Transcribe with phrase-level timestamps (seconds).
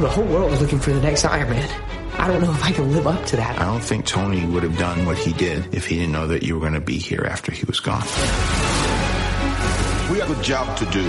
[0.00, 1.68] The whole world is looking for the next Iron Man.
[2.14, 3.60] I don't know if I can live up to that.
[3.60, 6.42] I don't think Tony would have done what he did if he didn't know that
[6.42, 8.00] you were going to be here after he was gone.
[10.10, 11.02] We have a job to do.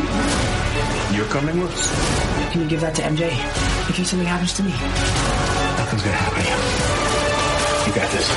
[1.15, 2.51] You're coming with us?
[2.51, 4.71] Can you give that to MJ in case something happens to me?
[4.71, 6.55] Nothing's going to happen to you.
[7.87, 8.27] You got this.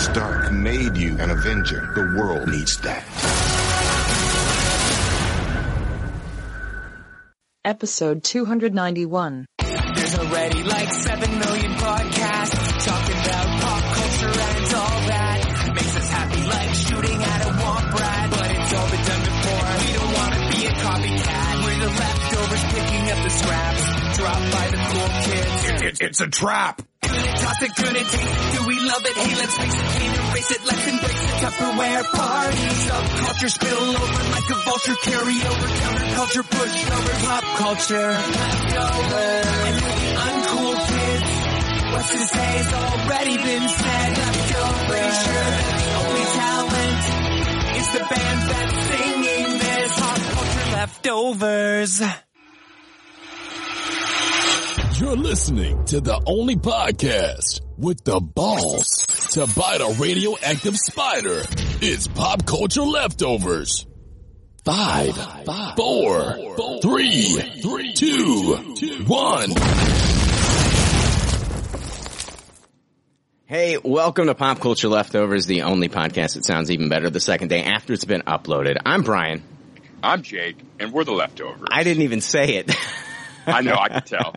[0.00, 1.90] Stark made you an Avenger.
[1.96, 3.02] The world needs that.
[7.64, 9.46] Episode 291.
[9.56, 15.72] There's already like 7 million podcasts talking about pop culture and all that.
[15.74, 19.64] Makes us happy like shooting at a womp rat, but it's all been done before.
[19.80, 21.64] We don't want to be a copycat.
[21.64, 23.82] We're the leftovers picking up the scraps
[24.18, 25.64] dropped by the cool kids.
[25.64, 26.82] It, it, it's a trap.
[27.00, 28.58] Good at toss it, good at taste it.
[28.60, 29.16] Do we love it?
[29.16, 30.66] Hey, let's face it, can't erase it.
[30.66, 32.56] Let's embrace the Tupperware party.
[32.56, 34.94] Subculture spill over like a vulture.
[35.02, 38.10] Carry over counterculture, push over pop culture.
[38.10, 39.46] Leftovers.
[39.64, 39.92] And the
[40.24, 41.30] uncool kids,
[41.92, 44.18] what's to say has already been said.
[44.18, 44.88] Leftovers.
[44.88, 47.02] Pretty sure that the only talent
[47.76, 50.00] is the band that's singing this.
[50.00, 52.23] Pop culture leftovers.
[54.96, 61.42] You're listening to the only podcast with the balls to bite a radioactive spider.
[61.82, 63.86] It's Pop Culture Leftovers.
[64.64, 65.16] Five,
[65.76, 66.38] four,
[66.80, 67.38] three,
[67.94, 68.54] two,
[69.06, 69.50] one.
[73.46, 77.48] Hey, welcome to Pop Culture Leftovers, the only podcast that sounds even better the second
[77.48, 78.76] day after it's been uploaded.
[78.86, 79.42] I'm Brian.
[80.02, 81.68] I'm Jake, and we're the leftovers.
[81.70, 82.70] I didn't even say it.
[83.46, 84.34] I know, I could tell.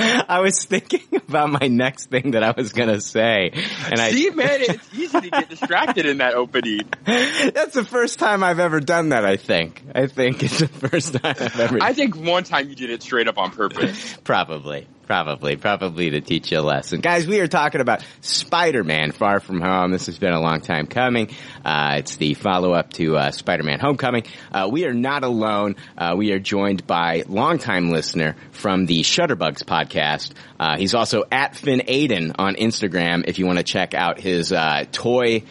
[0.28, 3.50] I was thinking about my next thing that I was gonna say,
[3.90, 6.88] and I See, man, it's easy to get distracted in that opening.
[7.04, 9.24] that's the first time I've ever done that.
[9.24, 9.82] I think.
[9.94, 11.78] I think it's the first time I've ever.
[11.82, 14.16] I think one time you did it straight up on purpose.
[14.24, 17.00] Probably, probably, probably to teach you a lesson.
[17.00, 19.90] Guys, we are talking about Spider-Man Far From Home.
[19.90, 21.30] This has been a long time coming.
[21.64, 24.22] Uh, it's the follow-up to uh, Spider-Man Homecoming.
[24.52, 25.74] Uh, we are not alone.
[25.98, 30.30] Uh, we are joined by longtime listener from the Shutterbugs podcast.
[30.60, 34.52] Uh, he's also at Finn Aiden on Instagram if you want to check out his
[34.52, 35.42] uh, toy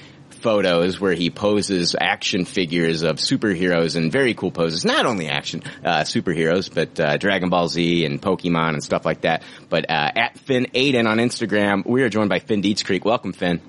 [0.41, 4.85] photos where he poses action figures of superheroes and very cool poses.
[4.85, 9.21] Not only action uh, superheroes, but uh, Dragon Ball Z and Pokemon and stuff like
[9.21, 9.43] that.
[9.69, 13.05] But uh, at Finn Aiden on Instagram, we are joined by Finn Dietz Creek.
[13.05, 13.61] Welcome, Finn.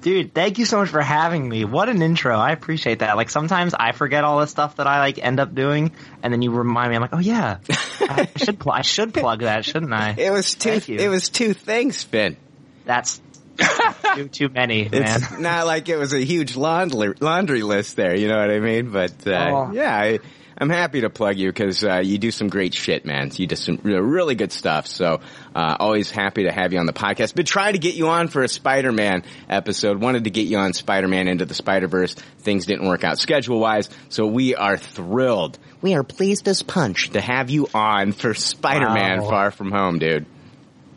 [0.00, 1.64] Dude, thank you so much for having me.
[1.64, 2.36] What an intro.
[2.36, 3.16] I appreciate that.
[3.16, 5.90] Like sometimes I forget all the stuff that I like end up doing
[6.22, 7.58] and then you remind me I'm like, "Oh yeah.
[8.00, 10.70] I should pl- I should plug that, shouldn't I?" It was two.
[10.70, 10.98] Thank you.
[10.98, 12.36] It was two things, Finn.
[12.84, 13.20] That's
[14.14, 15.02] too too many, man.
[15.22, 18.16] It's not like it was a huge laundry laundry list there.
[18.16, 18.90] You know what I mean?
[18.90, 19.72] But uh, Oh.
[19.72, 20.18] yeah, I,
[20.60, 23.30] I'm happy to plug you because uh, you do some great shit, man.
[23.34, 24.88] You do some re- really good stuff.
[24.88, 25.20] So
[25.54, 27.34] uh, always happy to have you on the podcast.
[27.36, 30.00] Been trying to get you on for a Spider-Man episode.
[30.00, 32.14] Wanted to get you on Spider-Man into the Spider-Verse.
[32.40, 35.58] Things didn't work out schedule-wise, so we are thrilled.
[35.80, 39.30] We are pleased as punch to have you on for Spider-Man Wow.
[39.30, 40.26] Far From Home, dude.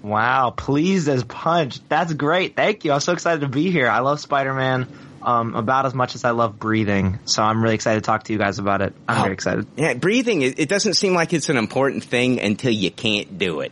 [0.03, 1.79] Wow, pleased as punch.
[1.87, 2.55] That's great.
[2.55, 2.91] Thank you.
[2.91, 3.87] I'm so excited to be here.
[3.87, 4.87] I love Spider-Man
[5.21, 7.19] um, about as much as I love breathing.
[7.25, 8.93] So I'm really excited to talk to you guys about it.
[9.07, 9.21] I'm Oh.
[9.21, 9.67] very excited.
[9.75, 13.59] Yeah, breathing, it, it doesn't seem like it's an important thing until you can't do
[13.59, 13.71] it.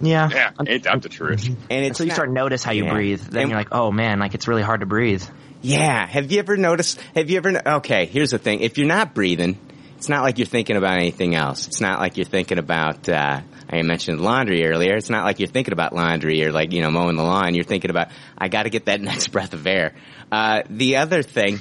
[0.00, 0.28] Yeah.
[0.30, 1.46] Yeah, ain't that the truth?
[1.46, 2.92] And it's Until you not- start notice how you Yeah.
[2.92, 5.22] breathe, then And- you're like, "Oh man, like it's really hard to breathe."
[5.62, 6.06] Yeah.
[6.06, 7.00] Have you ever noticed?
[7.16, 7.60] Have you ever?
[7.76, 8.04] Okay.
[8.06, 8.60] Here's the thing.
[8.60, 9.56] If you're not breathing,
[10.04, 11.66] it's not like you're thinking about anything else.
[11.66, 13.08] It's not like you're thinking about.
[13.08, 14.96] Uh, I mentioned laundry earlier.
[14.96, 17.54] It's not like you're thinking about laundry or like you know mowing the lawn.
[17.54, 19.94] You're thinking about I got to get that next breath of air.
[20.30, 21.58] Uh, the other thing.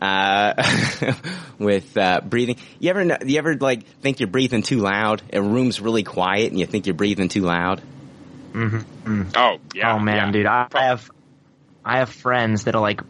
[0.00, 0.54] Uh,
[1.58, 5.22] with uh, breathing, you ever know, you ever like think you're breathing too loud?
[5.32, 7.82] A room's really quiet and you think you're breathing too loud.
[9.36, 9.94] Oh, yeah.
[9.94, 10.30] oh man, yeah.
[10.32, 11.08] dude, I, I have,
[11.84, 13.02] I have friends that are like,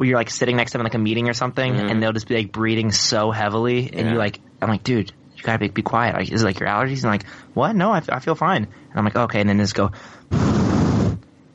[0.00, 2.28] you're like sitting next to them in like a meeting or something, and they'll just
[2.28, 3.94] be like breathing so heavily, and.
[3.94, 4.08] Yeah.
[4.10, 6.14] you're like, I'm like, dude, you gotta be, be quiet.
[6.16, 7.02] Like, is it like your allergies?
[7.02, 7.74] And like, what?
[7.76, 8.64] No, I feel fine.
[8.64, 9.90] And I'm like, okay, and then just go,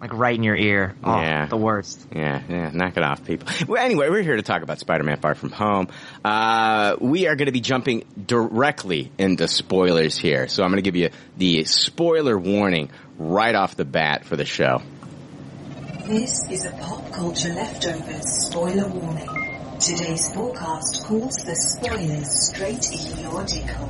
[0.01, 0.95] like right in your ear.
[1.04, 1.45] Oh, Yeah.
[1.45, 2.07] the worst.
[2.15, 3.48] Yeah, yeah, knock it off, people.
[3.68, 5.88] Well, anyway, we're here to talk about Spider-Man Far From Home.
[6.25, 10.88] Uh, we are going to be jumping directly into spoilers here, so I'm going to
[10.92, 14.81] give you the spoiler warning right off the bat for the show.
[16.07, 19.77] This is a pop culture leftovers spoiler warning.
[19.80, 23.88] Today's forecast calls the spoilers straight in your dickle.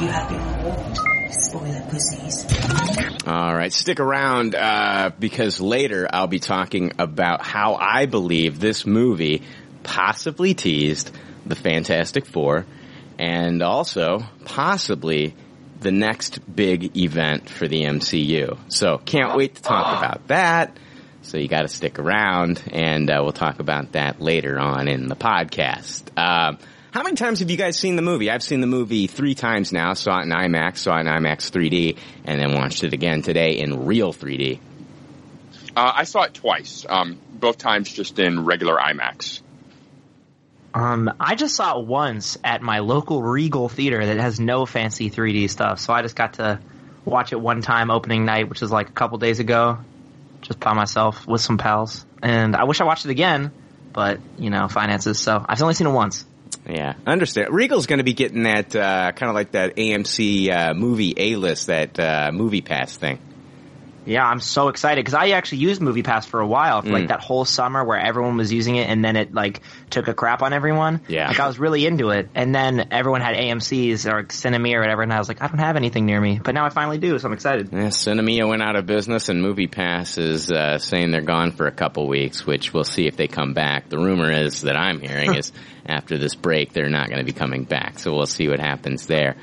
[0.00, 0.98] You have been warned,
[1.30, 2.46] spoiler pussies.
[3.26, 8.84] All right, stick around uh, because later I'll be talking about how I believe this
[8.84, 9.42] movie
[9.84, 11.10] possibly teased
[11.46, 12.66] the Fantastic Four
[13.18, 15.34] and also possibly
[15.84, 18.58] the next big event for the MCU.
[18.68, 20.76] So can't wait to talk about that.
[21.22, 25.08] So you got to stick around, and uh, we'll talk about that later on in
[25.08, 26.02] the podcast.
[26.18, 26.58] Um,
[26.90, 28.30] how many times have you guys seen the movie?
[28.30, 29.94] I've seen the movie three times now.
[29.94, 33.58] Saw it in IMAX, saw it in IMAX 3D, and then watched it again today
[33.58, 34.58] in real 3D.
[35.76, 39.40] Uh, I saw it twice, um, both times just in regular IMAX.
[40.74, 45.08] Um, I just saw it once at my local Regal theater that has no fancy
[45.08, 46.58] 3D stuff, so I just got to
[47.04, 49.78] watch it one time opening night, which was like a couple days ago,
[50.40, 52.04] just by myself with some pals.
[52.22, 53.52] And I wish I watched it again,
[53.92, 55.20] but you know, finances.
[55.20, 56.24] So I've only seen it once.
[56.68, 57.54] Yeah, I understand.
[57.54, 61.36] Regal's going to be getting that uh, kind of like that AMC uh, movie A
[61.36, 63.20] list, that uh, movie pass thing.
[64.06, 67.08] Yeah, I'm so excited because I actually used MoviePass for a while, for like Mm.
[67.08, 69.60] that whole summer where everyone was using it, and then it like
[69.90, 71.00] took a crap on everyone.
[71.08, 71.28] Yeah.
[71.28, 75.02] like I was really into it, and then everyone had AMC's or Sinemia or whatever,
[75.02, 77.18] and I was like, I don't have anything near me, but now I finally do,
[77.18, 77.70] so I'm excited.
[77.72, 81.66] Yeah, Sinemia went out of business, and Movie Pass is uh, saying they're gone for
[81.66, 83.88] a couple weeks, which we'll see if they come back.
[83.88, 85.52] The rumor is that I'm hearing is
[85.86, 87.98] after this break, they're not going to be coming back.
[87.98, 89.36] So we'll see what happens there.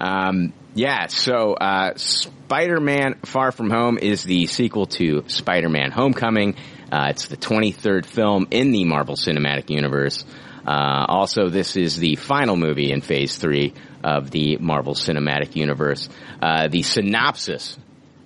[0.00, 6.54] Um, yeah, so uh, Spider-Man: Far From Home is the sequel to Spider-Man: Homecoming.
[6.92, 10.24] Uh, it's the 23rd film in the Marvel Cinematic Universe.
[10.66, 13.72] Uh, also, this is the final movie in Phase Three
[14.04, 16.10] of the Marvel Cinematic Universe.
[16.42, 17.78] Uh, the synopsis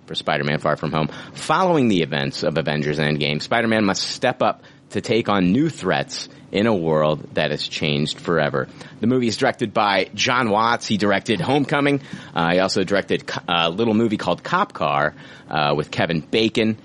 [0.07, 1.09] for Spider-Man Far From Home.
[1.35, 6.29] Following the events of Avengers Endgame, Spider-Man must step up to take on new threats
[6.53, 8.69] in a world that has changed forever.
[9.01, 10.87] The movie is directed by Jon Watts.
[10.87, 12.01] He directed Homecoming.
[12.35, 15.15] Uh, he also directed a little movie called Cop Car
[15.49, 16.79] uh, with Kevin Bacon.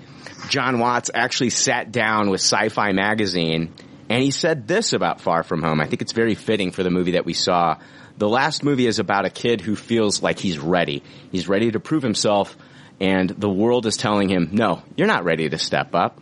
[0.48, 3.74] Jon Watts actually sat down with Sci-Fi Magazine
[4.08, 5.80] and he said this about Far From Home.
[5.80, 7.78] I think it's very fitting for the movie that we saw.
[8.18, 11.02] The last movie is about a kid who feels like he's ready.
[11.32, 12.56] He's ready to prove himself
[13.00, 16.20] and the world is telling him, no, you're not ready to step up.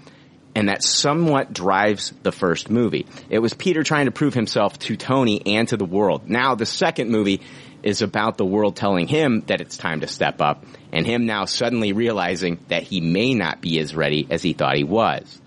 [0.55, 3.07] And that somewhat drives the first movie.
[3.29, 6.29] It was Peter trying to prove himself to Tony and to the world.
[6.29, 7.41] Now the second movie
[7.83, 11.45] is about the world telling him that it's time to step up and him now
[11.45, 15.41] suddenly realizing that he may not be as ready as he thought he was.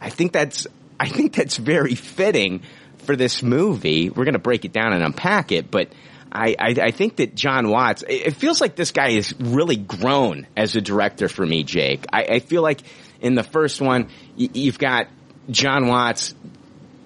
[0.00, 0.66] I think that's
[1.00, 2.62] I think that's very fitting
[2.98, 4.10] for this movie.
[4.10, 5.92] We're going to break it down and unpack it, but
[6.30, 8.04] I, I, I think that Jon Watts.
[8.06, 12.04] It feels like this guy has really grown as a director for me, Jake.
[12.12, 12.82] I, I feel like
[13.20, 15.08] in the first one, you've got
[15.50, 16.34] Jon Watts,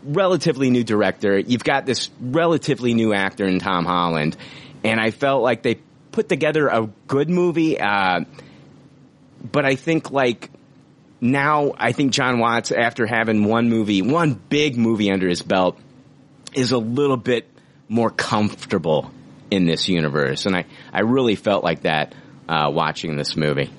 [0.04, 1.38] relatively new director.
[1.38, 4.36] You've got this relatively new actor in Tom Holland,
[4.84, 5.76] and I felt like they
[6.10, 7.80] put together a good movie.
[7.80, 8.20] Uh,
[9.50, 10.50] but I think like
[11.20, 15.78] now I think Jon Watts, after having one movie, one big movie under his belt,
[16.54, 17.48] is a little bit
[17.88, 19.10] more comfortable
[19.50, 20.46] in this universe.
[20.46, 22.14] And I, I really felt like that
[22.48, 23.70] uh, watching this movie.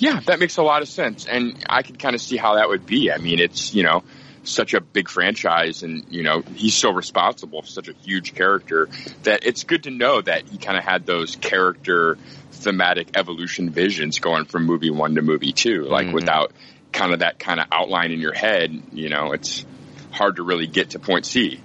[0.00, 1.26] Yeah, that makes a lot of sense.
[1.26, 3.12] And I could kind of see how that would be.
[3.12, 4.02] I mean, it's, you know,
[4.42, 8.88] such a big franchise and, you know, he's so responsible for such a huge character
[9.24, 12.16] that it's good to know that he kind of had those character
[12.52, 15.84] thematic evolution visions going from movie one to movie two.
[15.84, 16.14] Like Mhm.
[16.14, 16.52] without
[16.92, 19.64] kind of that kind of outline in your head, you know, it's
[20.10, 21.60] hard to really get to point C.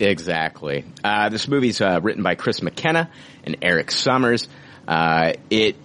[0.00, 0.84] Exactly.
[1.02, 3.10] Uh, this movie's uh, written by Chris McKenna
[3.44, 4.48] and Erik Sommers.
[4.86, 5.76] Uh, it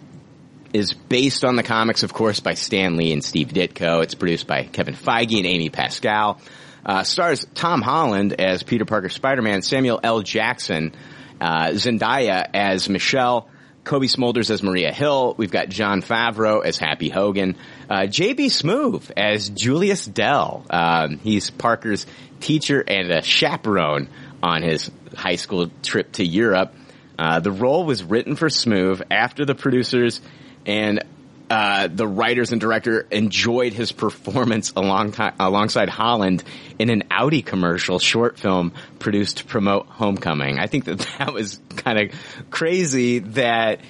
[0.73, 4.03] is based on the comics, of course, by Stan Lee and Steve Ditko.
[4.03, 6.39] It's produced by Kevin Feige and Amy Pascal.
[6.85, 10.21] Uh, stars Tom Holland as Peter Parker Spider-Man, Samuel L.
[10.21, 10.93] Jackson,
[11.39, 13.47] uh, Zendaya as Michelle,
[13.83, 15.35] Cobie Smulders as Maria Hill.
[15.37, 17.55] We've got Jon Favreau as Happy Hogan.
[17.89, 20.65] Uh, JB Smoove as Julius Dell.
[20.69, 22.05] Um, he's Parker's
[22.39, 24.09] teacher and a chaperone
[24.41, 26.73] on his high school trip to Europe.
[27.17, 30.19] Uh, the role was written for Smoove after the producers
[30.65, 31.03] and
[31.49, 36.43] uh, the writers and director enjoyed his performance along alongside Holland
[36.79, 40.57] in an Audi commercial short film produced to promote Homecoming.
[40.57, 42.17] I think that that was kind of
[42.49, 43.81] crazy that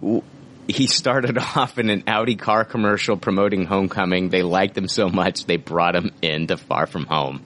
[0.00, 0.22] w-
[0.66, 4.30] he started off in an Audi car commercial promoting Homecoming.
[4.30, 7.44] They liked him so much they brought him into Far From Home.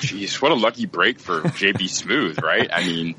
[0.00, 2.70] Jeez, what a lucky break for JB Smoove, right?
[2.72, 3.14] I mean,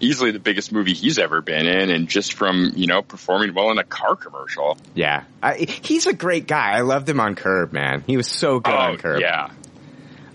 [0.00, 3.70] easily the biggest movie he's ever been in, and just from you know performing well
[3.70, 4.76] in a car commercial.
[4.94, 6.72] Yeah, I, he's a great guy.
[6.72, 8.02] I loved him on Curb, man.
[8.06, 9.20] He was so good Oh, on Curb.
[9.20, 9.50] yeah.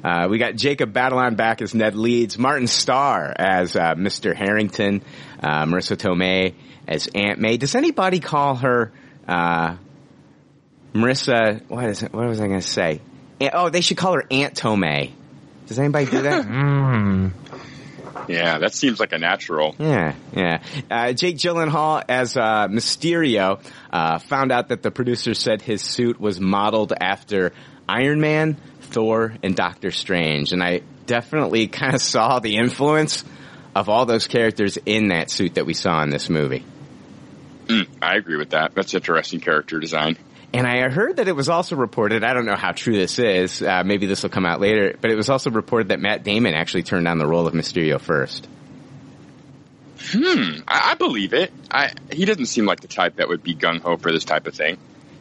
[0.04, 4.36] Uh, we got Jacob Batalon back as Ned Leeds, Martin Starr as uh, Mr.
[4.36, 5.02] Harrington,
[5.42, 6.54] uh, Marisa Tomei
[6.88, 7.58] as Aunt May.
[7.58, 8.92] Does anybody call her
[9.28, 9.78] uh,
[10.94, 11.62] Marisa?
[11.70, 12.14] What is it?
[12.14, 13.02] What was I going to say?
[13.52, 15.12] Oh, they should call her Aunt Tomei.
[15.68, 16.46] Does anybody do that?
[18.28, 19.76] Yeah, that seems like a natural.
[19.80, 20.64] Yeah, yeah.
[20.90, 26.20] Uh, Jake Gyllenhaal as uh, Mysterio uh, found out that the producer said his suit
[26.20, 27.54] was modeled after
[27.88, 33.24] Iron Man, Thor, and Doctor Strange, and I definitely kind of saw the influence
[33.76, 36.64] of all those characters in that suit that we saw in this movie.
[37.66, 38.74] Mm, I agree with that.
[38.76, 40.18] That's interesting character design.
[40.56, 43.62] And I heard that it was also reported, I don't know how true this is,
[43.62, 46.54] uh, maybe this will come out later, but it was also reported that Matt Damon
[46.54, 48.48] actually turned down the role of Mysterio first.
[50.00, 51.52] Hmm, I, I believe it.
[51.70, 54.48] I, he doesn't seem like the type that would be gung ho for this type
[54.48, 54.78] of thing.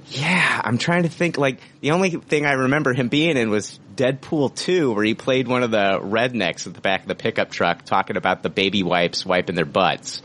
[0.09, 3.81] Yeah, I'm trying to think, like, the only thing I remember him being in was
[3.97, 7.50] Deadpool 2, where he played one of the rednecks at the back of the pickup
[7.50, 10.23] truck talking about the baby wipes wiping their butts.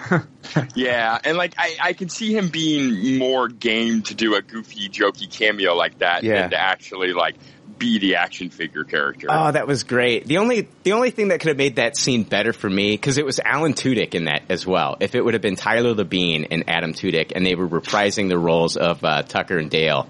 [0.74, 4.88] yeah, and like I, I can see him being more game to do a goofy,
[4.88, 6.42] jokey cameo like that Yeah.
[6.42, 7.36] than to actually like
[7.78, 9.26] be the action figure character.
[9.30, 10.26] Oh, that was great.
[10.26, 13.18] The only the only thing that could have made that scene better for me because
[13.18, 14.96] it was Alan Tudyk in that as well.
[15.00, 18.38] If it would have been Tyler Labine and Adam Tudyk, and they were reprising the
[18.38, 20.06] roles of uh, Tucker and Dale.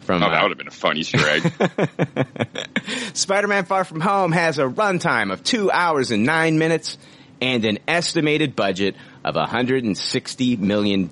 [0.00, 1.52] From oh, uh, that would have been a fun Easter egg.
[3.14, 6.96] Spider-Man Far From Home has a runtime of two hours and nine minutes
[7.40, 11.10] and an estimated budget of $160 million.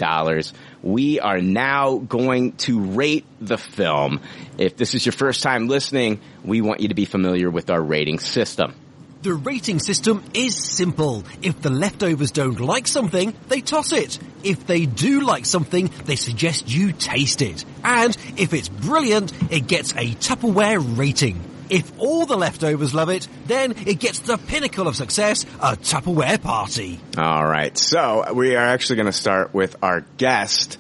[0.83, 4.21] We are now going to rate the film.
[4.59, 7.83] If this is your first time listening, we want you to be familiar with our
[7.83, 8.75] rating system.
[9.23, 11.25] The rating system is simple.
[11.41, 14.19] If the leftovers don't like something, they toss it.
[14.43, 17.65] If they do like something, they suggest you taste it.
[17.83, 21.41] And if it's brilliant, it gets a Tupperware rating.
[21.75, 26.41] If all the leftovers love it, then it gets the pinnacle of success, a Tupperware
[26.41, 27.01] party.
[27.19, 27.77] All right.
[27.77, 30.79] So we are actually going to start with our guest,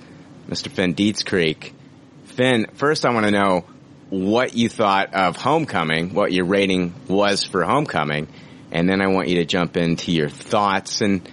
[0.48, 0.70] Mr.
[0.70, 1.74] Finn Dietz Creek.
[2.26, 3.64] Finn, first I want to know
[4.10, 8.28] what you thought of Homecoming, what your rating was for Homecoming,
[8.70, 11.28] and then I want you to jump into your thoughts and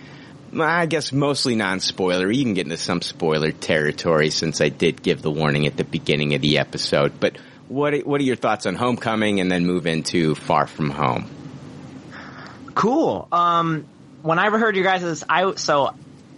[0.60, 2.32] I guess mostly non-spoiler.
[2.32, 5.84] You can get into some spoiler territory since I did give the warning at the
[5.84, 7.20] beginning of the episode.
[7.20, 7.38] But
[7.72, 11.30] what what are your thoughts on Homecoming and then move into Far From Home?
[12.76, 13.28] Cool.
[13.32, 13.86] Um,
[14.22, 15.94] when I heard you guys, I so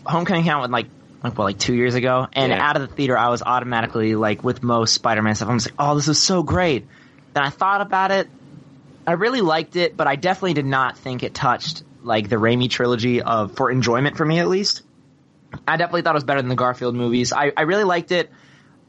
[0.05, 0.87] Homecoming came out with like
[1.23, 2.61] like what like two years ago, and Yeah.
[2.67, 5.49] out of the theater, I was automatically like with most Spider-Man stuff.
[5.49, 6.85] I'm just like, oh, this is so great.
[7.33, 8.27] Then I thought about it.
[9.05, 12.69] I really liked it, but I definitely did not think it touched like the Raimi
[12.69, 14.81] trilogy of for enjoyment for me at least.
[15.67, 17.31] I definitely thought it was better than the Garfield movies.
[17.31, 18.29] I, I really liked it.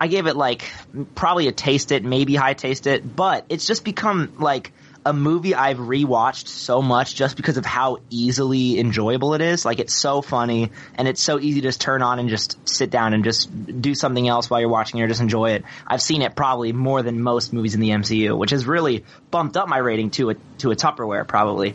[0.00, 0.70] I gave it like
[1.14, 4.72] probably a taste it, maybe high taste it, but it's just become like
[5.06, 9.64] a movie I've rewatched so much just because of how easily enjoyable it is.
[9.64, 12.90] Like it's so funny and it's so easy to just turn on and just sit
[12.90, 15.64] down and just do something else while you're watching it or just enjoy it.
[15.86, 19.56] I've seen it probably more than most movies in the MCU, which has really bumped
[19.56, 21.74] up my rating to a to a Tupperware probably.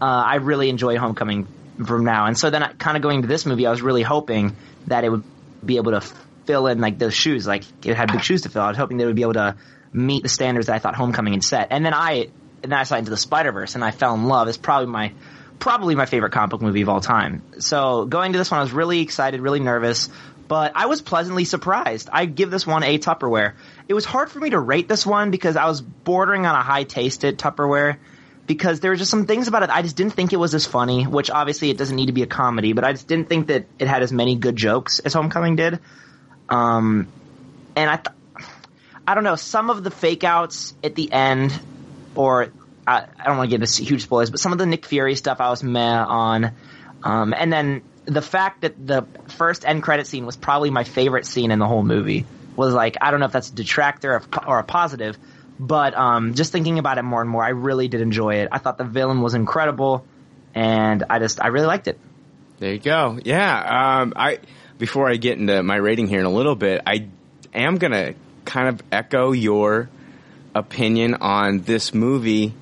[0.00, 1.46] Uh, I really enjoy Homecoming
[1.84, 4.02] from now, and so then I, kind of going to this movie, I was really
[4.02, 5.24] hoping that it would
[5.64, 6.00] be able to
[6.50, 8.62] fill in like those shoes, like it had big shoes to fill.
[8.62, 9.56] I was hoping they would be able to
[9.92, 12.30] meet the standards that I thought Homecoming had set, and then I
[12.62, 14.48] and then I saw Into the Spider Verse, and I fell in love.
[14.48, 15.12] It's probably my
[15.60, 17.42] probably my favorite comic book movie of all time.
[17.60, 20.08] So going to this one, I was really excited, really nervous,
[20.48, 22.08] but I was pleasantly surprised.
[22.12, 23.52] I give this one a Tupperware.
[23.86, 26.62] It was hard for me to rate this one because I was bordering on a
[26.62, 27.98] high tasted Tupperware
[28.50, 30.66] because there were just some things about it I just didn't think it was as
[30.66, 33.46] funny, which obviously it doesn't need to be a comedy, but I just didn't think
[33.46, 35.78] that it had as many good jokes as Homecoming did.
[36.50, 37.08] Um,
[37.76, 38.46] and I, th-
[39.06, 41.58] I don't know, some of the fake outs at the end,
[42.14, 42.52] or
[42.86, 45.14] I, I don't want to give this huge spoilers, but some of the Nick Fury
[45.14, 46.52] stuff I was meh on.
[47.02, 51.26] Um, and then the fact that the first end credit scene was probably my favorite
[51.26, 52.26] scene in the whole movie
[52.56, 55.16] was like, I don't know if that's a detractor or, or a positive,
[55.58, 58.48] but um, just thinking about it more and more, I really did enjoy it.
[58.50, 60.04] I thought the villain was incredible,
[60.54, 61.98] and I just I really liked it.
[62.58, 63.18] There you go.
[63.22, 64.00] Yeah.
[64.00, 64.38] Um, I
[64.80, 67.06] before I get into my rating here in a little bit, I
[67.54, 68.14] am gonna
[68.46, 69.88] kind of echo your
[70.54, 72.54] opinion on this movie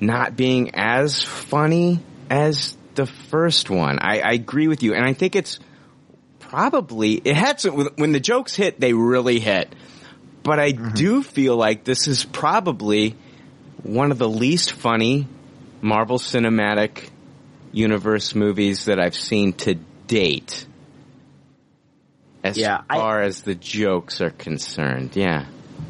[0.00, 3.98] not being as funny as the first one.
[4.00, 5.60] I, I agree with you, and I think it's
[6.40, 9.72] probably it had some when the jokes hit, they really hit.
[10.42, 10.94] But I mm-hmm.
[10.94, 13.16] do feel like this is probably
[13.82, 15.28] one of the least funny
[15.82, 17.10] Marvel Cinematic
[17.72, 19.74] Universe movies that I've seen to
[20.06, 20.66] date.
[22.44, 25.46] As Yeah, I- far as the jokes are concerned, yeah.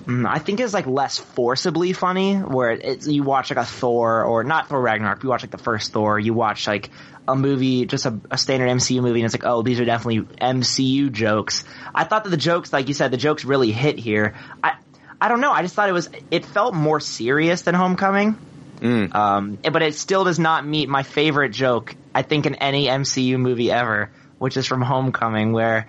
[0.06, 4.22] Mm, I think it's like less forcibly funny, where it's, you watch like a Thor
[4.22, 5.22] or not Thor Ragnarok.
[5.24, 6.18] You watch like the first Thor.
[6.18, 6.90] You watch like
[7.26, 10.20] a movie, just a, a standard MCU movie, and it's like, oh, these are definitely
[10.40, 11.64] MCU jokes.
[11.94, 14.34] I thought that the jokes, like you said, the jokes really hit here.
[14.62, 14.74] I
[15.20, 15.52] I don't know.
[15.52, 18.36] I just thought it was it felt more serious than Homecoming.
[18.80, 19.14] Mm.
[19.14, 23.38] Um, but it still does not meet my favorite joke, I think, in any MCU
[23.38, 25.88] movie ever, which is from Homecoming, where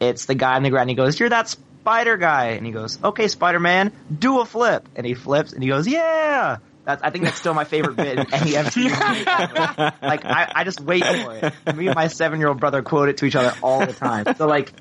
[0.00, 0.82] it's the guy on the ground.
[0.82, 4.44] And he goes, "You're that spider guy," and he goes, "Okay, Spider Man, do a
[4.46, 7.96] flip," and he flips, and he goes, "Yeah." That's, I think that's still my favorite
[7.96, 8.88] bit in any MCU.
[10.02, 11.76] Like, I, I just wait for it.
[11.76, 14.34] Me and my seven-year-old brother quote it to each other all the time.
[14.36, 14.72] So, like,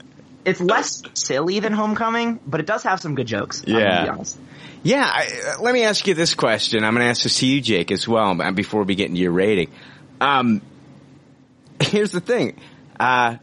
[0.45, 3.63] it's less silly than Homecoming, but it does have some good jokes.
[3.67, 4.11] I'm gonna be Yeah.
[4.13, 4.39] honest.
[4.81, 6.85] Yeah, I, uh, let me ask you this question.
[6.85, 9.19] I'm going to ask this to you, Jake, as well, uh, before we get into
[9.21, 9.69] your rating.
[10.21, 10.61] Um,
[11.81, 12.57] here's the thing.
[12.97, 13.35] Uh,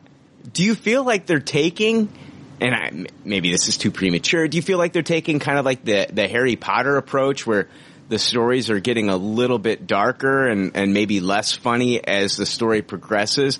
[0.53, 2.09] do you feel like they're taking,
[2.61, 5.59] and I, m- maybe this is too premature, do you feel like they're taking kind
[5.59, 7.69] of like the, the Harry Potter approach where
[8.09, 12.47] the stories are getting a little bit darker and, and maybe less funny as the
[12.47, 13.59] story progresses?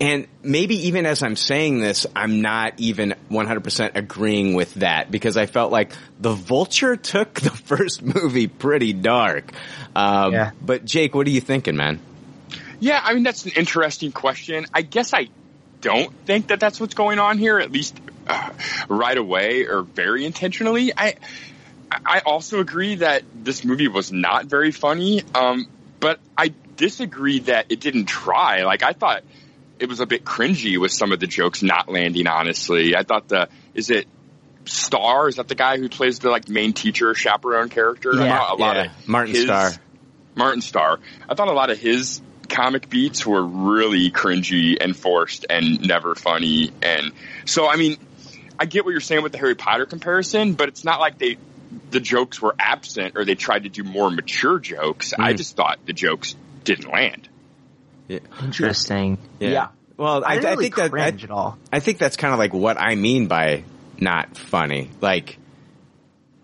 [0.00, 5.36] And maybe even as I'm saying this, I'm not even 100% agreeing with that because
[5.36, 9.50] I felt like The Vulture took the first movie pretty dark.
[9.96, 10.50] Um, Yeah.
[10.62, 11.98] But Jake, what are you thinking, man?
[12.80, 14.66] Yeah, I mean that's an interesting question.
[14.72, 15.30] I guess I
[15.80, 18.50] don't think that that's what's going on here, at least uh,
[18.88, 20.92] right away or very intentionally.
[20.96, 21.14] I
[21.90, 25.66] I also agree that this movie was not very funny, um,
[26.00, 28.64] but I disagree that it didn't try.
[28.64, 29.22] Like I thought
[29.78, 32.26] it was a bit cringy with some of the jokes not landing.
[32.26, 34.06] Honestly, I thought the is it.
[34.64, 38.12] Starr is that the guy who plays the like main teacher chaperone character?
[38.14, 38.84] Yeah, a lot yeah.
[38.84, 39.72] of Martin his- Starr.
[40.34, 41.00] Martin Starr.
[41.28, 46.14] I thought a lot of his comic beats were really cringy and forced and never
[46.14, 46.72] funny.
[46.82, 47.12] And
[47.44, 47.96] so, I mean,
[48.58, 51.36] I get what you're saying with the Harry Potter comparison, but it's not like they,
[51.90, 55.12] the jokes were absent or they tried to do more mature jokes.
[55.18, 55.36] I Mm.
[55.36, 57.28] just thought the jokes didn't land.
[58.08, 58.20] Yeah.
[58.42, 59.18] Interesting.
[59.38, 59.48] Yeah.
[59.50, 59.68] Yeah.
[59.96, 61.58] Well, I, I, didn't I really think that I, at all.
[61.72, 63.64] I think that's kind of like what I mean by
[63.98, 64.90] not funny.
[65.00, 65.38] Like,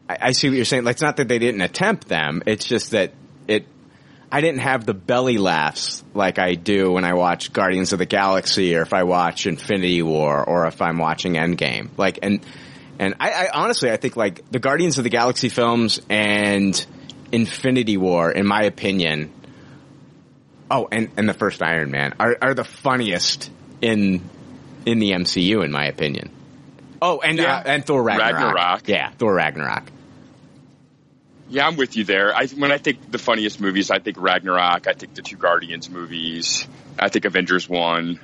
[0.08, 0.84] I, I see what you're saying.
[0.84, 2.42] Like, it's not that they didn't attempt them.
[2.46, 3.12] It's just that
[3.48, 3.66] it.
[4.34, 8.06] I didn't have the belly laughs like I do when I watch Guardians of the
[8.06, 11.90] Galaxy, or if I watch Infinity War, or if I'm watching Endgame.
[11.96, 12.40] Like, and
[12.98, 16.84] and I, I honestly, I think like the Guardians of the Galaxy films and
[17.30, 19.30] Infinity War, in my opinion,
[20.70, 24.20] Oh, and, and the first Iron Man are, are the funniest in
[24.84, 26.30] in the MCU, in my opinion.
[27.00, 27.58] Oh, and Yeah.
[27.58, 28.54] uh, and Thor Ragnarok.
[28.54, 28.88] Ragnarok.
[28.88, 29.84] Yeah, Thor Ragnarok.
[31.48, 32.34] Yeah, I'm with you there.
[32.34, 34.86] I, when I think the funniest movies, I think Ragnarok.
[34.86, 36.66] I think the two Guardians movies.
[36.98, 38.18] I think Avengers 1.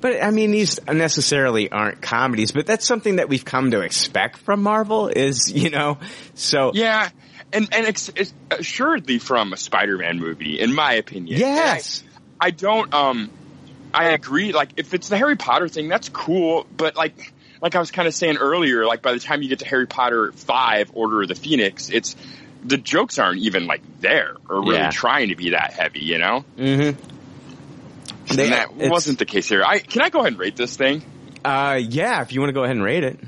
[0.00, 4.36] But I mean, these necessarily aren't comedies, but that's something that we've come to expect
[4.38, 5.08] from Marvel.
[5.08, 5.98] Is you know,
[6.34, 7.08] so Yeah,
[7.52, 11.40] and and it's, it's assuredly from a Spider-Man movie, in my opinion.
[11.40, 12.04] Yes.
[12.38, 12.92] I, I don't.
[12.92, 13.30] Um,
[13.94, 14.52] I agree.
[14.52, 16.66] Like, if it's the Harry Potter thing, that's cool.
[16.76, 19.60] But like, like I was kind of saying earlier, like by the time you get
[19.60, 22.16] to Harry Potter Five: Order of the Phoenix, it's
[22.64, 24.90] the jokes aren't even like there or really Yeah.
[24.90, 26.00] trying to be that heavy.
[26.00, 27.00] You know, Mm-hmm.
[28.30, 29.62] and that wasn't the case here.
[29.64, 31.02] I can I go ahead and rate this thing?
[31.44, 32.22] Uh, yeah.
[32.22, 33.18] If you want to go ahead and rate it.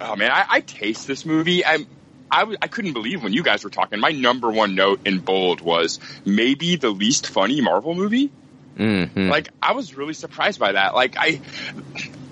[0.00, 1.64] Oh man, I, I taste this movie.
[1.64, 1.84] I'm,
[2.30, 3.98] I, w- I couldn't believe when you guys were talking.
[3.98, 8.30] My number one note in bold was maybe the least funny Marvel movie.
[8.76, 9.28] Mm-hmm.
[9.28, 10.94] Like I was really surprised by that.
[10.94, 11.40] Like I,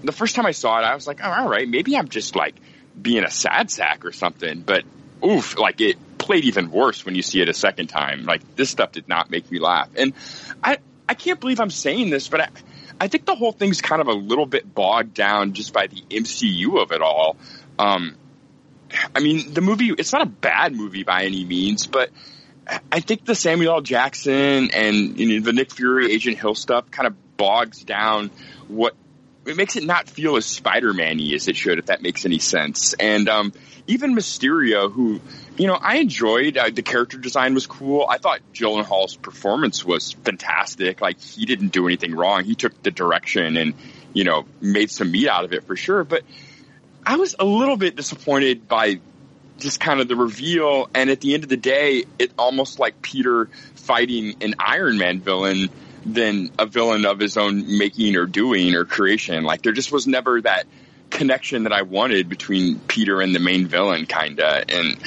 [0.06, 2.36] the first time I saw it, I was like, oh, all right, maybe I'm just
[2.36, 2.54] like
[3.00, 4.60] being a sad sack or something.
[4.60, 4.84] But
[5.24, 8.24] oof, like it played even worse when you see it a second time.
[8.24, 10.12] Like this stuff did not make me laugh, and
[10.62, 12.48] I I can't believe I'm saying this, but I.
[12.98, 16.00] I think the whole thing's kind of a little bit bogged down just by the
[16.08, 17.36] MCU of it all.
[17.78, 18.16] Um,
[19.14, 22.10] I mean, the movie, it's not a bad movie by any means, but
[22.90, 23.80] I think the Samuel L.
[23.80, 28.30] Jackson and you know, the Nick Fury, Agent Hill stuff kind of bogs down
[28.68, 28.94] what
[29.46, 32.94] it makes it not feel as Spider-Man-y as it should, if that makes any sense.
[32.94, 33.52] And um,
[33.86, 35.20] even Mysterio, who
[35.56, 38.06] you know I enjoyed, uh, the character design was cool.
[38.08, 41.00] I thought Gyllenhaal's performance was fantastic.
[41.00, 42.44] Like he didn't do anything wrong.
[42.44, 43.74] He took the direction and
[44.12, 46.04] you know made some meat out of it for sure.
[46.04, 46.22] But
[47.04, 49.00] I was a little bit disappointed by
[49.58, 50.90] just kind of the reveal.
[50.94, 55.20] And at the end of the day, it almost like Peter fighting an Iron Man
[55.20, 55.70] villain
[56.06, 59.42] than a villain of his own making or doing or creation.
[59.44, 60.66] Like there just was never that
[61.10, 64.64] connection that I wanted between Peter and the main villain kinda.
[64.68, 64.98] And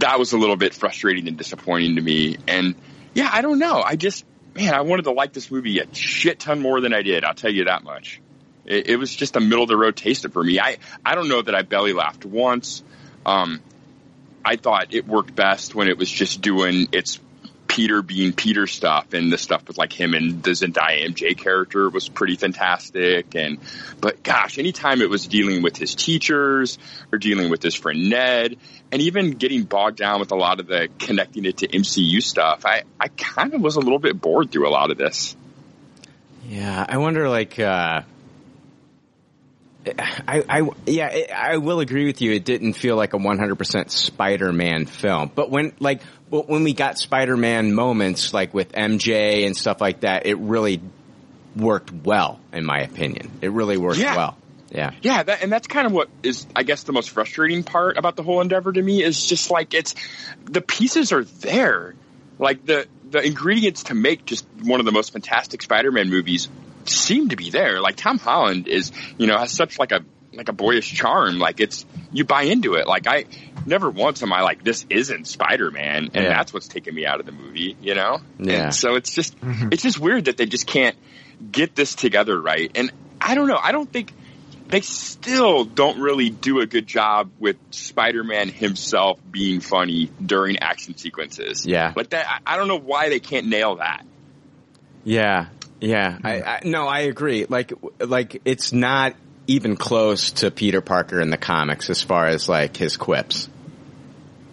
[0.00, 2.38] that was a little bit frustrating and disappointing to me.
[2.48, 2.74] And
[3.14, 3.82] yeah, I don't know.
[3.82, 4.24] I just,
[4.54, 7.24] man, I wanted to like this movie a shit ton more than I did.
[7.24, 8.20] I'll tell you that much.
[8.64, 10.58] It, it was just a middle of the road taster for me.
[10.58, 12.82] I, I don't know that I belly laughed once.
[13.24, 13.60] Um,
[14.44, 17.20] I thought it worked best when it was just doing its
[17.72, 21.88] Peter being Peter stuff and the stuff with like him and the Zendaya MJ character
[21.88, 23.34] was pretty fantastic.
[23.34, 23.60] And,
[23.98, 26.78] but gosh, anytime it was dealing with his teachers
[27.10, 28.58] or dealing with his friend Ned
[28.92, 32.66] and even getting bogged down with a lot of the connecting it to MCU stuff,
[32.66, 35.34] I, I kind of was a little bit bored through a lot of this.
[36.46, 38.02] Yeah, I wonder, like, uh,
[39.86, 42.32] I, I, yeah, I will agree with you.
[42.32, 47.74] It didn't feel like a 100% Spider-Man film, but when, like, when we got Spider-Man
[47.74, 50.80] moments, like with MJ and stuff like that, it really
[51.56, 53.30] worked well, in my opinion.
[53.42, 54.16] It really worked Yeah.
[54.16, 54.36] well.
[54.70, 54.92] Yeah.
[55.02, 58.16] Yeah, that, and that's kind of what is, I guess, the most frustrating part about
[58.16, 59.94] the whole endeavor to me is just like it's
[60.44, 61.94] the pieces are there,
[62.38, 66.48] like the the ingredients to make just one of the most fantastic Spider-Man movies
[66.88, 67.80] seem to be there.
[67.80, 70.00] Like Tom Holland is, you know, has such like a
[70.32, 71.38] like a boyish charm.
[71.38, 72.86] Like it's you buy into it.
[72.86, 73.24] Like I
[73.66, 76.28] never once am I like this isn't Spider-Man, and Yeah.
[76.28, 77.76] that's what's taking me out of the movie.
[77.80, 78.20] You know?
[78.38, 78.64] Yeah.
[78.64, 79.68] And so it's just mm-hmm.
[79.72, 80.96] it's just weird that they just can't
[81.50, 82.70] get this together right.
[82.74, 83.58] And I don't know.
[83.60, 84.12] I don't think
[84.68, 90.96] they still don't really do a good job with Spider-Man himself being funny during action
[90.96, 91.66] sequences.
[91.66, 91.92] Yeah.
[91.94, 94.04] Like that, I I don't know why they can't nail that.
[95.04, 95.48] Yeah,
[95.82, 96.18] yeah.
[96.22, 97.46] I, I no, I agree.
[97.48, 99.14] Like, like it's not
[99.46, 103.48] even close to Peter Parker in the comics as far as like his quips.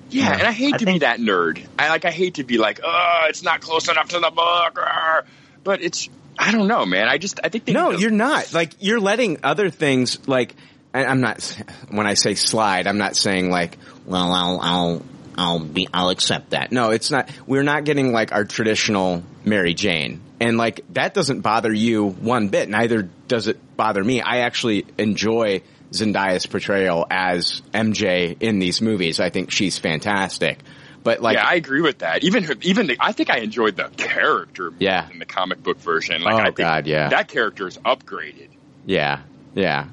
[0.09, 1.63] Yeah, and I hate to be that nerd.
[1.77, 4.75] I like, I hate to be like, oh, it's not close enough to the book.
[4.75, 5.25] argh."
[5.63, 7.07] But it's, I don't know, man.
[7.07, 8.51] I just, I think they No, to- you're not.
[8.53, 10.55] Like you're letting other things like
[10.93, 11.43] and I'm not
[11.89, 15.01] when I say slide, I'm not saying like, well, I'll I'll
[15.37, 16.71] I'll be I'll accept that.
[16.71, 20.21] No, it's not we're not getting like our traditional Mary Jane.
[20.39, 22.69] And like that doesn't bother you one bit.
[22.69, 24.21] Neither does it bother me.
[24.21, 29.19] I actually enjoy Zendaya's portrayal as MJ in these movies.
[29.19, 30.59] I think she's fantastic.
[31.03, 32.23] But like yeah, I agree with that.
[32.23, 35.09] Even her, even the, I think I enjoyed the character Yeah.
[35.11, 36.21] in the comic book version.
[36.21, 37.09] Like, Oh, I think God, yeah.
[37.09, 38.49] that character is upgraded.
[38.85, 39.21] Yeah,
[39.55, 39.87] yeah.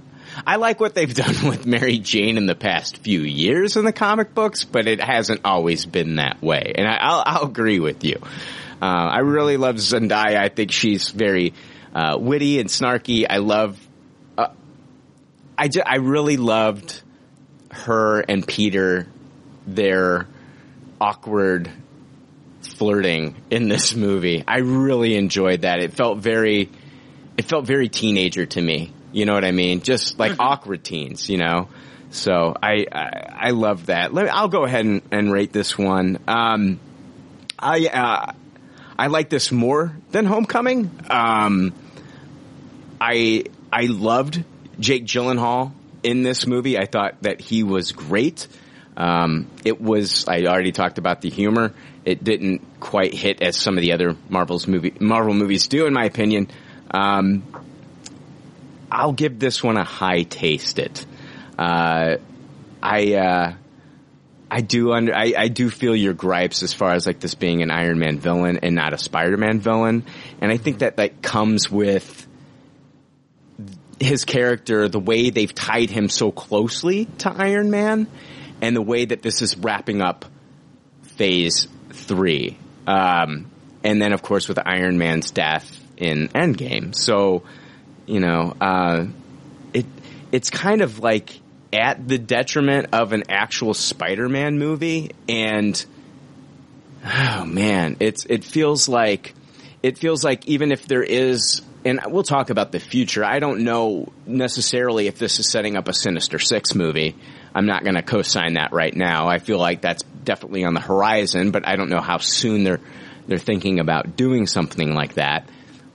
[0.47, 3.93] I like what they've done with Mary Jane in the past few years in the
[3.93, 6.73] comic books, but it hasn't always been that way.
[6.75, 8.21] And I, I'll, I'll agree with you.
[8.81, 10.37] Uh, I really love Zendaya.
[10.37, 11.55] I think she's very
[11.95, 13.27] uh, witty and snarky.
[13.29, 13.79] I love.
[14.37, 14.49] Uh,
[15.57, 17.03] I ju- I really loved
[17.71, 19.07] her and Peter,
[19.67, 20.27] their
[21.01, 21.71] awkward
[22.63, 24.45] flirting in this movie.
[24.47, 25.81] I really enjoyed that.
[25.81, 26.71] It felt very
[27.37, 28.93] it felt very teenager to me.
[29.13, 29.81] You know what I mean?
[29.81, 31.69] Just like awkward teens, you know?
[32.11, 34.13] So I, I, I love that.
[34.13, 36.19] Let I'll go ahead and, and rate this one.
[36.29, 36.81] Um,
[37.59, 38.33] I, uh,
[38.99, 40.91] I like this more than Homecoming.
[41.11, 41.75] Um,
[43.01, 44.43] I, I loved
[44.81, 46.79] Jake Gyllenhaal in this movie.
[46.79, 48.47] I thought that he was great.
[48.97, 51.75] Um, it was, I already talked about the humor.
[52.05, 55.93] It didn't quite hit as some of the other Marvel's movie, Marvel movies do, in
[55.93, 56.49] my opinion.
[56.91, 57.43] Um,
[58.91, 61.05] I'll give this one a high taste it.
[61.59, 62.17] Uh,
[62.83, 63.53] I, uh,
[64.51, 67.63] I do under, I, I do feel your gripes as far as like this being
[67.63, 70.05] an Iron Man villain and not a Spider-Man villain.
[70.41, 72.27] And I think that that comes with
[73.99, 78.07] his character, the way they've tied him so closely to Iron Man
[78.61, 80.27] and the way that this is wrapping up
[81.17, 82.57] phase three.
[82.87, 83.51] Um,
[83.83, 86.95] and then of course with Iron Man's death in Endgame.
[86.95, 87.43] So,
[88.07, 89.07] you know, uh,
[89.73, 89.87] it,
[90.31, 91.41] it's kind of like
[91.73, 95.85] at the detriment of an actual Spider-Man movie and,
[97.05, 99.35] oh man, it's, it feels like,
[99.83, 103.65] it feels like even if there is, and we'll talk about the future, I don't
[103.65, 107.15] know necessarily if this is setting up a Sinister Six movie.
[107.55, 109.29] I'm not going to co-sign that right now.
[109.29, 112.81] I feel like that's definitely on the horizon, but I don't know how soon they're,
[113.29, 115.49] they're thinking about doing something like that.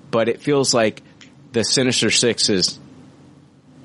[0.09, 1.03] But it feels like
[1.51, 2.79] the Sinister Six is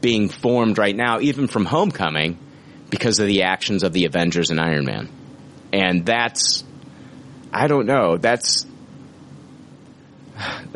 [0.00, 2.38] being formed right now, even from Homecoming,
[2.90, 5.08] because of the actions of the Avengers and Iron Man.
[5.72, 6.64] And that's,
[7.52, 8.66] I don't know, that's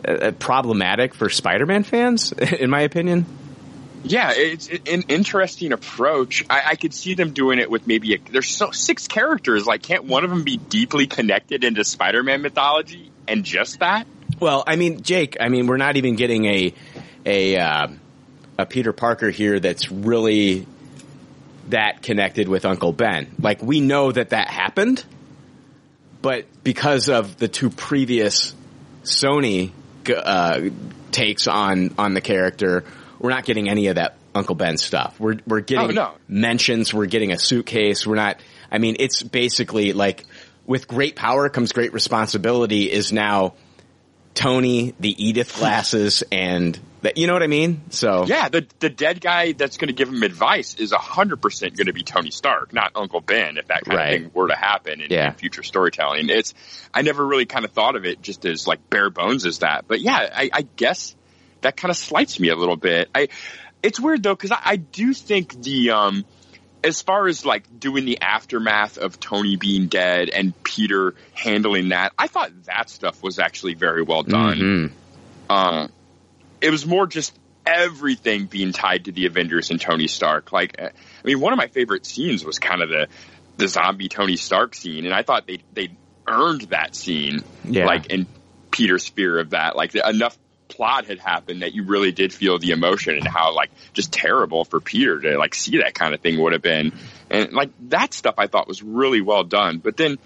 [0.06, 3.26] uh, problematic for Spider-Man fans, in my opinion.
[4.02, 6.44] Yeah, it's an interesting approach.
[6.48, 9.66] I, I could see them doing it with maybe a, there's so six characters.
[9.66, 14.06] Like, can't one of them be deeply connected into Spider-Man mythology and just that?
[14.38, 16.74] Well, I mean, Jake, I mean, we're not even getting a
[17.26, 17.88] a uh,
[18.60, 20.66] a Peter Parker here that's really
[21.68, 23.32] that connected with Uncle Ben.
[23.40, 25.04] Like, we know that that happened,
[26.22, 28.54] but because of the two previous
[29.04, 29.72] Sony
[30.14, 30.60] uh,
[31.12, 32.84] takes on on the character,
[33.18, 35.18] we're not getting any of that Uncle Ben stuff.
[35.18, 36.12] We're we're getting Oh, no.
[36.28, 36.92] mentions.
[36.92, 38.06] We're getting a suitcase.
[38.06, 38.38] We're not.
[38.70, 40.24] I mean, it's basically like
[40.66, 43.54] with great power comes great responsibility is now
[44.34, 47.82] Tony, the Edith glasses, and that, you know what I mean?
[47.90, 51.76] So Yeah, the the dead guy that's going to give him advice is hundred percent
[51.76, 53.56] going to be Tony Stark, not Uncle Ben.
[53.56, 54.14] If that kind Right.
[54.16, 55.28] of thing were to happen in, Yeah.
[55.28, 56.54] in future storytelling, it's
[56.92, 59.86] I never really kind of thought of it just as like bare bones as that.
[59.88, 61.14] But yeah, I, I guess
[61.62, 63.08] that kind of slights me a little bit.
[63.14, 63.28] I
[63.82, 66.24] it's weird though because I, I do think the um
[66.82, 72.12] as far as like doing the aftermath of Tony being dead and Peter handling that,
[72.18, 74.58] I thought that stuff was actually very well done.
[74.58, 74.92] Mhm.
[75.48, 75.88] Uh,
[76.60, 80.52] it was more just everything being tied to the Avengers and Tony Stark.
[80.52, 83.08] Like, uh, I mean, one of my favorite scenes was kind of the
[83.56, 85.90] the zombie Tony Stark scene, and I thought they they
[86.26, 87.42] earned that scene.
[87.64, 87.84] Yeah.
[87.84, 88.26] Like, and
[88.70, 90.38] Peter's fear of that, like enough
[90.70, 94.64] plot had happened that you really did feel the emotion and how like just terrible
[94.64, 96.92] for Peter to like see that kind of thing would have been,
[97.30, 99.78] and like that stuff I thought was really well done.
[99.78, 100.18] But then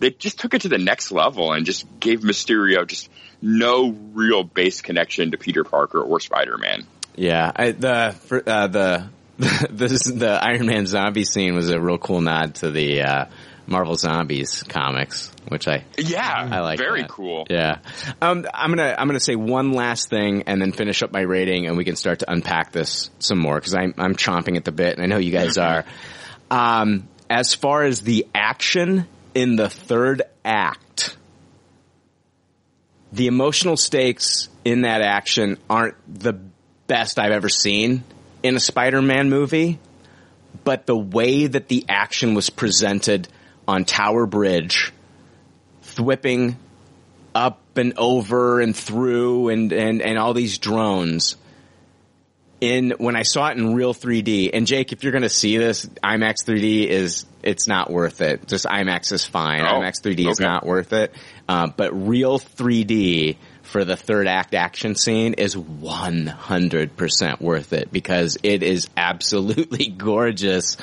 [0.00, 3.08] they just took it to the next level and just gave Mysterio just
[3.42, 6.86] no real base connection to Peter Parker or Spider Man.
[7.14, 9.08] Yeah, I, the uh, the
[9.70, 13.24] this the Iron Man zombie scene was a real cool nod to the uh,
[13.70, 17.10] Marvel Zombies comics, which I Yeah, I like very that.
[17.10, 17.46] cool.
[17.48, 17.78] Yeah,
[18.20, 21.66] um, I'm gonna I'm gonna say one last thing and then finish up my rating,
[21.66, 24.72] and we can start to unpack this some more because I'm I'm chomping at the
[24.72, 25.84] bit, and I know you guys are.
[26.50, 31.16] Um, as far as the action in the third act,
[33.12, 36.32] the emotional stakes in that action aren't the
[36.88, 38.02] best I've ever seen
[38.42, 39.78] in a Spider-Man movie,
[40.64, 43.28] but the way that the action was presented
[43.66, 44.92] on Tower Bridge,
[45.82, 46.56] thwipping
[47.34, 51.36] up and over and through and, and, and all these drones
[52.60, 54.50] in when I saw it in real 3D.
[54.52, 58.46] And Jake, if you're going to see this, IMAX 3D is it's not worth it.
[58.46, 59.62] Just IMAX is fine.
[59.62, 61.14] Oh, IMAX 3D is not worth it.
[61.48, 68.36] Uh, but real 3D for the third act action scene is 100% worth it because
[68.42, 70.76] it is absolutely gorgeous.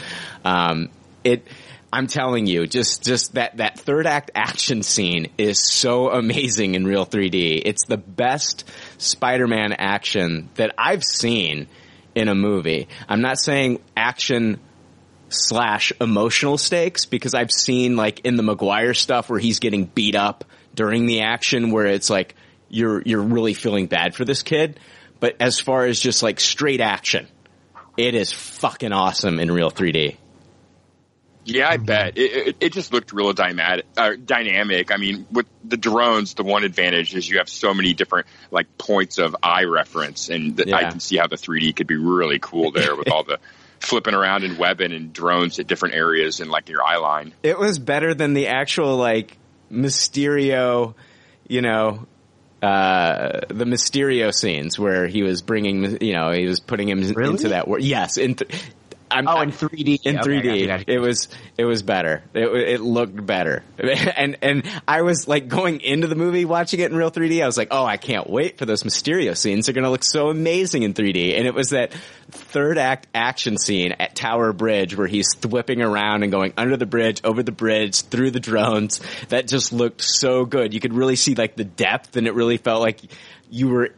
[0.44, 0.90] Um,
[1.24, 1.46] it.
[1.92, 6.86] I'm telling you, just just that that third act action scene is so amazing in
[6.86, 7.62] real 3D.
[7.64, 11.68] It's the best Spider-Man action that I've seen
[12.14, 12.88] in a movie.
[13.08, 14.60] I'm not saying action
[15.30, 20.16] slash emotional stakes because I've seen like in the Maguire stuff where he's getting beat
[20.16, 22.36] up during the action where it's like
[22.70, 24.80] you're you're really feeling bad for this kid.
[25.20, 27.28] But as far as just like straight action,
[27.98, 30.18] it is fucking awesome in real 3D.
[31.48, 33.86] Yeah, I bet it, it, it just looked real dynamic.
[33.96, 34.92] Uh, dynamic.
[34.92, 38.78] I mean, with the drones, the one advantage is you have so many different like
[38.78, 42.40] points of eye reference, and th- I can see how the 3D could be really
[42.40, 43.40] cool there with all the
[43.80, 47.34] flipping around and webbing and drones at different areas and like your eye line.
[47.44, 49.38] It was better than the actual like
[49.72, 50.96] Mysterio,
[51.48, 52.08] you know,
[52.62, 57.32] uh, the Mysterio scenes where he was bringing, you know, he was putting him Really?
[57.32, 57.84] into that world.
[57.84, 58.52] Yes, in th-
[59.10, 60.00] I'm, Oh, in 3D.
[60.06, 60.44] in Okay, 3D.
[60.44, 60.92] gotcha, gotcha.
[60.94, 62.24] It was it was better.
[62.34, 66.92] It, it looked better, and and I was like going into the movie watching it
[66.92, 67.42] in real 3D.
[67.42, 69.66] I was like, oh, I can't wait for those Mysterio scenes.
[69.66, 71.38] They're gonna look so amazing in 3D.
[71.38, 71.94] And it was that
[72.32, 76.86] third act action scene at Tower Bridge where he's whipping around and going under the
[76.86, 79.00] bridge, over the bridge, through the drones.
[79.30, 80.74] That just looked so good.
[80.74, 83.00] You could really see like the depth, and it really felt like
[83.50, 83.90] you were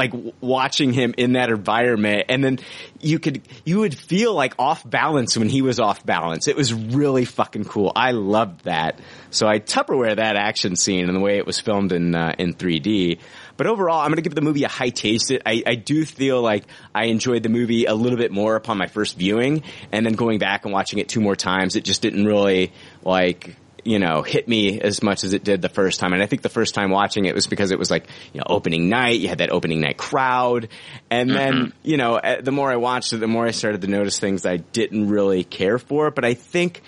[0.00, 2.24] like watching him in that environment.
[2.30, 2.58] And then
[3.00, 6.48] you could you would feel like off balance when he was off balance.
[6.48, 7.92] It was really fucking cool.
[7.94, 8.98] I loved that.
[9.30, 12.54] So i tupperware that action scene and the way it was filmed in uh, in
[12.54, 13.20] 3d
[13.56, 15.30] but overall i'm gonna give the movie a high taste.
[15.46, 18.86] I, I do feel like i enjoyed the movie a little bit more upon my
[18.86, 19.62] first viewing.
[19.92, 22.72] And then going back and watching it two more times it just didn't really
[23.04, 26.12] like you know, hit me as much as it did the first time.
[26.12, 28.46] And I think the first time watching it was because it was like, you know,
[28.48, 30.68] opening night, you had that opening night crowd.
[31.10, 33.88] And then, you know, eh, the more I watched it, the more I started to
[33.88, 36.10] notice things I didn't really care for.
[36.10, 36.82] But I think,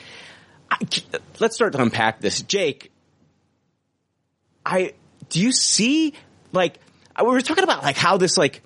[0.70, 0.78] I,
[1.40, 2.42] let's start to unpack this.
[2.42, 2.90] Jake,
[4.64, 4.94] I,
[5.28, 6.14] do you see,
[6.52, 6.78] like,
[7.20, 8.62] we were talking about like how this like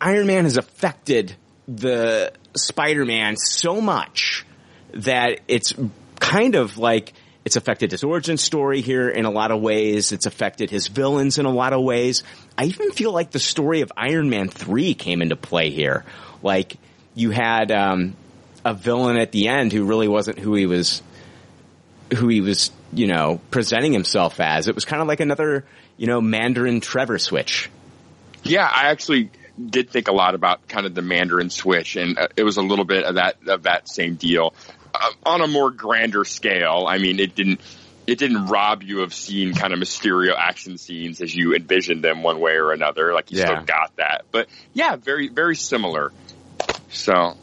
[0.00, 1.34] Iron Man has affected
[1.68, 4.46] the Spider-Man so much
[4.92, 5.74] that it's
[6.24, 7.12] kind of like
[7.44, 10.12] it's affected his origin story here in a lot of ways.
[10.12, 12.22] It's affected his villains in a lot of ways.
[12.56, 16.04] I even feel like the story of Iron Man 3 came into play here.
[16.42, 16.76] Like
[17.14, 18.16] you had um,
[18.64, 21.02] a villain at the end who really wasn't who he was
[22.14, 24.68] who he was, you know, presenting himself as.
[24.68, 25.64] It was kind of like another,
[25.96, 27.70] you know, Mandarin Trevor switch.
[28.42, 32.28] Yeah, I actually did think a lot about kind of the Mandarin switch, and uh,
[32.36, 34.54] it was a little bit of that of that same deal.
[34.94, 36.86] Uh, on a more grander scale.
[36.88, 37.60] I mean, it didn't
[38.06, 42.22] it didn't rob you of seeing kind of Mysterio action scenes as you envisioned them
[42.22, 43.12] one way or another.
[43.12, 43.46] Like you Yeah.
[43.46, 46.12] still got that, but yeah, very very similar.
[46.90, 47.36] So,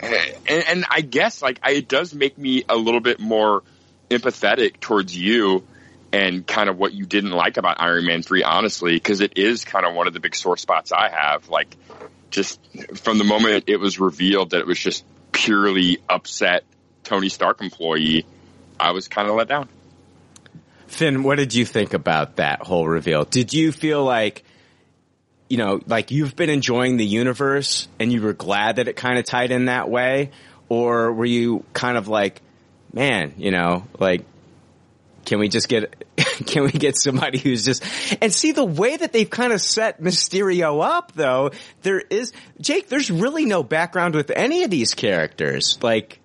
[0.00, 3.62] and, and I guess like I, it does make me a little bit more
[4.10, 5.64] empathetic towards you
[6.12, 9.64] and kind of what you didn't like about Iron Man 3, honestly, because it is
[9.64, 11.48] kind of one of the big sore spots I have.
[11.48, 11.74] Like,
[12.30, 12.60] just
[12.96, 16.64] from the moment it was revealed that it was just purely upset
[17.04, 18.26] Tony Stark employee,
[18.78, 19.68] I was kind of let down.
[20.86, 23.24] Finn, what did you think about that whole reveal?
[23.24, 24.44] Did you feel like,
[25.48, 29.18] you know, like you've been enjoying the universe and you were glad that it kind
[29.18, 30.32] of tied in that way?
[30.68, 32.42] Or were you kind of like,
[32.92, 34.24] man, you know, like,
[35.24, 36.04] can we just get,
[36.46, 37.82] can we get somebody who's just,
[38.20, 42.88] and see the way that they've kind of set Mysterio up though, there is, Jake,
[42.88, 45.78] there's really no background with any of these characters.
[45.80, 46.18] Like,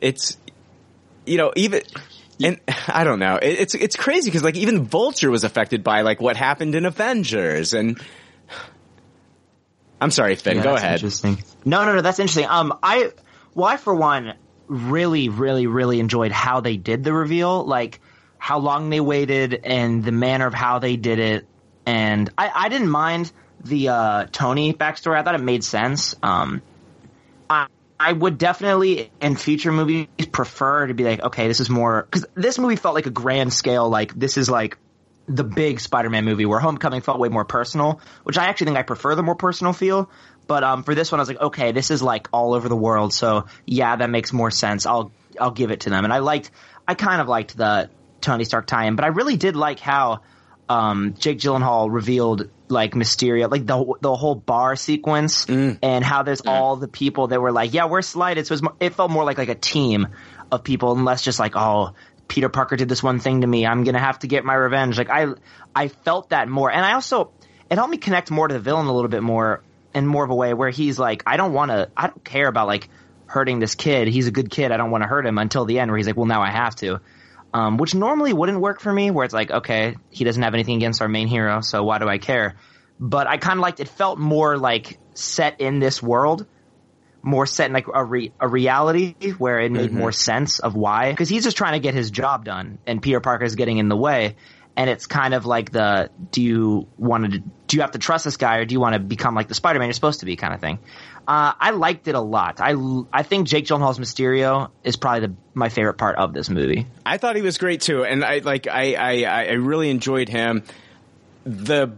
[0.00, 0.36] it's,
[1.26, 1.82] you know, even,
[2.42, 6.02] and I don't know, it, it's, it's crazy because like even Vulture was affected by
[6.02, 8.00] like what happened in Avengers and,
[10.00, 10.94] I'm sorry, Finn, Yeah, go ahead.
[10.94, 11.42] Interesting.
[11.64, 12.46] No, no, no, that's interesting.
[12.46, 13.12] Um, I,
[13.54, 14.34] well, I for one
[14.66, 18.00] really, really, really enjoyed how they did the reveal, like
[18.38, 21.46] how long they waited and the manner of how they did it.
[21.84, 23.30] And I, I didn't mind
[23.62, 25.18] the uh, Tony backstory.
[25.18, 26.14] I thought it made sense.
[26.22, 26.62] Um,
[27.50, 27.66] I,
[28.00, 32.24] I would definitely in future movies prefer to be like, okay, this is more because
[32.34, 33.90] this movie felt like a grand scale.
[33.90, 34.78] Like this is like
[35.28, 38.82] the big Spider-Man movie where Homecoming felt way more personal, which I actually think I
[38.84, 40.10] prefer the more personal feel.
[40.46, 42.76] But um, for this one, I was like, okay, this is like all over the
[42.76, 44.86] world, so yeah, that makes more sense.
[44.86, 46.50] I'll I'll give it to them, and I liked,
[46.88, 47.90] I kind of liked the
[48.22, 50.22] Tony Stark tie-in, but I really did like how
[50.70, 55.46] um, Jake Gyllenhaal revealed like Mysterio, like the the whole bar sequence,
[55.82, 58.46] and how there's all the people that were like, yeah, we're slighted.
[58.46, 60.06] So it, was, it felt more like like a team
[60.52, 61.94] of people, and less just like, oh,
[62.28, 63.66] Peter Parker did this one thing to me.
[63.66, 64.96] I'm gonna have to get my revenge.
[64.96, 65.26] Like I,
[65.74, 67.32] I felt that more, and I also
[67.68, 70.30] it helped me connect more to the villain a little bit more in more of
[70.30, 72.88] a way where he's like, I don't want to, I don't care about like
[73.26, 74.06] hurting this kid.
[74.08, 74.70] He's a good kid.
[74.70, 76.50] I don't want to hurt him until the end where he's like, well, now I
[76.50, 77.00] have to.
[77.52, 80.76] Um, which normally wouldn't work for me, where it's like, okay, he doesn't have anything
[80.76, 82.54] against our main hero, so why do I care?
[83.00, 83.88] But I kind of liked it.
[83.88, 86.46] Felt more like set in this world,
[87.22, 89.94] more set in like a re- a reality where it made Mhm.
[89.94, 91.10] more sense of why.
[91.10, 93.96] Because he's just trying to get his job done, and Peter Parker's getting in the
[93.96, 94.36] way.
[94.76, 98.24] And it's kind of like the do you want to do you have to trust
[98.24, 100.36] this guy or do you want to become like the Spider-Man you're supposed to be
[100.36, 100.78] kind of thing.
[101.26, 102.60] Uh, I liked it a lot.
[102.60, 102.74] I
[103.12, 106.86] I think Jake Gyllenhaal's Mysterio is probably the, my favorite part of this movie.
[107.06, 110.64] I thought he was great too, and I like I I, I really enjoyed him.
[111.44, 111.92] The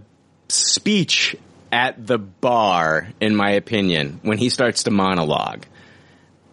[0.48, 1.37] speech
[1.72, 5.64] at the bar, in my opinion, when he starts to monologue,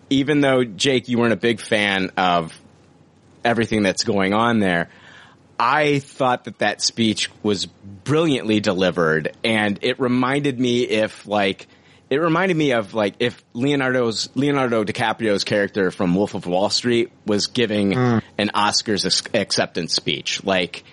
[0.09, 2.57] even though Jake, you weren't a big fan of
[3.43, 4.89] everything that's going on there.
[5.59, 11.67] I thought that that speech was brilliantly delivered, and it reminded me if like
[12.09, 17.11] it reminded me of like if Leonardo's Leonardo DiCaprio's character from Wolf of Wall Street
[17.25, 17.93] was giving
[18.37, 20.83] an Oscars acceptance speech, like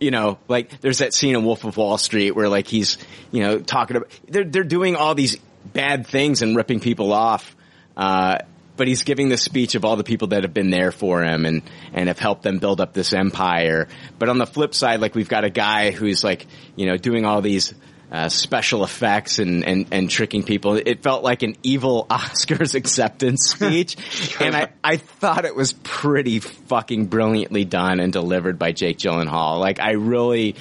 [0.00, 2.98] you know, like there's that scene in Wolf of Wall Street where like he's,
[3.32, 5.36] you know, talking about they're they're doing all these
[5.72, 7.56] bad things and ripping people off,
[7.96, 8.38] uh,
[8.76, 11.46] but he's giving the speech of all the people that have been there for him
[11.46, 13.88] and and have helped them build up this empire.
[14.18, 17.24] But on the flip side, like we've got a guy who's like, you know, doing
[17.24, 17.74] all these.
[18.10, 20.76] Uh, special effects and, and, and tricking people.
[20.76, 23.96] It felt like an evil Oscars acceptance speech.
[24.40, 29.58] and I, I thought it was pretty fucking brilliantly done and delivered by Jake Gyllenhaal.
[29.58, 30.54] Like I really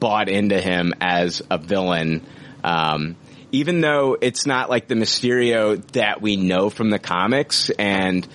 [0.00, 2.26] bought into him as a villain.
[2.64, 3.16] Um,
[3.52, 8.26] even though it's not like the Mysterio that we know from the comics and,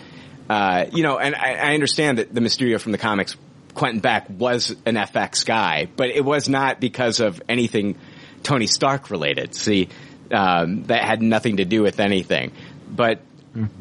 [0.49, 3.35] uh, you know, and I, I understand that the Mysterio from the comics,
[3.73, 7.97] Quentin Beck was an FX guy, but it was not because of anything
[8.43, 9.55] Tony Stark related.
[9.55, 9.89] See,
[10.31, 12.51] um, that had nothing to do with anything.
[12.89, 13.21] But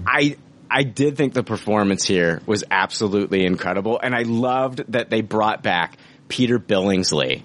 [0.06, 0.36] I
[0.70, 5.62] I did think the performance here was absolutely incredible, and I loved that they brought
[5.62, 5.96] back
[6.28, 7.42] Peter Billingsley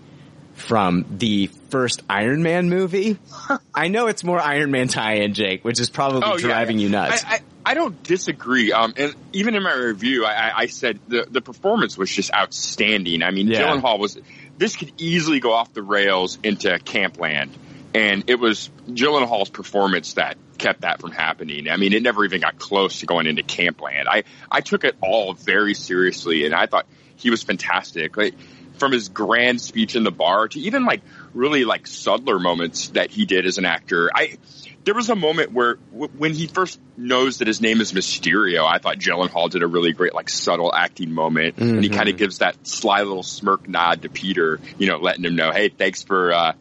[0.55, 3.17] from the first Iron Man movie.
[3.75, 6.83] I know it's more Iron Man tie-in, Jake, which is probably Oh, driving yeah.
[6.83, 7.23] you nuts.
[7.25, 8.71] I, I, I don't disagree.
[8.71, 12.33] Um, and even in my review, I, I, I said the, the performance was just
[12.33, 13.21] outstanding.
[13.23, 13.61] I mean, Yeah.
[13.63, 14.17] Gyllenhaal was,
[14.57, 17.51] this could easily go off the rails into Campland.
[17.93, 21.69] And it was Gyllenhaal's performance that kept that from happening.
[21.69, 24.07] I mean, it never even got close to going into Campland.
[24.07, 26.85] I, I took it all very seriously and I thought
[27.15, 28.17] he was fantastic.
[28.17, 28.35] Like,
[28.77, 31.01] from his grand speech in the bar to even like
[31.37, 34.09] really like subtler moments that he did as an actor.
[34.13, 34.37] I
[34.83, 38.65] there was a moment where w- when he first knows that his name is Mysterio,
[38.65, 42.17] I thought Gyllenhaal did a really great like subtle acting moment, and he kind of
[42.17, 46.03] gives that sly little smirk nod to Peter, you know, letting him know, hey, thanks
[46.03, 46.33] for.
[46.33, 46.53] uh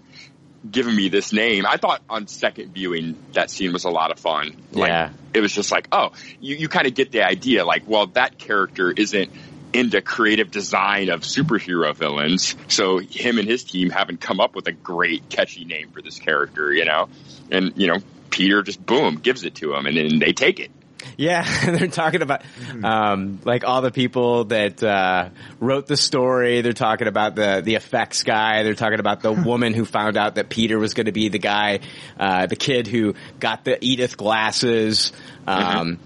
[0.68, 1.64] giving me this name.
[1.64, 4.57] I thought on second viewing that scene was a lot of fun.
[4.72, 5.11] Like, Yeah.
[5.33, 6.11] It was just like, oh,
[6.41, 7.64] you, you kind of get the idea.
[7.64, 9.31] Like, well, that character isn't
[9.77, 12.57] into creative design of superhero villains.
[12.68, 16.18] So him and his team haven't come up with a great catchy name for this
[16.18, 17.09] character, you know?
[17.51, 17.99] And, you know,
[18.31, 20.70] Peter just boom, gives it to him and then they take it.
[21.16, 22.43] Yeah, they're talking about
[22.83, 26.61] um, like all the people that uh, wrote the story.
[26.61, 28.62] They're talking about the the effects guy.
[28.62, 31.39] They're talking about the woman who found out that Peter was going to be the
[31.39, 31.81] guy,
[32.18, 35.12] uh, the kid who got the Edith glasses.
[35.47, 35.99] Um,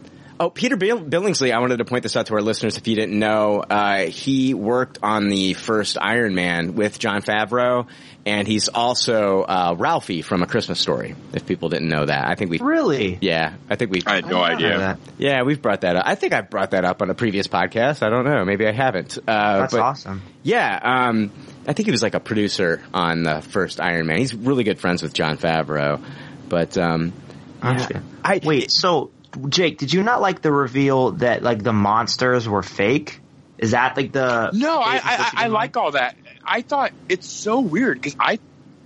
[0.43, 2.95] Oh, Peter Bill- Billingsley, I wanted to point this out to our listeners if you
[2.97, 3.61] didn't know.
[3.61, 7.87] Uh, he worked on the first Iron Man with Jon Favreau,
[8.25, 12.27] and he's also uh, Ralphie from A Christmas Story, if people didn't know that.
[12.27, 13.19] I think we Really?
[13.21, 14.79] Yeah, I think we I had no I idea.
[14.79, 14.99] that.
[15.19, 16.05] yeah, we've brought that up.
[16.07, 18.03] I think I brought that up on a previous podcast.
[18.03, 18.43] I don't know.
[18.47, 19.19] Maybe I haven't.
[19.19, 20.23] Uh, That's but awesome.
[20.43, 21.33] Yeah, um,
[21.69, 24.17] I think he was like a producer on the first Iron Man.
[24.17, 26.03] He's really good friends with Jon Favreau.
[26.49, 27.13] But um,
[27.61, 28.03] Gotcha.
[28.25, 29.11] I Wait, so
[29.49, 33.21] Jake, did you not like the reveal that like the monsters were fake?
[33.59, 36.17] Is that like the No, I, I, I like all that.
[36.45, 38.39] I thought it's so weird because I,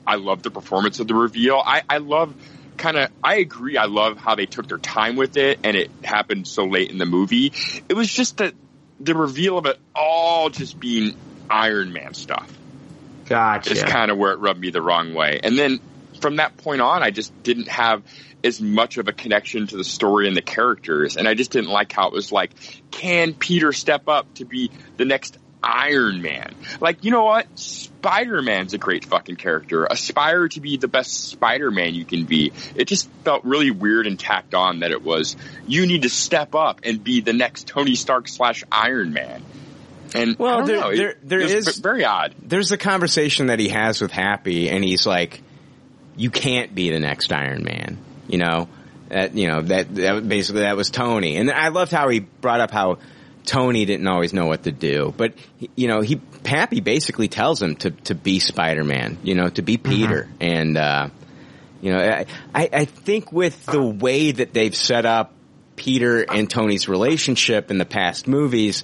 [0.06, 1.62] I love the performance of the reveal.
[1.64, 2.34] I, I love
[2.76, 3.76] kind of, I agree.
[3.76, 6.98] I love how they took their time with it and it happened so late in
[6.98, 7.52] the movie.
[7.88, 8.54] It was just that
[9.00, 11.16] the reveal of it all just being
[11.48, 12.52] Iron Man stuff
[13.26, 13.72] Gotcha.
[13.72, 15.40] is kind of where it rubbed me the wrong way.
[15.42, 15.80] And then
[16.20, 18.02] from that point on, I just didn't have
[18.44, 21.16] as much of a connection to the story and the characters.
[21.16, 22.50] And I just didn't like how it was like,
[22.90, 26.54] can Peter step up to be the next Iron Man?
[26.80, 27.46] Like, you know what?
[27.58, 29.86] Spider Man's a great fucking character.
[29.86, 32.52] Aspire to be the best Spider Man you can be.
[32.76, 35.36] It just felt really weird and tacked on that it was,
[35.66, 39.42] you need to step up and be the next Tony Stark slash Iron Man.
[40.14, 40.94] And Well, there- know.
[40.94, 42.34] There- there was very odd.
[42.42, 45.42] there's a conversation that he has with Happy, and he's like,
[46.14, 47.98] "You can't be the next Iron Man."
[48.34, 48.68] You know,
[49.10, 52.58] that you know that that basically that was Tony, and I loved how he brought
[52.58, 52.98] up how
[53.44, 55.34] Tony didn't always know what to do, but
[55.76, 59.62] you know he Happy basically tells him to to be Spider Man, you know, to
[59.62, 61.10] be Peter, and uh,
[61.80, 65.32] you know I I I think with the way that they've set up
[65.76, 68.82] Peter and Tony's relationship in the past movies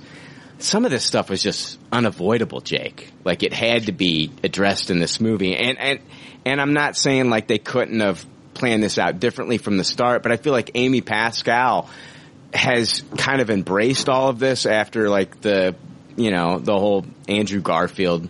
[0.62, 3.10] some of this stuff was just unavoidable, Jake.
[3.24, 5.56] Like it had to be addressed in this movie.
[5.56, 6.00] And, and,
[6.44, 8.24] and I'm not saying like they couldn't have
[8.54, 11.88] planned this out differently from the start, but I feel like Amy Pascal
[12.52, 15.74] has kind of embraced all of this after like the,
[16.16, 18.28] you know, the whole Andrew Garfield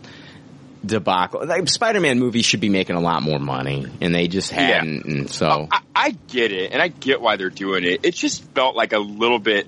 [0.85, 1.45] debacle.
[1.47, 4.59] Like Spider-Man movies should be making a lot more money and they just Yeah.
[4.79, 5.05] hadn't.
[5.05, 8.05] And so, I, I get it, and I get why they're doing it.
[8.05, 9.67] It just felt like a little bit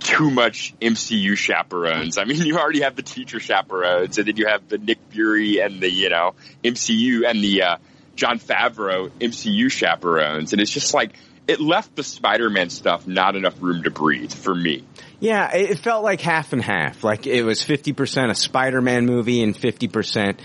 [0.00, 2.16] too much MCU chaperones.
[2.18, 5.60] I mean, you already have the teacher chaperones, and then you have the Nick Fury
[5.60, 6.34] and the you know
[6.64, 7.76] MCU and the uh,
[8.20, 11.14] Jon Favreau MCU chaperones, and it's just like
[11.48, 14.84] it left the Spider-Man stuff not enough room to breathe for me.
[15.20, 17.02] Yeah, it felt like half and half.
[17.02, 20.38] Like it was 50% a Spider-Man movie and 50%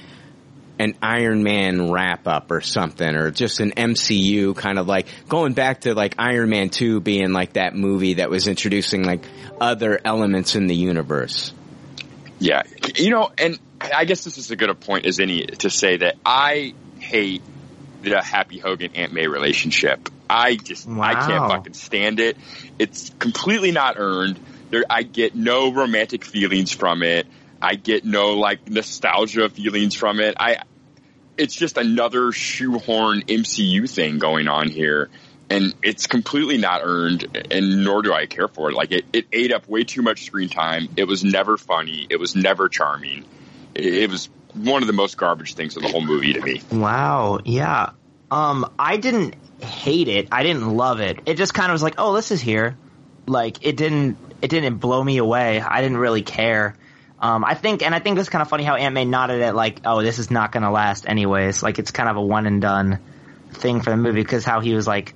[0.79, 5.51] an Iron Man wrap up or something, or just an MCU kind of like going
[5.51, 9.25] back to like Iron Man 2 being like that movie that was introducing like
[9.59, 11.53] other elements in the universe.
[12.39, 12.63] Yeah,
[12.95, 15.97] you know, and I guess this is as good a point as any to say
[15.97, 17.41] that I hate
[18.09, 20.09] the Happy Hogan Aunt May relationship.
[20.29, 22.37] I just I can't fucking stand it.
[22.79, 24.39] It's completely not earned.
[24.69, 27.27] There, I get no romantic feelings from it.
[27.61, 30.35] I get no like nostalgia feelings from it.
[30.39, 30.63] I,
[31.37, 35.09] it's just another shoehorn MCU thing going on here.
[35.47, 38.75] And it's completely not earned, and nor do I care for it.
[38.75, 40.89] Like it, it ate up way too much screen time.
[40.97, 42.07] It was never funny.
[42.09, 43.25] It was never charming.
[43.75, 46.61] It, it was one of the most garbage things of the whole movie to me.
[46.71, 47.91] Wow, yeah.
[48.31, 50.29] Um, I didn't hate it.
[50.31, 51.19] I didn't love it.
[51.25, 52.77] It just kind of was like, oh, this is here.
[53.27, 55.59] Like it didn't, it didn't blow me away.
[55.61, 56.75] I didn't really care.
[57.19, 59.55] Um, I think, and I think it's kind of funny how Aunt May nodded at
[59.55, 61.63] like, oh, this is not going to last anyways.
[61.63, 62.99] Like it's kind of a one and done
[63.51, 65.13] thing for the movie because how he was like,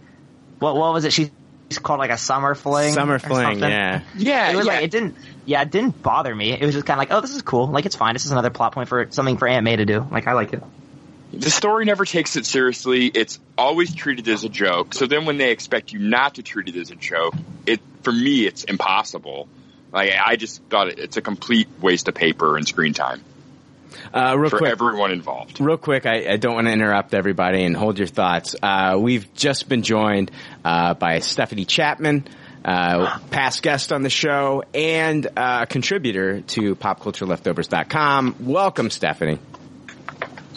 [0.60, 1.14] what, what was it?
[1.14, 1.32] She,
[1.70, 2.94] she's called like a summer fling.
[2.94, 4.02] Summer fling, yeah.
[4.18, 4.74] Yeah, It was yeah.
[4.74, 5.16] like it didn't.
[5.46, 6.52] Yeah, it didn't bother me.
[6.52, 7.68] It was just kind of like, oh, this is cool.
[7.68, 8.14] Like it's fine.
[8.14, 10.06] This is another plot point for something for Aunt May to do.
[10.12, 10.62] Like I like it.
[11.34, 13.08] the story never takes it seriously.
[13.08, 14.94] It's always treated as a joke.
[14.94, 17.34] So then when they expect you not to treat it as a joke,
[17.66, 19.48] it for me it's impossible.
[19.92, 23.22] Like I just thought it, it's a complete waste of paper and screen time.
[24.14, 25.60] Uh, real for quick, everyone involved.
[25.60, 28.56] Real quick, I, I don't want to interrupt everybody and hold your thoughts.
[28.62, 30.32] Uh, we've just been joined
[30.64, 32.28] uh, by Stephanie Chapman,
[32.64, 38.36] uh, past guest on the show and uh, contributor to PopCultureLeftovers.com.
[38.40, 39.40] Welcome, Stephanie.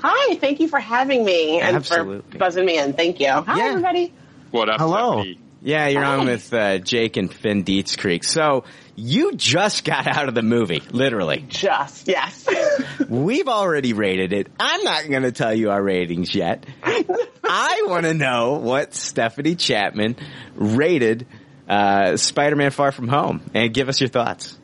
[0.02, 2.22] Hi, thank you for having me and Absolutely.
[2.32, 2.92] for buzzing me in.
[2.92, 3.30] Thank you.
[3.30, 4.12] Hi, everybody.
[4.50, 5.22] What up, Hello.
[5.22, 5.38] Stephanie?
[5.64, 8.24] Yeah, you're on with uh, Jake and Finn Dietz Creek.
[8.24, 11.44] So you just got out of the movie, literally.
[11.48, 12.46] Just, yes.
[13.08, 14.48] We've already rated it.
[14.58, 16.66] I'm not going to tell you our ratings yet.
[16.82, 20.16] I want to know what Stephanie Chapman
[20.54, 21.26] rated
[21.68, 24.58] uh, Spider-Man Far From Home, and give us your thoughts.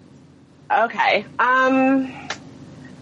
[0.71, 1.25] Okay.
[1.39, 2.13] Um,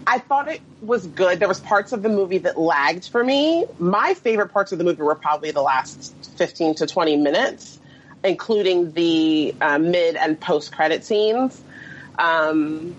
[0.05, 1.39] I thought it was good.
[1.39, 3.65] There was parts of the movie that lagged for me.
[3.77, 7.79] My favorite parts of the movie were probably the last 15 to 20 minutes,
[8.27, 11.59] including the uh, mid and post credit scenes.
[12.17, 12.95] Um,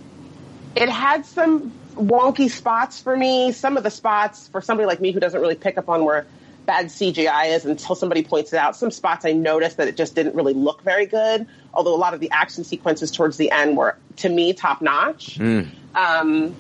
[0.75, 3.53] it had some wonky spots for me.
[3.53, 6.27] Some of the spots for somebody like me who doesn't really pick up on where
[6.67, 8.77] bad CGI is until somebody points it out.
[8.77, 11.47] Some spots I noticed that it just didn't really look very good.
[11.73, 15.39] Although a lot of the action sequences towards the end were, to me, top notch.
[15.95, 16.55] Um,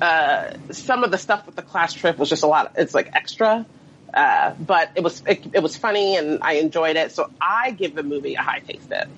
[0.00, 2.72] uh, some of the stuff with the class trip was just a lot.
[2.76, 3.66] It's like extra,
[4.12, 7.12] uh, but it was it, it was funny and I enjoyed it.
[7.12, 9.08] So I give the movie a high taste it.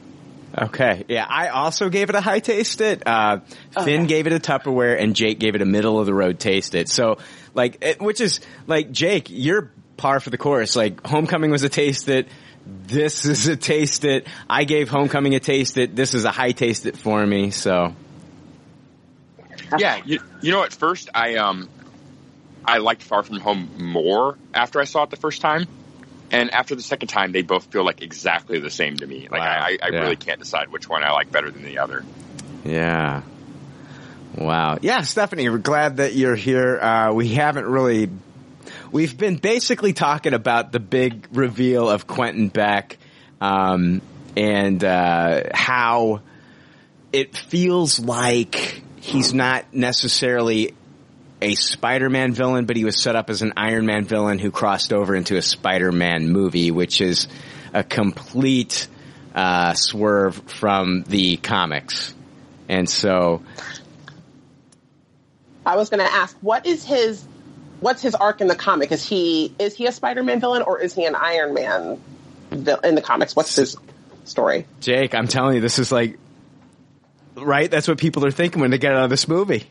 [0.57, 3.07] Okay, yeah, I also gave it a high taste it.
[3.07, 3.39] Uh,
[3.85, 6.75] Finn gave it a Tupperware, and Jake gave it a middle of the road taste
[6.75, 6.89] it.
[6.89, 7.19] So,
[7.55, 10.75] like, it, which is like Jake, you're par for the course.
[10.75, 12.27] Like, Homecoming was a taste it.
[12.67, 14.27] This is a taste it.
[14.49, 15.95] I gave Homecoming a taste it.
[15.95, 17.53] This is a high taste it for me.
[17.53, 17.95] So,
[19.79, 21.69] Yeah, you, you know, at first I um
[22.65, 25.67] I liked Far From Home more after I saw it the first time,
[26.31, 29.29] and after the second time, they both feel like exactly the same to me.
[29.31, 30.01] Like I, I Yeah.
[30.01, 32.05] really can't decide which one I like better than the other.
[32.65, 33.23] yeah.
[34.37, 34.79] Wow.
[34.81, 36.79] Yeah, Stephanie, we're glad that you're here.
[36.81, 38.09] Uh, we haven't really,
[38.93, 42.97] we've been basically talking about the big reveal of Quentin Beck,
[43.41, 44.01] um,
[44.37, 46.21] and, uh, how
[47.13, 50.75] it feels like he's not necessarily
[51.43, 54.93] a Spider-Man villain, but he was set up as an Iron Man villain who crossed
[54.93, 57.29] over into a Spider-Man movie, which is
[57.73, 58.89] a complete,
[59.35, 62.15] uh, swerve from the comics.
[62.69, 63.43] And so,
[65.65, 67.25] I was going to ask, what is his
[67.81, 68.93] what's his arc in the comic?
[68.93, 72.01] Is he is he a Spider-Man villain or is he an Iron Man
[72.51, 73.35] vil- in the comics?
[73.35, 73.77] What's his
[74.25, 74.67] story?
[74.81, 76.19] Jake, I'm telling you, this is like,
[77.37, 77.71] right?
[77.71, 79.67] That's what people are thinking when they get out of this movie.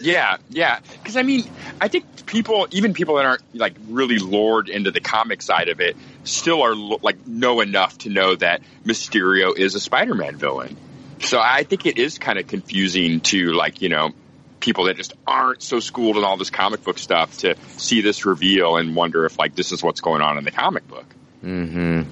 [0.00, 0.80] Yeah, yeah.
[0.92, 1.44] Because I mean,
[1.80, 5.80] I think people, even people that aren't like really lured into the comic side of
[5.80, 10.76] it, still are like know enough to know that Mysterio is a Spider-Man villain.
[11.20, 14.12] So I think it is kind of confusing to like you know
[14.60, 18.26] people that just aren't so schooled in all this comic book stuff to see this
[18.26, 21.06] reveal and wonder if like this is what's going on in the comic book.
[21.40, 22.02] hmm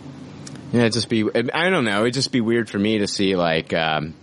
[0.72, 3.36] Yeah, it'd just be, I don't know, it'd just be weird for me to see
[3.36, 4.14] like, um,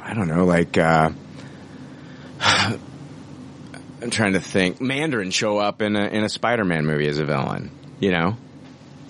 [0.00, 1.10] I don't know, like, uh,
[2.40, 7.24] I'm trying to think, Mandarin show up in a, in a Spider-Man movie as a
[7.24, 8.36] villain, you know?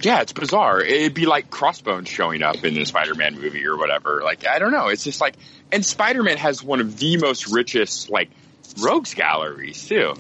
[0.01, 0.81] Yeah, it's bizarre.
[0.81, 4.21] It'd be like Crossbones showing up in the Spider-Man movie or whatever.
[4.23, 4.89] Like, I don't know.
[4.89, 5.35] It's just like,
[5.73, 8.31] and Spider-Man has one of the most richest, like,
[8.79, 10.15] rogues galleries too.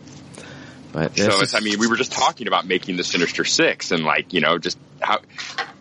[0.93, 4.03] But So it's, I mean, we were just talking about making the Sinister Six and
[4.05, 5.19] like, you know, just how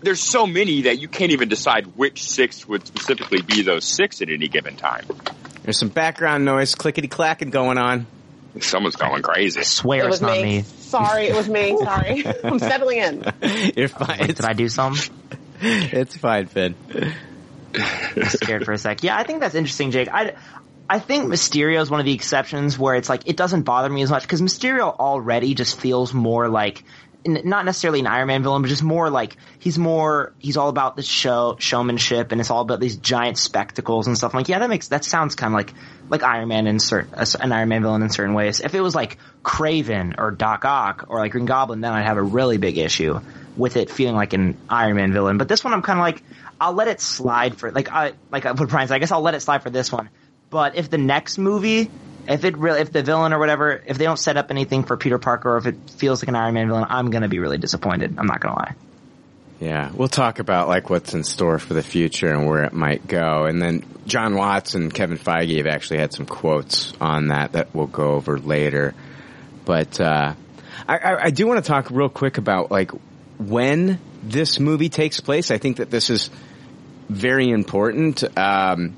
[0.01, 4.21] there's so many that you can't even decide which six would specifically be those six
[4.21, 5.05] at any given time.
[5.65, 8.05] There's some background noise, clickety clacking going on.
[8.61, 9.63] Someone's going crazy.
[9.63, 10.43] Swear it it's was not me.
[10.43, 10.61] me.
[10.61, 11.75] Sorry, it was me.
[11.77, 13.33] Sorry, I'm settling in.
[13.75, 14.27] You're fine.
[14.27, 15.13] Did I do something?
[15.61, 16.75] It's fine, Finn.
[17.73, 19.03] I'm scared for a sec.
[19.03, 20.09] Yeah, I think that's interesting, Jake.
[20.11, 20.35] I,
[20.89, 24.01] I think Mysterio is one of the exceptions where it's like it doesn't bother me
[24.03, 26.83] as much because Mysterio already just feels more like n-
[27.25, 30.95] not necessarily an Iron Man villain, but just more like he's more he's all about
[30.95, 34.33] the show showmanship and it's all about these giant spectacles and stuff.
[34.33, 35.73] I'm like, yeah, that makes that sounds kind of like
[36.09, 38.59] like Iron Man in certain an Iron Man villain in certain ways.
[38.59, 42.17] If it was like Kraven or Doc Ock or like Green Goblin, then I'd have
[42.17, 43.19] a really big issue
[43.57, 45.37] with it feeling like an Iron Man villain.
[45.37, 46.23] But this one, I'm kind of like,
[46.59, 48.95] I'll let it slide for like I like what Brian said.
[48.95, 50.09] I guess I'll let it slide for this one.
[50.49, 51.89] But if the next movie,
[52.27, 54.97] if it really, if the villain or whatever, if they don't set up anything for
[54.97, 57.57] Peter Parker, or if it feels like an Iron Man villain, I'm gonna be really
[57.57, 58.15] disappointed.
[58.17, 58.75] I'm not gonna lie.
[59.59, 63.07] Yeah, we'll talk about like what's in store for the future and where it might
[63.07, 63.45] go.
[63.45, 67.73] And then Jon Watts and Kevin Feige have actually had some quotes on that that
[67.73, 68.93] we'll go over later.
[69.63, 70.33] But uh,
[70.87, 72.91] I, I, I do want to talk real quick about like
[73.37, 75.51] when this movie takes place.
[75.51, 76.29] I think that this is
[77.09, 78.23] very important.
[78.37, 78.97] Um,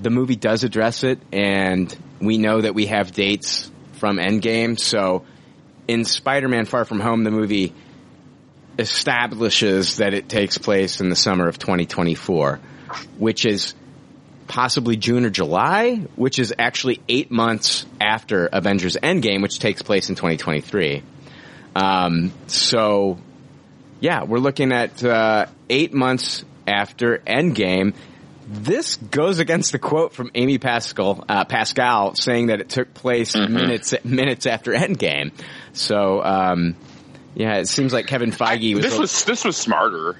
[0.00, 4.78] the movie does address it, and we know that we have dates from Endgame.
[4.78, 5.24] So
[5.88, 7.74] in Spider-Man Far From Home, the movie
[8.78, 12.58] establishes that it takes place in the summer of 2024,
[13.18, 13.74] which is
[14.46, 20.08] possibly June or July, which is actually eight months after Avengers Endgame, which takes place
[20.08, 21.02] in 2023.
[21.76, 23.18] Um, so,
[24.00, 27.94] yeah, we're looking at uh, eight months after Endgame.
[28.46, 33.34] This goes against the quote from Amy Pascal, uh, Pascal saying that it took place
[33.34, 35.32] minutes minutes after Endgame.
[35.72, 36.76] So, um,
[37.34, 38.84] yeah, it seems like Kevin Feige was.
[38.84, 40.16] this was this was smarter.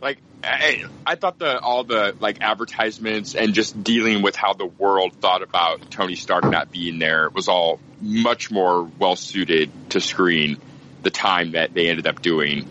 [0.00, 4.66] Like I, I thought the all the like advertisements and just dealing with how the
[4.66, 10.00] world thought about Tony Stark not being there was all much more well suited to
[10.00, 10.56] screen
[11.02, 12.68] the time that they ended up doing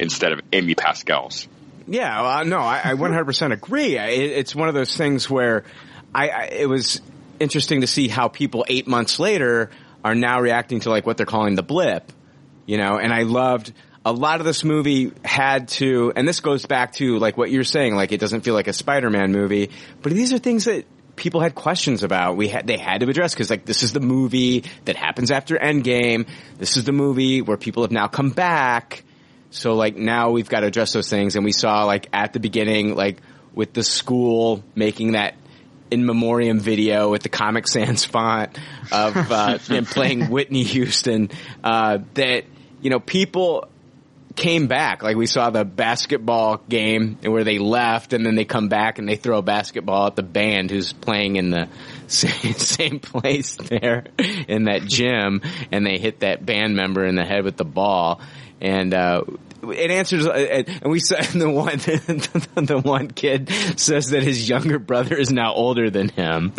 [0.00, 1.48] instead of Amy Pascal's.
[1.86, 3.96] Yeah, well, no, I, I 100% agree.
[3.98, 5.64] It, it's one of those things where
[6.14, 7.00] I, I, it was
[7.40, 9.70] interesting to see how people eight months later
[10.04, 12.12] are now reacting to like what they're calling the blip,
[12.66, 13.72] you know, and I loved
[14.04, 17.64] a lot of this movie had to, and this goes back to like what you're
[17.64, 19.70] saying, like it doesn't feel like a Spider-Man movie,
[20.02, 20.84] but these are things that
[21.16, 22.36] people had questions about.
[22.36, 25.56] We had, they had to address because like this is the movie that happens after
[25.56, 26.26] Endgame.
[26.58, 29.04] This is the movie where people have now come back.
[29.54, 32.40] So like now we've got to address those things and we saw like at the
[32.40, 33.18] beginning, like
[33.54, 35.36] with the school making that
[35.92, 38.58] in memoriam video with the Comic Sans font
[38.90, 41.30] of uh, playing Whitney Houston,
[41.62, 42.44] uh, that,
[42.82, 43.68] you know, people
[44.34, 45.04] came back.
[45.04, 49.08] Like we saw the basketball game where they left and then they come back and
[49.08, 51.68] they throw a basketball at the band who's playing in the
[52.10, 54.04] same, same place there
[54.48, 55.42] in that gym
[55.72, 58.20] and they hit that band member in the head with the ball.
[58.60, 59.24] And, uh,
[59.62, 61.78] it answers, uh, and we said the one,
[62.66, 66.50] the one kid says that his younger brother is now older than him,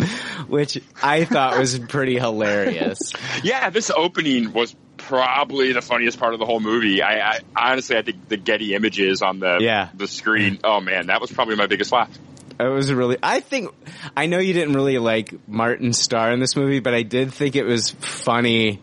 [0.48, 3.12] which I thought was pretty hilarious.
[3.44, 7.00] Yeah, this opening was probably the funniest part of the whole movie.
[7.02, 9.88] I, I honestly, I think the Getty images on the Yeah.
[9.94, 10.58] the screen.
[10.64, 12.10] Oh man, that was probably my biggest laugh.
[12.58, 13.18] It was really.
[13.22, 13.70] I think.
[14.16, 17.56] I know you didn't really like Martin Starr in this movie, but I did think
[17.56, 18.80] it was funny.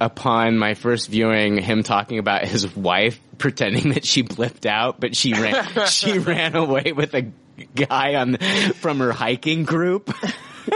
[0.00, 5.16] Upon my first viewing, him talking about his wife pretending that she blipped out, but
[5.16, 5.66] she ran.
[5.88, 7.32] she ran away with a
[7.74, 8.36] guy on
[8.74, 10.14] from her hiking group.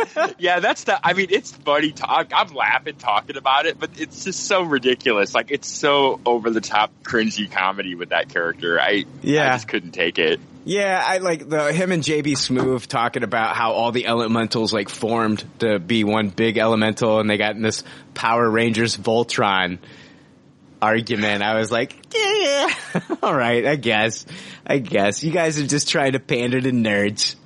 [0.38, 0.98] yeah, that's the.
[1.06, 2.32] I mean, it's funny talk.
[2.34, 5.34] I'm laughing talking about it, but it's just so ridiculous.
[5.34, 8.80] Like it's so over the top, cringy comedy with that character.
[8.80, 9.50] I Yeah.
[9.50, 10.40] I just couldn't take it.
[10.64, 14.88] Yeah, I like the him and JB Smoove talking about how all the elementals like
[14.88, 17.82] formed to be one big elemental, and they got in this
[18.14, 19.78] Power Rangers Voltron
[20.80, 21.42] argument.
[21.42, 22.68] I was like, yeah,
[23.22, 24.24] all right, I guess,
[24.64, 27.36] I guess you guys are just trying to pander to nerds.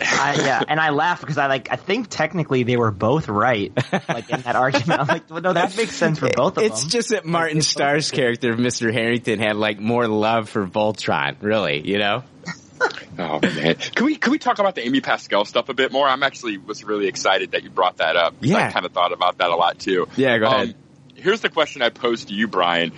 [0.00, 3.72] I, yeah, and I laugh because I like I think technically they were both right,
[4.08, 5.00] like in that argument.
[5.00, 6.86] I'm like, well, no, that makes sense for both of It's them.
[6.86, 8.92] It's just that Martin Starr's character, Mr.
[8.92, 12.22] Harrington, had like more love for Voltron, really, you know?
[13.20, 16.06] Oh man, can we can we talk about the Amy Pascal stuff a bit more?
[16.06, 18.36] I'm actually was really excited that you brought that up.
[18.40, 18.68] Yeah.
[18.68, 20.06] I kind of thought about that a lot too.
[20.14, 20.74] Yeah, go Um, ahead.
[21.16, 22.92] Here's the question I posed to you, Brian.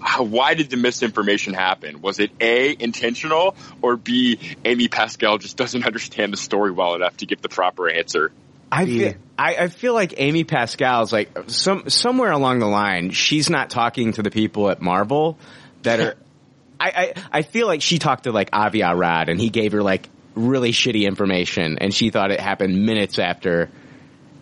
[0.00, 2.00] How- Why did the misinformation happen?
[2.00, 7.16] Was it A, intentional, or B, Amy Pascal just doesn't understand the story well enough
[7.18, 8.32] to give the proper answer?
[8.70, 13.48] I feel, I, I feel like Amy Pascal's like some somewhere along the line, she's
[13.48, 15.38] not talking to the people at Marvel
[15.82, 16.14] that are.
[16.80, 19.82] I, I I feel like she talked to like Avi Arad and he gave her
[19.82, 23.68] like really shitty information and she thought it happened minutes after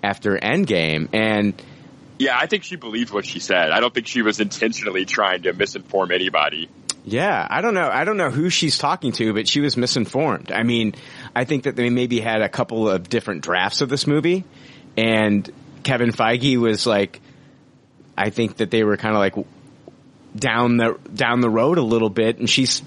[0.03, 1.55] after Endgame and
[2.19, 3.71] Yeah, I think she believed what she said.
[3.71, 6.69] I don't think she was intentionally trying to misinform anybody.
[7.05, 7.89] Yeah, I don't know.
[7.89, 10.51] I don't know who she's talking to, but she was misinformed.
[10.51, 10.95] I mean,
[11.37, 14.45] I think that they maybe had a couple of different drafts of this movie,
[14.97, 15.49] and
[15.85, 17.21] Kevin Feige was like,
[18.19, 19.47] I think that they were kind of like
[20.35, 22.83] down the down the road a little bit, and she's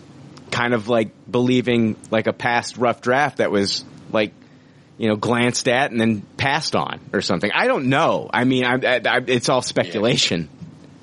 [0.52, 4.34] kind of like believing like a past rough draft that was like
[5.00, 7.50] you know glanced at and then passed on or something.
[7.52, 8.30] I don't know.
[8.32, 10.50] I mean, I, I, I, it's all speculation.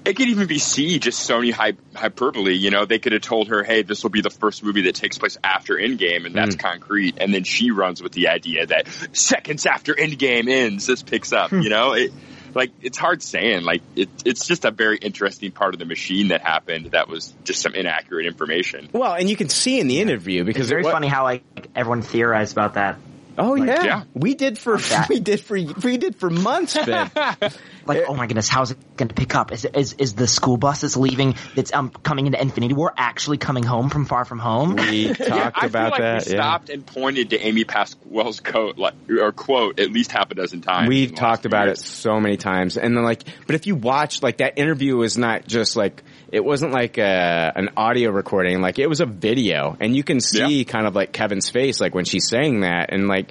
[0.04, 2.52] It could even be C, just Sony hy- hyperbole.
[2.52, 4.94] You know, they could have told her, "Hey, this will be the first movie that
[4.94, 6.60] takes place after Endgame," and that's hmm.
[6.60, 7.16] concrete.
[7.18, 11.50] And then she runs with the idea that seconds after Endgame ends, this picks up.
[11.50, 11.62] Hmm.
[11.62, 12.12] You know, it,
[12.54, 13.62] like it's hard saying.
[13.62, 16.92] Like it, it's just a very interesting part of the machine that happened.
[16.92, 18.90] That was just some inaccurate information.
[18.92, 21.24] Well, and you can see in the interview because It's very it wa- funny how
[21.24, 21.42] like
[21.74, 22.98] everyone theorized about that.
[23.38, 23.84] Oh yeah.
[23.84, 24.02] yeah.
[24.14, 24.78] we did for
[25.08, 27.10] we did for we did for months, Ben.
[27.86, 29.52] Like, oh my goodness, how's it going to pick up?
[29.52, 33.38] Is, is is the school bus that's leaving, that's um coming into Infinity War, actually
[33.38, 34.74] coming home from Far From Home?
[34.74, 36.26] we Yeah, talked I about feel like that.
[36.26, 36.42] we yeah.
[36.42, 40.62] stopped and pointed to Amy Pascal's quote, like or quote, at least half a dozen
[40.62, 40.88] times.
[40.88, 41.80] We've in the last talked about years.
[41.80, 45.16] it so many times, and then like, but if you watch like that interview is
[45.16, 46.02] not just like
[46.32, 50.20] it wasn't like a, an audio recording, like it was a video, and you can
[50.20, 53.30] see kind of like Kevin's face, like when she's saying that, and like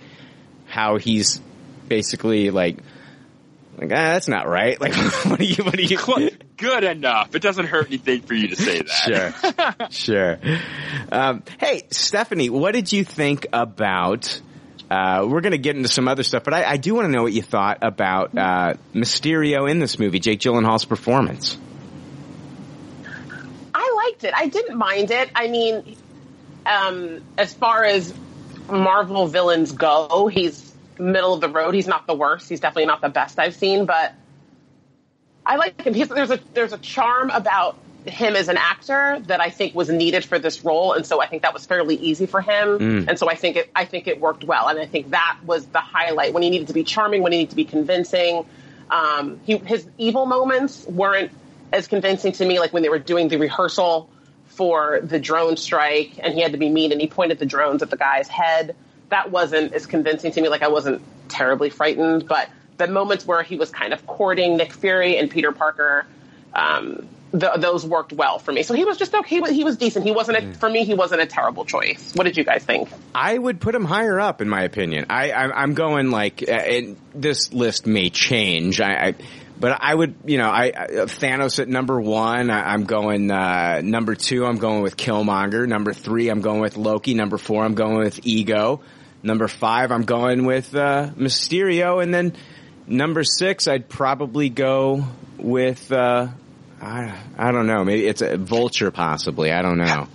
[0.68, 1.42] how he's
[1.88, 2.78] basically like,
[3.78, 4.80] like ah, that's not right.
[4.86, 5.98] Like, what do you, what do you?
[6.58, 7.36] Good enough.
[7.36, 9.90] It doesn't hurt anything for you to say that.
[9.90, 10.58] Sure, sure.
[11.12, 14.42] Um, hey, Stephanie, what did you think about?
[14.90, 17.12] Uh, we're going to get into some other stuff, but I, I do want to
[17.12, 21.58] know what you thought about uh, Mysterio in this movie, Jake Gyllenhaal's performance.
[24.06, 24.34] I liked it.
[24.36, 25.30] I didn't mind it.
[25.36, 25.96] I mean,
[26.66, 28.14] um, as far as
[28.70, 31.74] Marvel villains go, he's middle of the road.
[31.74, 32.50] He's not the worst.
[32.50, 34.14] He's definitely not the best I've seen, but
[35.46, 35.94] I like him.
[35.94, 39.90] He's, there's a there's a charm about him as an actor that I think was
[39.90, 42.80] needed for this role, and so I think that was fairly easy for him.
[42.80, 43.08] Mm.
[43.08, 45.66] And so I think it I think it worked well, and I think that was
[45.68, 48.46] the highlight when he needed to be charming, when he needed to be convincing.
[48.90, 51.32] Um, he, his evil moments weren't
[51.72, 54.10] as convincing to me, like when they were doing the rehearsal
[54.48, 57.84] for the drone strike, and he had to be mean, and he pointed the drones
[57.84, 58.76] at the guy's head.
[59.10, 60.50] That wasn't as convincing to me.
[60.50, 64.74] Like I wasn't terribly frightened, but the moments where he was kind of courting Nick
[64.74, 66.06] Fury and Peter Parker,
[66.54, 68.64] um, th- those worked well for me.
[68.64, 69.36] So he was just okay.
[69.36, 70.06] He was, he was decent.
[70.06, 70.84] He wasn't a, for me.
[70.84, 72.14] He wasn't a terrible choice.
[72.16, 72.90] What did you guys think?
[73.14, 75.08] I would put him higher up, in my opinion.
[75.10, 78.82] I, I I'm going like, uh, and this list may change.
[78.82, 79.16] I, I
[79.60, 82.50] but I would, you know, I, Thanos at number one.
[82.50, 84.46] I, I'm going uh, number two.
[84.46, 85.68] I'm going with Killmonger.
[85.68, 86.30] Number three.
[86.30, 87.14] I'm going with Loki.
[87.14, 87.64] Number four.
[87.64, 88.82] I'm going with Ego.
[89.24, 89.92] Number five.
[89.92, 92.34] I'm going with uh, Mysterio, and then
[92.86, 93.68] number six.
[93.68, 95.06] I'd probably go
[95.38, 95.92] with.
[95.92, 96.28] Uh,
[96.82, 97.84] I I don't know.
[97.84, 99.52] Maybe it's a Vulture, possibly.
[99.52, 100.08] I don't know.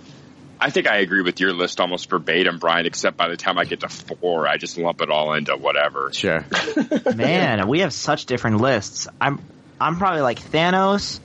[0.61, 3.65] I think I agree with your list almost verbatim, Brian, except by the time I
[3.65, 6.11] get to four, I just lump it all into whatever.
[6.13, 6.45] Sure.
[7.15, 9.07] Man, we have such different lists.
[9.19, 9.41] I'm
[9.79, 11.19] I'm probably like Thanos,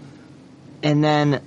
[0.82, 1.42] and then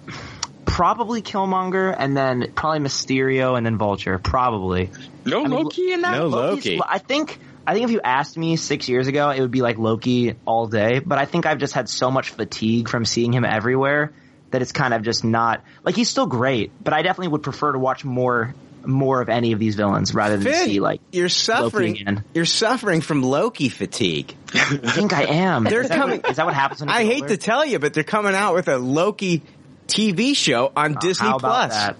[0.65, 4.19] probably Killmonger, and then probably Mysterio, and then Vulture.
[4.19, 4.91] Probably.
[5.25, 6.11] No Loki in that.
[6.11, 6.81] No Loki's- Loki.
[6.87, 7.39] I think.
[7.65, 10.65] I think if you asked me six years ago, it would be like Loki all
[10.67, 10.99] day.
[10.99, 14.11] But I think I've just had so much fatigue from seeing him everywhere
[14.51, 16.71] that it's kind of just not like he's still great.
[16.83, 18.53] But I definitely would prefer to watch more
[18.85, 21.89] more of any of these villains rather than Finn, see like you're suffering.
[21.91, 22.23] Loki again.
[22.33, 24.33] You're suffering from Loki fatigue.
[24.53, 25.65] I think I am.
[25.65, 26.21] They're Is coming.
[26.21, 26.79] what- is that what happens?
[26.79, 27.27] When I hate older?
[27.35, 29.43] to tell you, but they're coming out with a Loki
[29.87, 31.73] TV show on Uh, Disney how about Plus.
[31.73, 31.95] that?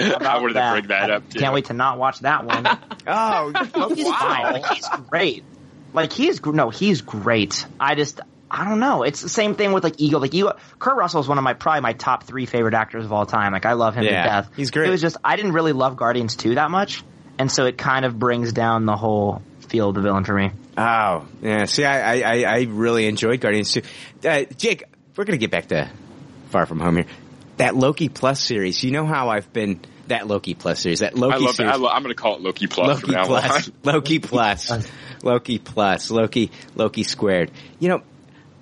[0.00, 0.72] I wanted to that?
[0.74, 1.40] bring that up too.
[1.40, 2.66] Can't wait to not watch that one.
[3.08, 4.52] oh, Loki's fine.
[4.52, 5.44] Like he's great.
[5.92, 7.66] Like he's gr- no, he's great.
[7.80, 8.20] I just
[8.50, 9.02] I don't know.
[9.02, 10.18] It's the same thing with like Ego.
[10.18, 13.12] Like Ego, Kurt Russell is one of my probably my top three favorite actors of
[13.12, 13.52] all time.
[13.52, 14.50] Like I love him Yeah, to death.
[14.56, 14.88] he's great.
[14.88, 17.02] It was just I didn't really love Guardians two that much,
[17.38, 20.50] and so it kind of brings down the whole feel of the villain for me.
[20.78, 21.64] Oh, yeah.
[21.66, 23.82] See, I, I, I- I really enjoyed Guardians two.
[24.26, 24.84] Uh, Jake,
[25.16, 25.90] we're gonna get back to
[26.50, 27.06] Far From Home here.
[27.58, 28.82] That Loki Plus series.
[28.84, 31.00] You know how I've been that Loki Plus series.
[31.00, 31.70] That Loki I love series.
[31.70, 31.74] that.
[31.74, 33.74] I lo- I'm going to call it Loki Plus from Loki now plus, on.
[33.82, 34.88] Loki plus,
[35.24, 37.50] Loki plus, Loki, Loki squared.
[37.80, 38.02] You know,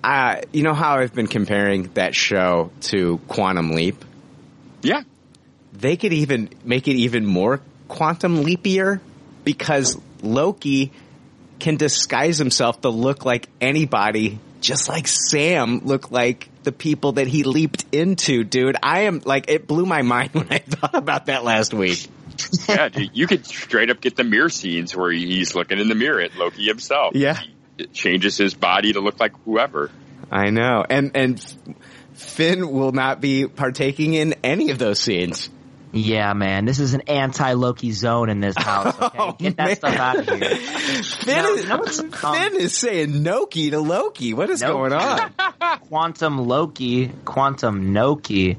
[0.07, 4.05] uh, you know how I've been comparing that show to Quantum Leap.
[4.81, 5.01] Yeah,
[5.73, 9.01] they could even make it even more quantum leapier
[9.43, 10.93] because Loki
[11.59, 17.27] can disguise himself to look like anybody, just like Sam looked like the people that
[17.27, 18.77] he leaped into, dude.
[18.81, 22.07] I am like, it blew my mind when I thought about that last week.
[22.69, 25.95] yeah, dude, you could straight up get the mirror scenes where he's looking in the
[25.95, 27.13] mirror at Loki himself.
[27.13, 27.41] Yeah.
[27.77, 29.91] It changes his body to look like whoever.
[30.31, 30.83] I know.
[30.89, 31.57] And, and
[32.13, 35.49] Finn will not be partaking in any of those scenes.
[35.93, 38.99] Yeah, man, this is an anti-Loki zone in this house.
[38.99, 39.31] Okay?
[39.39, 40.55] Get that stuff out of here.
[41.03, 44.33] Finn, No, is, no, it's, um, Finn is saying Noki to Loki.
[44.33, 44.67] What is Noki.
[44.67, 45.79] going on?
[45.87, 48.57] Quantum Loki, Quantum Noki.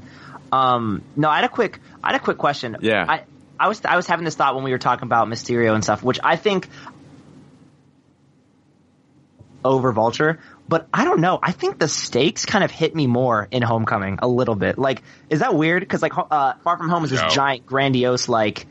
[0.51, 2.77] Um, no, I had a quick, I had a quick question.
[2.81, 3.05] Yeah.
[3.07, 3.23] I,
[3.59, 6.01] I was, I was having this thought when we were talking about Mysterio and stuff,
[6.01, 6.67] which I think
[9.63, 11.39] over Vulture, but I don't know.
[11.41, 14.77] I think the stakes kind of hit me more in Homecoming a little bit.
[14.77, 15.81] Like, is that weird?
[15.81, 17.29] Because like, uh, Far From Home is this No.
[17.29, 18.67] giant, grandiose, like,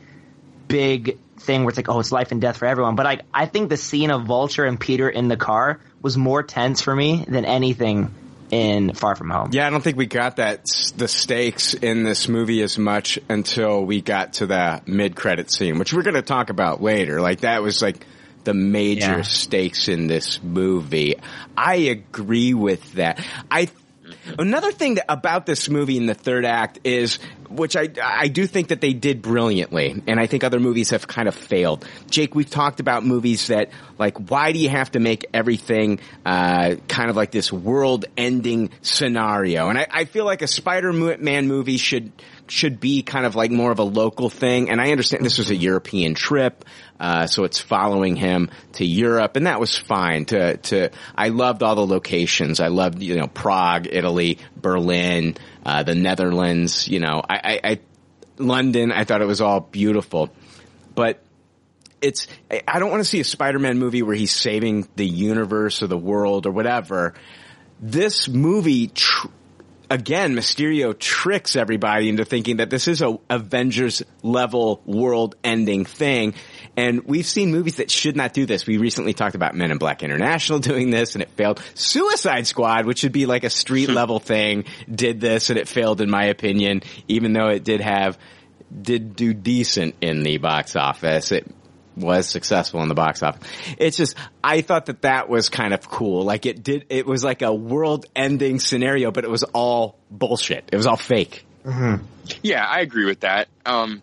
[0.68, 2.94] big thing where it's like, oh, it's life and death for everyone.
[2.96, 6.42] But I, I think the scene of Vulture and Peter in the car was more
[6.42, 8.14] tense for me than anything
[8.50, 9.50] in Far From Home.
[9.52, 10.64] Yeah, I don't think we got that
[10.96, 15.78] the stakes in this movie as much until we got to the mid credit scene,
[15.78, 17.20] which we're going to talk about later.
[17.20, 18.06] Like that was like
[18.48, 19.22] the major Yeah.
[19.22, 21.16] stakes in this movie.
[21.56, 23.22] I agree with that.
[23.50, 23.68] I
[24.38, 27.18] Another thing that, about this movie in the third act is,
[27.50, 31.06] which I I do think that they did brilliantly, and I think other movies have
[31.06, 31.84] kind of failed.
[32.10, 33.68] Jake, we've talked about movies that
[33.98, 39.68] like, why do you have to make everything uh, kind of like this world-ending scenario?
[39.68, 42.10] And I, I feel like a Spider-Man movie should
[42.48, 44.70] should be kind of like more of a local thing.
[44.70, 46.64] And I understand this was a European trip,
[46.98, 50.24] uh, so it's following him to Europe, and that was fine.
[50.26, 52.60] To to I loved all the locations.
[52.60, 56.88] I loved you know Prague, Italy, Berlin, uh, the Netherlands.
[56.88, 57.80] You know, I, I, I
[58.38, 58.92] London.
[58.92, 60.30] I thought it was all beautiful,
[60.94, 61.22] but
[62.00, 65.86] it's I- don't want to see a Spider-Man movie where he's saving the universe or
[65.86, 67.14] the world or whatever.
[67.80, 69.28] This movie tr-
[69.90, 76.34] again, Mysterio tricks everybody into thinking that this is a Avengers level world ending thing.
[76.76, 78.66] And we've seen movies that should not do this.
[78.66, 81.62] We recently talked about Men in Black International doing this and it failed.
[81.74, 83.94] Suicide Squad, which should be like a street hmm.
[83.94, 88.18] level thing, did this and it failed in my opinion, even though it did have,
[88.82, 91.32] did do decent in the box office.
[91.32, 91.46] It
[91.98, 93.46] was successful in the box office.
[93.78, 96.22] It's just, I thought that that was kind of cool.
[96.24, 100.68] Like it did, it was like a world ending scenario, but it was all bullshit.
[100.72, 101.44] It was all fake.
[102.42, 103.48] Yeah, I agree with that.
[103.66, 104.02] Um,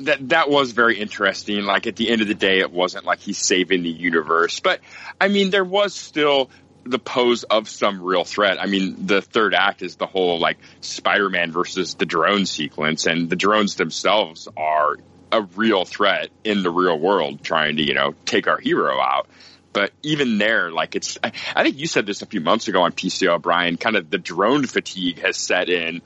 [0.00, 1.64] that that was very interesting.
[1.64, 4.80] Like at the end of the day, it wasn't like he's saving the universe, but
[5.20, 6.50] I mean, there was still
[6.84, 8.60] the pose of some real threat.
[8.60, 13.28] I mean, the third act is the whole like Spider-Man versus the drone sequence, and
[13.28, 14.96] the drones themselves are
[15.32, 19.28] a real threat in the real world, trying to you know take our hero out.
[19.72, 22.82] But even there, like it's, I, I think you said this a few months ago
[22.82, 23.76] on PCO, Brian.
[23.76, 26.00] Kind of the drone fatigue has set in,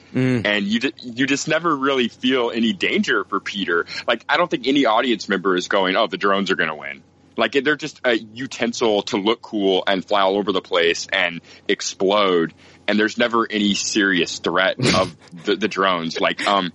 [0.45, 3.87] and you you just never really feel any danger for Peter.
[4.07, 6.75] Like I don't think any audience member is going, "Oh, the drones are going to
[6.75, 7.03] win."
[7.37, 11.41] Like they're just a utensil to look cool and fly all over the place and
[11.69, 12.53] explode.
[12.87, 16.21] And there's never any serious threat of the, the drones.
[16.21, 16.73] Like um,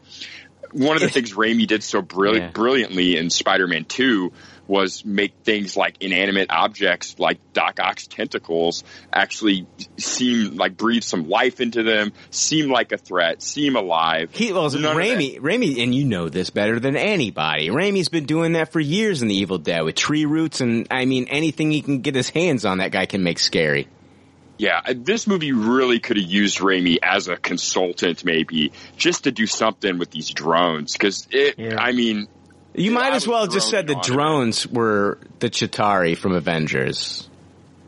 [0.72, 2.50] one of the things Raimi did so brilli- Yeah.
[2.52, 4.32] brilliantly in Spider-Man 2
[4.68, 9.66] was make things like inanimate objects like Doc Ock's tentacles actually
[9.98, 14.30] seem like breathe some life into them, seem like a threat, seem alive.
[14.34, 14.98] He well, None.
[14.98, 17.70] Raimi, Raimi, and you know this better than anybody.
[17.70, 21.06] Raimi's been doing that for years in The Evil Dead with tree roots, and I
[21.06, 23.88] mean anything he can get his hands on, that guy can make scary.
[24.58, 29.32] Yeah, uh, this movie really could have used Raimi as a consultant, maybe just to
[29.32, 30.94] do something with these drones.
[30.94, 32.28] Because it, I mean,
[32.74, 34.14] You might as well have just said the droning on it.
[34.14, 37.30] drones were the Chitauri from Avengers.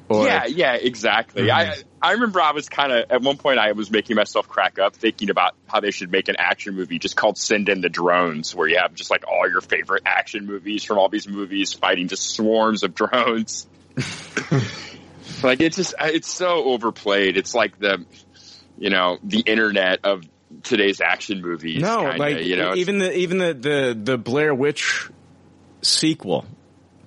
[0.09, 1.51] Or, yeah, yeah, exactly.
[1.51, 4.80] I I remember I was kind of at one point I was making myself crack
[4.80, 7.89] up thinking about how they should make an action movie just called Send in the
[7.89, 11.74] Drones, where you have just like all your favorite action movies from all these movies
[11.74, 13.67] fighting just swarms of drones.
[15.44, 17.38] like it's just it's so overplayed.
[17.38, 18.06] It's like the
[18.78, 20.24] you know the internet of
[20.64, 21.82] today's action movies.
[21.82, 25.10] No, kinda, like you know, even the even the, the the Blair Witch
[25.82, 26.46] sequel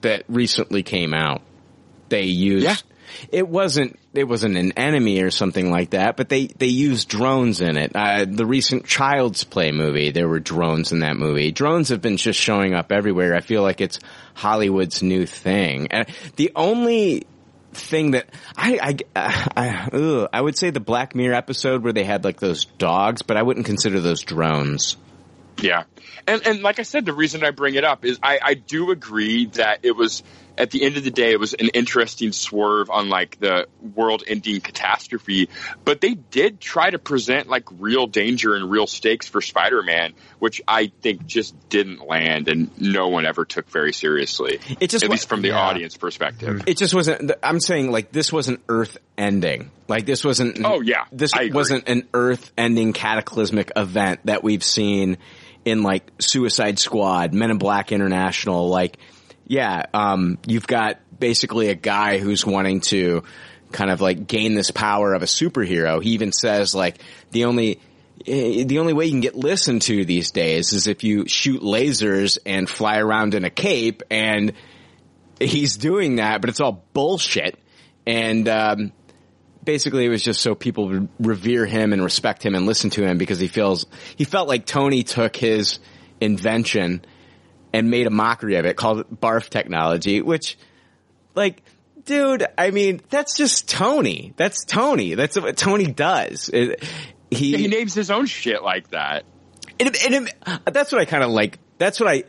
[0.00, 1.42] that recently came out,
[2.08, 2.66] they used.
[2.66, 2.76] Yeah.
[3.30, 7.60] It wasn't it wasn't an enemy or something like that, but they they used drones
[7.60, 7.92] in it.
[7.94, 11.52] Uh, the recent Child's Play movie, there were drones in that movie.
[11.52, 13.34] Drones have been just showing up everywhere.
[13.34, 14.00] I feel like it's
[14.34, 15.88] Hollywood's new thing.
[15.88, 17.26] And the only
[17.72, 22.04] thing that I I I, ugh, I would say the Black Mirror episode where they
[22.04, 24.96] had like those dogs, but I wouldn't consider those drones.
[25.60, 25.84] Yeah.
[26.26, 28.90] And and like I said, the reason I bring it up is I, I do
[28.90, 30.22] agree that it was
[30.58, 34.22] at the end of the day it was an interesting swerve on like the world
[34.26, 35.48] ending catastrophe.
[35.84, 40.14] But they did try to present like real danger and real stakes for Spider Man,
[40.38, 44.60] which I think just didn't land and no one ever took very seriously.
[44.80, 45.60] It just at wa- least from the yeah.
[45.60, 46.62] audience perspective.
[46.66, 47.32] It just wasn't.
[47.42, 49.70] I'm saying like this wasn't Earth ending.
[49.88, 50.60] Like this wasn't.
[50.64, 51.04] Oh, yeah.
[51.12, 55.18] this wasn't an Earth ending cataclysmic event that we've seen
[55.64, 58.68] in like Suicide Squad, Men in Black International.
[58.68, 58.98] Like,
[59.52, 63.22] yeah, um, you've got basically a guy who's wanting to
[63.70, 66.02] kind of like gain this power of a superhero.
[66.02, 66.96] He even says like
[67.32, 67.80] the only.
[68.26, 71.60] eh, The only way you can get listened to these days is if you shoot
[71.60, 74.52] lasers and fly around in a cape and
[75.38, 77.58] he's doing that, but it's all bullshit.
[78.06, 78.92] And um,
[79.64, 83.04] basically, it was just so people would revere him and respect him and listen to
[83.04, 83.86] him because he feels
[84.16, 85.78] he felt like Tony took his
[86.20, 87.04] invention
[87.72, 90.58] and made a mockery of it, called it barf technology, which
[91.34, 91.62] like
[92.04, 94.34] dude, I mean, that's just Tony.
[94.36, 95.14] That's Tony.
[95.14, 96.46] That's what Tony does.
[96.48, 96.76] He
[97.30, 99.24] he names his own shit like that.
[99.80, 100.30] And, and
[100.70, 101.58] that's what I kind of like.
[101.78, 102.24] That's what I.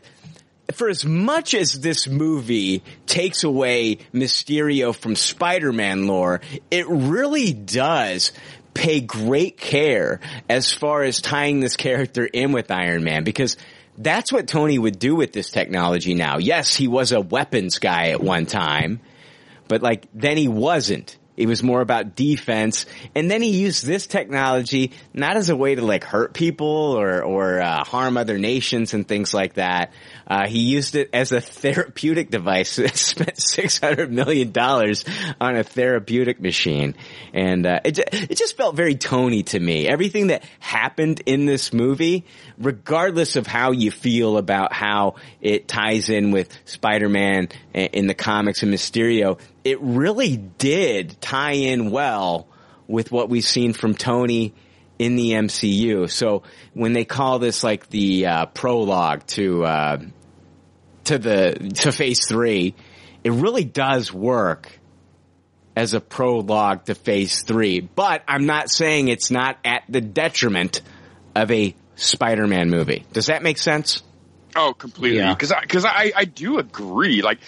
[0.72, 6.40] For as much as this movie takes away Mysterio from Spider-Man lore,
[6.70, 8.32] it really does
[8.72, 13.58] pay great care as far as tying this character in with Iron Man because
[13.96, 16.38] that's what Tony would do with this technology now.
[16.38, 19.00] Yes, he was a weapons guy at one time,
[19.68, 21.18] but like then he wasn't.
[21.36, 25.74] It was more about defense, and then he used this technology not as a way
[25.74, 29.92] to like hurt people or or uh, harm other nations and things like that.
[30.28, 32.70] Uh, he used it as a therapeutic device.
[32.94, 35.04] Spent six hundred million dollars
[35.40, 36.94] on a therapeutic machine,
[37.32, 39.88] and uh, it it just felt very Tony to me.
[39.88, 42.26] Everything that happened in this movie,
[42.58, 48.62] regardless of how you feel about how it ties in with Spider-Man in the comics
[48.62, 52.46] and Mysterio, it really did tie in well
[52.86, 54.54] with what we've seen from Tony
[54.98, 56.10] in the MCU.
[56.10, 56.42] So
[56.74, 59.98] when they call this like the uh, prologue to uh,
[61.04, 62.74] to the to Phase Three,
[63.24, 64.78] it really does work
[65.76, 67.80] as a prologue to Phase Three.
[67.80, 70.82] But I'm not saying it's not at the detriment
[71.34, 73.04] of a Spider-Man movie.
[73.12, 74.02] Does that make sense?
[74.56, 75.26] Oh, completely.
[75.26, 77.22] Because I, cause I, I do agree.
[77.22, 77.40] Like,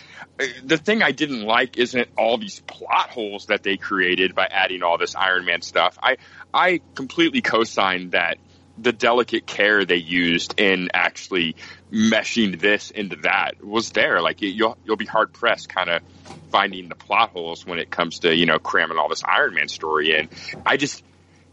[0.64, 4.82] the thing I didn't like isn't all these plot holes that they created by adding
[4.82, 5.98] all this Iron Man stuff.
[6.02, 6.18] I,
[6.52, 8.38] I completely co-signed that
[8.78, 11.56] the delicate care they used in actually
[11.90, 14.20] meshing this into that was there.
[14.20, 16.02] Like you'll you'll be hard pressed kind of
[16.50, 19.68] finding the plot holes when it comes to you know cramming all this Iron Man
[19.68, 20.28] story in.
[20.66, 21.02] I just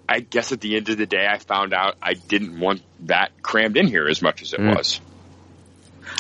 [0.09, 3.31] I guess at the end of the day, I found out I didn't want that
[3.41, 4.75] crammed in here as much as it Mm.
[4.75, 4.99] was.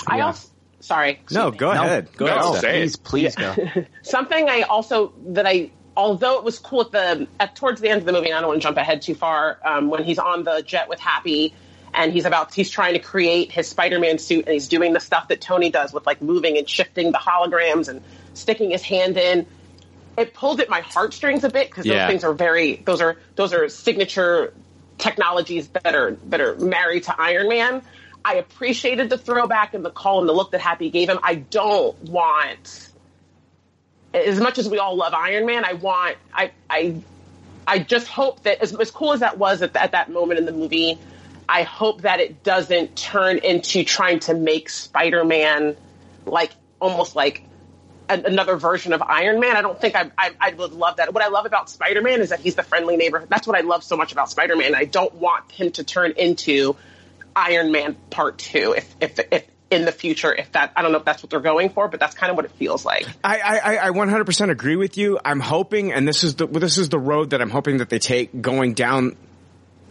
[0.07, 0.47] I also
[0.83, 1.19] sorry.
[1.31, 2.09] No, go ahead.
[2.15, 2.61] Go No, ahead.
[2.61, 2.99] say Steph.
[2.99, 3.03] it.
[3.03, 3.55] Please go.
[4.03, 7.99] Something I also that I although it was cool at the at towards the end
[7.99, 10.19] of the movie, and I don't want to jump ahead too far, um, when he's
[10.19, 11.53] on the jet with Happy
[11.93, 15.27] and he's about he's trying to create his Spider-Man suit and he's doing the stuff
[15.27, 18.01] that Tony does with like moving and shifting the holograms and
[18.33, 19.45] sticking his hand in.
[20.17, 22.05] It pulled at my heartstrings a bit because Yeah.
[22.05, 24.53] those things are very those are those are signature
[24.97, 27.81] technologies that are that are married to Iron Man.
[28.25, 31.19] I appreciated the throwback and the call and the look that Happy gave him.
[31.23, 32.89] I don't want
[34.13, 37.01] as much as we all love Iron Man, I want I I
[37.65, 40.45] I just hope that as, as cool as that was at, at that moment in
[40.45, 40.99] the movie,
[41.47, 45.75] I hope that it doesn't turn into trying to make Spider Man
[46.25, 47.43] like almost like
[48.09, 49.55] an, another version of Iron Man.
[49.55, 51.13] I don't think I, I I would love that.
[51.13, 53.25] What I love about Spider Man is that he's the friendly neighbor.
[53.27, 54.75] That's what I love so much about Spider Man.
[54.75, 56.75] I don't want him to turn into
[57.35, 58.73] Iron Man Part Two.
[58.73, 61.39] If if if in the future, if that I don't know if that's what they're
[61.39, 63.07] going for, but that's kind of what it feels like.
[63.23, 65.19] I, I, I 100% agree with you.
[65.23, 67.99] I'm hoping, and this is the this is the road that I'm hoping that they
[67.99, 69.17] take going down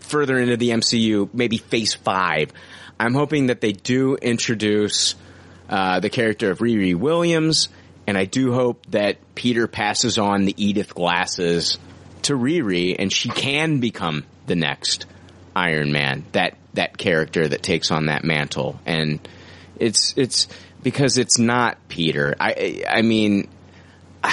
[0.01, 2.53] further into the MCU, maybe Phase Five.
[2.99, 5.17] I'm hoping that they do introduce
[5.69, 7.69] uh, the character of Riri Williams,
[8.07, 11.79] and I do hope that Peter passes on the Edith glasses
[12.23, 15.07] to Riri, and she can become the next
[15.57, 16.25] Iron Man.
[16.33, 19.21] That that character that takes on that mantle, and
[19.79, 20.49] it's it's
[20.83, 22.35] because it's not Peter.
[22.41, 23.49] I I mean,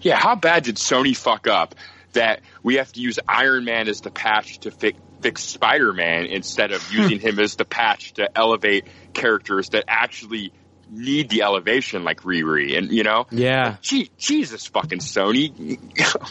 [0.00, 1.74] Yeah, how bad did Sony fuck up
[2.12, 6.26] that we have to use Iron Man as the patch to fix, fix Spider Man
[6.26, 7.02] instead of hmm.
[7.02, 10.52] using him as the patch to elevate characters that actually
[10.94, 13.76] need the elevation like Riri and you know yeah.
[13.82, 15.78] Gee, Jesus fucking Sony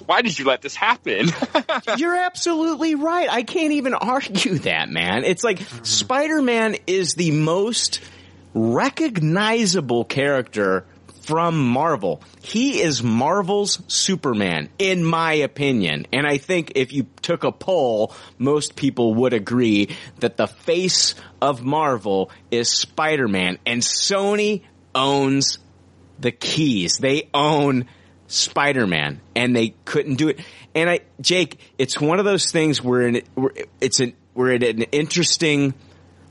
[0.08, 1.30] why did you let this happen
[1.98, 3.30] You're absolutely right.
[3.30, 5.24] I can't even argue that, man.
[5.24, 8.00] It's like Spider-Man is the most
[8.54, 10.86] recognizable character
[11.24, 12.22] from Marvel.
[12.42, 16.06] He is Marvel's Superman, in my opinion.
[16.12, 21.16] And I think if you took a poll, most people would agree that the face
[21.42, 23.58] of Marvel is Spider-Man.
[23.66, 24.64] And Sony
[24.94, 25.60] owns
[26.20, 26.98] the keys.
[26.98, 27.86] They own
[28.28, 30.40] Spider-Man and they couldn't do it.
[30.76, 33.22] And I, Jake, it's one of those things where in,
[33.80, 35.74] it's an, we're at an interesting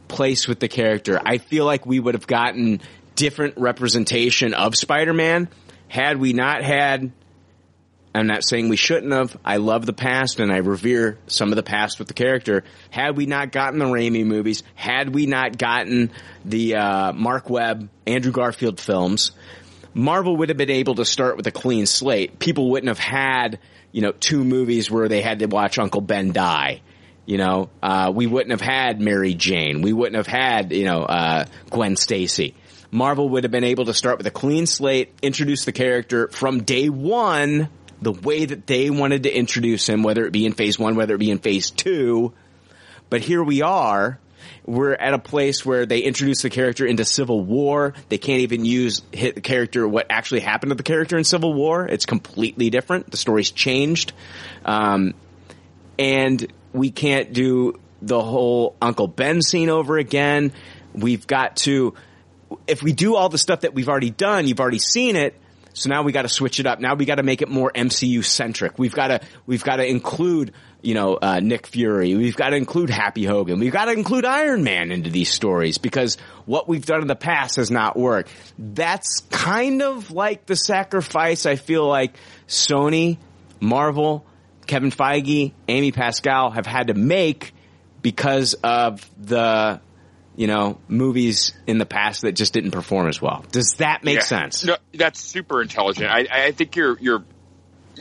[0.09, 1.21] place with the character.
[1.25, 2.83] I feel like we would have gotten
[3.15, 5.49] different representation of Spider-Man
[5.89, 7.13] had we not had
[8.15, 9.37] I'm not saying we shouldn't have.
[9.43, 12.63] I love the past and I revere some of the past with the character.
[12.91, 16.11] Had we not gotten the Raimi movies, had we not gotten
[16.45, 19.33] the uh, Mark Webb, Andrew Garfield films,
[19.95, 22.39] Marvel would have been able to start with a clean slate.
[22.39, 23.59] People wouldn't have had,
[23.93, 26.83] you know, two movies where they had to watch Uncle Ben die.
[27.25, 29.81] You know, uh, we wouldn't have had Mary Jane.
[29.81, 32.55] We wouldn't have had, you know, uh, Gwen Stacy.
[32.93, 36.63] Marvel would have been able to start with a clean slate, introduce the character from
[36.63, 37.69] day one,
[38.03, 41.15] the way that they wanted to introduce him, whether it be in phase one, whether
[41.15, 42.35] it be in phase two.
[43.09, 44.19] But here we are.
[44.67, 47.95] We're at a place where they introduce the character into Civil War.
[48.11, 51.55] They can't even use hit the character, what actually happened to the character in Civil
[51.55, 51.87] War.
[51.87, 53.11] It's completely different.
[53.11, 54.13] The story's changed.
[54.65, 55.15] Um,
[55.99, 60.53] and we can't do the whole Uncle Ben scene over again.
[60.93, 61.95] We've got to,
[62.67, 65.39] if we do all the stuff that we've already done, you've already seen it.
[65.75, 66.81] So now we got to switch it up.
[66.81, 68.79] Now we got to make it more MCU centric.
[68.79, 72.15] We've got to, we've got to include, you know, uh, Nick Fury.
[72.15, 73.59] We've got to include Happy Hogan.
[73.59, 77.17] We've got to include Iron Man into these stories because what we've done in the
[77.17, 78.31] past has not worked.
[78.59, 83.17] That's kind of like the sacrifice I feel like Sony,
[83.61, 84.27] Marvel,
[84.67, 87.55] Kevin Feige, Amy Pascal have had to make
[88.03, 89.81] because of the
[90.37, 93.45] you know movies in the past that just didn't perform as well.
[93.51, 94.23] Does that make Yeah.
[94.23, 94.65] sense?
[94.65, 96.11] No, that's super intelligent.
[96.11, 97.25] I, I think you're you're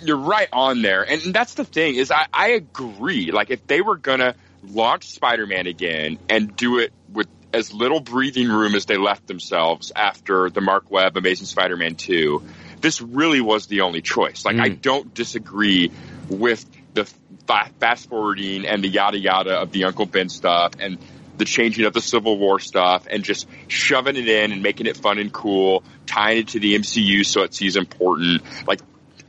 [0.01, 3.31] you're right on there, and that's the thing is I, I agree.
[3.31, 8.47] Like if they were gonna launch Spider-Man again and do it with as little breathing
[8.47, 12.43] room as they left themselves after the Mark Webb Amazing Spider-Man two,
[12.79, 14.45] this really was the only choice.
[14.45, 14.81] Like I mm.
[14.81, 15.91] don't disagree
[16.29, 17.05] with the
[17.47, 20.97] fa- fast forwarding and the yada yada of the Uncle Ben stuff and
[21.41, 24.95] the changing of the Civil War stuff and just shoving it in and making it
[24.95, 28.43] fun and cool, tying it to the MCU so it seems important.
[28.67, 28.79] Like,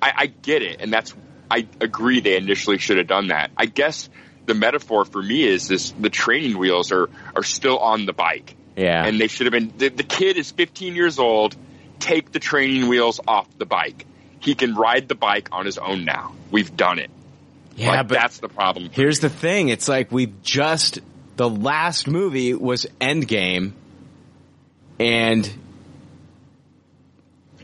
[0.01, 1.15] I, I get it, and that's
[1.51, 3.51] I agree they initially should have done that.
[3.57, 4.11] I guess
[4.47, 8.55] the metaphor for me is this: the training wheels are are still on the bike,
[8.77, 9.05] Yeah.
[9.07, 9.73] and they should have been.
[9.79, 11.57] The, the kid is 15 years old.
[11.99, 14.05] Take the training wheels off the bike.
[14.41, 16.35] He can ride the bike on his own now.
[16.51, 17.11] We've done it.
[17.77, 18.91] Yeah, Like, but that's the problem.
[18.93, 19.69] Here's the thing.
[19.69, 20.99] It's like we've just,
[21.43, 23.73] the last movie was Endgame
[25.01, 25.53] and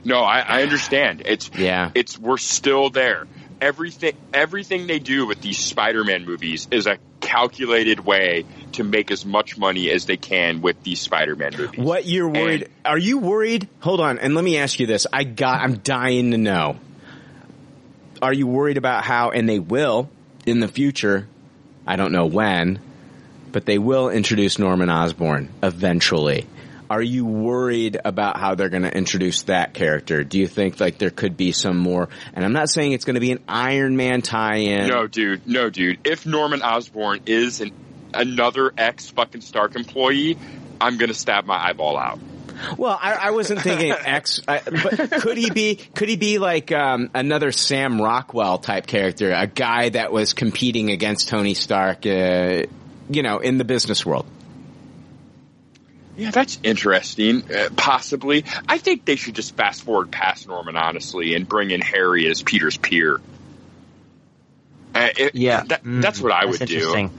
[0.02, 1.22] No, I, I understand.
[1.24, 1.92] It's Yeah.
[1.94, 3.28] It's we're still there.
[3.60, 9.24] Everything everything they do with these Spider-Man movies is a calculated way to make as
[9.24, 11.78] much money as they can with these Spider-Man movies.
[11.78, 12.68] What you're worried?
[12.84, 13.68] are you worried?
[13.78, 15.06] Hold on, and let me ask you this.
[15.12, 15.60] I got.
[15.60, 16.80] I'm dying to know.
[18.20, 19.30] Are you worried about how?
[19.30, 20.10] And they will
[20.46, 21.28] in the future.
[21.86, 22.80] I don't know when,
[23.52, 26.46] but they will introduce Norman Osborn eventually.
[26.90, 30.24] Are you worried about how they're going to introduce that character?
[30.24, 32.08] Do you think like there could be some more?
[32.32, 34.88] And I'm not saying it's going to be an Iron Man tie-in.
[34.88, 35.46] No, dude.
[35.46, 35.98] No, dude.
[36.04, 37.72] If Norman Osborn is an,
[38.14, 40.38] another ex fucking Stark employee,
[40.80, 42.18] I'm gonna stab my eyeball out.
[42.76, 45.76] Well, I, I wasn't thinking X, I, but could he be?
[45.76, 50.90] Could he be like um, another Sam Rockwell type character, a guy that was competing
[50.90, 52.62] against Tony Stark, uh,
[53.10, 54.26] you know, in the business world?
[56.16, 57.44] Yeah, that's interesting.
[57.52, 58.44] Uh, possibly.
[58.68, 62.42] I think they should just fast forward past Norman, honestly, and bring in Harry as
[62.42, 63.20] Peter's peer.
[64.94, 67.10] Uh, it- Yeah, that, mm, that's what I that's would do.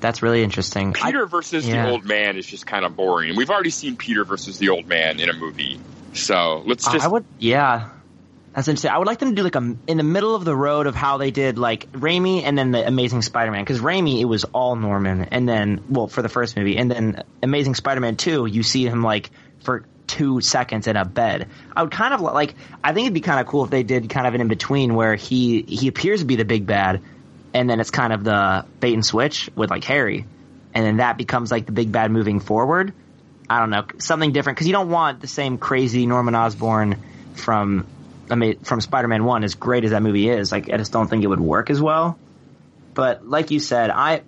[0.00, 0.94] That's really interesting.
[1.00, 1.84] I- Peter versus yeah.
[1.86, 3.36] the old man is just kind of boring.
[3.36, 5.78] We've already seen Peter versus the old man in a movie,
[6.14, 7.04] so let's just.
[7.04, 7.88] I would, yeah.
[8.56, 8.90] Interesting.
[8.90, 10.94] I would like them to do like a in the middle of the road of
[10.94, 14.76] how they did like Raimi and then the Amazing Spider-Man because Raimi it was all
[14.76, 18.86] Norman and then well for the first movie and then Amazing Spider-Man two you see
[18.86, 19.30] him like
[19.62, 21.48] for two seconds in a bed.
[21.76, 24.08] I would kind of like I think it'd be kind of cool if they did
[24.08, 27.02] kind of an in between where he he appears to be the big bad
[27.52, 30.24] and then it's kind of the bait and switch with like Harry
[30.72, 32.94] and then that becomes like the big bad moving forward.
[33.50, 36.96] I don't know something different because you don't want the same crazy Norman Osborn
[37.34, 37.86] from
[38.30, 39.44] I mean from Spider-Man One.
[39.44, 41.80] As great as that movie is, like I just don't think it would work as
[41.80, 42.18] well.
[42.94, 44.22] But like you said, I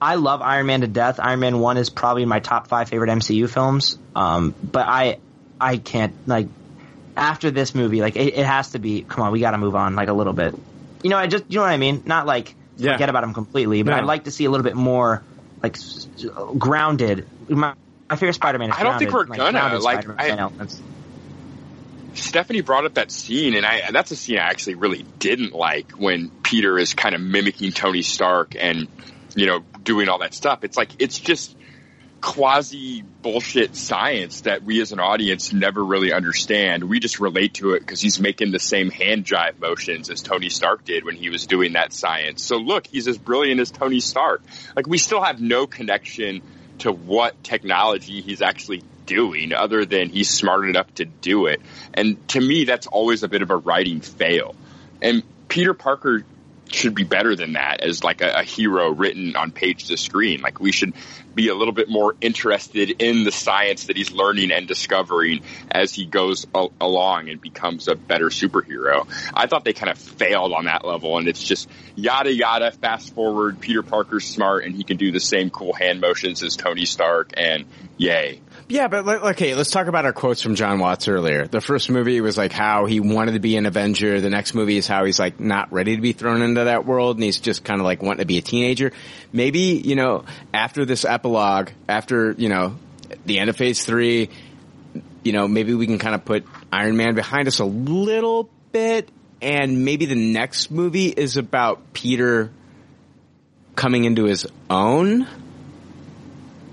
[0.00, 1.20] I love Iron Man to death.
[1.20, 3.98] Iron Man One is probably my top five favorite MCU films.
[4.14, 5.18] Um, but I
[5.60, 6.48] I can't like
[7.16, 9.02] after this movie, like it, it has to be.
[9.02, 10.54] Come on, we got to move on like a little bit.
[11.02, 12.02] You know, I just you know what I mean.
[12.06, 12.92] Not like Yeah.
[12.92, 13.96] forget about him completely, but No.
[13.98, 15.22] I'd like to see a little bit more
[15.62, 15.76] like
[16.58, 17.26] grounded.
[17.48, 17.74] My,
[18.10, 18.72] my favorite Spider-Man.
[18.72, 20.80] I don't think we're gonna, like, I- elements.
[22.16, 25.92] Stephanie brought up that scene, and I that's a scene I actually really didn't like
[25.92, 28.88] when Peter is kind of mimicking Tony Stark and
[29.34, 30.64] you know doing all that stuff.
[30.64, 31.56] It's like it's just
[32.20, 36.84] quasi bullshit science that we as an audience never really understand.
[36.84, 40.48] We just relate to it because he's making the same hand jive motions as Tony
[40.48, 42.42] Stark did when he was doing that science.
[42.42, 44.42] So look, he's as brilliant as Tony Stark.
[44.74, 46.42] Like we still have no connection
[46.78, 51.60] to what technology he's actually doing other than he's smart enough to do it.
[51.94, 54.54] And to me, that's always a bit of a writing fail.
[55.00, 56.24] And Peter Parker
[56.70, 60.40] should be better than that as like a, a hero written on page to screen.
[60.40, 60.94] Like we should
[61.34, 65.92] be a little bit more interested in the science that he's learning and discovering as
[65.94, 69.06] he goes a- along and becomes a better superhero.
[69.34, 73.14] I thought they kind of failed on that level and it's just yada yada fast
[73.14, 76.86] forward Peter Parker's smart and he can do the same cool hand motions as Tony
[76.86, 77.66] Stark and
[77.96, 78.40] yay.
[78.68, 81.46] Yeah, but okay, let's talk about our quotes from Jon Watts earlier.
[81.46, 84.20] The first movie was like how he wanted to be an Avenger.
[84.20, 87.16] The next movie is how he's like not ready to be thrown into that world
[87.16, 88.90] and he's just kind of like wanting to be a teenager.
[89.32, 92.76] Maybe, you know, after this epilogue, after, you know,
[93.24, 94.30] the end of phase three,
[95.22, 99.08] you know, maybe we can kind of put Iron Man behind us a little bit
[99.40, 102.50] and maybe the next movie is about Peter
[103.76, 105.28] coming into his own.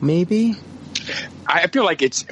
[0.02, 0.56] Maybe?
[1.48, 2.26] I feel like it's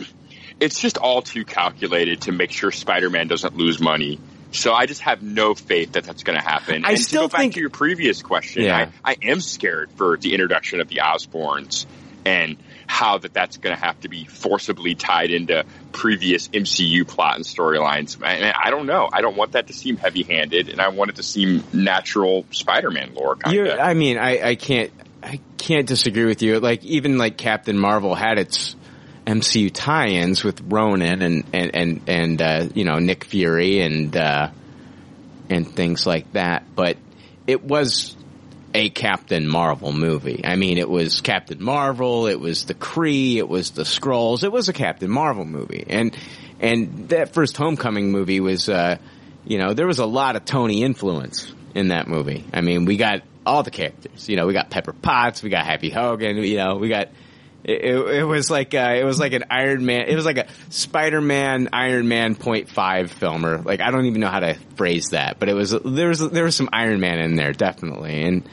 [0.59, 4.19] it's just all too calculated to make sure Spider-Man doesn't lose money.
[4.51, 6.85] So I just have no faith that that's going to happen.
[6.85, 8.63] I and still to go back to your previous question.
[8.63, 8.91] Yeah.
[9.03, 11.85] I, I am scared for the introduction of the Osborns
[12.25, 15.63] and how that that's going to have to be forcibly tied into
[15.93, 18.21] previous MCU plot and storylines.
[18.21, 19.09] And I don't know.
[19.11, 23.13] I don't want that to seem heavy-handed, and I want it to seem natural Spider-Man
[23.15, 23.37] lore.
[23.37, 23.81] Kinda.
[23.81, 24.91] I mean, I, I can't,
[25.23, 26.59] I can't disagree with you.
[26.59, 28.75] Like even like Captain Marvel had its
[29.25, 34.49] MCU tie-ins with Ronan and and and and uh, you know Nick Fury and uh,
[35.49, 36.97] and things like that, but
[37.47, 38.15] it was
[38.73, 40.41] a Captain Marvel movie.
[40.45, 44.51] I mean, it was Captain Marvel, it was the Kree, it was the Skrulls, it
[44.51, 46.15] was a Captain Marvel movie, and
[46.59, 48.97] and that first Homecoming movie was, uh,
[49.45, 52.45] you know, there was a lot of Tony influence in that movie.
[52.53, 54.29] I mean, we got all the characters.
[54.29, 56.37] You know, we got Pepper Potts, we got Happy Hogan.
[56.37, 57.09] You know, we got.
[57.63, 60.05] It, it, it was like uh, it was like an Iron Man.
[60.07, 63.59] It was like a Spider-Man Iron Man point five filmer.
[63.59, 66.43] Like I don't even know how to phrase that, but it was there was there
[66.43, 68.49] was some Iron Man in there definitely, and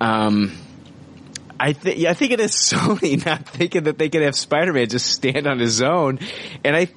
[0.00, 0.52] um,
[1.60, 4.88] I think yeah, I think it is Sony not thinking that they could have Spider-Man
[4.88, 6.18] just stand on his own,
[6.64, 6.88] and I,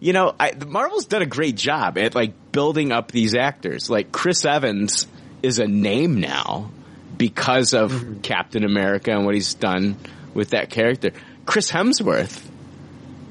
[0.00, 3.88] you know, I, Marvel's done a great job at like building up these actors.
[3.88, 5.06] Like Chris Evans
[5.40, 6.72] is a name now
[7.16, 9.96] because of Captain America and what he's done
[10.34, 11.12] with that character.
[11.46, 12.42] Chris Hemsworth,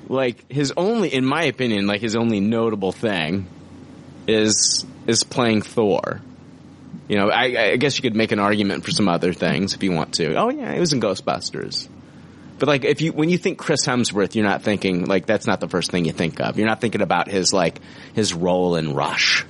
[0.07, 3.47] like his only, in my opinion, like his only notable thing
[4.27, 6.21] is is playing Thor.
[7.07, 9.83] You know, I, I guess you could make an argument for some other things if
[9.83, 10.35] you want to.
[10.35, 11.87] Oh yeah, it was in Ghostbusters.
[12.59, 15.59] But like, if you when you think Chris Hemsworth, you're not thinking like that's not
[15.59, 16.57] the first thing you think of.
[16.57, 17.81] You're not thinking about his like
[18.13, 19.45] his role in Rush.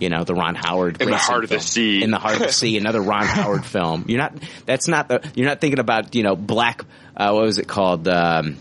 [0.00, 1.60] You know, the Ron Howard In the Grayson Heart of the.
[1.60, 2.02] Sea.
[2.02, 4.04] In the Heart of the Sea, another Ron Howard film.
[4.08, 4.34] You're not.
[4.66, 5.30] That's not the.
[5.34, 6.82] You're not thinking about you know Black.
[7.16, 8.08] Uh, what was it called?
[8.08, 8.56] Um,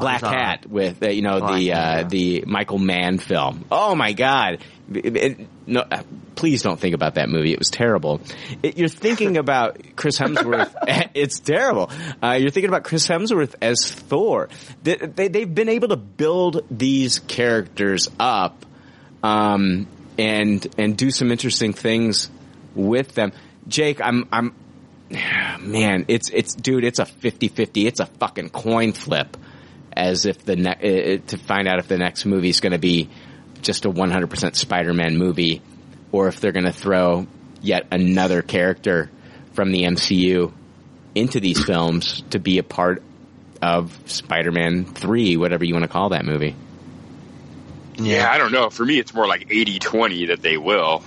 [0.00, 2.02] Black it's, uh, Hat with uh, you know Black the uh, yeah.
[2.04, 3.64] the Michael Mann film.
[3.70, 4.58] Oh my God!
[4.92, 6.02] It- it- no, uh,
[6.34, 7.52] please don't think about that movie.
[7.52, 8.20] It was terrible.
[8.62, 10.74] It, you're thinking about Chris Hemsworth.
[11.14, 11.90] it's terrible.
[12.22, 14.50] Uh, you're thinking about Chris Hemsworth as Thor.
[14.82, 18.66] They, they, they've been able to build these characters up
[19.22, 19.86] um,
[20.18, 22.30] and and do some interesting things
[22.74, 23.32] with them.
[23.68, 24.54] Jake, I'm I'm
[25.60, 27.86] man, it's it's dude, it's a 50-50.
[27.86, 29.36] It's a fucking coin flip
[29.92, 30.70] as if the ne-
[31.16, 33.08] uh, to find out if the next movie is going to be
[33.62, 35.62] just a 100% Spider-Man movie
[36.12, 37.26] or if they're going to throw
[37.62, 39.10] yet another character
[39.52, 40.52] from the MCU
[41.14, 43.02] into these films to be a part
[43.62, 46.54] of Spider-Man 3, whatever you want to call that movie.
[47.96, 48.70] Yeah, I don't know.
[48.70, 51.02] For me, it's more like 80-20 that they will.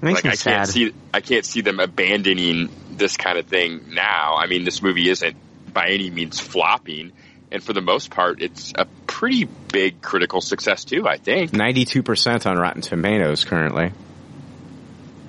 [0.00, 3.94] Makes like me I can't see I can't see them abandoning this kind of thing
[3.94, 4.36] now.
[4.36, 5.36] I mean, this movie isn't
[5.72, 7.12] by any means flopping,
[7.50, 11.08] and for the most part, it's a pretty big critical success too.
[11.08, 11.50] I think.
[11.50, 13.90] 92% on Rotten Tomatoes currently.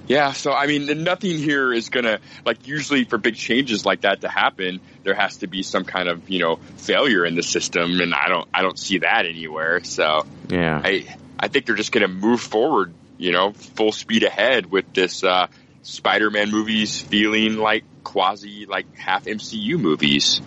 [0.10, 4.22] Yeah, so I mean, nothing here is gonna like usually for big changes like that
[4.22, 8.02] to happen, there has to be some kind of you know failure in the system,
[8.02, 9.84] and I don't I don't see that anywhere.
[9.84, 10.82] So Yeah.
[10.84, 15.24] I I think they're just gonna move forward, you know, full speed ahead with this
[15.24, 15.46] uh,
[15.84, 20.42] Spider-Man movies feeling like quasi like half MCU movies.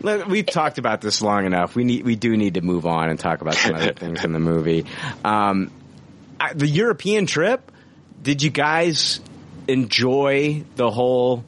[0.00, 1.74] Look, we've talked about this long enough.
[1.74, 4.32] We need, we do need to move on and talk about some other things in
[4.32, 4.86] the movie.
[5.24, 5.72] Um,
[6.38, 7.72] I, the European trip.
[8.20, 9.20] Did you guys
[9.68, 11.44] enjoy the whole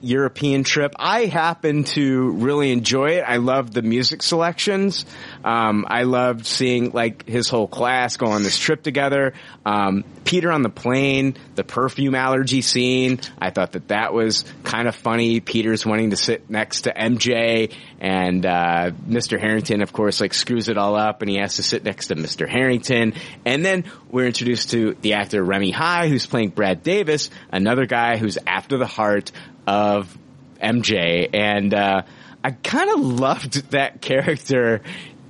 [0.00, 0.94] European trip?
[0.98, 3.24] I happen to really enjoy it.
[3.26, 5.06] I love the music selections.
[5.44, 9.32] Um, I loved seeing like his whole class go on this trip together.
[9.64, 13.20] Um, Peter on the plane, the perfume allergy scene.
[13.40, 15.40] I thought that that was kind of funny.
[15.40, 19.40] Peter's wanting to sit next to MJ and, uh, Mr.
[19.40, 22.16] Harrington, of course, like screws it all up and he has to sit next to
[22.16, 22.48] Mr.
[22.48, 23.14] Harrington.
[23.44, 28.16] And then we're introduced to the actor Remy Hii, who's playing Brad Davis, another guy
[28.16, 29.32] who's after the heart
[29.66, 30.16] of
[30.62, 31.28] MJ.
[31.32, 32.02] And, uh,
[32.42, 34.80] I kind of loved that character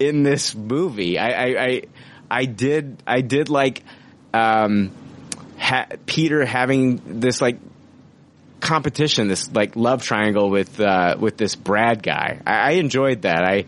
[0.01, 1.19] in this movie.
[1.19, 1.83] I, I, I,
[2.31, 3.85] I did, I did like,
[4.33, 4.91] um,
[5.59, 7.59] ha- Peter having this like
[8.61, 12.41] competition, this like love triangle with, uh, with this Brad guy.
[12.47, 13.45] I, I enjoyed that.
[13.45, 13.67] I,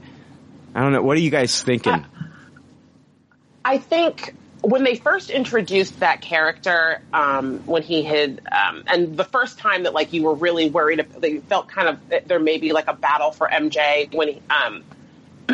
[0.75, 1.03] I don't know.
[1.03, 2.05] What are you guys thinking?
[3.65, 9.25] I think when they first introduced that character, um, when he had, um, and the
[9.25, 12.73] first time that like you were really worried, they felt kind of there may be
[12.73, 14.83] like a battle for MJ when he, um,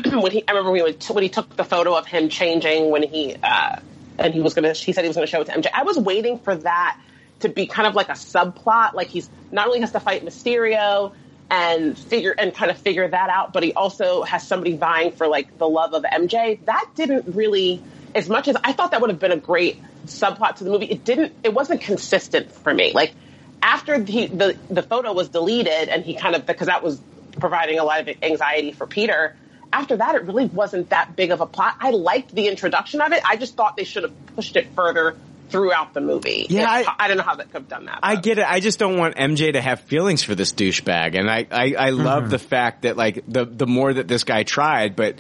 [0.21, 3.03] when he, I remember when he, when he took the photo of him changing when
[3.03, 3.81] he, uh,
[4.19, 5.69] and he was gonna, he said he was gonna show it to MJ.
[5.73, 6.99] I was waiting for that
[7.41, 11.15] to be kind of like a subplot, like he's not only has to fight Mysterio
[11.51, 15.29] and figure and kind of figure that out, but he also has somebody vying for
[15.29, 16.65] like the love of MJ.
[16.65, 17.83] That didn't really
[18.15, 20.87] as much as I thought that would have been a great subplot to the movie,
[20.87, 21.35] it didn't.
[21.43, 22.93] It wasn't consistent for me.
[22.93, 23.15] Like
[23.63, 27.01] after the the, the photo was deleted, and he kind of because that was
[27.39, 29.37] providing a lot of anxiety for Peter.
[29.73, 31.77] After that, it really wasn't that big of a plot.
[31.81, 33.23] I liked the introduction of it.
[33.25, 35.17] I just thought they should have pushed it further
[35.51, 36.47] throughout the movie.
[36.49, 38.01] Yeah, It- I, don't know how that could have done that.
[38.03, 38.47] I get it.
[38.49, 41.91] I just don't want MJ to have feelings for this douchebag, and I I, I
[41.91, 42.31] love mm-hmm.
[42.31, 45.17] the fact that like the the more that this guy tried, but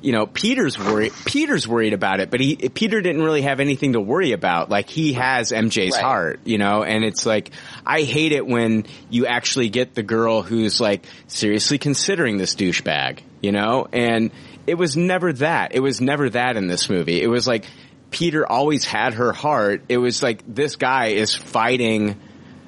[0.00, 1.12] you know Peter's worried.
[1.24, 4.70] Peter's worried about it, but he Peter didn't really have anything to worry about.
[4.70, 6.02] Like he has MJ's Right.
[6.02, 7.50] heart, you know, and it's like
[7.86, 13.20] I hate it when you actually get the girl who's like seriously considering this douchebag,
[13.42, 14.30] you know, and
[14.66, 15.74] it was never that.
[15.74, 17.20] It was never that in this movie.
[17.22, 17.66] It was like.
[18.10, 19.84] Peter always had her heart.
[19.88, 22.20] It was like this guy is fighting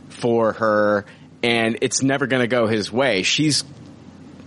[0.08, 1.04] for her
[1.42, 3.22] and it's never going to go his way.
[3.22, 3.64] She's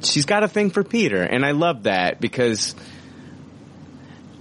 [0.01, 2.75] she's got a thing for Peter and I love that because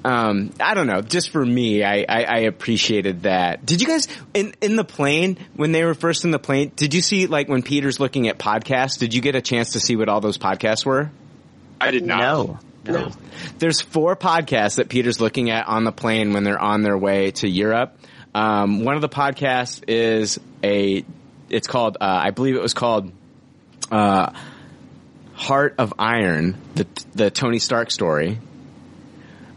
[0.04, 3.66] um I don't know, just for me I, I I appreciated that.
[3.66, 6.94] Did you guys in in the plane when they were first in the plane, did
[6.94, 9.96] you see like when Peter's looking at podcasts, did you get a chance to see
[9.96, 11.10] what all those podcasts were?
[11.80, 12.18] I did not.
[12.18, 12.58] No.
[12.84, 13.10] No.
[13.58, 17.32] There's four podcasts that Peter's looking at on the plane when they're on their way
[17.32, 17.98] to Europe.
[18.34, 21.04] Um, one of the podcasts is a,
[21.48, 23.10] it's called, uh, I believe it was called,
[23.90, 24.32] uh,
[25.34, 28.38] Heart of Iron, the, the Tony Stark story.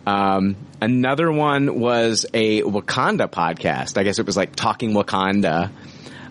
[0.05, 3.97] Um, another one was a Wakanda podcast.
[3.97, 5.71] I guess it was like Talking Wakanda.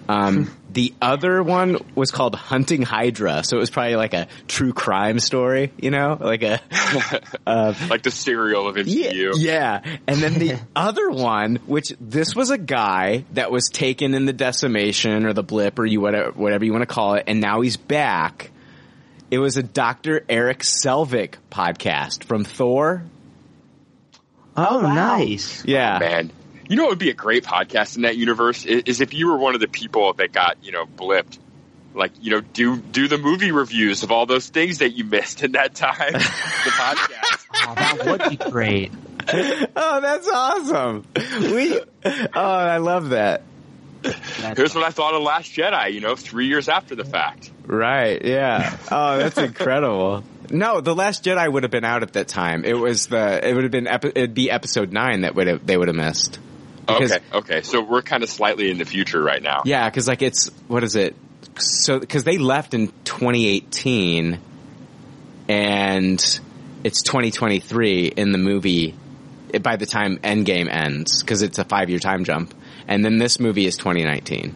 [0.08, 4.72] Um, the other one was called Hunting Hydra, so it was probably like a true
[4.72, 6.60] crime story, you know, like a
[7.46, 9.32] uh, like the serial of MCU.
[9.36, 9.80] yeah.
[9.82, 9.96] yeah.
[10.06, 14.32] And then the other one, which this was a guy that was taken in the
[14.32, 17.62] decimation or the blip or you whatever, whatever you want to call it, and now
[17.62, 18.50] he's back.
[19.30, 20.24] It was a Dr.
[20.28, 23.04] Erik Selvig podcast from Thor.
[24.56, 25.64] Oh, nice.
[25.64, 25.98] Yeah.
[25.98, 26.32] Man.
[26.68, 29.28] You know it would be a great podcast in that universe is, is if you
[29.28, 31.38] were one of the people that got, you know, blipped.
[31.94, 35.42] Like, you know, do do the movie reviews of all those things that you missed
[35.42, 36.12] in that time.
[36.12, 37.44] the podcast.
[37.60, 38.92] Oh, that would be great.
[39.76, 41.04] oh, that's awesome.
[41.40, 43.42] We, oh, I love that.
[44.02, 47.50] Here's what I thought of Last Jedi, you know, three years after the fact.
[47.66, 48.24] Right.
[48.24, 48.76] Yeah.
[48.92, 50.22] Oh, that's incredible.
[50.50, 52.64] No, the Last Jedi would have been out at that time.
[52.64, 53.46] It was the.
[53.46, 53.86] It would have been.
[53.88, 55.66] Epi- it'd be Episode nine that would have.
[55.66, 56.38] They would have missed.
[56.88, 57.62] Okay, okay.
[57.62, 59.62] So we're kind of slightly in the future right now.
[59.64, 61.14] Yeah, because like it's what is it?
[61.58, 64.38] So because they left in 2018,
[65.48, 66.40] and
[66.84, 68.94] it's 2023 in the movie.
[69.62, 72.52] By the time Endgame ends, because it's a five year time jump,
[72.86, 74.54] and then this movie is 2019,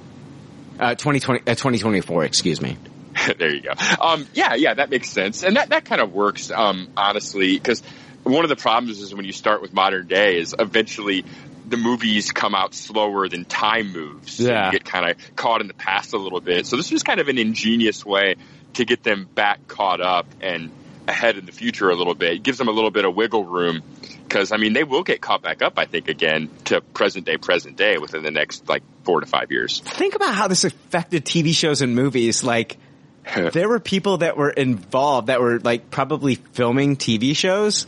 [0.78, 2.24] uh, 2020, uh, 2024.
[2.24, 2.76] Excuse me.
[3.38, 3.72] there you go.
[3.98, 6.50] Um, yeah, yeah, that makes sense, and that that kind of works.
[6.50, 7.82] Um, honestly, because
[8.22, 11.24] one of the problems is when you start with modern day is eventually
[11.72, 14.34] the movies come out slower than time moves.
[14.34, 14.66] So Yeah.
[14.66, 16.66] you get kind of caught in the past a little bit.
[16.66, 18.36] So this was kind of an ingenious way
[18.74, 20.70] to get them back caught up and
[21.08, 22.34] ahead in the future a little bit.
[22.34, 23.82] It gives them a little bit of wiggle room
[24.28, 25.78] because I mean they will get caught back up.
[25.78, 29.50] I think again to present day, present day within the next like four to five
[29.50, 29.80] years.
[29.80, 32.44] Think about how this affected TV shows and movies.
[32.44, 32.76] Like,
[33.52, 37.86] there were people that were involved that were like probably filming TV shows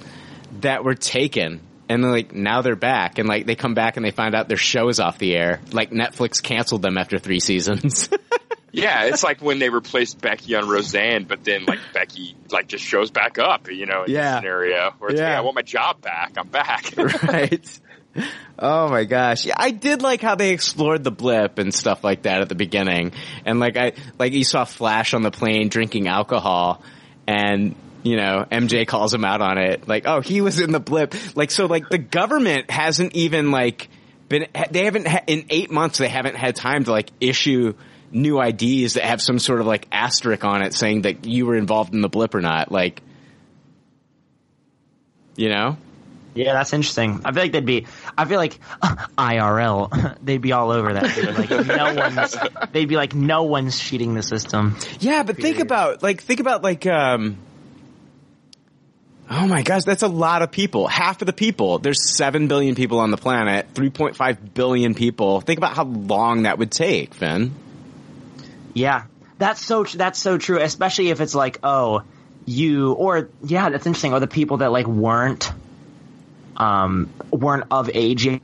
[0.61, 1.61] that were taken.
[1.89, 4.49] And then like now they're back and like they come back and they find out
[4.49, 5.61] their show is off the air.
[5.73, 8.09] Like Netflix canceled them after three seasons.
[8.77, 12.83] Yeah, it's like when they replaced Becky on Roseanne, but then like Becky like just
[12.83, 14.41] shows back up, you know, in Yeah.
[14.41, 15.29] scenario where it's Yeah.
[15.29, 16.33] like, I want my job back.
[16.37, 16.93] I'm back.
[17.23, 17.81] right.
[18.59, 19.47] Oh my gosh.
[19.47, 22.57] Yeah, I did like how they explored the blip and stuff like that at the
[22.57, 23.13] beginning.
[23.47, 26.83] And like I like you saw Flash on the plane drinking alcohol
[27.29, 29.89] and you know, MJ calls him out on it.
[29.89, 31.15] Like, oh, he was in the blip.
[31.35, 33.89] Like, so like the government hasn't even like
[34.29, 37.73] been, they haven't, ha- in eight months, they haven't had time to like issue
[38.13, 41.57] new IDs that have some sort of like asterisk on it saying that you were
[41.57, 42.71] involved in the blip or not.
[42.71, 43.01] Like,
[45.37, 45.79] you know?
[46.35, 47.23] Yeah, that's interesting.
[47.25, 47.87] I feel like they'd be.
[48.19, 50.19] I feel like IRL.
[50.25, 51.15] They'd be all over that.
[51.15, 51.39] Dude.
[51.39, 52.37] Like no one's.
[52.73, 54.77] They'd be like, no one's cheating the system.
[54.99, 57.39] Yeah, but think about like think about like um
[59.31, 60.87] Oh my gosh, that's a lot of people.
[60.87, 61.79] Half of the people.
[61.79, 65.41] There's 7 billion people on the planet, 3.5 billion people.
[65.41, 67.53] Think about how long that would take, Finn.
[68.75, 69.05] Yeah,
[69.39, 69.85] that's so.
[69.85, 70.61] That's so true.
[70.61, 72.03] Especially if it's like, oh,
[72.45, 74.13] you or yeah, that's interesting.
[74.13, 75.51] Or the people that like weren't,
[76.57, 78.41] um, weren't of age like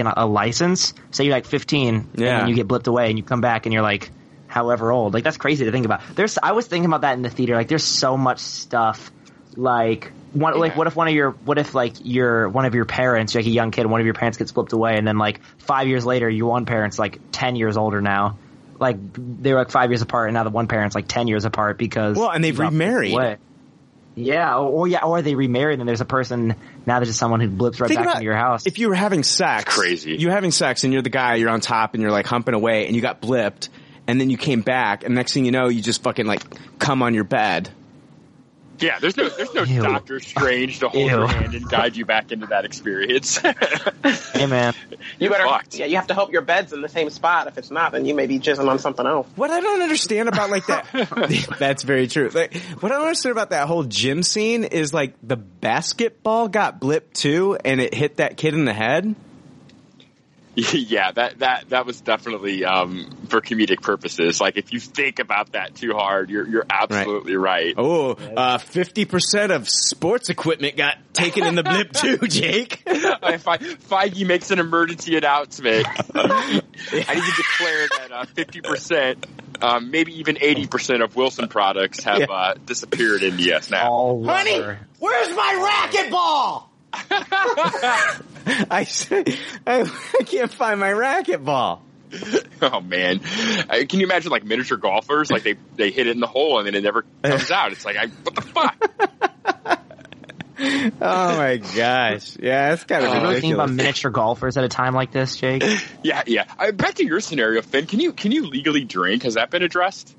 [0.00, 0.92] a, a license.
[1.12, 2.40] Say you're like 15, and Yeah.
[2.40, 4.10] then you get blipped away, and you come back, and you're like,
[4.48, 5.14] however old.
[5.14, 6.02] Like that's crazy to think about.
[6.14, 6.36] There's.
[6.42, 7.54] I was thinking about that in the theater.
[7.54, 9.10] Like, there's so much stuff.
[9.56, 10.12] Like.
[10.32, 13.34] One, like what if one of your what if like your one of your parents
[13.34, 15.88] like a young kid one of your parents gets flipped away and then like five
[15.88, 18.36] years later your one parent's like ten years older now
[18.78, 21.46] like they were like five years apart and now the one parent's like ten years
[21.46, 23.14] apart because Well, and they've he got flipped remarried.
[23.14, 23.36] away.
[24.14, 26.54] Yeah, or, or yeah, or they remarried and there's a person
[26.84, 28.66] now there's just someone who blips right Think back into your house.
[28.66, 30.16] If you were having sex, crazy.
[30.16, 32.86] You're having sex and you're the guy, you're on top and you're like humping away
[32.86, 33.70] and you got blipped
[34.06, 36.42] and then you came back and next thing you know, you just fucking like
[36.78, 37.70] come on your bed.
[38.78, 39.82] Yeah, there's no there's no Ew.
[39.82, 43.38] Doctor Strange to hold your hand and guide you back into that experience.
[44.32, 44.74] hey man,
[45.18, 45.78] You better, fucked.
[45.78, 47.46] yeah, you have to hope your bed's in the same spot.
[47.46, 49.26] If it's not, then you may be jizzing on something else.
[49.36, 50.86] What I don't understand about like that,
[51.58, 52.28] that's very true.
[52.28, 56.80] Like, what I don't understand about that whole gym scene is like the basketball got
[56.80, 59.14] blipped too and it hit that kid in the head.
[60.72, 64.40] yeah, that that that was definitely um, for comedic purposes.
[64.40, 67.74] Like if you think about that too hard, you're you're absolutely right.
[67.76, 72.82] Oh, uh, 50% of sports equipment got taken in the blip too, Jake.
[72.86, 77.02] if I, Feige makes an emergency announcement, I need to
[77.36, 79.26] declare that uh, fifty percent,
[79.60, 82.26] um, maybe even eighty percent of Wilson products have Yeah.
[82.30, 83.70] uh, disappeared in the U.S.
[83.70, 83.90] now.
[83.90, 84.58] all Honey,
[84.98, 86.64] where's my racquetball?
[86.92, 88.86] I,
[89.66, 89.90] I,
[90.20, 91.80] I can't find my racquetball.
[92.62, 95.30] Oh man, can you imagine like miniature golfers?
[95.30, 97.72] Like they they hit it in the hole and then it never comes out.
[97.72, 99.80] It's like I, what the fuck?
[100.58, 102.36] Oh my gosh.
[102.40, 105.36] Yeah, that's kind of Are really thinking about miniature golfers at a time like this,
[105.36, 105.62] Jake?
[106.02, 106.44] Yeah, yeah.
[106.58, 107.86] Uh, back to your scenario, Finn.
[107.86, 109.24] Can you can you legally drink?
[109.24, 110.16] Has that been addressed?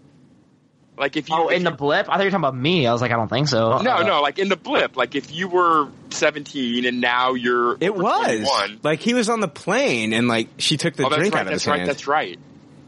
[0.98, 2.10] Like if you Oh, if in the blip?
[2.10, 2.88] I thought you were talking about me.
[2.88, 3.78] I was like, I don't think so.
[3.82, 4.98] No, Uh, no, like in the blip.
[4.98, 8.26] Like if you were 17 and now you're It was.
[8.26, 8.80] 21.
[8.84, 11.42] Like he was on the plane and like she took the oh, drink right.
[11.42, 11.80] out of his right.
[11.80, 11.90] hand.
[11.90, 12.30] That's right.
[12.30, 12.40] That's right.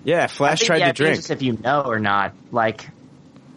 [0.06, 1.16] Yeah, I Flash think, tried yeah, to it'd drink.
[1.18, 2.34] just if you know or not.
[2.52, 2.88] Like,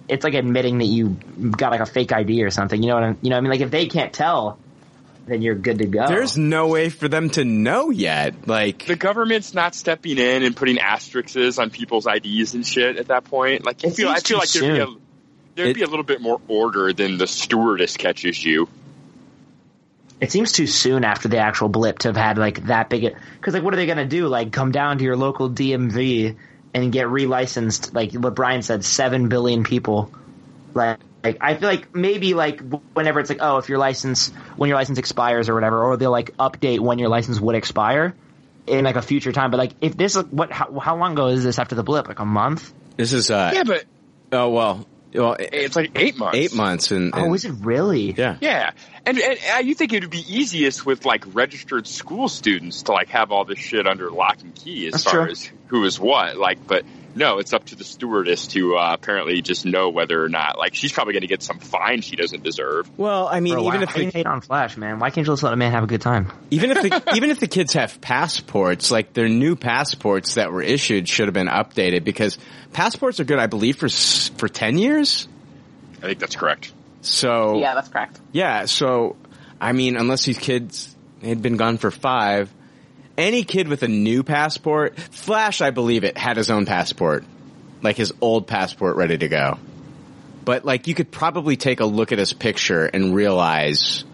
[0.08, 1.10] it's like admitting that you
[1.50, 2.82] got like a fake ID or something.
[2.82, 3.36] You know what I, you know?
[3.36, 4.58] What I mean, like if they can't tell,
[5.26, 6.06] then you're good to go.
[6.08, 8.48] There's no way for them to know yet.
[8.48, 13.08] Like The government's not stepping in and putting asterisks on people's IDs and shit at
[13.08, 13.64] that point.
[13.64, 14.86] Like you It feel, I feel like there'd be, a,
[15.54, 18.68] there'd It- be a little bit more order than the stewardess catches you.
[20.20, 23.14] It seems too soon after the actual blip to have had like that big.
[23.34, 24.28] Because like, what are they gonna do?
[24.28, 26.36] Like, come down to your local DMV
[26.74, 27.92] and get relicensed?
[27.92, 30.12] Like what Brian said, seven billion people.
[30.74, 32.60] Like, like I feel like maybe like
[32.94, 36.10] whenever it's like, oh, if your license when your license expires or whatever, or they'll
[36.10, 38.14] like update when your license would expire
[38.66, 39.50] in like a future time.
[39.50, 42.08] But like, if this what how, how long ago is this after the blip?
[42.08, 42.72] Like a month?
[42.96, 43.84] this is uh Yeah, but
[44.32, 46.36] oh well well it's like eight months.
[46.38, 48.12] eight months and, Oh, and- is it really?
[48.12, 48.36] yeah.
[48.40, 48.72] Yeah,
[49.06, 52.92] and, and uh, you think it would be easiest with like registered school students to
[52.92, 55.30] like have all this shit under lock and key as That's far true.
[55.32, 56.36] as who is what.
[56.36, 56.84] Like, but
[57.14, 60.58] no, it's up to the stewardess to uh, apparently just know whether or not.
[60.58, 62.90] Like, she's probably going to get some fine she doesn't deserve.
[62.98, 64.98] Well, I mean, Bro, even why, if they you hate on Flash, man?
[64.98, 66.32] Why can't you just let a man have a good time?
[66.50, 70.62] even if the even if the kids have passports, like their new passports that were
[70.62, 72.38] issued should have been updated because
[72.72, 75.28] passports are good, I believe, for for ten years.
[75.98, 76.72] I think that's correct.
[77.02, 78.20] So Yeah, that's correct.
[78.32, 79.16] Yeah, so
[79.60, 82.52] I mean, unless these kids had been gone for five,
[83.22, 87.24] any kid with a new passport, Flash, I believe it, had his own passport,
[87.80, 89.58] like his old passport ready to go.
[90.44, 94.04] But like, you could probably take a look at his picture and realize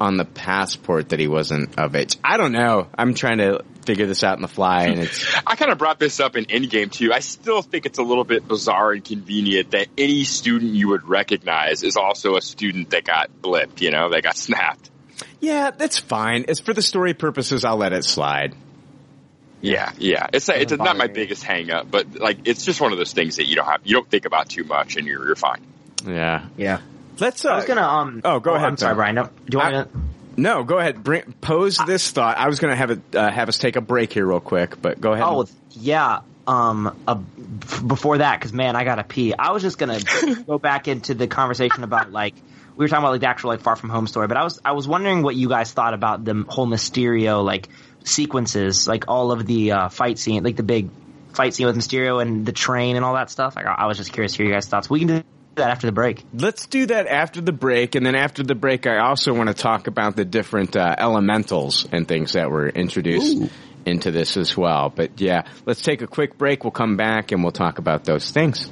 [0.00, 2.16] on the passport that he wasn't of age.
[2.24, 2.86] I don't know.
[2.96, 5.98] I'm trying to figure this out in the fly, and it's I kind of brought
[5.98, 7.12] this up in Endgame too.
[7.12, 11.06] I still think it's a little bit bizarre and convenient that any student you would
[11.06, 13.80] recognize is also a student that got blipped.
[13.80, 14.90] You know, that got snapped.
[15.40, 16.44] Yeah, that's fine.
[16.48, 17.64] It's for the story purposes.
[17.64, 18.54] I'll let it slide.
[19.60, 20.28] Yeah, yeah.
[20.32, 21.12] It's it's Doesn't my me.
[21.12, 23.80] biggest hang up, but like it's just one of those things that you don't have
[23.84, 25.60] you don't think about too much, and you're you're fine.
[26.06, 26.46] Yeah.
[26.56, 26.80] Yeah.
[27.18, 27.44] Let's.
[27.44, 28.20] Uh, I was gonna um.
[28.24, 28.96] Oh, go ahead, I'm sorry, Ben.
[28.96, 29.14] Brian.
[29.16, 29.98] No, do you want I- me to?
[30.40, 31.02] No, go ahead.
[31.02, 32.38] Bring, pose this thought.
[32.38, 34.80] I was going to have it uh, have us take a break here real quick,
[34.80, 35.24] but go ahead.
[35.26, 36.20] Oh yeah.
[36.46, 36.96] Um.
[37.08, 37.14] Uh,
[37.84, 39.34] before that, because man, I gotta pee.
[39.34, 39.98] I was just gonna
[40.46, 42.34] go back into the conversation about like
[42.78, 44.60] we were talking about like the actual like Far From Home story, but I was
[44.64, 47.68] I was wondering what you guys thought about the whole Mysterio like
[48.04, 50.88] sequences, like all of the uh, fight scene, like the big
[51.34, 53.56] fight scene with Mysterio and the train and all that stuff.
[53.56, 54.88] Like, I, I was just curious to hear your guys' thoughts.
[54.88, 55.22] We can do
[55.56, 56.24] that after the break.
[56.32, 59.54] Let's do that after the break, and then after the break, I also want to
[59.54, 63.50] talk about the different uh, elementals and things that were introduced
[63.86, 64.92] into this as well.
[64.94, 66.62] But yeah, let's take a quick break.
[66.62, 68.70] We'll come back and we'll talk about those things.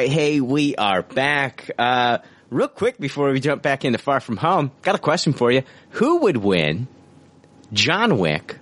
[0.00, 1.70] Right, hey, we are back.
[1.78, 2.18] Uh,
[2.48, 5.62] real quick before we jump back into Far From Home, got a question for you.
[5.90, 6.88] Who would win
[7.74, 8.56] John Wick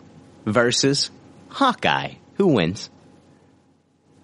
[0.45, 1.13] versus
[1.51, 2.15] Hawkeye?
[2.39, 2.91] Who wins?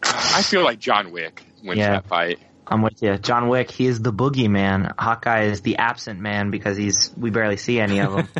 [0.02, 1.92] I feel like John Wick wins Yeah.
[1.92, 2.40] that fight.
[2.66, 3.18] I'm with you.
[3.18, 4.92] John Wick, he is the boogeyman.
[4.98, 8.28] Hawkeye is the absent man because he's we barely see any of him.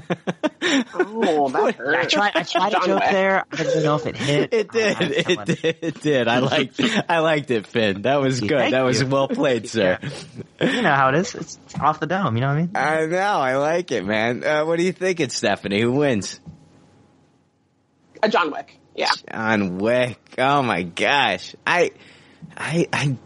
[0.96, 1.94] Oh, that hurt.
[1.94, 3.10] I tried I tried a joke Wick.
[3.12, 3.44] there.
[3.52, 4.52] I didn't know if it hit.
[4.52, 4.96] It did.
[4.96, 5.76] I- I- It did.
[5.82, 6.26] It did.
[6.28, 6.80] I liked.
[7.08, 8.02] I liked it, Finn.
[8.02, 8.50] That was good.
[8.50, 9.06] Thank that was you.
[9.06, 9.98] well played, sir.
[10.60, 11.34] You know how it is.
[11.34, 12.34] It's off the dome.
[12.34, 12.70] You know what I mean?
[12.74, 13.18] I know.
[13.18, 14.42] I like it, man.
[14.42, 15.80] Uh, what do you think, it's Stephanie?
[15.82, 16.40] Who wins?
[18.22, 18.76] Uh, John Wick.
[18.96, 19.10] Yeah.
[19.30, 20.18] John Wick.
[20.38, 21.54] Oh my gosh.
[21.66, 21.92] I,
[22.56, 23.16] I, I,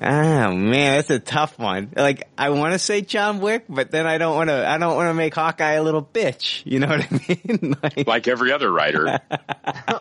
[0.00, 1.90] oh man, that's a tough one.
[1.96, 4.94] Like, I want to say John Wick, but then I don't want to, I don't
[4.96, 6.62] want to make Hawkeye a little bitch.
[6.64, 7.76] You know what I mean?
[7.82, 9.20] like, Like every other writer.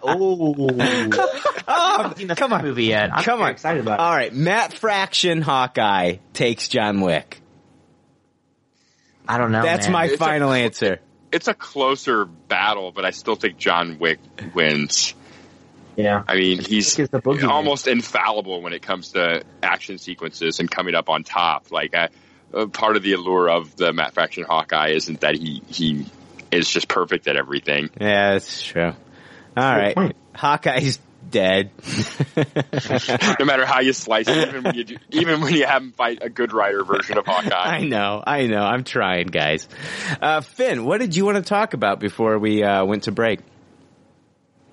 [0.04, 0.56] oh,
[1.68, 2.64] oh, seen the come on.
[2.64, 3.14] movie yet?
[3.14, 3.52] I'm Come on.
[3.52, 4.00] excited about it.
[4.00, 4.34] All right.
[4.34, 7.42] Matt Fraction Hawkeye takes John Wick.
[9.28, 9.62] I don't know.
[9.64, 9.94] That's man.
[9.94, 11.00] my It's a- final answer.
[11.32, 14.20] It's a closer battle, but I still think John Wick
[14.54, 15.16] wins.
[15.96, 16.24] Yeah.
[16.28, 20.70] I mean, he's Wick is the almost infallible when it comes to action sequences and
[20.70, 21.72] coming up on top.
[21.72, 22.08] Like, uh,
[22.54, 26.06] uh, part of the allure of the Matt Fraction Hawkeye isn't that he he
[26.52, 27.90] is just perfect at everything.
[28.00, 28.94] Yeah, that's true.
[29.56, 29.96] All right.
[29.96, 30.16] point.
[30.36, 31.00] Hawkeye's
[31.30, 31.72] dead.
[33.40, 35.92] no matter how you slice it, even when you do, even when you have him
[35.92, 37.50] fight a good writer version of Hawkeye.
[37.54, 38.62] I know, I know.
[38.62, 39.68] I'm trying, guys.
[40.22, 43.40] Uh, Finn, what did you want to talk about before we uh, went to break?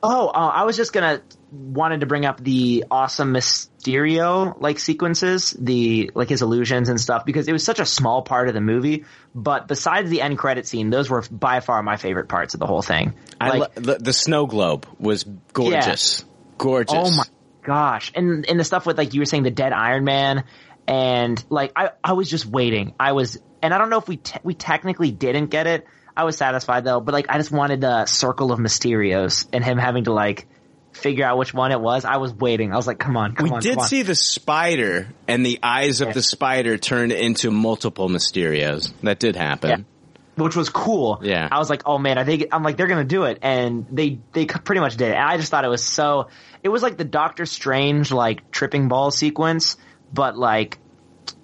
[0.02, 1.22] Oh, uh, I was just gonna
[1.52, 7.24] wanted to bring up the awesome Mysterio like sequences, the like his illusions and stuff,
[7.24, 9.04] because it was such a small part of the movie.
[9.34, 12.66] But besides the end credit scene, those were by far my favorite parts of the
[12.66, 13.14] whole thing.
[13.40, 16.24] I Like, lo- the, the snow globe was gorgeous,
[16.56, 16.94] gorgeous.
[16.96, 17.24] Oh my
[17.62, 18.12] gosh!
[18.14, 20.44] And and the stuff with like you were saying the dead Iron Man,
[20.86, 22.94] and like I I was just waiting.
[22.98, 25.86] I was, and I don't know if we te- we technically didn't get it.
[26.20, 29.78] I was satisfied though, but like I just wanted the circle of Mysterios and him
[29.78, 30.46] having to like
[30.92, 32.04] figure out which one it was.
[32.04, 32.72] I was waiting.
[32.72, 33.56] I was like, come on, come We on.
[33.58, 33.86] We did on.
[33.86, 36.14] see the spider, and the eyes of Yeah.
[36.14, 38.92] the spider turned into multiple Mysterios.
[39.02, 39.70] That did happen.
[39.70, 40.42] Yeah.
[40.44, 41.20] which was cool.
[41.22, 41.48] Yeah.
[41.50, 44.18] I was like, oh man, I think I'm like they're gonna do it, and they
[44.32, 45.08] they pretty much did.
[45.08, 45.14] it.
[45.14, 46.28] And I just thought it was so.
[46.62, 49.76] It was like the Doctor Strange like tripping ball sequence,
[50.12, 50.78] but like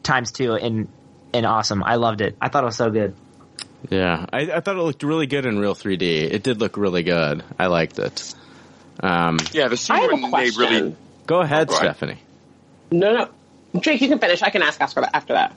[0.03, 0.89] times two and
[1.33, 1.83] and awesome.
[1.83, 2.37] I loved it.
[2.41, 3.15] I thought it was so good.
[3.91, 6.03] Yeah, I, I thought it looked really good in RealD 3D.
[6.33, 7.45] It did look really good.
[7.59, 8.35] I liked it.
[9.01, 10.97] Um, Yeah, the I scene when they really
[11.27, 11.97] go ahead, Go ahead.
[11.97, 12.19] Stephanie.
[12.91, 13.81] No, no.
[13.81, 14.43] Drake, you can finish.
[14.43, 15.55] I can ask Oscar after that.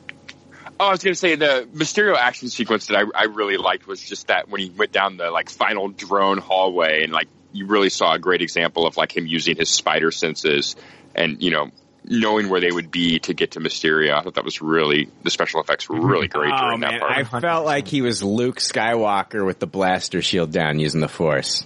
[0.79, 3.85] Oh, I was going to say the Mysterio action sequence that I, I really liked
[3.87, 7.65] was just that when he went down the like final drone hallway and like you
[7.65, 10.75] really saw a great example of like him using his spider senses
[11.15, 11.69] and you know
[12.09, 14.17] knowing where they would be to get to Mysterio.
[14.17, 17.01] I thought that was really the special effects were really great Oh during man, that
[17.01, 17.11] part.
[17.11, 21.65] I felt like he was Luke Skywalker with the blaster shield down using the Force.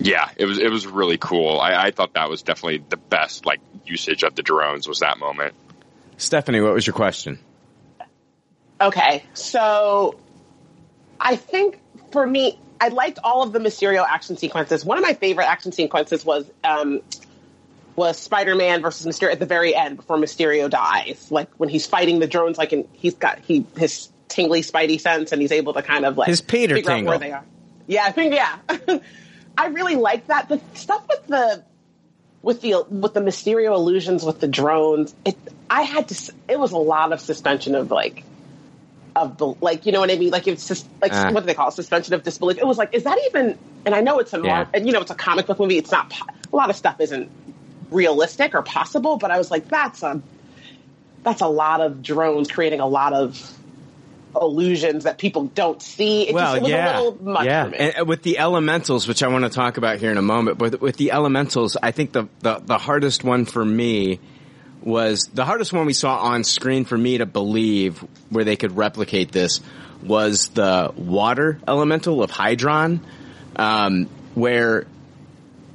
[0.00, 1.58] Yeah, it was it was really cool.
[1.60, 5.18] I, I thought that was definitely the best like usage of the drones was that
[5.18, 5.54] moment.
[6.16, 7.38] Stephanie, what was your question?
[8.80, 10.18] Okay, so
[11.20, 11.80] I think
[12.12, 14.84] for me, I liked all of the Mysterio action sequences.
[14.84, 17.00] One of my favorite action sequences was um,
[17.98, 21.84] was Spider Man versus Mysterio at the very end before Mysterio dies, like when he's
[21.86, 22.56] fighting the drones.
[22.56, 26.16] Like, and he's got he his tingly Spidey sense, and he's able to kind of
[26.16, 27.10] like His Peter figure out tingle.
[27.10, 27.44] where they are.
[27.86, 28.58] Yeah, I think yeah.
[29.58, 30.48] I really like that.
[30.48, 31.64] The stuff with the
[32.40, 35.14] with the with the Mysterio illusions with the drones.
[35.24, 35.36] It
[35.68, 36.32] I had to.
[36.48, 38.22] It was a lot of suspension of like
[39.16, 40.30] of the like you know what I mean.
[40.30, 41.32] Like it's just like Ah.
[41.32, 41.72] what do they call it?
[41.72, 42.58] suspension of disbelief.
[42.58, 43.58] It was like is that even?
[43.84, 44.66] And I know it's a Yeah.
[44.72, 45.78] and you know it's a comic book movie.
[45.78, 46.12] It's not
[46.52, 47.28] a lot of stuff isn't
[47.90, 49.16] realistic or possible.
[49.16, 50.22] But I was like that's a
[51.22, 53.54] that's a lot of drones creating a lot of
[54.40, 56.28] illusions that people don't see.
[56.28, 57.64] It well, just it was yeah, a little much yeah.
[57.64, 57.76] for me.
[57.78, 60.58] And uh, with the elementals, which I want to talk about here in a moment,
[60.58, 64.20] but with the elementals, I think the, the the hardest one for me
[64.82, 68.76] was the hardest one we saw on screen for me to believe where they could
[68.76, 69.60] replicate this
[70.02, 73.00] was the water elemental of Hydron,
[73.56, 74.04] um,
[74.34, 74.86] where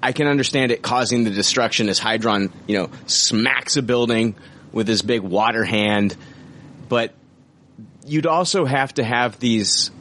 [0.03, 4.35] I can understand it causing the destruction as Hydron, you know, smacks a building
[4.73, 6.17] with his big water hand,
[6.89, 7.13] but
[8.05, 9.91] you'd also have to have these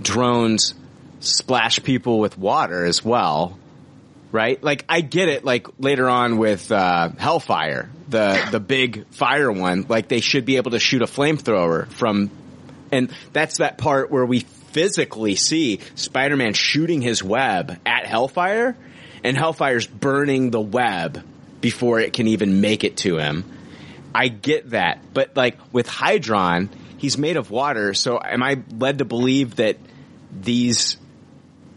[0.00, 0.74] drones
[1.20, 3.56] splash people with water as well,
[4.32, 4.60] right?
[4.60, 5.44] Like I get it.
[5.44, 10.56] Like later on with uh, Hellfire, the the big fire one, like they should be
[10.56, 12.32] able to shoot a flamethrower from,
[12.90, 18.76] and that's that part where we physically see Spider-Man shooting his web at Hellfire,
[19.24, 21.22] and Hellfire's burning the web
[21.60, 23.44] before it can even make it to him.
[24.14, 26.68] I get that, but like with Hydron,
[26.98, 27.94] he's made of water.
[27.94, 29.78] So am I led to believe that
[30.38, 30.96] these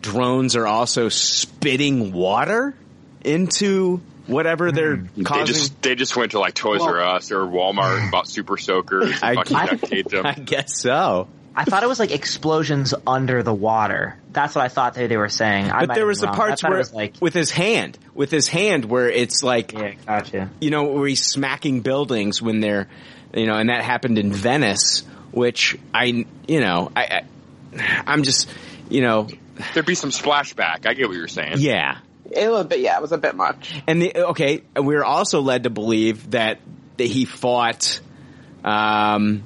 [0.01, 2.75] drones are also spitting water
[3.23, 5.07] into whatever they're hmm.
[5.15, 5.45] They causing?
[5.45, 9.11] just they just went to like Toys R Us or Walmart and bought super soakers
[9.11, 10.25] and I- fucking I- duct them.
[10.25, 11.27] I guess so.
[11.55, 14.17] I thought it was like explosions under the water.
[14.31, 15.71] That's what I thought they, they were saying.
[15.71, 16.35] I But there was the wrong.
[16.35, 20.49] Parts where was like with his hand, with his hand, where it's like, yeah, gotcha.
[20.59, 22.89] you know, where he's smacking buildings when they're,
[23.33, 27.23] you know, and that happened in Venice, which I, you know, I,
[27.75, 28.49] I I'm just,
[28.89, 29.27] you know,
[29.73, 30.85] There'd be some splashback.
[30.85, 31.55] I get what you're saying.
[31.59, 31.99] yeah.
[32.29, 32.79] it was, bit.
[32.81, 33.73] yeah, it was a bit much.
[33.87, 36.59] And the okay, and we were also led to believe that,
[36.97, 38.01] that he fought
[38.63, 39.43] um,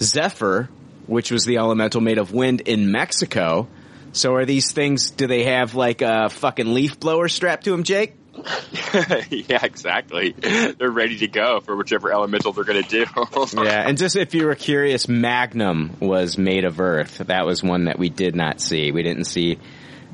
[0.00, 0.68] Zephyr,
[1.06, 3.68] which was the elemental made of wind in Mexico.
[4.12, 5.10] So are these things?
[5.10, 8.14] Do they have like a fucking leaf blower strapped to them, Jake?
[9.30, 10.32] yeah, exactly.
[10.32, 13.06] They're ready to go for whichever elemental they're going to do.
[13.56, 17.18] Yeah, and just if you were curious, Magnum was made of Earth.
[17.18, 18.92] That was one that we did not see.
[18.92, 19.58] We didn't see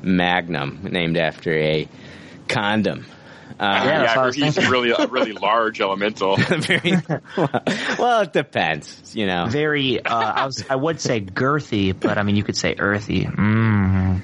[0.01, 1.87] Magnum, named after a
[2.47, 3.05] condom.
[3.63, 4.71] Uh, Yeah, yeah, that's what I or was he's thinking.
[4.71, 6.35] really a really large elemental.
[6.37, 6.93] very
[7.97, 8.21] well.
[8.21, 9.45] It depends, you know.
[9.47, 10.03] very.
[10.03, 10.65] Uh, I was.
[10.69, 13.25] I would say girthy, but I mean, you could say earthy.
[13.25, 14.21] Mm.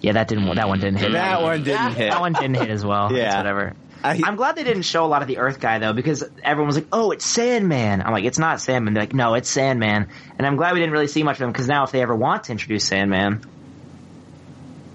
[0.00, 0.54] Yeah, that didn't.
[0.54, 1.12] That one didn't hit.
[1.12, 2.10] That one didn't hit.
[2.10, 3.12] That one didn't hit as well.
[3.12, 3.26] Yeah.
[3.26, 3.74] It's whatever.
[4.04, 6.68] I- I'm glad they didn't show a lot of the Earth guy though, because everyone
[6.68, 10.06] was like, "Oh, it's Sandman." I'm like, "It's not Sandman." They're like, "No, it's Sandman."
[10.38, 12.14] And I'm glad we didn't really see much of him because now, if they ever
[12.14, 13.42] want to introduce Sandman,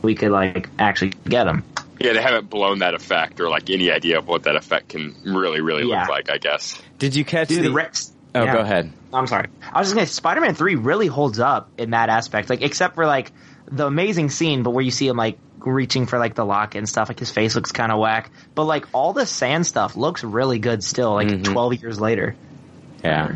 [0.01, 1.63] we could like actually get him.
[1.99, 5.15] Yeah, they haven't blown that effect or like any idea of what that effect can
[5.25, 6.01] really, really Yeah.
[6.01, 6.29] look like.
[6.29, 6.81] I guess.
[6.99, 7.69] Did you catch Dude, the?
[7.69, 8.11] the Rex.
[8.35, 8.53] oh, yeah.
[8.53, 8.91] go ahead.
[9.13, 9.47] I'm sorry.
[9.71, 10.07] I was just gonna.
[10.07, 13.31] Spider-Man Three really holds up in that aspect, like except for like
[13.71, 16.89] the amazing scene, but where you see him like reaching for like the lock and
[16.89, 18.31] stuff, like his face looks kind of whack.
[18.55, 21.43] But like all the sand stuff looks really good still, like Mhm.
[21.45, 22.35] 12 years later.
[23.03, 23.35] Yeah.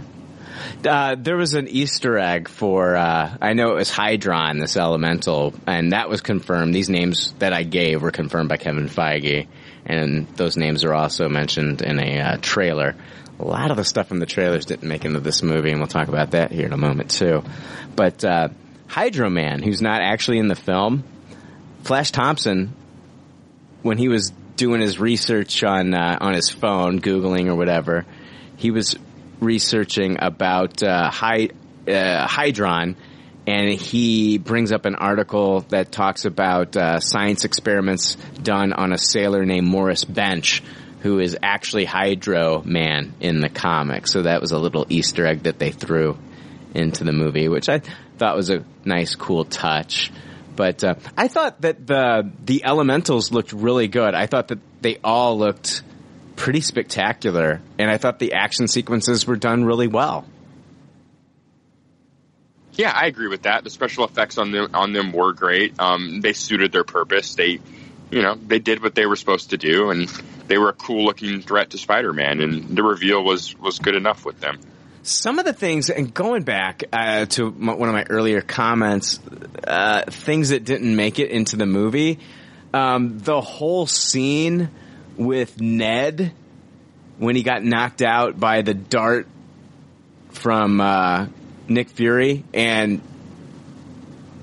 [0.85, 5.53] Uh, there was an Easter egg for, uh, I know it was Hydron, this elemental,
[5.65, 6.73] and that was confirmed.
[6.73, 9.47] These names that I gave were confirmed by Kevin Feige,
[9.85, 12.95] and those names are also mentioned in a uh, trailer.
[13.39, 15.87] A lot of the stuff from the trailers didn't make into this movie, and we'll
[15.87, 17.43] talk about that here in a moment too.
[17.95, 18.49] But, uh,
[18.87, 21.03] Hydro Man, who's not actually in the film,
[21.83, 22.73] Flash Thompson,
[23.81, 28.05] when he was doing his research on uh, on his phone, googling or whatever,
[28.57, 28.97] he was
[29.39, 31.49] researching about uh, Hy-
[31.87, 32.95] uh, Hydron,
[33.45, 38.97] and he brings up an article that talks about uh, science experiments done on a
[38.97, 40.63] sailor named Morris Bench,
[41.01, 44.07] who is actually Hydro Man in the comic.
[44.07, 46.17] So that was a little Easter egg that they threw
[46.73, 47.81] into the movie, which I
[48.17, 50.11] thought was a nice, cool touch.
[50.55, 54.15] But uh, I thought that the the elementals looked really good.
[54.15, 55.83] I thought that they all looked
[56.37, 60.25] pretty spectacular, and I thought the action sequences were done really well.
[62.73, 63.63] Yeah, I agree with that.
[63.63, 65.77] The special effects on them on them were great.
[65.79, 67.33] Um, they suited their purpose.
[67.33, 67.59] They,
[68.11, 70.07] you know, they did what they were supposed to do, and
[70.47, 72.39] they were a cool looking threat to Spider Man.
[72.39, 74.59] And the reveal was was good enough with them.
[75.01, 79.19] Some of the things, and going back uh, to my, one of my earlier comments,
[79.65, 82.19] uh, things that didn't make it into the movie,
[82.73, 84.69] um, the whole scene
[85.17, 86.31] with Ned
[87.17, 89.27] when he got knocked out by the dart
[90.29, 91.27] from uh,
[91.67, 93.01] Nick Fury, and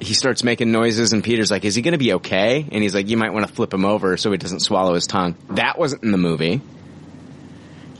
[0.01, 2.95] he starts making noises, and Peter's like, "Is he going to be okay?" And he's
[2.95, 5.79] like, "You might want to flip him over so he doesn't swallow his tongue." That
[5.79, 6.61] wasn't in the movie.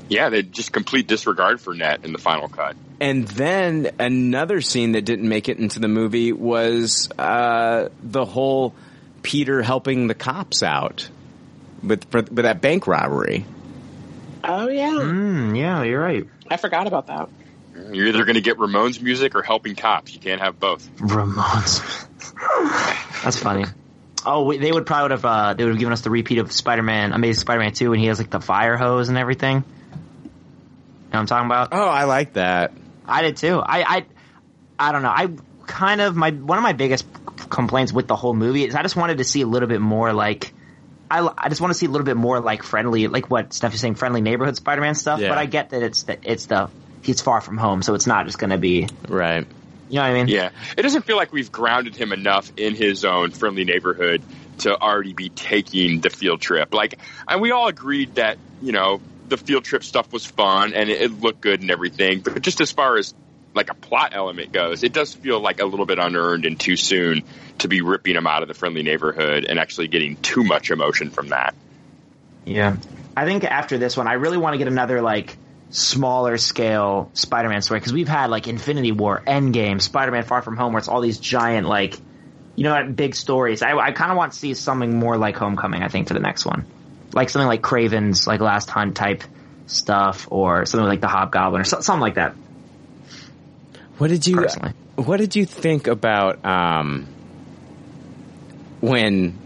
[0.09, 2.77] Yeah, they just complete disregard for Ned in the final cut.
[3.01, 8.75] And then another scene that didn't make it into the movie was uh, the whole
[9.23, 11.09] Peter helping the cops out
[11.87, 13.45] with for, with that bank robbery.
[14.43, 16.27] Oh yeah, Mm, yeah, you're right.
[16.51, 17.29] I forgot about that.
[17.93, 20.15] You're either going to get Ramones music or helping cops.
[20.15, 20.89] You can't have both.
[20.97, 22.07] Ramones.
[23.23, 23.65] That's funny.
[24.25, 26.39] Oh, we, they would probably would have uh, they would have given us the repeat
[26.39, 29.57] of Spider-Man, Amazing Spider-Man 2, and he has like the fire hose and everything.
[29.57, 30.31] You know
[31.11, 31.69] what I'm talking about?
[31.73, 32.73] Oh, I like that.
[33.07, 33.59] I did too.
[33.59, 34.07] I, I,
[34.79, 35.11] I don't know.
[35.11, 35.29] I
[35.67, 37.07] kind of my one of my biggest
[37.51, 40.13] complaints with the whole movie is I just wanted to see a little bit more
[40.13, 40.54] like.
[41.11, 43.75] I, I just want to see a little bit more like friendly, like what Steph
[43.75, 45.21] is saying, friendly neighborhood Spider-Man stuff.
[45.21, 45.29] Yeah.
[45.29, 46.71] But I get that it's the it's the
[47.03, 49.47] he's far from home, so it's not just going to be right.
[49.89, 50.29] You know what I mean?
[50.29, 54.23] Yeah, it doesn't feel like we've grounded him enough in his own friendly neighborhood
[54.59, 56.73] to already be taking the field trip.
[56.73, 56.99] Like,
[57.29, 61.03] and we all agreed that you know the field trip stuff was fun and it,
[61.03, 63.15] it looked good and everything, but just as far as
[63.55, 66.77] like a plot element goes, it does feel like a little bit unearned and too
[66.77, 67.23] soon
[67.59, 71.11] to be ripping him out of the friendly neighborhood and actually getting too much emotion
[71.11, 71.55] from that.
[72.45, 72.77] Yeah.
[73.17, 75.37] I think after this one, I really want to get another like
[75.71, 80.73] smaller scale Spider-Man story because we've had like Infinity War, Endgame, Spider-Man Far From Home,
[80.73, 81.97] where it's all these giant like,
[82.57, 83.63] you know, big stories.
[83.63, 85.83] I, I kind of want to see something more like Homecoming.
[85.83, 86.67] I think for the next one,
[87.13, 89.23] like something like Kraven's like Last Hunt type
[89.67, 92.35] stuff, or something like the Hobgoblin or so, something like that.
[93.99, 94.47] What did you
[94.97, 97.07] What did you think about um,
[98.81, 99.39] when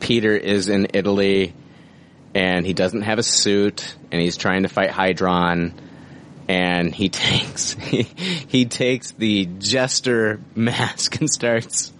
[0.00, 1.54] Peter is in Italy
[2.34, 5.72] and he doesn't have a suit and he's trying to fight Hydron
[6.48, 11.92] and he takes he, he takes the jester mask and starts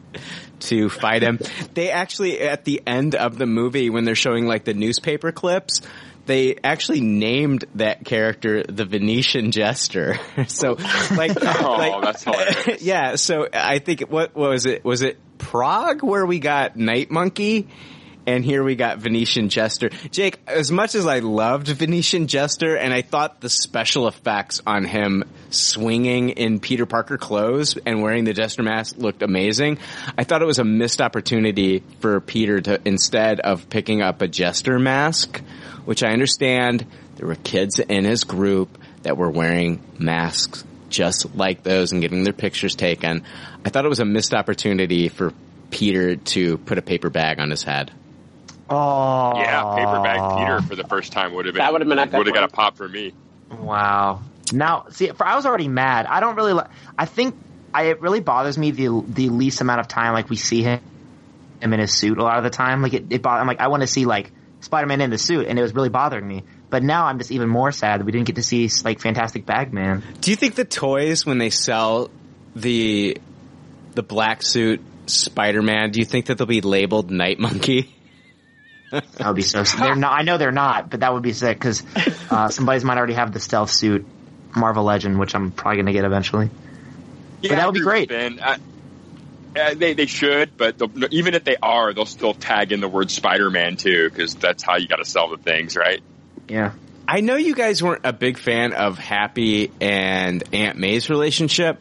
[0.60, 1.38] to fight him.
[1.74, 5.82] They actually at the end of the movie when they're showing like the newspaper clips
[6.28, 10.20] they actually named that character the Venetian Jester.
[10.46, 10.76] so,
[11.16, 12.82] like, Oh, like- that's hilarious.
[12.82, 13.16] yeah.
[13.16, 14.84] So I think what, what was it?
[14.84, 17.66] Was it Prague where we got Night Monkey?
[18.26, 19.88] And here we got Venetian Jester.
[20.10, 24.84] Jake, as much as I loved Venetian Jester and I thought the special effects on
[24.84, 29.78] him swinging in Peter Parker clothes and wearing the Jester mask looked amazing,
[30.18, 34.28] I thought it was a missed opportunity for Peter to, instead of picking up a
[34.28, 35.40] Jester mask,
[35.88, 36.84] which I understand
[37.16, 42.24] there were kids in his group that were wearing masks just like those and getting
[42.24, 43.24] their pictures taken.
[43.64, 45.32] I thought it was a missed opportunity for
[45.70, 47.90] Peter to put a paper bag on his head.
[48.68, 51.98] Oh, Yeah, paper bag Peter for the first time would have been That would've been
[51.98, 53.14] a would have got a pop for me.
[53.50, 54.20] Wow.
[54.52, 56.04] Now, see, for I was already mad.
[56.04, 56.52] I don't really.
[56.52, 57.34] Li- I think
[57.72, 60.80] I, it really bothers me the the least amount of time like we see him
[61.62, 62.82] him in his suit a lot of the time.
[62.82, 65.18] Like it, it bo- I'm like I want to see like Spider Man in the
[65.18, 66.44] suit, and it was really bothering me.
[66.70, 69.46] But now I'm just even more sad that we didn't get to see like Fantastic
[69.46, 70.02] Bagman.
[70.20, 72.10] Do you think the toys when they sell
[72.54, 73.18] the
[73.94, 77.94] the black suit Spider-Man, do you think that they'll be labeled Night Monkey?
[78.90, 79.64] That would be so.
[79.64, 80.18] They're not.
[80.18, 81.82] I know they're not, but that would be sick because
[82.30, 84.06] uh, somebody's might already have the stealth suit
[84.56, 86.48] Marvel Legend, which I'm probably gonna get eventually.
[87.42, 88.08] Yeah, that would be great.
[88.08, 88.40] Ben.
[88.42, 88.56] I,
[89.56, 90.80] uh, they they should, but
[91.12, 94.76] even if they are, they'll still tag in the word Spider-Man too, because that's how
[94.76, 96.00] you got to sell the things, right?
[96.48, 96.72] Yeah.
[97.06, 101.80] I know you guys weren't a big fan of Happy and Aunt May's relationship,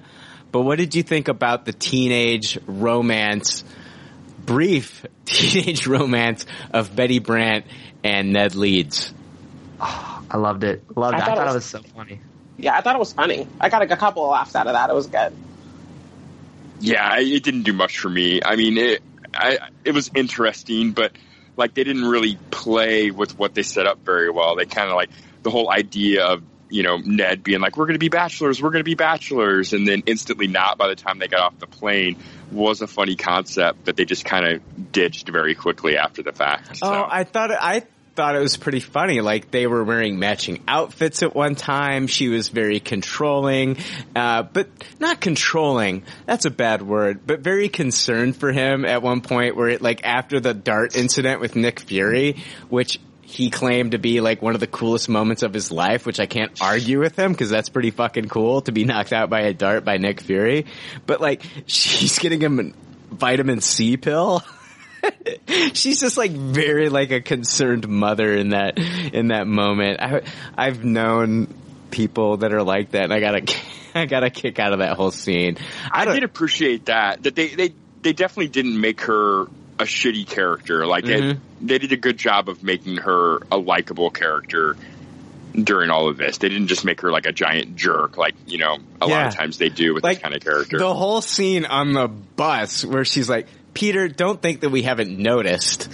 [0.52, 3.64] but what did you think about the teenage romance,
[4.46, 7.66] brief teenage romance of Betty Brant
[8.04, 9.14] and Ned Leeds?
[9.80, 10.84] I loved it.
[10.96, 11.22] Loved I it.
[11.22, 12.22] I thought thought it it was- was so funny.
[12.60, 13.48] Yeah, I thought it was funny.
[13.62, 14.90] I got a, a couple of laughs out of that.
[14.90, 15.32] It was good.
[16.80, 18.42] Yeah, it didn't do much for me.
[18.44, 19.02] I mean, it
[19.34, 21.12] I it was interesting, but
[21.56, 24.56] like they didn't really play with what they set up very well.
[24.56, 25.10] They kind of like
[25.44, 28.70] the whole idea of you know Ned being like, "We're going to be bachelors, we're
[28.70, 31.68] going to be bachelors," and then instantly not by the time they got off the
[31.68, 32.18] plane
[32.52, 36.80] was a funny concept that they just kind of ditched very quickly after the fact.
[36.82, 37.84] Oh, I thought I
[38.18, 39.22] thought it was pretty funny.
[39.22, 42.08] Like they were wearing matching outfits at one time.
[42.08, 43.78] She was very controlling,
[44.16, 44.70] uh, but
[45.00, 46.02] not controlling.
[46.26, 50.04] That's a bad word, but very concerned for him at one point where it, like
[50.04, 52.38] after the dart incident with Nick Fury,
[52.70, 56.20] which he claimed to be like one of the coolest moments of his life, which
[56.20, 59.42] I can't argue with him because that's pretty fucking cool to be knocked out by
[59.42, 60.66] a dart by Nick Fury.
[61.06, 62.74] But like, she's getting him
[63.12, 64.44] a vitamin C pill.
[65.74, 70.02] she's just like very like a concerned mother in that in that moment.
[70.02, 70.22] I,
[70.58, 71.54] I've known
[71.92, 73.56] people that are like that, and I got a
[73.96, 75.58] I got a kick out of that whole scene.
[75.92, 79.44] I, did appreciate that that they they they definitely didn't make her
[79.80, 80.86] a shitty character.
[80.86, 81.32] Like Mhm.
[81.32, 84.76] it, they did a good job of making her a likable character
[85.56, 86.38] during all of this.
[86.38, 89.36] They didn't just make her like a giant jerk, like you know a lot of
[89.36, 90.78] times they do with this kind of character.
[90.78, 93.48] The whole scene on the bus where she's like,
[93.78, 95.88] Peter, don't think that we haven't noticed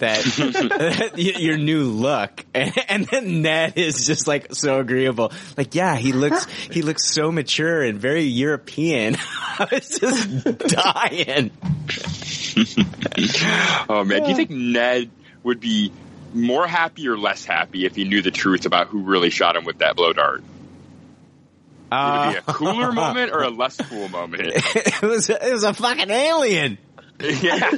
[0.00, 2.44] that your new look.
[2.52, 5.32] And, and then Ned is just like so agreeable.
[5.56, 9.16] Like, yeah, he looks, he looks so mature and very European.
[9.18, 11.50] I was just dying.
[13.88, 15.10] oh man, do you think Ned
[15.42, 15.92] would be
[16.34, 19.64] more happy or less happy if he knew the truth about who really shot him
[19.64, 20.42] with that blow dart?
[21.90, 24.52] Would it be a uh, cooler moment or a less cool moment?
[24.54, 26.78] it was, it was a fucking alien.
[27.42, 27.70] yeah.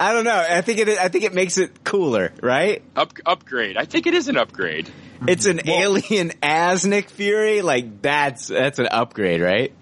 [0.00, 0.36] I don't know.
[0.48, 2.82] I think it, I think it makes it cooler, right?
[2.96, 3.76] Up, upgrade.
[3.76, 4.90] I think it is an upgrade.
[5.26, 7.62] It's an alien as Nick Fury.
[7.62, 9.72] Like that's, that's an upgrade, right?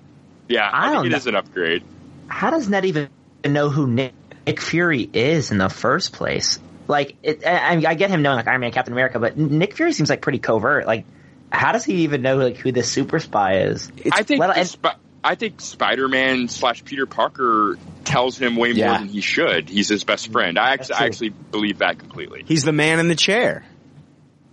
[0.49, 1.17] Yeah, I, I think don't it know.
[1.17, 1.83] is an upgrade.
[2.29, 3.09] How does Ned even
[3.45, 4.13] know who Nick,
[4.47, 6.59] Nick Fury is in the first place?
[6.89, 9.93] Like, it, I, I get him knowing like Iron Man, Captain America, but Nick Fury
[9.93, 10.87] seems like pretty covert.
[10.87, 11.07] Like,
[11.51, 13.91] how does he even know like who this super spy is?
[14.13, 18.57] I think well, the and- Sp- I think Spider Man slash Peter Parker tells him
[18.57, 19.69] way more than he should.
[19.69, 20.59] He's his best friend.
[20.59, 22.45] I actually, I actually believe that completely.
[22.47, 23.65] He's the man in the chair,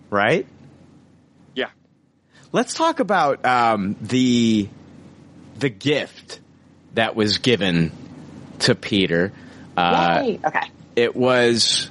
[0.09, 0.45] right?
[1.55, 1.69] Yeah.
[2.51, 4.69] Let's talk about um, the
[5.57, 6.39] the gift
[6.93, 7.91] that was given
[8.59, 9.33] to Peter.
[9.75, 10.39] Uh, Yay.
[10.45, 10.71] Okay.
[10.95, 11.89] it was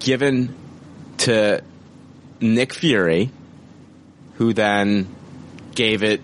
[0.00, 0.54] given
[1.18, 1.62] to
[2.40, 3.30] Nick Fury,
[4.34, 5.08] who then
[5.74, 6.22] gave it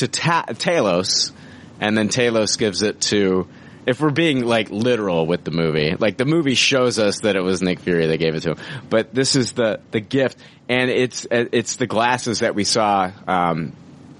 [0.00, 1.32] to Ta- Talos,
[1.80, 3.46] and then Talos gives it to.
[3.86, 7.42] If we're being like literal with the movie, like the movie shows us that it
[7.42, 8.58] was Nick Fury that gave it to him,
[8.90, 13.72] but this is the the gift, and it's it's the glasses that we saw um,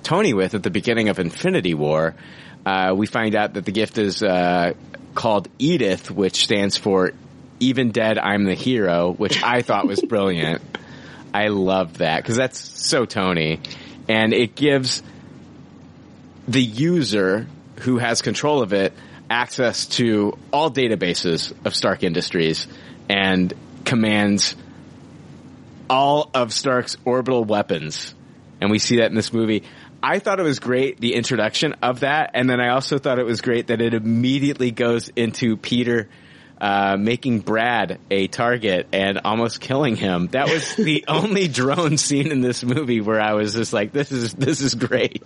[0.03, 2.15] Tony with at the beginning of Infinity War.
[2.65, 4.73] Uh, we find out that the gift is uh,
[5.15, 7.13] called Edith, which stands for
[7.61, 10.63] "Even Dead, I'm the Hero," which I thought was brilliant.
[11.33, 13.61] I love that because that's so Tony,
[14.09, 15.03] and it gives
[16.51, 17.47] the user
[17.81, 18.93] who has control of it
[19.31, 22.67] access to all databases of Stark Industries
[23.09, 23.55] and
[23.85, 24.57] commands
[25.89, 28.15] all of Stark's orbital weapons.
[28.61, 29.63] And we see that in this movie.
[30.03, 32.33] I thought it was great, the introduction of that.
[32.35, 36.09] And then I also thought it was great that it immediately goes into Peter,
[36.61, 40.27] uh, making Brad a target and almost killing him.
[40.29, 44.11] That was the only drone scene in this movie where I was just like, this
[44.11, 45.23] is, this is great.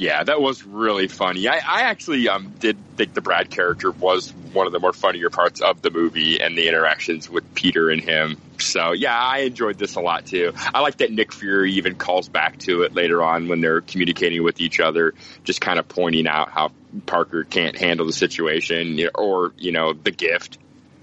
[0.00, 1.46] Yeah, that was really funny.
[1.46, 5.28] I, I actually um, did think the Brad character was one of the more funnier
[5.28, 8.38] parts of the movie and the interactions with Peter and him.
[8.60, 10.54] So yeah, I enjoyed this a lot too.
[10.56, 14.42] I like that Nick Fury even calls back to it later on when they're communicating
[14.42, 15.12] with each other,
[15.44, 16.72] just kind of pointing out how
[17.04, 20.56] Parker can't handle the situation or, you know, the gift.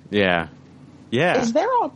[0.09, 0.47] Yeah.
[1.11, 1.39] Yeah.
[1.39, 1.91] Is there a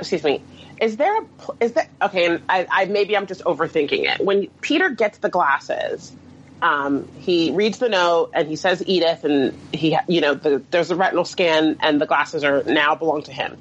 [0.00, 0.42] excuse me?
[0.82, 1.26] Is there a
[1.60, 2.26] is that okay?
[2.26, 4.22] And I, I maybe I'm just overthinking it.
[4.22, 6.14] When Peter gets the glasses,
[6.62, 10.90] um, he reads the note and he says Edith, and he you know the, there's
[10.90, 13.56] a retinal scan, and the glasses are now belong to him.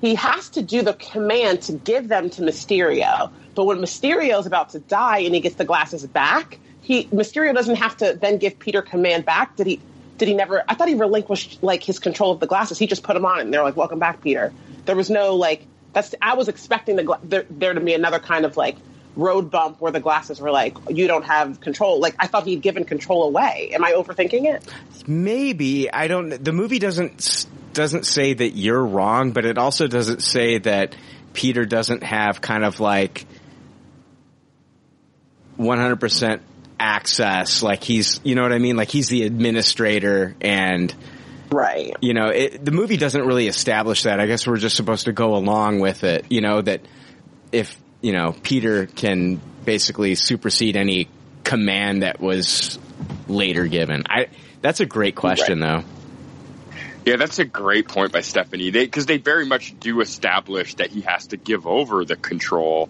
[0.00, 4.46] He has to do the command to give them to Mysterio, but when Mysterio is
[4.46, 8.38] about to die and he gets the glasses back, he Mysterio doesn't have to then
[8.38, 9.56] give Peter command back.
[9.56, 9.80] Did he?
[10.18, 10.62] Did he never?
[10.68, 12.78] I thought he relinquished like his control of the glasses.
[12.78, 14.52] He just put them on, and they're like, "Welcome back, Peter."
[14.84, 15.66] There was no like.
[15.92, 16.14] That's.
[16.20, 18.76] I was expecting the there, there to be another kind of like
[19.16, 22.62] road bump where the glasses were like, "You don't have control." Like I thought he'd
[22.62, 23.70] given control away.
[23.74, 24.66] Am I overthinking it?
[25.06, 26.42] Maybe I don't.
[26.42, 30.94] The movie doesn't doesn't say that you're wrong, but it also doesn't say that
[31.32, 33.26] Peter doesn't have kind of like
[35.56, 36.42] 100 percent
[36.78, 37.62] access.
[37.62, 38.76] Like he's, you know what I mean?
[38.76, 40.94] Like he's the administrator and.
[41.50, 41.94] Right.
[42.00, 44.20] You know, it, the movie doesn't really establish that.
[44.20, 46.24] I guess we're just supposed to go along with it.
[46.30, 46.80] You know that
[47.52, 51.08] if you know Peter can basically supersede any
[51.44, 52.78] command that was
[53.28, 54.04] later given.
[54.08, 54.28] I
[54.60, 55.84] that's a great question though.
[57.04, 58.70] Yeah, that's a great point by Stephanie.
[58.70, 62.88] They because they very much do establish that he has to give over the control,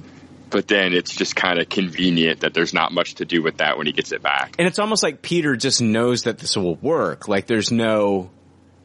[0.50, 3.78] but then it's just kind of convenient that there's not much to do with that
[3.78, 4.56] when he gets it back.
[4.58, 7.26] And it's almost like Peter just knows that this will work.
[7.26, 8.30] Like there's no,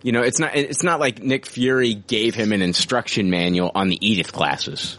[0.02, 3.90] you know, it's not it's not like Nick Fury gave him an instruction manual on
[3.90, 4.98] the Edith classes.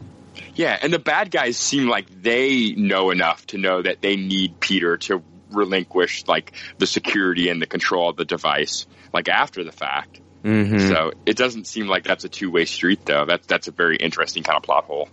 [0.58, 4.58] Yeah, and the bad guys seem like they know enough to know that they need
[4.58, 5.22] Peter to
[5.52, 10.20] relinquish like the security and the control of the device like after the fact.
[10.42, 10.88] Mm-hmm.
[10.88, 13.24] So it doesn't seem like that's a two way street though.
[13.24, 15.08] That's that's a very interesting kind of plot hole.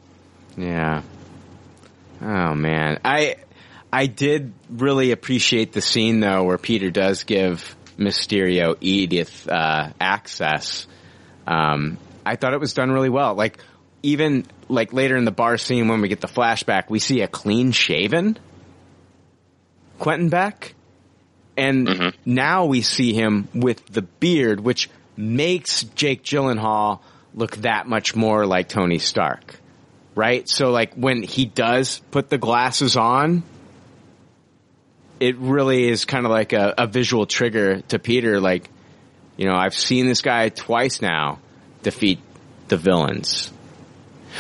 [0.58, 1.04] Yeah.
[2.24, 3.36] Oh man, I
[3.94, 10.88] I did really appreciate the scene though where Peter does give Mysterio Edith uh, access.
[11.46, 13.36] Um, I thought it was done really well.
[13.36, 13.60] Like
[14.02, 17.28] even like later in the bar scene when we get the flashback, we see a
[17.28, 18.38] clean shaven
[20.00, 20.74] Quentin Beck,
[21.56, 22.10] and mm-hmm.
[22.26, 27.00] now we see him with the beard, which makes Jake Gyllenhaal
[27.34, 29.60] look that much more like Tony Stark
[30.16, 30.48] right?
[30.50, 33.44] So like when he does put the glasses on,
[35.20, 38.40] it really is kind of like a, a visual trigger to Peter.
[38.40, 38.70] Like,
[39.38, 41.40] you know, I've seen this guy twice now
[41.84, 42.20] defeat
[42.70, 43.52] the villains.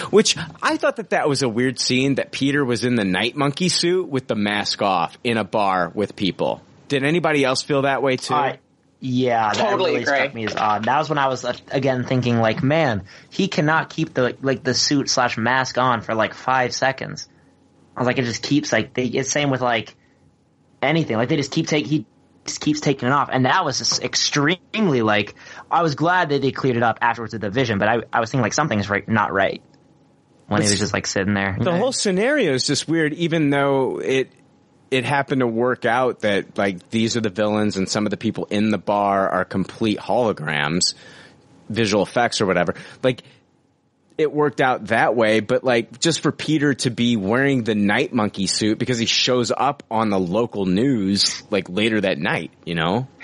[0.09, 3.35] Which I thought that that was a weird scene that Peter was in the night
[3.35, 6.61] monkey suit with the mask off in a bar with people.
[6.87, 8.33] Did anybody else feel that way too?
[8.33, 8.59] I-
[8.99, 10.15] Yeah, that Totally really agree.
[10.15, 10.85] struck me as odd.
[10.85, 14.63] That was when I was uh, again thinking, like, man, he cannot keep the like
[14.63, 17.27] the suit slash mask on for like five seconds.
[17.95, 19.95] I was like, it just keeps like they, it's same with like
[20.81, 21.17] anything.
[21.17, 22.05] Like they just keep take he
[22.45, 25.35] just keeps taking it off, and that was just extremely like.
[25.69, 28.19] I was glad that they cleared it up afterwards with the vision, but I I
[28.19, 29.61] was thinking like something's right not right
[30.47, 31.57] when he was just like sitting there.
[31.59, 34.31] the whole scenario is just weird, even though it
[34.91, 38.17] it happened to work out that like these are the villains and some of the
[38.17, 40.93] people in the bar are complete holograms,
[41.69, 42.75] visual effects or whatever.
[43.03, 43.23] Like
[44.17, 48.13] it worked out that way, but like just for Peter to be wearing the night
[48.13, 52.75] monkey suit because he shows up on the local news like later that night, you
[52.75, 53.07] know?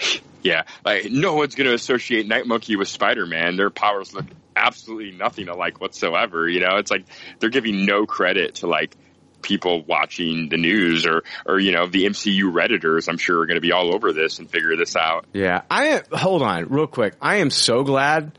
[0.44, 3.58] Yeah, like no one's going to associate Night Monkey with Spider Man.
[3.58, 6.50] Their powers look absolutely nothing alike whatsoever.
[6.50, 7.06] You know, it's like
[7.40, 8.96] they're giving no credit to like
[9.42, 13.08] people watching the news or or you know the MCU redditors.
[13.08, 15.26] I'm sure are going to be all over this and figure this out.
[15.34, 17.14] Yeah, I hold on real quick.
[17.22, 18.32] I am so glad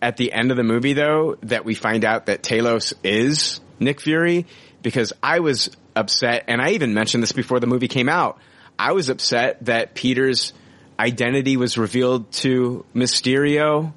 [0.00, 4.00] at the end of the movie though that we find out that Talos is Nick
[4.00, 4.46] Fury
[4.82, 8.38] because I was upset and I even mentioned this before the movie came out.
[8.78, 10.52] I was upset that Peter's
[10.98, 13.92] identity was revealed to Mysterio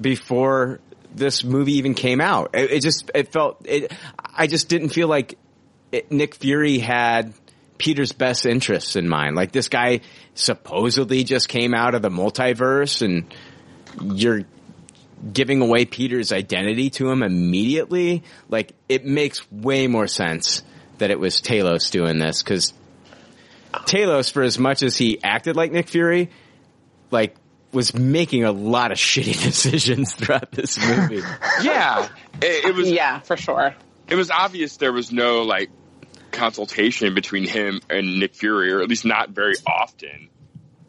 [0.00, 0.80] before
[1.14, 2.50] this movie even came out.
[2.54, 3.92] It, it just it felt it.
[4.18, 5.38] I just didn't feel like
[5.90, 7.34] it, Nick Fury had
[7.78, 9.36] Peter's best interests in mind.
[9.36, 10.00] Like this guy
[10.34, 13.32] supposedly just came out of the multiverse, and
[14.00, 14.42] you're
[15.32, 18.22] giving away Peter's identity to him immediately.
[18.48, 20.62] Like it makes way more sense
[20.98, 22.72] that it was Talos doing this because
[23.72, 26.30] Talos, for as much as he acted like Nick Fury,
[27.10, 27.36] like
[27.72, 31.22] was making a lot of shitty decisions throughout this movie.
[31.62, 32.08] Yeah,
[32.40, 32.90] it, it was.
[32.90, 33.74] Yeah, for sure.
[34.08, 35.70] It was obvious there was no like
[36.32, 40.28] consultation between him and Nick Fury, or at least not very often,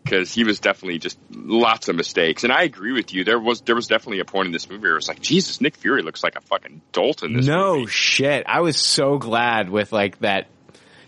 [0.04, 2.44] because he was definitely just lots of mistakes.
[2.44, 3.24] And I agree with you.
[3.24, 5.62] There was there was definitely a point in this movie where it was like, Jesus,
[5.62, 7.48] Nick Fury looks like a fucking dolt in this.
[7.48, 7.58] Movie.
[7.58, 8.46] No shit.
[8.48, 10.48] I was so glad with like that,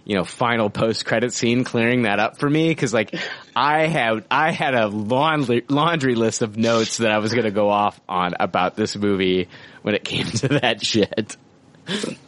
[0.06, 3.14] you know, final post credit scene clearing that up for me because like
[3.56, 7.52] I had I had a laundry laundry list of notes that I was going to
[7.52, 9.50] go off on about this movie
[9.82, 11.36] when it came to that shit.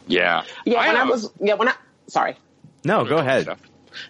[0.06, 0.44] Yeah.
[0.64, 1.74] Yeah, when I was yeah when I
[2.08, 2.36] sorry.
[2.84, 3.48] No, go ahead.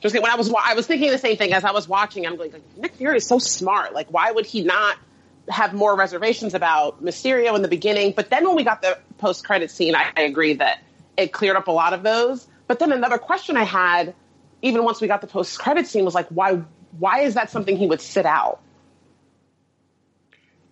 [0.00, 2.26] Just when I was I was thinking the same thing as I was watching.
[2.26, 3.94] I'm like, Nick Fury is so smart.
[3.94, 4.96] Like, why would he not
[5.48, 8.12] have more reservations about Mysterio in the beginning?
[8.14, 10.82] But then when we got the post credit scene, I, I agree that
[11.16, 12.46] it cleared up a lot of those.
[12.66, 14.14] But then another question I had,
[14.62, 16.62] even once we got the post credit scene, was like, why
[16.98, 18.60] why is that something he would sit out?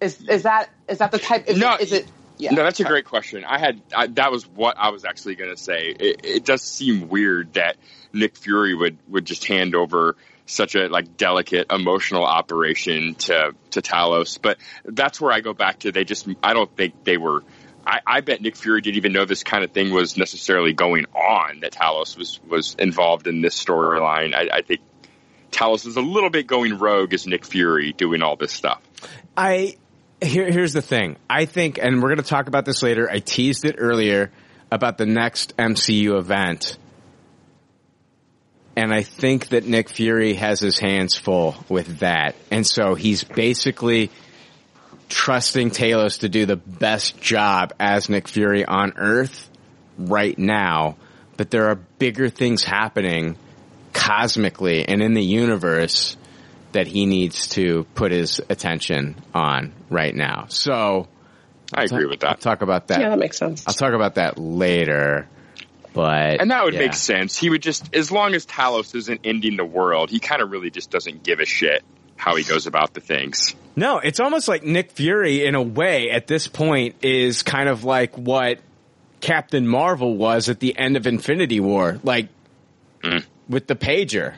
[0.00, 1.48] Is is that is that the type?
[1.48, 2.06] Is, No, it, is it?
[2.38, 2.50] Yeah.
[2.52, 3.44] No, that's a great question.
[3.44, 5.88] I had I, that was what I was actually going to say.
[5.98, 7.76] It, it does seem weird that
[8.12, 13.82] Nick Fury would would just hand over such a like delicate emotional operation to to
[13.82, 17.42] Talos, but that's where I go back to they just I don't think they were.
[17.88, 21.06] I, I bet Nick Fury didn't even know this kind of thing was necessarily going
[21.14, 21.60] on.
[21.60, 24.34] That Talos was was involved in this storyline.
[24.34, 24.80] I, I think
[25.50, 28.82] Talos is a little bit going rogue as Nick Fury doing all this stuff.
[29.36, 29.76] I
[30.22, 31.16] here here's the thing.
[31.28, 33.10] I think, and we're going to talk about this later.
[33.10, 34.30] I teased it earlier
[34.70, 36.78] about the next MCU event.
[38.76, 42.36] And I think that Nick Fury has his hands full with that.
[42.50, 44.10] And so he's basically
[45.08, 49.48] trusting Talos to do the best job as Nick Fury on Earth
[49.96, 50.96] right now.
[51.36, 53.36] But there are bigger things happening
[53.92, 56.16] cosmically and in the universe
[56.76, 60.44] that he needs to put his attention on right now.
[60.48, 61.08] So
[61.72, 62.28] I agree with that.
[62.28, 63.00] I'll talk about that.
[63.00, 63.64] Yeah, that makes sense.
[63.66, 65.26] I'll talk about that later.
[65.94, 66.80] But And that would yeah.
[66.80, 67.34] make sense.
[67.34, 70.70] He would just, as long as Talos isn't ending the world, he kind of really
[70.70, 71.82] just doesn't give a shit
[72.16, 73.54] how he goes about the things.
[73.74, 77.84] No, it's almost like Nick Fury in a way at this point is kind of
[77.84, 78.60] like what
[79.22, 82.28] Captain Marvel was at the end of Infinity War, like
[83.02, 83.24] mm.
[83.48, 84.34] with the pager.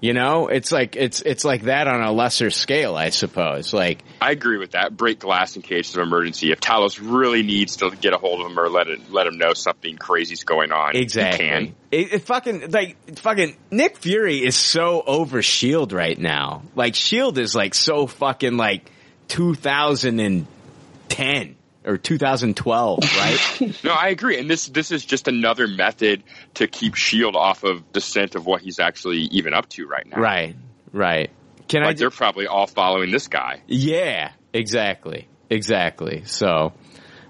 [0.00, 3.74] You know, it's like it's it's like that on a lesser scale, I suppose.
[3.74, 4.96] Like I agree with that.
[4.96, 6.52] Break glass in case of emergency.
[6.52, 9.36] If Talos really needs to get a hold of him or let it let him
[9.36, 11.44] know something crazy's going on, exactly.
[11.44, 11.74] he can.
[11.90, 16.62] It, it fucking like fucking Nick Fury is so over Shield right now.
[16.74, 18.90] Like Shield is like so fucking like
[19.28, 23.76] 2010 or 2012, right?
[23.84, 24.38] No, I agree.
[24.38, 26.22] And this this is just another method
[26.54, 30.06] to keep Shield off of the scent of what he's actually even up to right
[30.06, 30.18] now.
[30.18, 30.56] right,
[30.92, 31.30] right.
[31.68, 31.98] Can like I?
[31.98, 33.62] they're probably all following this guy.
[33.66, 36.24] Yeah, exactly, exactly.
[36.24, 36.72] So,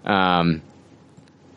[0.04, 0.62] um,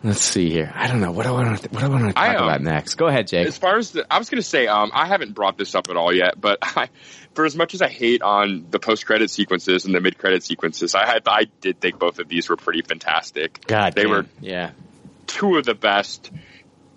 [0.04, 0.72] let's see here.
[0.76, 1.62] I don't know what I want.
[1.62, 2.96] to What I want to talk I, um, about next?
[2.96, 3.48] Go ahead, Jake.
[3.48, 5.90] As far as the, I was going to say, um, I haven't brought this up
[5.90, 6.90] at all yet, but I,
[7.34, 10.44] for as much as I hate on the post credit sequences and the mid credit
[10.44, 13.66] sequences, I had, I did think both of these were pretty fantastic.
[13.66, 14.12] God, they damn.
[14.12, 14.72] were yeah.
[15.28, 16.32] two of the best,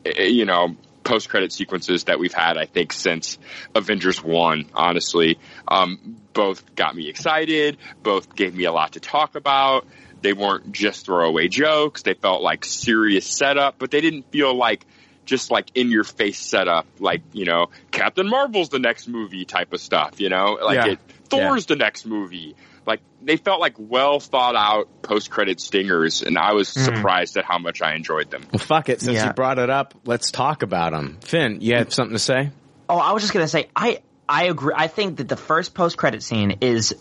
[0.05, 3.39] eh, you know, post credit sequences that we've had, I think, since
[3.75, 5.39] Avengers 1, honestly.
[5.69, 9.87] Um, both got me excited, both gave me a lot to talk about.
[10.23, 14.87] They weren't just throwaway jokes, they felt like serious setup, but they didn't feel like
[15.25, 19.73] just like in your face setup, like, you know, Captain Marvel's the next movie type
[19.73, 20.59] of stuff, you know?
[20.63, 20.93] Like Yeah.
[20.93, 20.99] it,
[21.29, 22.55] Thor's the next movie.
[22.87, 26.85] Like they felt like well thought out post credit stingers, and I was Mhm.
[26.85, 28.45] surprised at how much I enjoyed them.
[28.53, 29.01] Well, fuck it.
[29.01, 29.27] Since Yeah.
[29.27, 31.19] you brought it up, let's talk about them.
[31.23, 32.51] Finn, you have something to say?
[32.89, 33.99] Oh, I was just gonna say, I
[34.29, 34.75] I agree.
[34.77, 36.95] I think that the first post credit scene is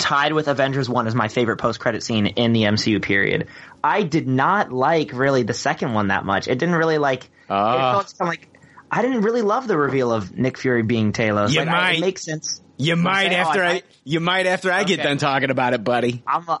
[0.00, 3.46] tied with Avengers One as my favorite post credit scene in the MCU period.
[3.84, 6.48] I did not like really the second one that much.
[6.48, 7.24] It didn't really like.
[7.24, 7.92] it Ah.
[7.92, 8.48] felt kind of like
[8.90, 11.50] I didn't really love the reveal of Nick Fury being Talos.
[11.52, 11.98] You like, I, might.
[11.98, 12.60] it makes sense.
[12.76, 15.84] You might oh, after I I, you might after I get done talking about it,
[15.84, 16.22] buddy.
[16.26, 16.58] I'm uh,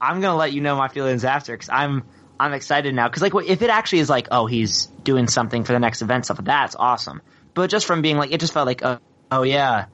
[0.00, 2.02] I'm gonna let you know my feelings after because I'm
[2.38, 5.72] I'm excited now because like if it actually is like oh he's doing something for
[5.72, 7.20] the next event stuff that's awesome
[7.54, 8.98] but just from being like it just felt like oh,
[9.30, 9.86] oh yeah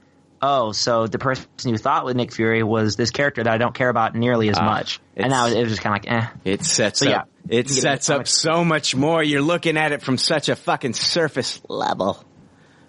[0.42, 3.74] oh so the person you thought with Nick Fury was this character that I don't
[3.74, 6.28] care about nearly as Ah, much and now it was just kind of like eh
[6.44, 7.28] It sets So, yeah, up.
[7.48, 9.22] It sets up so much more.
[9.22, 12.22] You're looking at it from such a fucking surface level.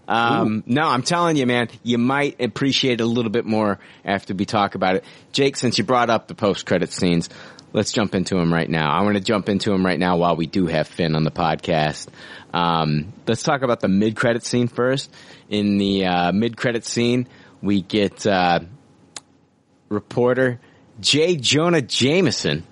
[0.07, 4.34] Um, no, I'm telling you, man, you might appreciate it a little bit more after
[4.34, 5.03] we talk about it.
[5.34, 7.30] Jake, since you brought up the post-credit scenes,
[7.74, 8.90] let's jump into them right now.
[8.91, 11.32] I want to jump into them right now while we do have Finn on the
[11.32, 12.07] podcast.
[12.53, 15.14] Um, let's talk about the mid-credit scene first.
[15.49, 17.28] In the uh, mid-credit scene,
[17.61, 18.60] we get uh,
[19.90, 20.60] reporter
[20.99, 21.38] J.
[21.38, 22.64] Jonah Jameson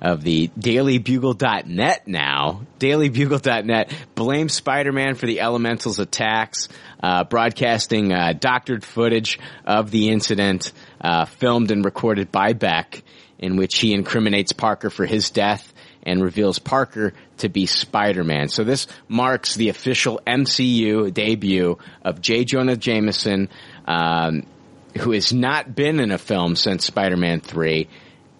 [0.00, 2.62] of the dailybugle.net now.
[2.78, 6.68] Dailybugle.net blames Spider-Man for the Elementals attacks,
[7.02, 13.02] uh, broadcasting uh, doctored footage of the incident uh, filmed and recorded by Beck
[13.38, 15.72] in which he incriminates Parker for his death
[16.02, 18.48] and reveals Parker to be Spider-Man.
[18.48, 22.44] So this marks the official MCU debut of J.
[22.44, 23.48] Jonah Jameson,
[23.86, 24.44] um,
[24.98, 27.88] who has not been in a film since Spider-Man 3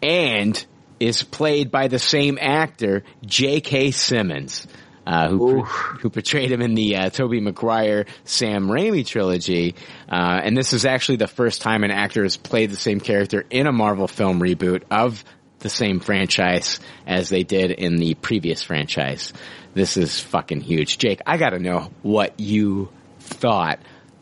[0.02, 0.66] and
[1.00, 3.90] is played by the same actor, J.K.
[3.90, 4.66] Simmons,
[5.06, 9.74] uh, who who portrayed him in the uh, Tobey Maguire Sam Raimi trilogy.
[10.08, 13.44] Uh, and this is actually the first time an actor has played the same character
[13.50, 15.24] in a Marvel film reboot of
[15.64, 19.32] the same franchise as they did in the previous franchise.
[19.72, 20.98] This is fucking huge.
[20.98, 23.80] Jake, I gotta know what you thought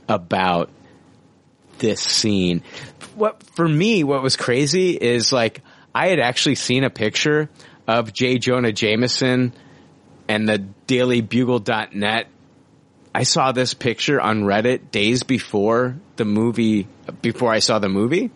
[0.08, 0.70] about
[1.78, 2.62] this scene.
[3.16, 5.60] What for me, what was crazy is like
[5.92, 7.50] I had actually seen a picture
[7.88, 8.38] of J.
[8.38, 9.52] Jonah Jameson
[10.28, 12.28] and the dailybugle.net.
[13.14, 16.86] I saw this picture on Reddit days before the movie,
[17.20, 18.30] before I saw the movie.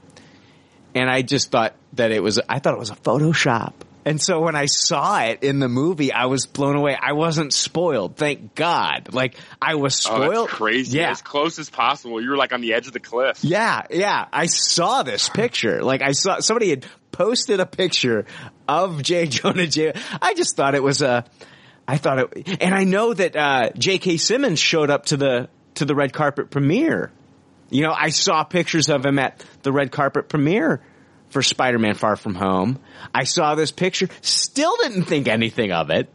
[0.96, 3.74] And I just thought that it was, I thought it was a Photoshop.
[4.04, 6.96] And so when I saw it in the movie, I was blown away.
[7.00, 8.16] I wasn't spoiled.
[8.16, 9.12] Thank God.
[9.12, 10.48] Like I was Oh, spoiled.
[10.48, 10.98] that's crazy.
[10.98, 11.10] Yeah.
[11.10, 12.20] As close as possible.
[12.22, 13.42] You were like on the edge of the cliff.
[13.42, 14.26] Yeah, yeah.
[14.32, 15.82] I saw this picture.
[15.82, 18.26] Like I saw somebody had posted a picture
[18.68, 19.26] of J.
[19.26, 19.92] Jonah J.
[20.22, 21.24] I just thought it was a
[21.88, 24.16] I thought it, and I know that uh, J.K.
[24.16, 27.10] Simmons showed up to the to the red carpet premiere.
[27.70, 30.82] You know, I saw pictures of him at the red carpet premiere
[31.30, 32.78] for Spider-Man: Far From Home.
[33.14, 36.08] I saw this picture, still didn't think anything of it.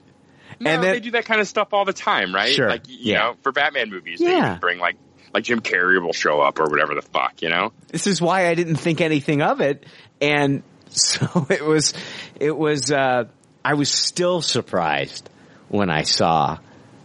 [0.60, 2.54] No, and then, they do that kind of stuff all the time, right?
[2.54, 3.18] Sure, Like you yeah.
[3.20, 4.54] know, for Batman movies, Yeah.
[4.54, 4.96] they bring like
[5.34, 7.72] like Jim Carrey will show up or whatever the fuck, you know.
[7.88, 9.86] this is why I didn't think anything of it.
[10.20, 11.94] And so it was,
[12.40, 13.24] it was, uh,
[13.64, 15.30] I was still surprised
[15.70, 16.58] when I saw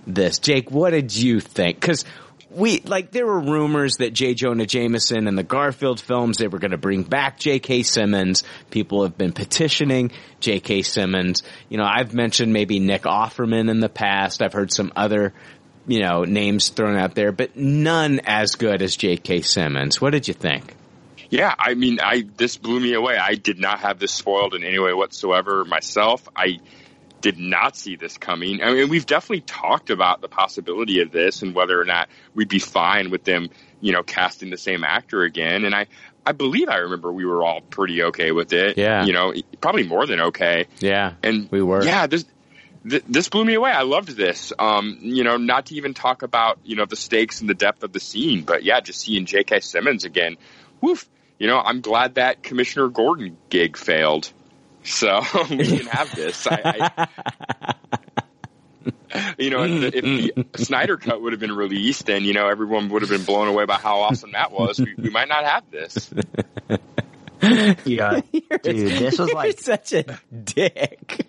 [0.09, 0.41] this.
[0.41, 1.81] Jake, what did you think?
[1.81, 2.05] Cause
[2.57, 4.33] we, like, there were rumors that J.
[4.33, 7.83] Jonah Jameson and the Garfield films, they were going to bring back J.K.
[7.83, 8.45] Simmons.
[8.71, 10.11] People have been petitioning
[10.41, 10.83] J.K.
[10.83, 11.43] Simmons.
[11.69, 14.41] You know, I've mentioned maybe Nick Offerman in the past.
[14.41, 15.35] I've heard some other,
[15.87, 19.43] you know, names thrown out there, but none as good as J.K.
[19.43, 20.01] Simmons.
[20.01, 20.75] What did you think?
[21.29, 23.17] Yeah, I mean, I this blew me away.
[23.17, 26.27] I did not have this spoiled in any way whatsoever myself.
[26.37, 26.61] I
[27.21, 28.63] did not see this coming.
[28.63, 32.49] I mean, we've definitely talked about the possibility of this and whether or not we'd
[32.49, 35.65] be fine with them, you know, casting the same actor again.
[35.65, 35.87] And I,
[36.25, 38.77] I believe I remember we were all pretty okay with it.
[38.77, 39.05] Yeah.
[39.05, 40.67] you know, probably more than okay.
[40.81, 41.85] Yeah, and we were.
[41.85, 42.25] Yeah, this
[42.89, 43.71] th- this blew me away.
[43.71, 44.53] I loved this.
[44.59, 47.83] Um, you know, not to even talk about you know the stakes and the depth
[47.83, 49.61] of the scene, but yeah, just seeing J.K.
[49.61, 50.37] Simmons again.
[50.81, 51.09] Woof.
[51.39, 54.33] You know, I'm glad that Commissioner Gordon gig failed,
[54.87, 56.47] so we can have this.
[56.47, 57.75] I, I,
[59.39, 62.49] you know, if the, if the Snyder cut would have been released, and you know
[62.49, 65.45] everyone would have been blown away by how awesome that was, we, we might not
[65.45, 66.13] have this.
[67.85, 71.27] Yeah, dude, this was You're like such a dick.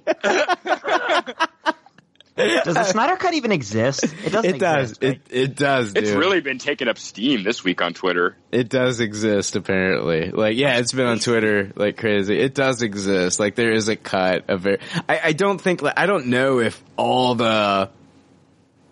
[2.38, 4.04] Does the Snyder Cut even exist?
[4.04, 4.56] It doesn't.
[4.56, 4.92] It does.
[4.92, 5.22] Exist, right?
[5.30, 5.94] It it does.
[5.96, 8.38] It's really been taking up steam this week on Twitter.
[8.52, 10.32] It does exist, apparently.
[10.32, 12.40] Like, yeah, it's been on Twitter like crazy.
[12.40, 13.40] It does exist.
[13.40, 14.82] Like, there is a cut of it.
[15.10, 15.82] I, I don't think.
[15.82, 17.90] Like, I don't know if all the.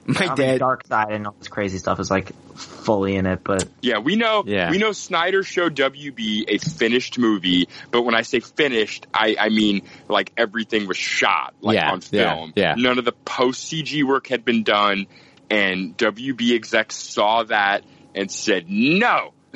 [0.08, 0.62] My I mean, dad.
[0.62, 4.44] Darkseid and all this crazy stuff is like fully in it, but Yeah, we know.
[4.46, 4.70] Yeah.
[4.70, 9.50] We know Snyder showed WB a finished movie, but when I say finished, I, I
[9.50, 12.54] mean like everything was shot like Yeah, on yeah, film.
[12.56, 12.76] yeah.
[12.78, 15.08] None of the post CG work had been done,
[15.50, 17.84] and WB execs saw that
[18.14, 19.32] and said no.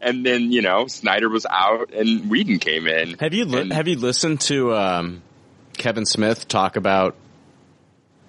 [0.00, 3.18] and then you know Snyder was out and Whedon came in.
[3.18, 5.22] Have you li- And- have you listened to um,
[5.74, 7.14] Kevin Smith talk about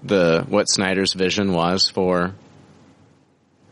[0.03, 2.33] the what Snyder's vision was for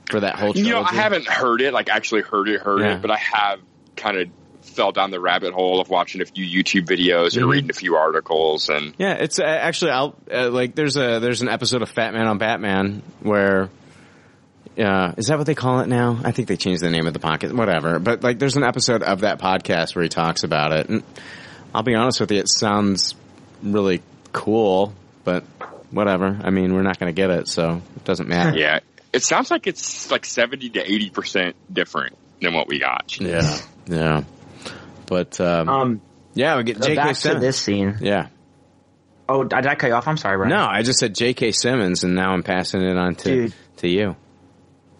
[0.09, 0.61] for that whole trilogy?
[0.67, 2.95] You know, I haven't heard it, like actually heard it, heard Yeah.
[2.95, 3.59] it, but I have
[3.95, 4.27] kind of
[4.61, 7.51] fell down the rabbit hole of watching a few YouTube videos or Mhm.
[7.51, 11.41] reading a few articles and Yeah, it's uh, actually I'll uh, like there's a there's
[11.41, 13.69] an episode of Fat Man on Batman where
[14.77, 16.19] uh, is that what they call it now?
[16.23, 17.99] I think they changed the name of the podcast, whatever.
[17.99, 21.03] But like, there's an episode of that podcast where he talks about it, and
[21.75, 23.13] I'll be honest with you, it sounds
[23.61, 24.01] really
[24.31, 24.93] cool,
[25.25, 25.43] but
[25.91, 26.39] whatever.
[26.43, 28.57] I mean, we're not going to get it, so it doesn't matter.
[28.57, 28.79] yeah,
[29.13, 33.19] it sounds like it's like 70 to 80% different than what we got.
[33.19, 33.57] Yeah,
[33.87, 34.23] yeah.
[35.07, 36.01] But um, um,
[36.33, 36.95] yeah, we get so J.K.
[36.95, 37.41] back to Simmons.
[37.41, 37.97] this scene.
[38.01, 38.27] Yeah.
[39.27, 40.07] Oh, did I cut you off?
[40.07, 40.49] I'm sorry, Brian.
[40.49, 41.51] No, I just said J.K.
[41.51, 43.53] Simmons, and now I'm passing it on to Dude.
[43.77, 44.15] to you.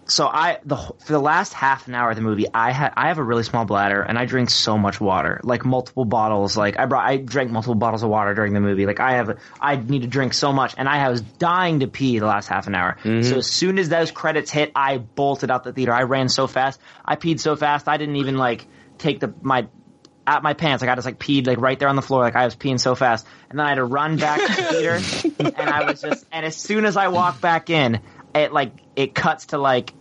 [0.10, 3.08] So I the for the last half an hour of the movie, I had I
[3.08, 6.58] have a really small bladder and I drink so much water, like multiple bottles.
[6.58, 8.86] Like I brought I drank multiple bottles of water during the movie.
[8.86, 12.20] Like I have I need to drink so much, and I was dying to pee
[12.20, 12.98] the last half an hour.
[13.04, 13.24] Mhm.
[13.24, 15.94] So as soon as those credits hit, I bolted out the theater.
[15.94, 18.68] I ran so fast, I peed so fast, I didn't even like
[18.98, 19.68] take the my
[20.26, 20.82] at my pants.
[20.82, 22.22] Like I just like peed like right there on the floor.
[22.22, 24.68] Like I was peeing so fast, and then I had to run back to the
[24.70, 26.26] theater, and I was just.
[26.32, 28.02] And as soon as I walked back in,
[28.36, 29.94] it like it cuts to like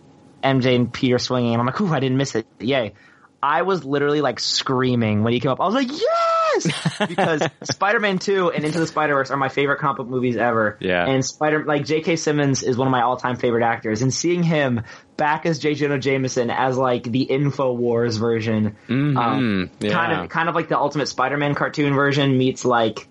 [0.43, 2.47] MJ and Peter swinging, and I'm like, ooh, I didn't miss it.
[2.59, 2.93] Yay.
[3.41, 5.61] I was literally like screaming when he came up.
[5.61, 6.97] I was like, yes!
[7.07, 10.77] Because Spider-Man 2 and Into the Spider-Verse are my favorite comic book movies ever.
[10.81, 11.05] Yeah.
[11.05, 12.17] And Spider, like J.K.
[12.17, 14.01] Simmons is one of my all-time favorite actors.
[14.01, 14.81] And seeing him
[15.15, 15.73] back as J.
[15.75, 19.17] Jonah Jameson as like the InfoWars version, Mhm.
[19.17, 19.91] um, Yeah.
[19.93, 23.07] kind of, kind of like the Ultimate Spider-Man cartoon version meets like,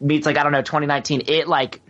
[0.00, 1.24] meets like, I don't know, 2019.
[1.26, 1.82] It like,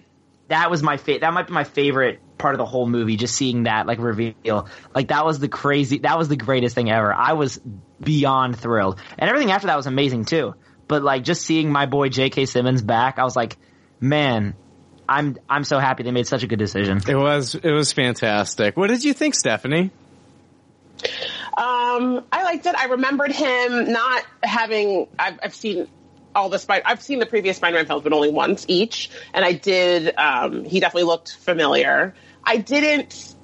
[0.49, 3.35] that was my fa- that might be my favorite part of the whole movie just
[3.35, 7.15] seeing that like reveal like that was the crazy that was the greatest thing ever
[7.15, 7.61] i was
[8.03, 10.55] beyond thrilled and everything after that was amazing too
[10.89, 13.57] but like just seeing my boy jk simmons back i was like
[14.01, 14.55] man
[15.09, 18.77] i'm i'm so happy they made such a good decision It was it was fantastic.
[18.77, 19.91] What did you think, Stephanie?
[21.57, 22.75] Um, I liked it.
[22.75, 25.09] I remembered him not having.
[25.19, 25.89] I've, I've seen
[26.35, 26.83] all the Spider.
[26.87, 29.11] I've seen the previous Spider-Man films, but only once each.
[29.35, 30.15] And I did.
[30.17, 32.15] Um, he definitely looked familiar.
[32.45, 33.35] I didn't.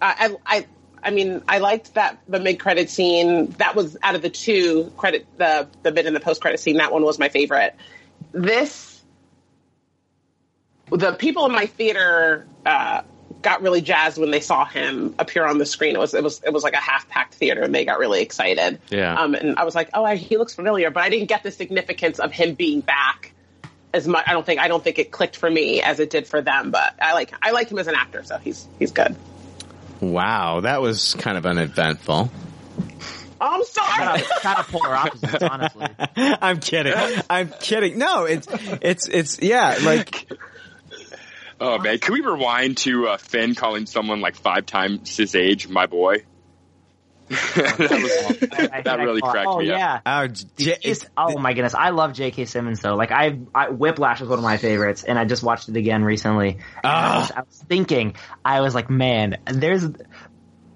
[0.00, 0.66] I, I.
[1.00, 3.50] I mean, I liked that the mid-credit scene.
[3.58, 6.78] That was out of the two credit, the the mid and the post-credit scene.
[6.78, 7.76] That one was my favorite.
[8.32, 9.00] This
[10.90, 13.02] the people in my theater uh,
[13.42, 15.94] got really jazzed when they saw him appear on the screen.
[15.94, 18.22] It was it was it was like a half packed theater, and they got really
[18.22, 18.80] excited.
[18.90, 19.14] Yeah.
[19.14, 21.50] Um, and I was like, oh, I, he looks familiar, but I didn't get the
[21.50, 23.32] significance of him being back
[23.92, 24.24] as much.
[24.26, 26.70] I don't think I don't think it clicked for me as it did for them.
[26.70, 29.16] But I like I like him as an actor, so he's he's good.
[30.00, 32.30] Wow, that was kind of uneventful.
[33.40, 34.22] I'm sorry.
[34.40, 35.86] kind of polar opposites, honestly.
[36.16, 36.94] I'm kidding.
[37.30, 37.98] I'm kidding.
[37.98, 38.48] No, it's
[38.82, 40.26] it's it's yeah, like
[41.60, 45.68] Oh man, can we rewind to uh, Finn calling someone like five times his age
[45.68, 46.18] my boy?
[47.56, 50.00] that, was, that really cracked oh, me yeah.
[50.04, 50.30] up.
[50.58, 52.46] It's- oh my goodness, I love J.K.
[52.46, 52.94] Simmons though.
[52.94, 56.04] Like I, I, Whiplash was one of my favorites, and I just watched it again
[56.04, 56.58] recently.
[56.82, 58.14] And I, was, I was thinking,
[58.44, 59.86] I was like, man, there's,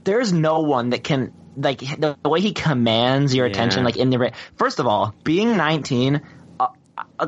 [0.04, 3.80] there's no one that can like the, the way he commands your attention.
[3.80, 3.84] Yeah.
[3.86, 6.20] Like in the first of all, being 19.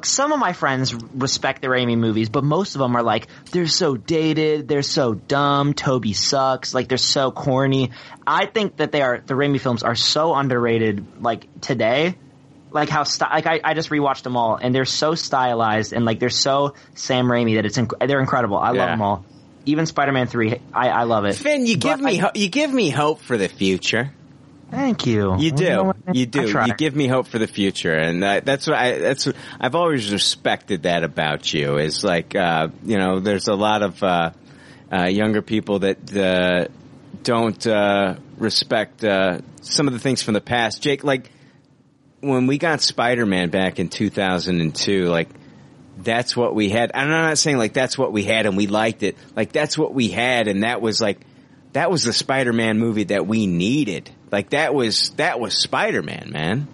[0.03, 3.66] Some of my friends respect the Raimi movies, but most of them are like, they're
[3.66, 7.91] so dated, they're so dumb, Tobey sucks, like they're so corny.
[8.27, 12.16] I think that they are, the Raimi films are so underrated, like today,
[12.71, 16.05] like how sty- like I, I just rewatched them all and they're so stylized and
[16.05, 18.57] like they're so Sam Raimi that it's inc- they're incredible.
[18.59, 18.81] I Yeah.
[18.81, 19.25] love them all.
[19.66, 21.37] Even Spider-Man 3, I, I love it.
[21.37, 24.12] Finn, you give But me I- ho- you give me hope for the future.
[24.75, 25.37] Thank you.
[25.39, 25.65] You do.
[25.65, 25.95] know?
[26.13, 26.49] You do.
[26.49, 28.99] You give me hope for the future, and that, that's what I.
[28.99, 31.79] That's what, I've always respected that about you.
[31.79, 34.31] Is like uh, you know, there's a lot of uh,
[34.93, 36.69] uh, younger people that uh,
[37.23, 40.83] don't uh, respect uh, some of the things from the past.
[40.83, 41.31] Jake, like
[42.21, 45.29] when we got Spider-Man back in 2002, like
[45.99, 46.91] that's what we had.
[46.95, 49.17] And I'm not saying like that's what we had and we liked it.
[49.37, 51.21] Like that's what we had, and that was like
[51.73, 54.11] that was the Spider-Man movie that we needed.
[54.35, 56.66] Like that was that was Spider-Man, man.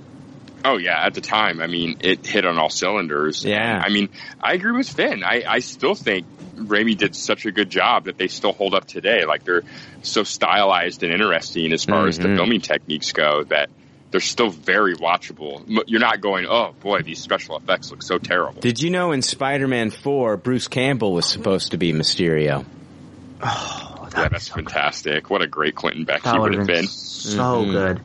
[0.64, 3.44] Oh yeah, at the time, I mean, it hit on all cylinders.
[3.44, 3.82] Yeah.
[3.84, 4.08] I mean,
[4.42, 5.22] I agree with Finn.
[5.22, 6.26] I, I still think
[6.56, 9.26] Raimi did such a good job that they still hold up today.
[9.26, 9.62] Like they're
[10.00, 12.36] so stylized and interesting as far as the Mhm.
[12.36, 13.68] filming techniques go that
[14.10, 15.62] they're still very watchable.
[15.86, 18.62] You're not going, oh boy, these special effects look so terrible.
[18.62, 22.64] Did you know in Spider-Man 4, Bruce Campbell was supposed to be Mysterio?
[24.16, 25.30] yeah, that's fantastic.
[25.30, 26.86] What a great Quentin Beck That he would would've been been.
[26.88, 27.70] so Mhm.
[27.72, 28.00] good.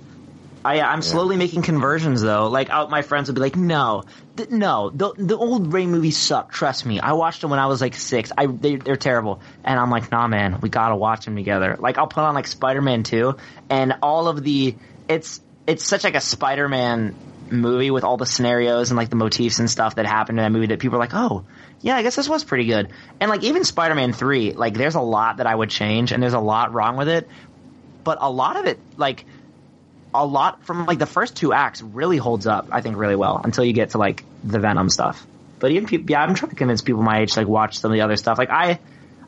[0.63, 2.47] I, I'm slowly making conversions though.
[2.47, 4.03] Like, out my friends would be like, "No,
[4.35, 6.51] th- no, the the old Ray movies suck.
[6.51, 6.99] Trust me.
[6.99, 8.31] I watched them when I was like six.
[8.35, 11.99] I they, they're terrible." And I'm like, "Nah, man, we gotta watch them together." Like,
[11.99, 13.35] I'll put on like Spider-Man 2
[13.69, 14.75] and all of the
[15.07, 17.13] it's it's such like a Spider-Man
[17.51, 20.51] movie with all the scenarios and like the motifs and stuff that happened in that
[20.51, 21.45] movie that people are like, "Oh,
[21.81, 22.89] yeah, I guess this was pretty good."
[23.19, 26.33] And like even Spider-Man 3, like there's a lot that I would change and there's
[26.33, 27.27] a lot wrong with it,
[28.03, 29.25] but a lot of it like
[30.13, 33.41] a lot from like the first two acts really holds up, I think, really well
[33.43, 35.27] until you get to like the Venom stuff.
[35.59, 37.91] But even people, yeah, I'm trying to convince people my age to like watch some
[37.91, 38.37] of the other stuff.
[38.37, 38.79] Like I,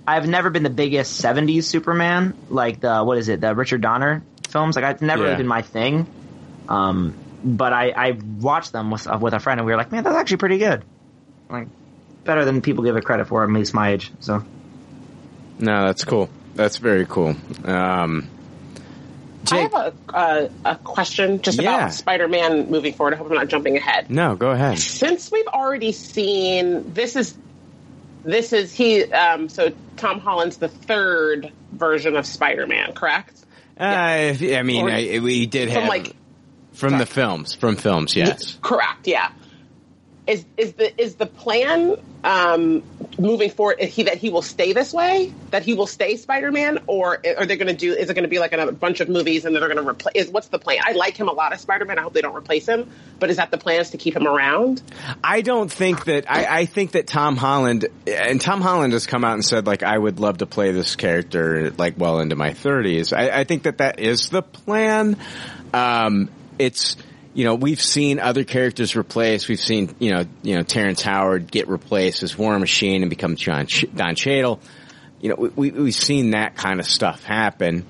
[0.06, 4.24] I've never been the biggest '70s Superman, like the what is it, the Richard Donner
[4.50, 4.76] films.
[4.76, 5.30] Like I've never Yeah.
[5.30, 6.08] really been my thing.
[6.70, 10.04] Um, but I, I watched them with with a friend, and we were like, man,
[10.04, 10.84] that's actually pretty good.
[11.50, 11.68] Like
[12.28, 14.12] better than people give it credit for, at least my age.
[14.20, 14.44] So
[15.60, 16.30] No, that's cool.
[16.54, 17.36] That's very cool.
[17.66, 18.30] Um,
[19.52, 21.76] I have a, uh, a question just Yeah.
[21.78, 23.14] about Spider-Man moving forward.
[23.14, 24.10] I hope I'm not jumping ahead.
[24.12, 24.78] no, go ahead.
[24.78, 27.36] Since we've already seen this is
[28.26, 33.34] this is he um, so Tom Holland's the third version of Spider-Man, correct?
[33.80, 36.14] Uh, I mean, Or- I, we did From have like
[36.74, 38.58] from the films, from films, yes.
[38.62, 39.30] correct, yeah.
[40.28, 42.84] Is is the is the plan um,
[43.18, 45.34] moving forward he that he will stay this way?
[45.52, 47.94] That he will stay Spider-Man, or are they going to do?
[47.94, 49.90] Is it going to be like a bunch of movies and then they're going to
[49.90, 50.16] replace?
[50.16, 50.80] Is what's the plan?
[50.84, 51.98] I like him a lot as Spider-Man.
[51.98, 52.90] I hope they don't replace him.
[53.20, 53.80] But is that the plan?
[53.80, 54.82] Is to keep him around?
[55.24, 59.24] I don't think that I, I think that Tom Holland and Tom Holland has come
[59.24, 62.54] out and said like I would love to play this character like well into my
[62.54, 63.14] thirties.
[63.14, 65.16] I, I think that that is the plan.
[65.74, 66.30] Um,
[66.60, 66.98] it's
[67.38, 69.48] you know we've seen other characters replaced.
[69.48, 73.36] We've seen you know you know Terrence Howard get replaced as War Machine and become
[73.36, 74.60] John Ch- Don Cheadle.
[75.22, 77.86] You know we, we we've seen that kind of stuff happen.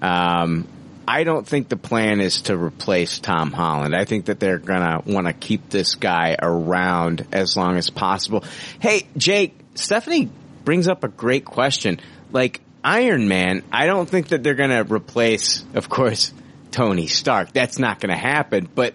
[0.00, 0.66] Um,
[1.06, 3.94] I don't think the plan is to replace Tom Holland.
[3.94, 8.44] I think that they're gonna want to keep this guy around as long as possible.
[8.80, 10.30] Hey, Jake, Stephanie
[10.64, 12.00] brings up a great question.
[12.32, 16.32] Like Iron Man, I don't think that they're gonna replace, of course,
[16.76, 17.54] Tony Stark.
[17.54, 18.92] That's not gonna happen, but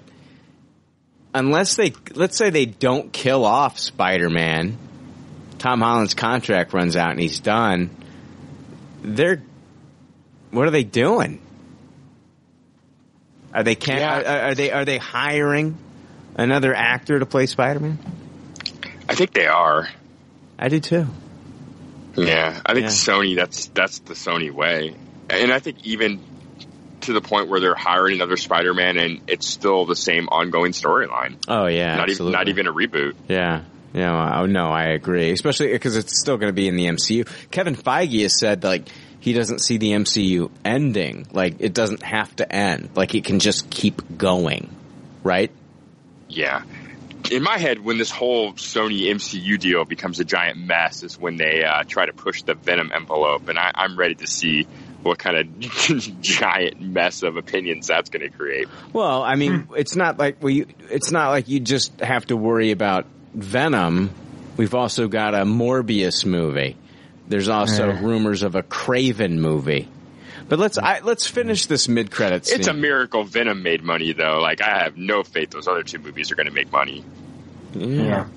[1.34, 4.78] unless they, let's say they don't kill off Spider-Man,
[5.58, 7.90] Tom Holland's contract runs out and he's done,
[9.02, 9.42] they're,
[10.52, 11.42] what are they doing?
[13.52, 15.76] Are they can are, are they are they hiring
[16.36, 17.98] another actor to play Spider Man?
[19.10, 19.90] I think they are.
[20.58, 21.08] I do too.
[22.16, 22.92] Yeah, I think Yeah.
[22.92, 23.36] Sony.
[23.36, 24.96] That's that's the Sony way,
[25.30, 26.22] and I think even
[27.04, 31.38] to the point where they're hiring another Spider-Man, and it's still the same ongoing storyline.
[31.48, 33.16] Oh yeah, not even not even a reboot.
[33.28, 33.64] Yeah.
[33.94, 35.32] Yeah, oh no, I agree.
[35.32, 37.28] Especially because it's still going to be in the MCU.
[37.52, 38.88] Kevin Feige has said like
[39.20, 41.28] he doesn't see the MCU ending.
[41.32, 42.92] Like it doesn't have to end.
[42.96, 44.70] Like it can just keep going,
[45.24, 45.52] right?
[46.30, 46.64] Yeah.
[47.30, 51.38] In my head, when this whole Sony MCU deal becomes a giant mess, is when
[51.38, 54.66] they uh, try to push the Venom envelope, and I, I'm ready to see
[55.04, 55.60] what kind of
[56.22, 58.68] giant mess of opinions that's going to create.
[58.94, 59.76] Well, I mean, Hmm.
[59.76, 60.66] it's not like we.
[60.90, 64.12] It's not like you just have to worry about Venom.
[64.58, 66.76] We've also got a Morbius movie.
[67.28, 68.02] There's also Yeah.
[68.04, 69.88] rumors of a Kraven movie.
[70.50, 72.52] But let's I, let's finish this mid credits.
[72.52, 74.40] It's a miracle Venom made money, though.
[74.42, 77.06] Like I have no faith those other two movies are going to make money.
[77.74, 78.28] Yeah.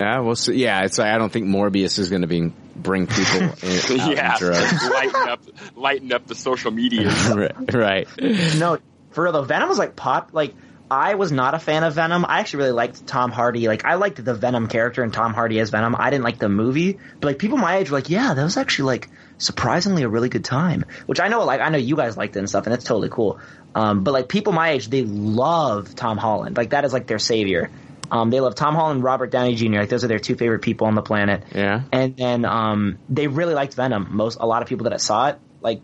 [0.00, 0.54] Yeah, we'll see.
[0.54, 4.32] Yeah, it's I don't think Morbius is going to be bring people in, out yeah,
[4.32, 4.90] in drugs.
[4.90, 5.40] lighten up,
[5.76, 7.08] lighten up the social media.
[7.34, 8.08] right, right.
[8.56, 8.78] no,
[9.10, 10.30] for real though, Venom was like pop.
[10.32, 10.54] Like
[10.90, 12.24] I was not a fan of Venom.
[12.26, 13.68] I actually really liked Tom Hardy.
[13.68, 15.96] Like I liked the Venom character and Tom Hardy as Venom.
[15.98, 18.56] I didn't like the movie, but like people my age were like, yeah, that was
[18.56, 20.84] actually like surprisingly a really good time.
[21.06, 23.08] Which I know, like I know you guys liked it and stuff, and that's totally
[23.08, 23.38] cool.
[23.74, 26.56] Um, but like people my age, they love Tom Holland.
[26.56, 27.70] Like that is like their savior.
[28.10, 29.80] Um, they love Tom Holland, and Robert Downey Jr.
[29.80, 31.44] Like those are their two favorite people on the planet.
[31.54, 31.82] Yeah.
[31.92, 34.08] And then um, they really liked Venom.
[34.10, 35.80] Most a lot of people that I saw it, like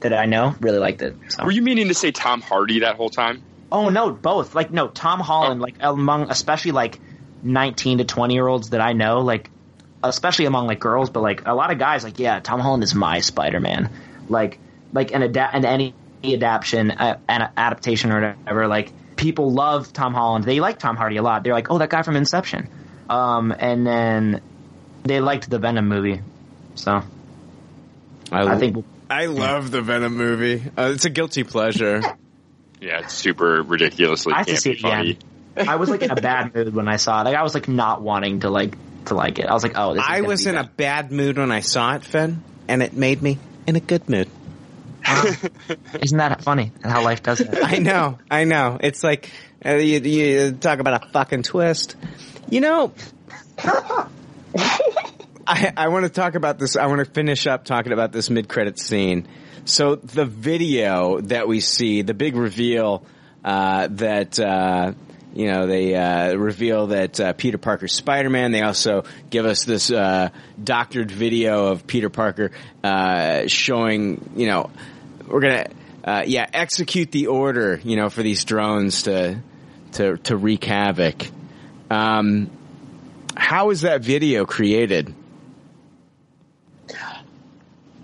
[0.00, 1.16] that I know, really liked it.
[1.28, 1.44] So.
[1.44, 3.42] Were you meaning to say Tom Hardy that whole time?
[3.70, 4.54] Oh no, both.
[4.54, 7.00] Like no, Tom Holland, like among especially like
[7.42, 9.50] nineteen to twenty year olds that I know, like
[10.04, 12.94] especially among like girls, but like a lot of guys, like yeah, Tom Holland is
[12.94, 13.90] my Spider Man.
[14.28, 14.58] Like
[14.92, 18.68] like an adapt and any adaptation, uh, an adaptation or whatever.
[18.68, 18.92] Like
[19.22, 20.44] people love Tom Holland.
[20.44, 21.44] They like Tom Hardy a lot.
[21.44, 22.68] They're like, oh, that guy from Inception.
[23.08, 24.42] Um, and then
[25.04, 26.20] they liked the Venom movie.
[26.74, 27.02] So
[28.30, 30.62] I, I think I love the Venom movie.
[30.76, 32.02] Uh, it's a guilty pleasure.
[32.82, 35.10] Yeah, it's super ridiculously I have to see it funny.
[35.56, 35.68] again.
[35.68, 37.26] I was like in a bad mood when I saw it.
[37.26, 38.74] Like I was like not wanting to like
[39.04, 39.46] to like it.
[39.46, 41.60] I was like, oh, this is I was be in a bad mood when I
[41.60, 43.38] saw it, Finn, and it made me
[43.68, 44.28] in a good mood.
[46.02, 46.72] Isn't that funny?
[46.82, 47.50] How life does it?
[47.62, 48.78] I know, I know.
[48.80, 49.30] It's like
[49.64, 51.96] uh, you, you talk about a fucking twist.
[52.48, 52.92] You know,
[55.46, 56.76] I I want to talk about this.
[56.76, 59.28] I want to finish up talking about this mid credit scene.
[59.64, 63.04] So the video that we see, the big reveal
[63.44, 64.38] uh, that.
[64.38, 64.92] Uh,
[65.34, 68.52] you know, they uh, reveal that uh, Peter Parker's Spider-Man.
[68.52, 70.30] They also give us this uh,
[70.62, 72.50] doctored video of Peter Parker
[72.84, 74.70] uh, showing, you know,
[75.26, 75.66] we're gonna,
[76.04, 79.40] uh, yeah, execute the order, you know, for these drones to
[79.92, 81.26] to to wreak havoc.
[81.90, 82.50] Um,
[83.36, 85.14] how is that video created?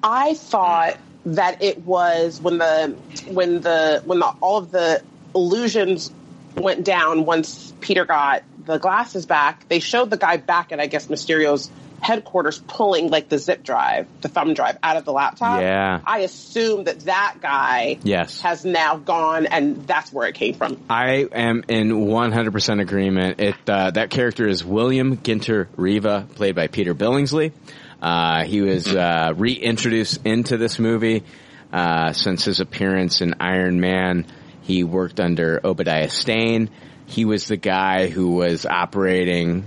[0.02, 0.96] I thought
[1.26, 2.96] that it was when the
[3.26, 5.02] when the when the, all of the
[5.34, 6.10] illusions
[6.58, 9.68] went down once Peter got the glasses back.
[9.68, 11.70] They showed the guy back at I guess Mysterio's
[12.00, 15.60] headquarters pulling like the zip drive, the thumb drive out of the laptop.
[15.60, 16.00] Yeah.
[16.06, 18.40] I assume that that guy Yes.
[18.42, 20.80] has now gone and that's where it came from.
[20.88, 23.40] I am in 100% agreement.
[23.40, 27.52] It uh, that character is William Ginter Riva, played by Peter Billingsley.
[28.00, 31.24] Uh, he was uh, reintroduced into this movie
[31.72, 34.24] uh, since his appearance in Iron Man.
[34.68, 36.68] He worked under Obadiah Stane.
[37.06, 39.64] He was the guy who was operating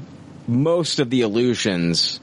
[0.48, 2.20] most of the illusions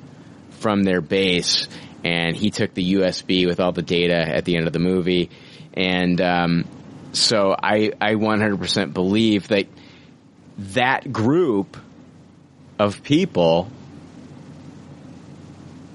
[0.60, 1.66] from their base,
[2.04, 5.28] and he took the USB with all the data at the end of the movie.
[5.74, 6.66] And um,
[7.10, 9.66] so I, I 100% believe that
[10.58, 11.76] that group
[12.78, 13.72] of people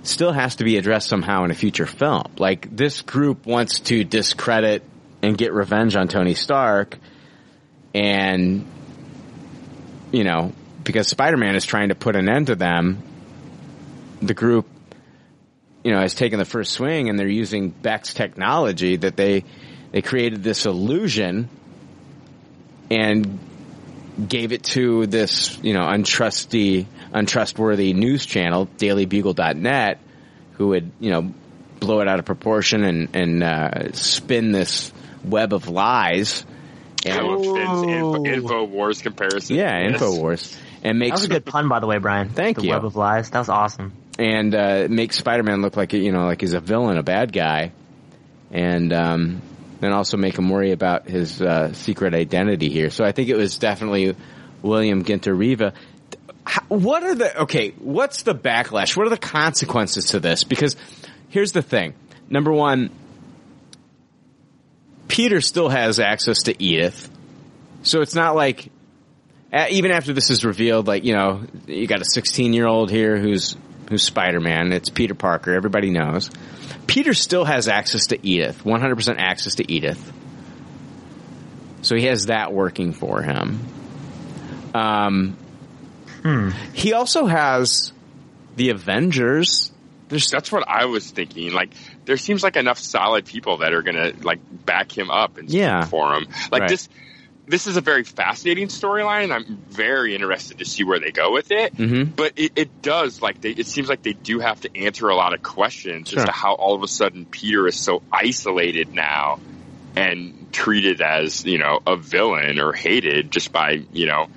[0.04, 2.26] still has to be addressed somehow in a future film.
[2.38, 4.84] Like this group wants to discredit
[5.24, 7.00] and get revenge on Tony Stark,
[7.96, 8.68] and
[10.12, 13.02] you know because Spider-Man is trying to put an end to them.
[14.22, 14.68] The group,
[15.84, 19.44] you know, has taken the first swing, and they're using Beck's technology that they
[19.92, 21.50] they created this illusion
[22.90, 23.40] and
[24.28, 30.00] gave it to this, you know, untrusty, untrustworthy news channel, dailybugle.net,
[30.54, 31.34] who would, you know,
[31.80, 34.93] blow it out of proportion and, and, uh, spin this
[35.24, 36.46] web of lies.
[37.06, 39.56] I love Finn's info, info wars comparison.
[39.58, 40.02] Yeah, Yes.
[40.02, 40.58] Infowars.
[40.84, 42.30] And That makes was a good pun, by the way, Brian.
[42.30, 42.70] Thank the you.
[42.72, 43.30] Web of Lies.
[43.30, 43.94] That was awesome.
[44.20, 47.72] and uh, makes Spider-Man look like you know like he's a villain, a bad guy,
[48.52, 49.42] and um,
[49.80, 52.90] then also make him worry about his uh, secret identity here.
[52.90, 54.16] So I think it was definitely
[54.62, 55.74] William Ginter Riva.
[56.68, 57.72] What are the okay?
[57.80, 58.96] What's the backlash?
[58.98, 60.44] What are the consequences to this?
[60.44, 60.76] Because
[61.30, 61.94] here's the thing.
[62.30, 62.90] Number one,
[65.08, 67.10] Peter still has access to Edith,
[67.84, 68.72] so it's not like
[69.70, 73.18] even after this is revealed, like you know, you got a 16 year old here
[73.18, 73.56] who's
[73.90, 74.74] who's Spider Man.
[74.74, 75.54] It's Peter Parker.
[75.54, 76.32] Everybody knows.
[76.88, 80.12] Peter still has access to Edith, 100% access to Edith.
[81.82, 83.60] So he has that working for him.
[84.74, 85.38] Um,
[86.74, 87.94] he also has
[88.56, 89.72] the Avengers.
[90.08, 91.52] There's, that's what I was thinking.
[91.52, 91.74] Like,
[92.06, 95.86] there seems like enough solid people that are gonna like back him up and Yeah.
[95.86, 96.28] for him.
[96.52, 96.70] Like Right.
[96.70, 96.90] this,
[97.48, 101.34] this is a very fascinating storyline, and I'm very interested to see where they go
[101.34, 101.76] with it.
[101.76, 102.12] Mm-hmm.
[102.12, 105.16] But it, it does like they, it seems like they do have to answer a
[105.16, 106.20] lot of questions Sure.
[106.20, 109.40] as to how all of a sudden Peter is so isolated now
[109.96, 114.28] and treated as you know a villain or hated just by you know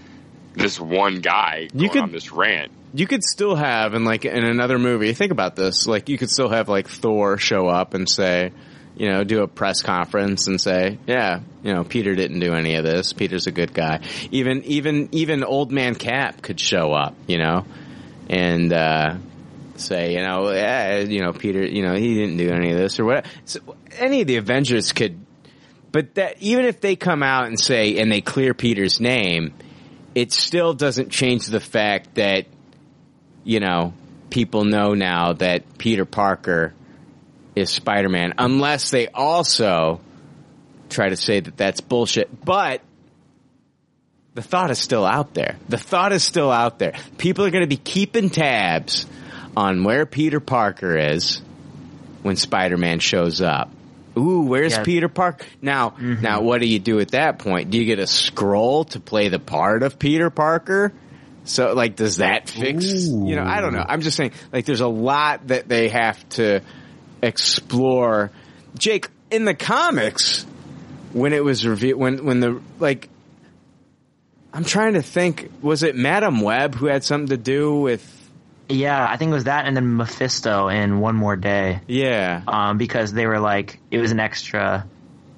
[0.54, 2.72] this one guy going could- on this rant.
[2.96, 5.12] You could still have in like in another movie.
[5.12, 5.86] Think about this.
[5.86, 8.52] Like you could still have like Thor show up and say,
[8.96, 12.76] you know, do a press conference and say, yeah, you know, Peter didn't do any
[12.76, 13.12] of this.
[13.12, 14.00] Peter's a good guy.
[14.30, 17.66] Even even even Old Man Cap could show up, you know,
[18.30, 19.16] and uh,
[19.76, 22.98] say, you know, yeah, you know, Peter, you know, he didn't do any of this
[22.98, 23.26] or what.
[23.44, 23.60] So
[23.98, 25.20] any of the Avengers could,
[25.92, 29.52] but that even if they come out and say and they clear Peter's name,
[30.14, 32.46] it still doesn't change the fact that
[33.46, 33.94] you know,
[34.28, 36.74] people know now that Peter Parker
[37.54, 40.00] is Spider-Man unless they also
[40.90, 42.44] try to say that that's bullshit.
[42.44, 42.82] But
[44.34, 45.56] the thought is still out there.
[45.68, 46.94] The thought is still out there.
[47.18, 49.06] People are going to be keeping tabs
[49.56, 51.40] on where Peter Parker is
[52.22, 53.70] when Spider-Man shows up.
[54.18, 54.82] Ooh, where's Yeah.
[54.82, 55.46] Peter Parker?
[55.62, 56.20] Now, mm-hmm.
[56.20, 57.70] now what do you do at that point?
[57.70, 60.92] Do you get a Skrull to play the part of Peter Parker?
[61.46, 62.84] So, like, does that fix?
[63.06, 63.84] You know, I don't know.
[63.88, 66.60] I'm just saying, like, there's a lot that they have to
[67.22, 68.30] explore.
[68.78, 70.44] Jake, in the comics,
[71.12, 73.08] when it was revealed, when when the like,
[74.52, 78.12] I'm trying to think, was it Madame Web who had something to do with?
[78.68, 81.80] Yeah, I think it was that, and then Mephisto in One More Day.
[81.86, 84.86] Yeah, um, because they were like it was an extra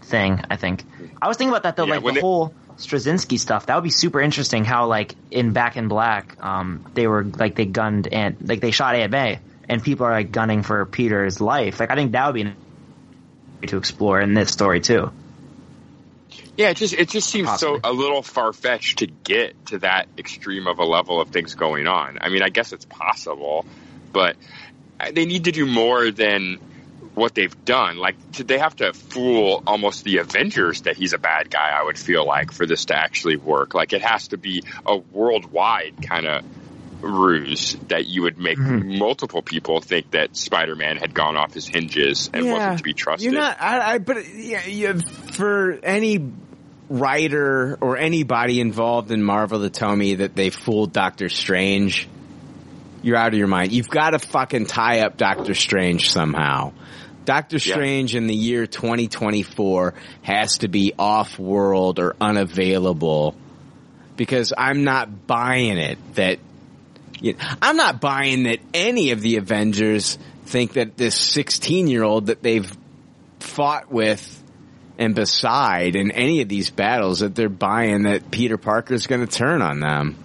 [0.03, 0.41] thing.
[0.51, 0.85] I think
[1.21, 3.67] I was thinking about that though, Yeah, like the they- whole Straczynski stuff.
[3.67, 4.65] That would be super interesting.
[4.65, 8.71] How like in Back in Black, um, they were like they gunned and like they
[8.71, 11.81] shot Aunt May, and people are like gunning for Peter's life.
[11.81, 12.57] Like I think that would be an
[13.67, 15.11] to explore in this story too.
[16.57, 17.81] Yeah, it just it just seems Possibly.
[17.83, 21.55] so a little far fetched to get to that extreme of a level of things
[21.55, 22.19] going on.
[22.21, 23.65] I mean, I guess it's possible,
[24.13, 24.37] but
[25.13, 26.59] they need to do more than
[27.19, 27.99] what they've done.
[27.99, 31.70] Like, they have to fool almost the Avengers that he's a bad guy.
[31.70, 34.97] I would feel like for this to actually work, like it has to be a
[34.97, 36.45] worldwide kind of
[37.01, 38.99] ruse that you would make Mm-hmm.
[38.99, 43.31] multiple people think that Spider-Man had gone off his hinges and wasn't to be trusted.
[43.31, 44.99] You're not, I, I but yeah, you,
[45.32, 46.32] for any
[46.89, 52.09] writer or anybody involved in Marvel to tell me that they fooled Doctor Strange,
[53.03, 53.70] you're out of your mind.
[53.70, 56.73] You've got to fucking tie up Doctor Strange somehow.
[57.29, 59.93] Doctor Strange in the year 2024
[60.23, 63.35] has to be off world or unavailable
[64.17, 66.39] because I'm not buying it that
[67.21, 72.03] you know, I'm not buying that any of the Avengers think that this 16 year
[72.03, 72.75] old that they've
[73.41, 74.43] fought with
[74.97, 79.31] and beside in any of these battles that they're buying that Peter Parker's going to
[79.31, 80.17] turn on them.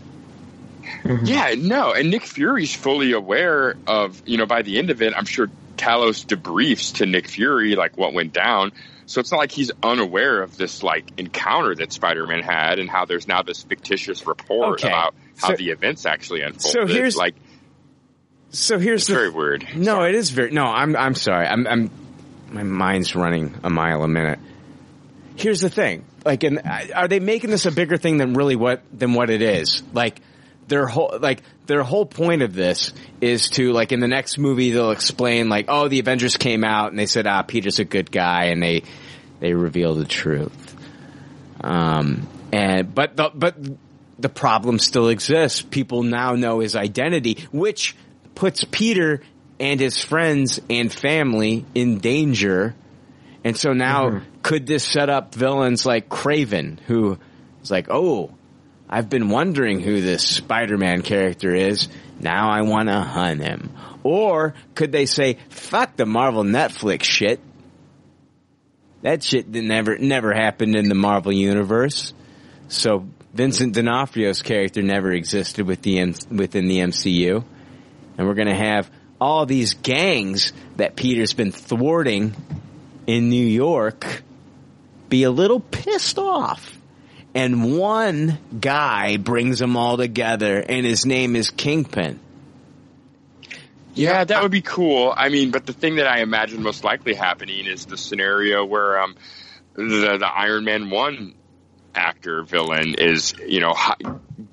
[1.23, 5.13] Yeah, no, and Nick Fury's fully aware of, you know, by the end of it,
[5.13, 8.71] I'm sure Talos debriefs to Nick Fury, like, what went down.
[9.05, 13.05] So it's not like he's unaware of this, like, encounter that Spider-Man had and how
[13.05, 14.87] there's now this fictitious report Okay.
[14.87, 16.71] about how So- the events actually unfolded.
[16.71, 17.35] So here's- like,
[18.49, 19.67] So here's the very weird.
[19.75, 20.65] No, it is very no.
[20.65, 21.47] I'm I'm sorry.
[21.47, 21.89] I'm I'm
[22.51, 24.37] my mind's running a mile a minute.
[25.35, 26.05] Here's the thing.
[26.23, 29.31] Like, and uh, are they making this a bigger thing than really what than what
[29.31, 29.81] it is?
[29.91, 30.21] Like
[30.67, 34.71] their whole like their whole point of this is to like in the next movie
[34.71, 38.11] they'll explain like oh the Avengers came out and they said ah Peter's a good
[38.11, 38.83] guy and they
[39.39, 40.75] they reveal the truth.
[41.61, 43.55] Um and but the but
[44.19, 45.61] the problem still exists.
[45.61, 47.95] People now know his identity, which
[48.35, 49.21] puts Peter
[49.59, 52.75] and his friends and family in danger.
[53.43, 57.17] And so now, could this set up villains like Kraven, who
[57.61, 58.31] is like, oh,
[58.93, 61.87] I've been wondering who this Spider-Man character is.
[62.19, 63.71] Now I want to hunt him.
[64.03, 67.39] Or could they say, fuck the Marvel Netflix shit.
[69.01, 72.13] That shit never, never happened in the Marvel universe.
[72.67, 77.43] So Vincent D'Onofrio's character never existed with the within the MCU,
[78.19, 82.35] and we're going to have all these gangs that Peter's been thwarting
[83.07, 84.21] in New York
[85.09, 86.77] be a little pissed off.
[87.35, 92.19] And one guy brings them all together, and his name is Kingpin.
[93.95, 95.13] Yeah, that would be cool.
[95.15, 98.99] I mean, but the thing that I imagine most likely happening is the scenario where
[98.99, 99.15] um,
[99.75, 101.35] the the Iron Man one
[101.95, 103.75] actor villain is you know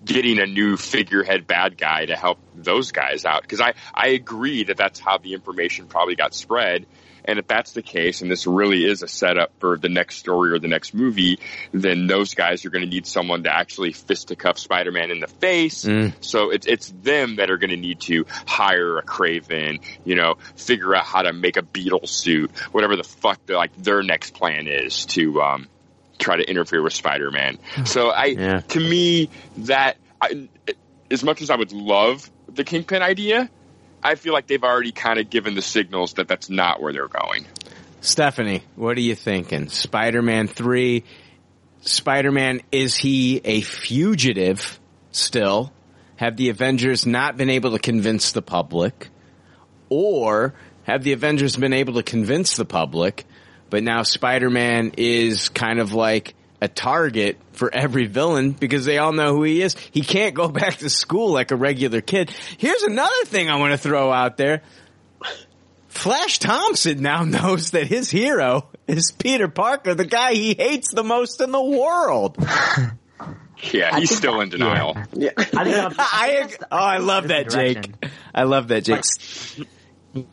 [0.04, 4.64] getting a new figurehead bad guy to help those guys out because I I agree
[4.64, 6.86] that that's how the information probably got spread.
[7.24, 10.52] And if that's the case, and this really is a setup for the next story
[10.52, 11.38] or the next movie,
[11.72, 15.84] then those guys are going to need someone to actually fisticuff Spider-Man in the face.
[16.20, 20.34] So it's it's them that are going to need to hire a Kraven, you know,
[20.56, 24.34] figure out how to make a Beetle suit, whatever the fuck the, like their next
[24.34, 25.68] plan is to um,
[26.18, 27.58] try to interfere with Spider-Man.
[27.84, 28.34] So I,
[28.68, 30.48] to me, that I,
[31.10, 33.48] as much as I would love the Kingpin idea,
[34.02, 37.08] I feel like they've already kind of given the signals that that's not where they're
[37.08, 37.46] going.
[38.00, 39.68] Stephanie, what are you thinking?
[39.68, 41.04] Spider-Man 3,
[41.82, 44.80] Spider-Man, is he a fugitive
[45.12, 45.72] still?
[46.16, 49.08] Have the Avengers not been able to convince the public?
[49.90, 50.54] Or
[50.84, 53.26] have the Avengers been able to convince the public,
[53.68, 59.12] but now Spider-Man is kind of like a target for every villain because they all
[59.12, 59.74] know who he is.
[59.90, 62.30] He can't go back to school like a regular kid.
[62.58, 64.62] Here's another thing I want to throw out there.
[65.88, 71.04] Flash Thompson now knows that his hero is Peter Parker, the guy he hates the
[71.04, 72.36] most in the world.
[73.72, 74.96] Yeah, he's still in denial.
[75.12, 75.32] Yeah.
[75.36, 77.92] I think that'll- I, oh, I love that, Jake.
[78.34, 79.04] I love that, Jake.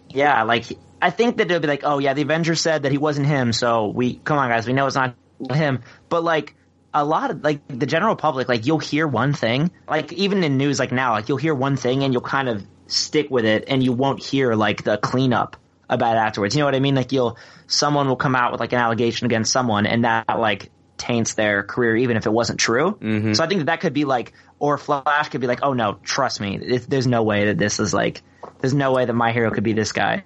[0.07, 0.63] Yeah, like
[1.01, 3.51] I think that it'll be like, oh yeah, the Avengers said that he wasn't him,
[3.51, 5.15] so we come on guys, we know it's not
[5.51, 5.81] him.
[6.09, 6.55] But like
[6.93, 10.57] a lot of like the general public, like you'll hear one thing, like even in
[10.57, 13.65] news like now, like you'll hear one thing and you'll kind of stick with it
[13.67, 15.57] and you won't hear like the cleanup
[15.89, 16.55] about it afterwards.
[16.55, 16.95] You know what I mean?
[16.95, 20.71] Like you'll someone will come out with like an allegation against someone and that like
[20.97, 22.93] taints their career even if it wasn't true.
[22.93, 23.33] Mm-hmm.
[23.33, 25.99] So I think that that could be like or Flash could be like, "Oh no,
[26.03, 26.57] trust me.
[26.57, 28.21] It, there's no way that this is like
[28.59, 30.23] there's no way that my hero could be this guy."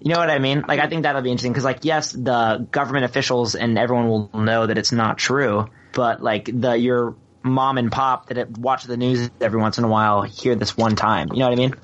[0.00, 0.64] You know what I mean?
[0.66, 4.30] Like I think that'll be interesting because like yes, the government officials and everyone will
[4.34, 8.96] know that it's not true, but like the your mom and pop that watch the
[8.96, 11.28] news every once in a while hear this one time.
[11.32, 11.74] You know what I mean?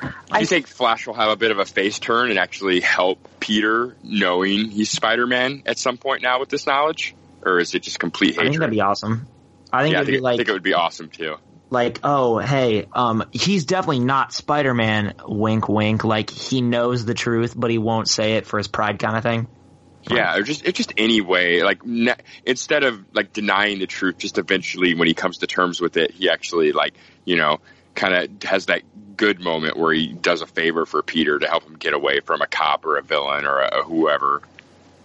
[0.00, 3.26] Do you think Flash will have a bit of a face turn and actually help
[3.40, 7.14] Peter knowing he's Spider-Man at some point now with this knowledge?
[7.42, 8.62] Or is it just complete I think hatred?
[8.62, 9.26] that'd be awesome.
[9.72, 11.36] I think yeah, it'd think, be like I think it would be awesome too.
[11.74, 15.14] Like, oh, hey, um, he's definitely not Spider-Man.
[15.26, 16.04] Wink, wink.
[16.04, 19.22] Like he knows the truth, but he won't say it for his pride, kind of
[19.22, 19.46] thing.
[20.10, 24.18] Yeah, or just it just any way, like ne- instead of like denying the truth,
[24.18, 26.94] just eventually when he comes to terms with it, he actually like
[27.24, 27.60] you know
[27.94, 28.82] kind of has that
[29.16, 32.42] good moment where he does a favor for Peter to help him get away from
[32.42, 34.42] a cop or a villain or a, a whoever.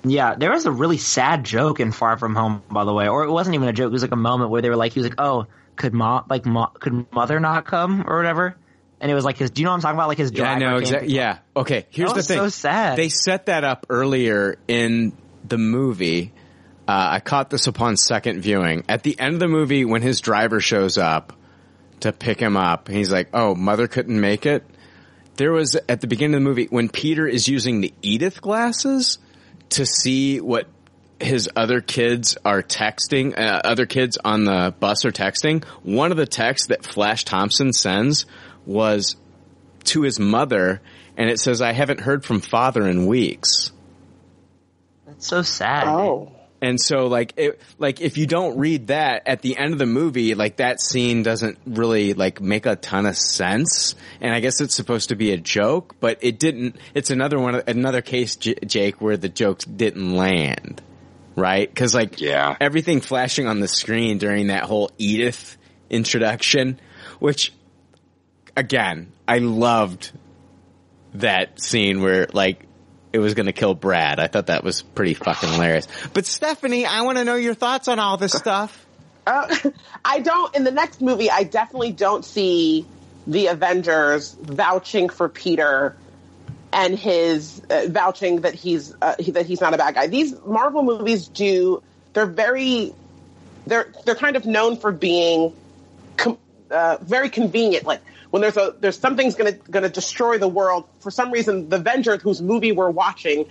[0.03, 3.23] Yeah, there was a really sad joke in Far From Home, by the way, or
[3.25, 3.87] it wasn't even a joke.
[3.87, 5.47] It was like a moment where they were like, he was like, "Oh,
[5.79, 8.55] could mo- like mo- could mother not come or whatever?"
[9.01, 9.49] And it was like his.
[9.49, 10.07] Do you know what I'm talking about?
[10.09, 10.31] Like his.
[10.31, 11.13] Yeah, I know exactly.
[11.13, 11.39] Yeah.
[11.55, 11.87] Okay.
[11.89, 12.37] Here's the thing.
[12.37, 12.97] so sad.
[12.97, 15.13] They set that up earlier in
[15.47, 16.33] the movie.
[16.87, 18.83] Uh, I caught this upon second viewing.
[18.89, 21.33] At the end of the movie, when his driver shows up
[22.01, 24.63] to pick him up, he's like, "Oh, mother couldn't make it."
[25.37, 29.17] There was at the beginning of the movie when Peter is using the Edith glasses
[29.69, 30.67] to see what
[31.19, 35.63] his other kids are texting, uh, other kids on the bus are texting.
[35.83, 38.25] One of the texts that Flash Thompson sends
[38.65, 39.15] was
[39.85, 40.81] to his mother,
[41.17, 43.71] and it says, "I haven't heard from father in weeks."
[45.05, 45.87] That's so sad.
[45.87, 46.31] Oh.
[46.61, 49.85] And so, like, it, like if you don't read that at the end of the
[49.85, 53.95] movie, like that scene doesn't really like make a ton of sense.
[54.19, 56.75] And I guess it's supposed to be a joke, but it didn't.
[56.93, 60.81] It's another one, another case, J- Jake, where the jokes didn't land,
[61.39, 61.67] right?
[61.67, 65.57] Because like, yeah, everything flashing on the screen during that whole Edith
[65.89, 66.79] introduction,
[67.19, 67.53] which
[68.55, 70.11] again, I loved
[71.13, 72.65] that scene where like
[73.11, 74.19] it was going to kill Brad.
[74.19, 75.87] I thought that was pretty fucking hilarious.
[76.13, 78.85] But Stephanie, I want to know your thoughts on all this stuff.
[79.25, 79.55] Uh,
[80.05, 80.55] I don't.
[80.55, 82.85] In the next movie, I definitely don't see
[83.25, 85.95] the Avengers vouching for Peter
[86.71, 90.07] and his uh, vouching that he's uh, he, that he's not a bad guy.
[90.07, 91.81] These Marvel movies do.
[92.13, 92.93] They're very.
[93.67, 95.53] They're they're kind of known for being
[96.17, 96.37] com-
[96.71, 97.85] uh, very convenient.
[97.85, 101.69] Like when there's a there's something's gonna gonna destroy the world for some reason.
[101.69, 103.45] The Avengers, whose movie we're watching,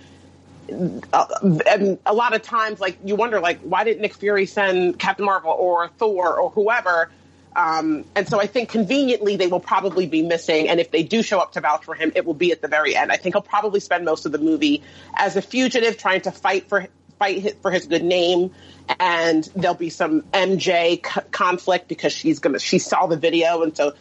[1.13, 1.25] uh,
[1.69, 5.25] and a lot of times, like you wonder, like why didn't Nick Fury send Captain
[5.25, 7.09] Marvel or Thor or whoever?
[7.55, 10.69] Um, and so I think conveniently they will probably be missing.
[10.69, 12.67] And if they do show up to vouch for him, it will be at the
[12.67, 13.11] very end.
[13.11, 14.83] I think he'll probably spend most of the movie
[15.15, 16.87] as a fugitive trying to fight for
[17.17, 18.51] fight for his good name.
[18.99, 23.75] And there'll be some MJ c- conflict because she's gonna she saw the video and
[23.75, 23.93] so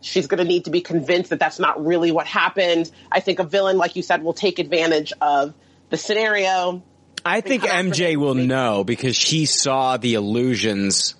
[0.00, 2.90] she's going to need to be convinced that that's not really what happened.
[3.10, 5.54] I think a villain, like you said, will take advantage of
[5.90, 6.82] the scenario.
[7.24, 11.14] I think MJ will know because she saw the illusions.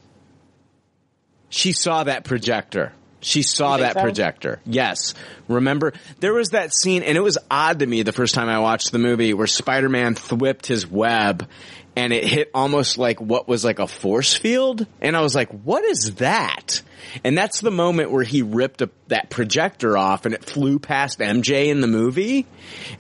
[1.49, 2.93] She saw that projector.
[3.21, 4.03] She saw that so?
[4.03, 4.61] projector.
[4.67, 5.15] Yes.
[5.49, 8.61] Remember, there was that scene, and it was odd to me the first time I
[8.61, 11.49] watched the movie where Spider-Man thwipped his web
[11.97, 14.87] and it hit almost like what was like a force field.
[15.01, 16.83] And I was like, what is that?
[17.25, 21.19] And that's the moment where he ripped a, that projector off and it flew past
[21.21, 22.47] MJ in the movie.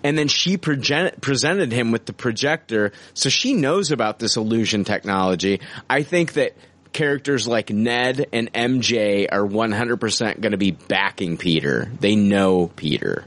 [0.03, 2.93] And then she pregen- presented him with the projector.
[3.13, 5.61] So she knows about this illusion technology.
[5.91, 6.57] I think that
[6.97, 11.91] characters like Ned and MJ are 100% going to be backing Peter.
[12.01, 13.25] They know Peter.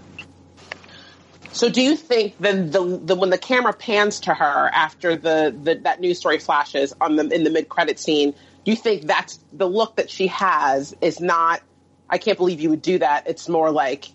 [1.52, 5.56] So, do you think then the, the when the camera pans to her after the,
[5.64, 8.32] the that news story flashes on the in the mid credit scene,
[8.66, 11.62] do you think that's the look that she has is not?
[12.10, 13.28] I can't believe you would do that.
[13.28, 14.06] It's more like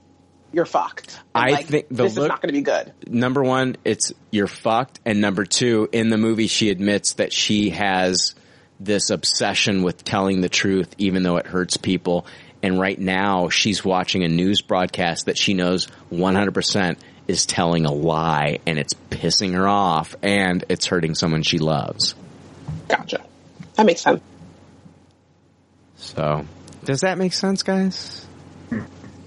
[0.53, 1.19] you're fucked.
[1.35, 2.93] And, I like, think the this look- is not going to be good.
[3.09, 7.71] number one, it's you're fucked, and number two, in the movie, she admits that she
[7.71, 8.35] has
[8.81, 12.27] this obsession with telling the truth, even though it hurts people.
[12.63, 16.97] And right now, she's watching a news broadcast that she knows 100%
[17.27, 22.15] is telling a lie, and it's pissing her off, and it's hurting someone she loves.
[22.89, 23.25] Gotcha.
[23.75, 24.23] That makes sense.
[25.97, 26.45] So,
[26.85, 28.27] does that make sense, guys?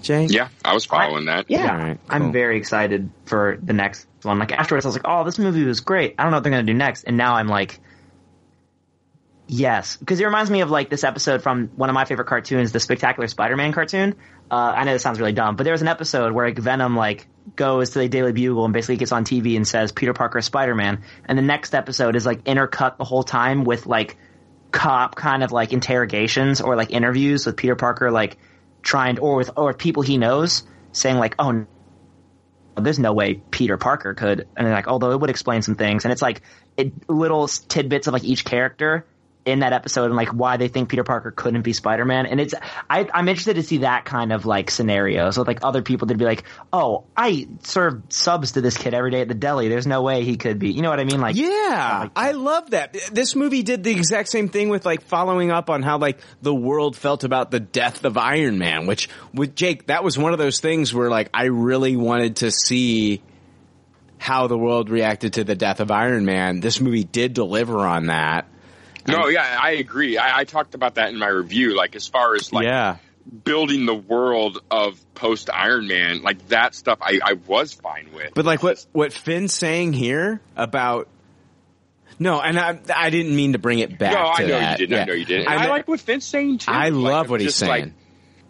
[0.02, 0.26] Jay?
[0.26, 1.46] Yeah, I was following that.
[1.48, 4.38] Yeah, All right, I'm very excited for the next one.
[4.38, 6.14] Like afterwards, I was like, "Oh, this movie was great.
[6.18, 7.80] I don't know what they're gonna do next." And now I'm like,
[9.48, 12.70] "Yes," because it reminds me of like this episode from one of my favorite cartoons,
[12.70, 14.14] the Spectacular Spider-Man cartoon.
[14.50, 16.96] Uh, I know this sounds really dumb, but there was an episode where like, Venom
[16.96, 20.38] like goes to the Daily Bugle and basically gets on TV and says Peter Parker
[20.38, 24.18] is Spider-Man, and the next episode is like intercut the whole time with like
[24.70, 28.36] cop kind of like interrogations or like interviews with Peter Parker, like
[28.82, 30.62] trying or with or with people he knows
[30.92, 31.66] saying like, oh,
[32.76, 36.12] there's no way Peter Parker could, and like, although it would explain some things, and
[36.12, 36.42] it's like
[36.76, 39.06] it, little tidbits of like each character
[39.48, 42.54] in that episode and like why they think Peter Parker couldn't be Spider-Man, and it's
[42.88, 45.30] I, I'm interested to see that kind of like scenario.
[45.30, 49.10] So like other people to be like, oh, I serve subs to this kid every
[49.10, 49.68] day at the deli.
[49.68, 50.70] There's no way he could be.
[50.70, 51.20] You know what I mean?
[51.20, 52.96] Like Yeah, I love that.
[53.12, 56.54] This movie did the exact same thing with like following up on how like the
[56.54, 60.38] world felt about the death of Iron Man, which with Jake, that was one of
[60.38, 63.22] those things where like I really wanted to see
[64.18, 66.60] how the world reacted to the death of Iron Man.
[66.60, 68.46] This movie did deliver on that.
[69.08, 70.18] No, yeah, I agree.
[70.18, 71.76] I, I talked about that in my review.
[71.76, 72.96] Like as far as like yeah.
[73.44, 78.34] building the world of post Iron Man, like that stuff, I, I was fine with.
[78.34, 81.08] But like what what Finn's saying here about
[82.18, 84.12] no, and I I didn't mean to bring it back.
[84.12, 84.80] no, I know that.
[84.80, 85.02] you didn't.
[85.02, 85.48] I know you didn't.
[85.48, 86.72] I I, like what Finn's saying too.
[86.72, 87.94] I Like, love what he's just, like, saying.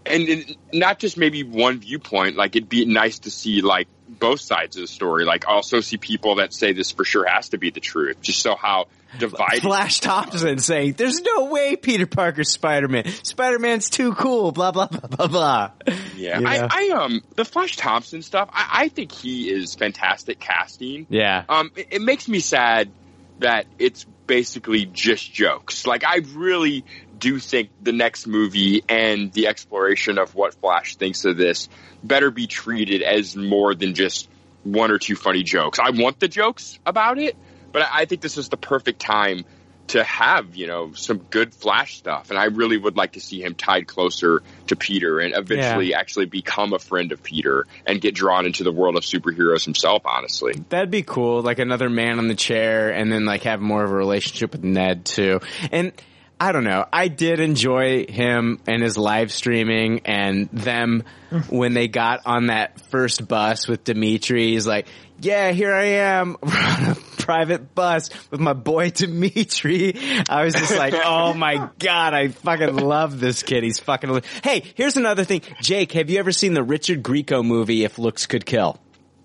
[0.07, 2.37] and, and not just maybe one viewpoint.
[2.37, 5.25] Like it'd be nice to see like both sides of the story.
[5.25, 8.21] Like also see people that say this for sure has to be the truth.
[8.23, 8.87] Just so how
[9.19, 9.63] divided.
[9.63, 13.07] Flash Thompson saying, "There's no way Peter Parker's Spider Man.
[13.23, 15.71] Spider Man's too cool." Blah blah blah blah blah.
[16.17, 16.51] Yeah, You know?
[16.51, 18.49] I, I um the Flash Thompson stuff.
[18.53, 21.07] I, I think he is fantastic casting.
[21.09, 21.45] Yeah.
[21.49, 22.91] Um, it, it makes me sad
[23.39, 25.87] that it's basically just jokes.
[25.87, 26.85] Like I really
[27.19, 31.69] do think the next movie and the exploration of what Flash thinks of this
[32.03, 34.29] better be treated as more than just
[34.63, 35.79] one or two funny jokes.
[35.79, 37.37] I want the jokes about it,
[37.79, 39.45] but I, I think this is the perfect time
[39.89, 42.31] to have, you know, some good Flash stuff.
[42.31, 46.27] And I really would like to see him tied closer to Peter and eventually actually
[46.27, 50.55] become a friend of Peter and get drawn into the world of superheroes himself, honestly.
[50.69, 51.41] That'd be cool.
[51.41, 54.63] Like another man on the chair, and then like have more of a relationship with
[54.63, 55.41] Ned too.
[55.73, 55.93] And
[56.41, 56.85] I don't know.
[56.93, 61.05] I did enjoy him and his live streaming and them
[61.49, 64.49] when they got on that first bus with Dimitri.
[64.49, 64.87] He's like,
[65.19, 66.95] "Yeah, here I am on a
[67.29, 69.95] private bus with my boy Dimitri."
[70.31, 73.65] I was just like, "Oh my god, I fucking love this kid.
[73.65, 75.43] He's fucking." Hey, here's another thing.
[75.61, 78.81] Jake, have you ever seen the Richard Grieco movie If Looks Could Kill?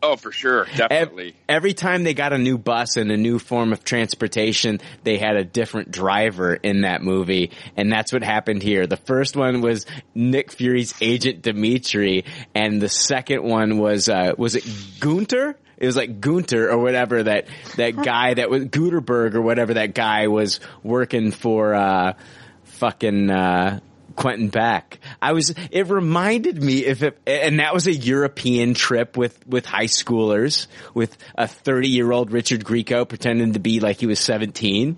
[0.06, 0.66] Oh, for sure.
[0.76, 1.34] Definitely.
[1.48, 5.38] Every time they got a new bus and a new form of transportation, they had
[5.38, 7.52] a different driver in that movie.
[7.78, 8.86] And that's what happened here.
[8.86, 12.26] The first one was Nick Fury's agent Dimitri.
[12.54, 14.68] And the second one was, uh, was it
[15.00, 15.56] Gunter?
[15.84, 19.94] It was like Gunter or whatever that, that guy that was Guterberg or whatever that
[19.94, 22.14] guy was working for, uh,
[22.64, 23.82] fucking, uh,
[24.16, 25.00] Quentin Beck.
[25.22, 29.66] I was, it reminded me if it, and that was a European trip with, with
[29.66, 34.20] high schoolers, with a 30 year old Richard Grieco pretending to be like he was
[34.22, 34.98] 17.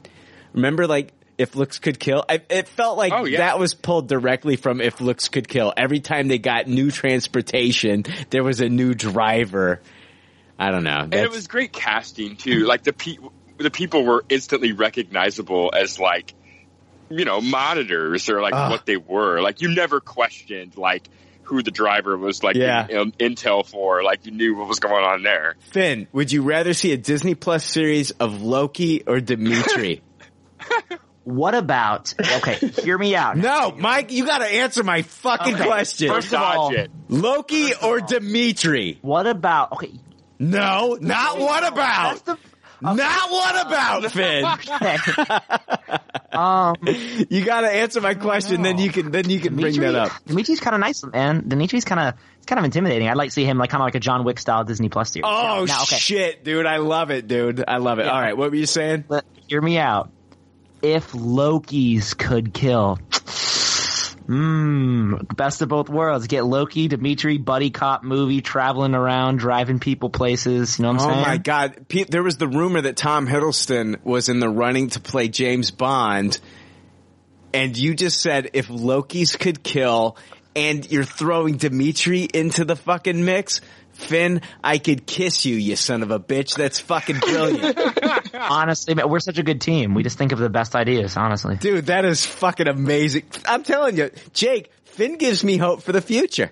[0.54, 3.40] Remember like, if looks could kill, I, it felt like Oh, yeah.
[3.40, 5.74] that was pulled directly from if looks could kill.
[5.76, 9.82] Every time they got new transportation, there was a new driver.
[10.58, 11.00] I don't know.
[11.02, 12.60] And it was great casting too.
[12.66, 13.18] Like the pe-
[13.58, 16.34] the people were instantly recognizable as like,
[17.10, 18.70] you know, monitors or like Ah.
[18.70, 19.42] what they were.
[19.42, 21.08] Like you never questioned like
[21.44, 22.88] who the driver was like Yeah.
[22.90, 24.02] in- in- intel for.
[24.04, 25.56] Like you knew what was going on there.
[25.72, 30.02] Finn, would you rather see a Disney Plus series of Loki or Dimitri?
[31.24, 32.14] What about?
[32.20, 33.36] Okay, hear me out.
[33.36, 36.10] no, Mike, you got to answer my fucking Okay, question.
[36.10, 36.92] first of all- Dodge it.
[37.10, 39.00] Loki or Dimitri?
[39.02, 39.72] What about?
[39.72, 39.92] Okay,
[40.40, 42.26] No, not what about.
[42.26, 42.38] the.
[42.82, 44.46] Not what about, Finn.
[44.46, 44.98] Okay.
[46.34, 46.76] um,
[47.30, 50.12] You got to answer my question, then you can then you can bring that up.
[50.26, 51.48] Dimitri's kind of nice, man.
[51.48, 53.08] Dimitri's kind of it's kind of intimidating.
[53.08, 55.12] I'd like to see him like kind of like a John Wick style Disney Plus
[55.12, 55.26] series.
[55.26, 56.66] Oh Now, okay, shit, dude!
[56.66, 57.64] I love it, dude.
[57.68, 58.06] I love it.
[58.06, 58.12] Yeah.
[58.12, 59.06] All right, what were you saying?
[59.08, 60.12] But hear me out.
[60.82, 63.00] If Lokis could kill,
[64.28, 66.28] mmm, best of both worlds.
[66.28, 70.78] Get Loki, Dimitri, buddy cop movie, traveling around, driving people places.
[70.78, 71.26] You know what I'm Oh saying?
[71.26, 71.88] Oh my god!
[71.88, 75.72] Pe- There was the rumor that Tom Hiddleston was in the running to play James
[75.72, 76.40] Bond,
[77.54, 80.18] and you just said if Loki's could kill,
[80.56, 83.62] and you're throwing Dimitri into the fucking mix.
[83.94, 86.56] Finn, I could kiss you, you son of a bitch.
[86.58, 87.78] That's fucking brilliant.
[88.42, 89.94] Honestly, man, we're such a good team.
[89.94, 91.18] We just think of the best ideas.
[91.18, 93.24] Honestly, Dude, that is fucking amazing.
[93.48, 96.52] I'm telling you, Jake, Finn gives me hope for the future.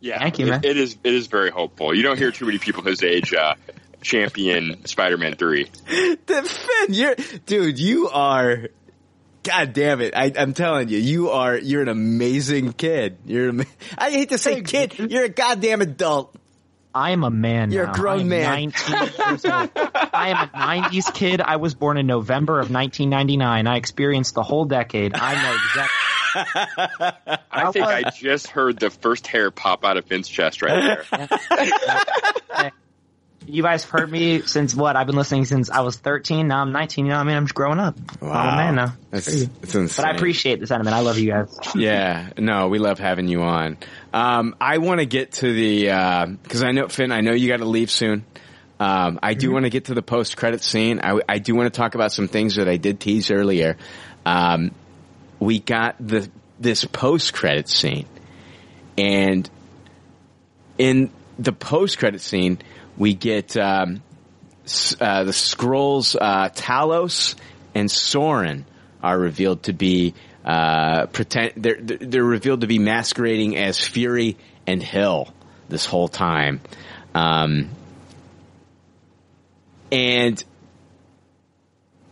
[0.00, 0.60] Yeah, Thank you, it- man.
[0.64, 1.94] it is it is very hopeful.
[1.94, 3.54] You don't hear too many people his age uh,
[4.00, 5.70] champion Spider-Man three.
[6.26, 7.14] The Finn, you're,
[7.46, 8.68] dude, you are,
[9.44, 10.14] god damn it.
[10.16, 13.18] I, I'm telling you, you are, you're an amazing kid.
[13.26, 13.64] You're, an
[13.96, 16.34] I hate to say kid, you're a goddamn adult.
[16.94, 17.72] I am a man.
[17.72, 18.72] You're a grown I man.
[18.72, 19.70] 19 years old.
[19.76, 21.40] I am a '90s kid.
[21.40, 23.66] I was born in November of 1999.
[23.66, 25.14] I experienced the whole decade.
[25.14, 26.12] I know exactly.
[27.50, 32.70] I think I just heard the first hair pop out of Finn's chest right there.
[33.46, 34.94] You guys have heard me since what?
[34.94, 36.46] I've been listening since I was 13.
[36.46, 37.06] Now I'm 19.
[37.06, 37.96] You know, I mean, I'm just growing up.
[38.20, 38.94] I'm a man now.
[39.10, 40.04] That's, that's insane.
[40.04, 40.94] But I appreciate the sentiment.
[40.94, 41.58] I love you guys.
[41.74, 43.78] yeah, no, we love having you on.
[44.12, 47.58] Um, I want to get to the because I know Finn, I know you got
[47.58, 48.24] to leave soon.
[48.78, 51.00] Um, I do want to get to the post credit scene.
[51.02, 53.76] I, I do want to talk about some things that I did tease earlier.
[54.26, 54.72] Um,
[55.38, 58.06] we got the this post credit scene,
[58.98, 59.48] and
[60.78, 62.58] in the post credit scene,
[62.96, 64.02] we get um,
[65.00, 67.36] uh, the Skrulls uh, Talos
[67.74, 68.64] and Soren
[69.02, 70.14] are revealed to be
[70.44, 75.32] uh, pretend they're they're revealed to be masquerading as Fury and Hill
[75.68, 76.60] this whole time,
[77.14, 77.68] um,
[79.90, 80.42] and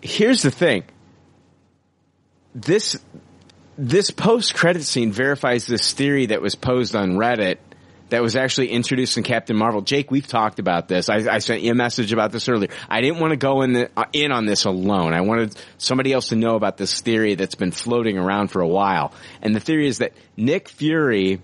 [0.01, 0.85] here's the thing:
[2.55, 2.99] this
[3.77, 7.59] this post credit scene verifies this theory that was posed on Reddit
[8.11, 9.83] that was actually introduced in Captain Marvel.
[9.83, 11.09] Jake, we've talked about this.
[11.09, 12.71] I, I sent you a message about this earlier.
[12.89, 15.15] I didn't want to go in the, uh, in on this alone.
[15.15, 18.69] I wanted somebody else to know about this theory that's been floating around for a
[18.69, 19.13] while.
[19.43, 21.41] And the theory is that Nick Fury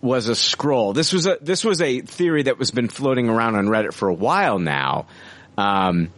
[0.00, 0.94] was a Skrull.
[0.94, 4.08] This was a this was a theory that was been floating around on Reddit for
[4.08, 5.06] a while now.
[5.56, 6.10] Um,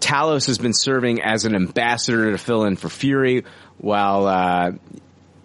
[0.00, 3.44] Talos has been serving as an ambassador to fill in for Fury,
[3.76, 4.72] while uh,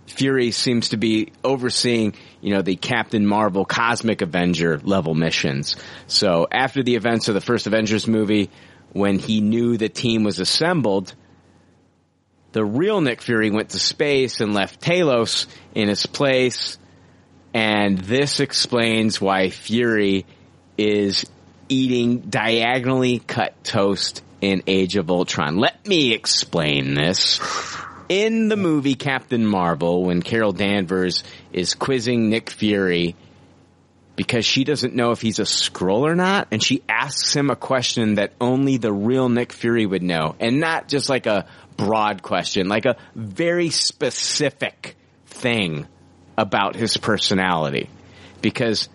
[0.08, 5.76] Fury seems to be overseeing, you know, the Captain Marvel Cosmic Avenger level missions.
[6.08, 8.50] So after the events of the first Avengers movie,
[8.92, 11.16] when he knew the team was assembled,
[12.52, 16.78] the real Nick Fury went to space and left Talos in his place.
[17.54, 20.26] And this explains why Fury
[20.78, 21.26] is
[21.70, 25.58] eating diagonally cut toast in Age of Ultron.
[25.58, 27.40] Let me explain this.
[28.10, 33.16] In the movie Captain Marvel, when Carol Danvers is quizzing Nick Fury
[34.16, 37.56] because she doesn't know if he's a Skrull or not, and she asks him a
[37.56, 42.22] question that only the real Nick Fury would know, and not just like a broad
[42.22, 45.88] question, like a very specific thing
[46.38, 47.90] about his personality.
[48.42, 48.90] Because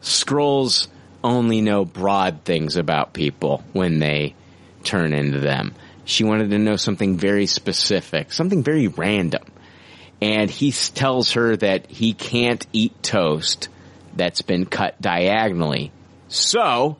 [0.00, 0.88] Skrulls
[1.22, 4.34] only know broad things about people when they
[4.82, 5.74] turn into them.
[6.04, 9.44] She wanted to know something very specific, something very random.
[10.20, 13.68] And he tells her that he can't eat toast
[14.14, 15.92] that's been cut diagonally.
[16.28, 16.96] So,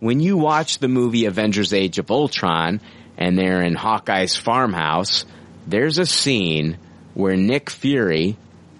[0.00, 2.80] when you watch the movie Avengers Age of Ultron
[3.16, 5.24] and they're in Hawkeye's farmhouse,
[5.66, 6.78] there's a scene
[7.14, 8.36] where Nick Fury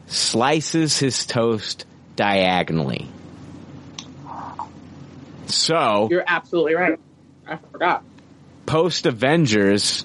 [0.07, 1.85] slices his toast
[2.17, 3.09] diagonally.
[5.47, 6.99] So You're absolutely right.
[7.47, 8.05] I forgot.
[8.69, 10.05] Post Avengers,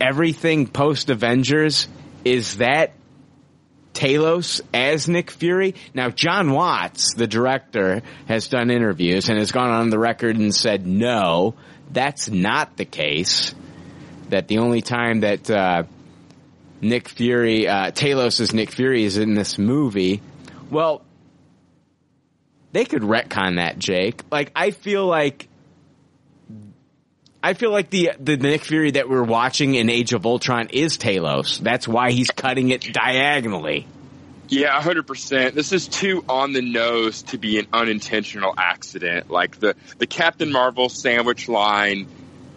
[0.00, 1.86] everything post Avengers
[2.24, 2.92] is that
[3.94, 5.76] Talos as Nick Fury.
[5.94, 10.52] Now, Jon Watts, the director, has done interviews and has gone on the record and
[10.52, 11.54] said, no,
[11.92, 13.54] that's not the case.
[14.30, 15.84] That the only time that, uh,
[16.80, 20.20] Nick Fury, uh, Talos as Nick Fury is in this movie.
[20.68, 21.02] Well,
[22.72, 24.22] they could retcon that, Jake.
[24.32, 25.46] Like, I feel like
[27.42, 30.98] I feel like the the Nick Fury that we're watching in Age of Ultron is
[30.98, 31.58] Talos.
[31.58, 33.86] That's why he's cutting it diagonally.
[34.48, 35.54] Yeah, hundred percent.
[35.54, 39.30] This is too on the nose to be an unintentional accident.
[39.30, 42.08] Like the the Captain Marvel sandwich line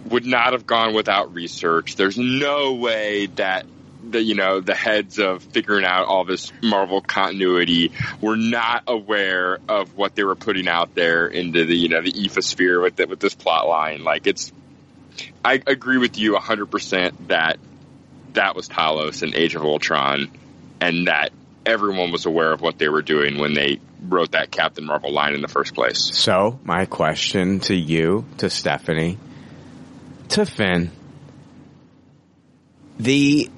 [0.09, 1.95] would not have gone without research.
[1.95, 3.65] There's no way that
[4.09, 9.59] the you know the heads of figuring out all this Marvel continuity were not aware
[9.69, 13.07] of what they were putting out there into the you know the ethosphere with the,
[13.07, 14.03] with this plot line.
[14.03, 14.51] Like it's,
[15.43, 17.57] I agree with you hundred percent that
[18.33, 20.31] that was Talos in Age of Ultron,
[20.81, 21.31] and that
[21.65, 25.33] everyone was aware of what they were doing when they wrote that Captain Marvel line
[25.33, 25.99] in the first place.
[26.15, 29.17] So, my question to you, to Stephanie,
[30.29, 30.91] to Finn,
[32.99, 33.49] the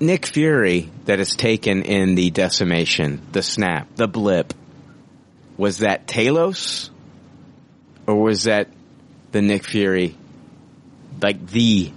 [0.00, 4.52] Nick Fury that is taken in the decimation, the snap, the blip,
[5.56, 6.90] was that Talos?
[8.06, 8.68] Or was that
[9.32, 10.16] the Nick Fury,
[11.20, 11.90] like the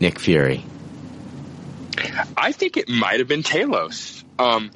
[0.00, 0.64] Nick Fury?
[2.36, 4.22] I think it might have been Talos.
[4.38, 4.70] Um,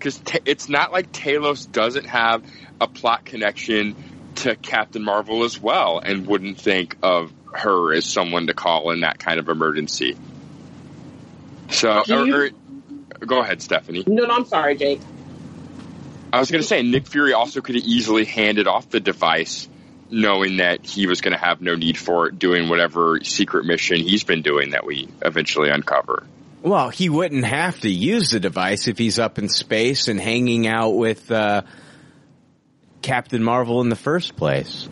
[0.00, 2.44] cause ta- it's not like Talos doesn't have
[2.80, 3.96] a plot connection
[4.36, 9.00] to Captain Marvel as well and wouldn't think of her as someone to call in
[9.00, 10.16] that kind of emergency.
[11.70, 12.44] So, you- or-
[13.22, 14.04] or- go ahead, Stephanie.
[14.06, 15.00] No, no, I'm sorry, Jake.
[16.32, 19.68] I was going to say Nick Fury also could have easily handed off the device
[20.10, 23.98] knowing that he was going to have no need for it doing whatever secret mission
[23.98, 26.24] he's been doing that we eventually uncover.
[26.62, 30.66] Well, he wouldn't have to use the device if he's up in space and hanging
[30.66, 31.62] out with uh,
[33.02, 34.88] Captain Marvel in the first place.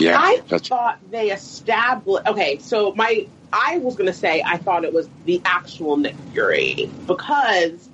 [0.00, 2.26] Yeah, I that's- thought they established.
[2.26, 6.16] Okay, so my I was going to say I thought it was the actual Nick
[6.32, 7.88] Fury because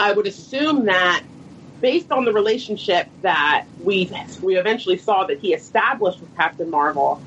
[0.00, 1.22] I would assume that
[1.80, 4.10] based on the relationship that we
[4.42, 7.20] we eventually saw that he established with Captain Marvel,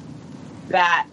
[0.69, 1.08] that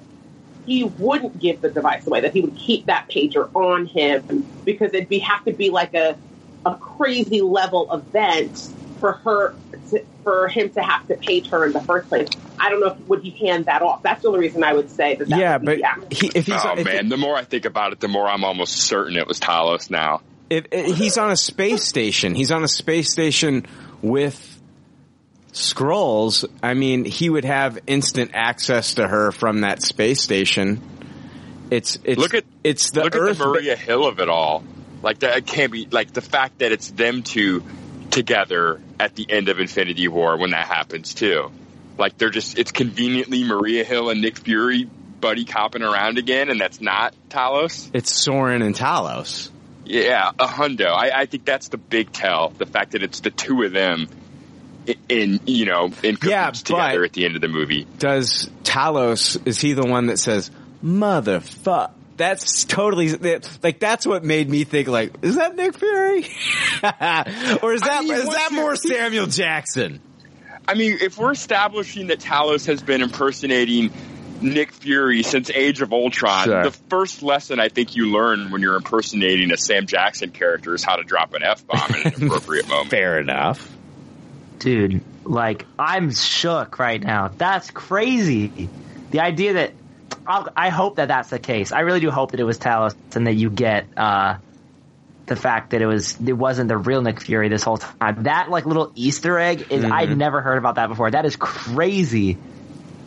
[0.64, 4.92] he wouldn't give the device away, that he would keep that pager on him because
[4.92, 6.16] it'd be have to be like a
[6.64, 9.54] a crazy level event for her
[9.90, 12.28] to, for him to have to page her in the first place.
[12.58, 14.02] I don't know if would he hand that off.
[14.02, 15.28] That's the only reason I would say that.
[15.28, 17.44] that Yeah, would be but the he, if he's oh if, man, the more I
[17.44, 20.22] think about it, the more I'm almost certain it was Talos now.
[20.48, 23.66] If, if he's on a space station, he's on a space station
[24.02, 24.60] with
[25.52, 26.44] Skrulls.
[26.62, 30.80] I mean, he would have instant access to her from that space station.
[31.70, 33.30] It's it's Look at it's the look Earth.
[33.32, 34.62] at the Maria Hill of it all.
[35.02, 37.64] Like that can't be like the fact that it's them two
[38.10, 41.50] together at the end of Infinity War when that happens too.
[41.98, 44.88] Like they're just it's conveniently Maria Hill and Nick Fury
[45.20, 47.90] buddy copping around again, and that's not Talos.
[47.94, 49.50] It's Soren and Talos.
[49.86, 50.86] Yeah, a hundo.
[50.88, 52.50] I, I think that's the big tell.
[52.50, 54.08] The fact that it's the two of them
[54.86, 57.86] in, in you know in Yeah, together at the end of the movie.
[57.98, 60.50] Does Talos is he the one that says
[60.84, 61.92] motherfuck?
[62.16, 66.18] That's totally that- like that's what made me think like is that Nick Fury
[67.62, 70.00] or is that I mean, is that more Samuel Jackson?
[70.68, 73.92] I mean, if we're establishing that Talos has been impersonating
[74.42, 76.62] Nick Fury since Age of Ultron, Sure.
[76.64, 80.82] the first lesson I think you learn when you're impersonating a Sam Jackson character is
[80.84, 82.90] how to drop an F bomb at an appropriate moment.
[82.90, 83.72] Fair enough.
[84.58, 87.28] Dude, like, I'm shook right now.
[87.28, 88.68] That's crazy.
[89.10, 89.72] The idea that,
[90.26, 91.72] I'll, I hope that that's the case.
[91.72, 94.36] I really do hope that it was Talos and that you get, uh,
[95.26, 98.22] the fact that it was, it wasn't the real Nick Fury this whole time.
[98.24, 99.90] That, like, little Easter egg is, Mhm.
[99.92, 101.10] I'd never heard about that before.
[101.10, 102.38] That is crazy.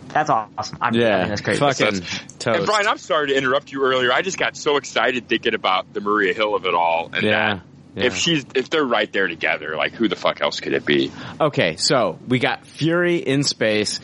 [0.09, 0.77] That's awesome.
[0.81, 1.59] I'm, I Yeah, that's crazy.
[1.59, 2.65] fucking And toast.
[2.65, 4.11] Brian, I'm sorry to interrupt you earlier.
[4.11, 7.53] I just got so excited thinking about the Maria Hill of it all, and Yeah,
[7.55, 7.61] that
[7.95, 8.03] yeah.
[8.05, 11.11] if she's if they're right there together, like who the fuck else could it be?
[11.39, 13.99] Okay, so we got Fury in space,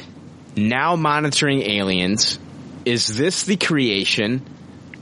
[0.55, 2.39] now monitoring aliens.
[2.85, 4.45] Is this the creation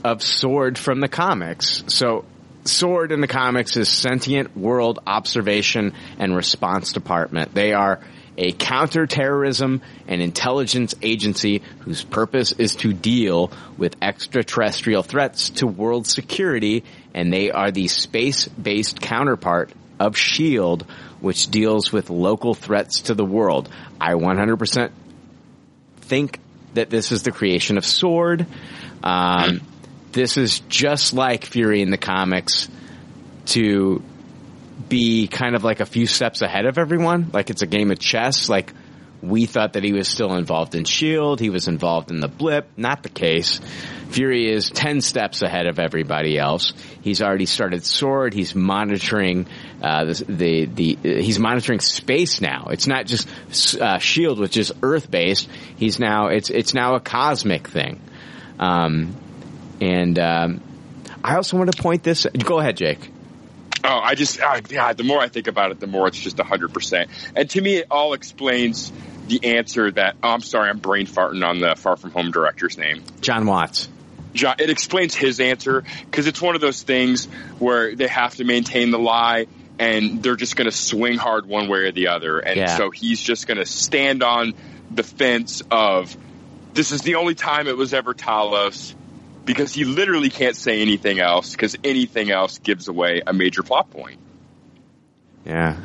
[0.02, 1.84] of Sword from the comics?
[1.88, 2.24] So,
[2.64, 7.52] Sword in the comics is Sentient World Observation and Response Department.
[7.52, 8.00] They are
[8.36, 16.06] a counterterrorism and intelligence agency whose purpose is to deal with extraterrestrial threats to world
[16.06, 20.82] security, and they are the space-based counterpart of SHIELD,
[21.20, 23.68] which deals with local threats to the world.
[24.00, 24.90] I 100%
[26.02, 26.40] think
[26.74, 28.46] that this is the creation of Sword.
[29.02, 29.60] Um,
[30.12, 32.68] this is just like Fury in the comics
[33.46, 34.02] to
[34.88, 37.30] be kind of like a few steps ahead of everyone.
[37.32, 38.48] Like it's a game of chess.
[38.48, 38.72] Like
[39.24, 41.40] we thought that he was still involved in Shield.
[41.40, 42.68] He was involved in the blip.
[42.76, 43.60] Not the case.
[44.10, 46.72] Fury is 10 steps ahead of everybody else.
[47.00, 48.34] He's already started Sword.
[48.34, 49.46] He's monitoring,
[49.82, 52.68] uh, the, the, the, he's monitoring space now.
[52.70, 53.28] It's not just,
[53.80, 55.48] uh, Shield, which is Earth based.
[55.76, 58.00] He's now, it's, it's now a cosmic thing.
[58.58, 59.16] Um,
[59.80, 60.60] and, um,
[61.24, 63.10] I also want to point this, go ahead, Jake.
[63.86, 66.38] Oh, I just, uh, yeah, the more I think about it, the more it's just
[66.38, 67.06] 100%.
[67.36, 68.90] And to me, it all explains
[69.28, 72.78] the answer that, oh, I'm sorry, I'm brain farting on the Far From Home director's
[72.78, 73.02] name.
[73.20, 73.88] Jon Watts.
[74.32, 77.26] Jon, it explains his answer because it's one of those things
[77.58, 79.46] where they have to maintain the lie
[79.78, 82.38] and they're just going to swing hard one way or the other.
[82.38, 82.76] And Yeah.
[82.76, 84.54] so he's just going to stand on
[84.90, 86.16] the fence of
[86.72, 88.94] this is the only time it was ever Talos
[89.44, 93.90] because he literally can't say anything else because anything else gives away a major plot
[93.90, 94.18] point.
[95.44, 95.76] Yeah.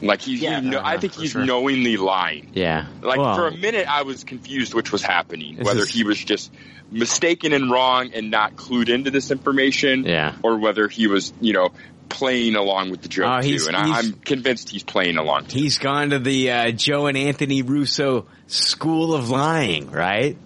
[0.00, 1.44] Like he's, Yeah, he, no, I think he's sure.
[1.44, 2.50] knowingly lying.
[2.54, 2.86] Yeah.
[3.02, 6.22] Like Well, for a minute, I was confused which was happening, whether is- he was
[6.22, 6.52] just
[6.90, 10.34] mistaken and wrong and not clued into this information, Yeah.
[10.42, 11.70] or whether he was, you know,
[12.08, 13.68] playing along with the joke he's- too.
[13.68, 15.46] And I, I'm convinced he's playing along.
[15.46, 15.58] Too.
[15.58, 20.36] He's gone to the uh, Joe and Anthony Russo school of lying, right?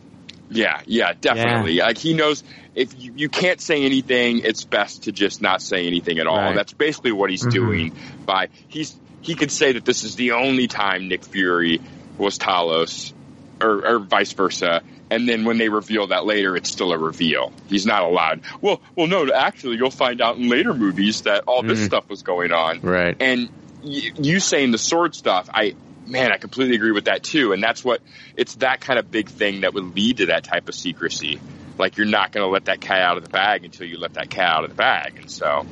[0.53, 1.79] Yeah, yeah, definitely.
[1.79, 5.87] Like he knows if you, you can't say anything, it's best to just not say
[5.87, 6.37] anything at all.
[6.39, 6.55] Right.
[6.55, 7.53] That's basically what he's Mhm.
[7.53, 7.93] doing.
[8.27, 11.81] By he's he could say that this is the only time Nick Fury
[12.19, 13.13] was Talos,
[13.61, 14.83] or, or vice versa.
[15.11, 17.53] And then when they reveal that later, it's still a reveal.
[17.69, 18.41] He's not allowed.
[18.63, 19.31] Well, well, no.
[19.31, 21.85] Actually, you'll find out in later movies that all this Mhm.
[21.87, 22.81] stuff was going on.
[22.81, 23.15] Right.
[23.21, 23.49] And
[23.85, 25.75] y- you saying the sword stuff, I
[26.07, 27.53] man, I completely agree with that too.
[27.53, 28.01] And that's what
[28.37, 31.41] it's that kind of big thing that would lead to that type of secrecy.
[31.79, 34.15] Like you're not going to let that cat out of the bag until you let
[34.15, 35.19] that cat out of the bag.
[35.19, 35.67] And so,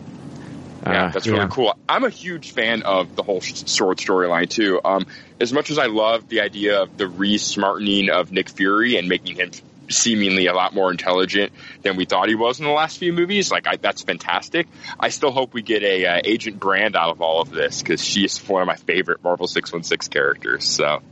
[0.82, 1.34] yeah, Uh, that's yeah.
[1.34, 1.76] really cool.
[1.88, 4.80] I'm a huge fan of the whole sword storyline too.
[4.82, 5.06] Um,
[5.38, 9.36] as much as I love the idea of the re-smartening of Nick Fury and making
[9.36, 9.50] him
[9.90, 11.52] seemingly a lot more intelligent
[11.82, 14.66] than we thought he was in the last few movies, like I, that's fantastic.
[14.98, 18.02] I still hope we get a uh, Agent Brand out of all of this because
[18.02, 20.64] she is one of my favorite Marvel 616 characters.
[20.64, 21.02] So.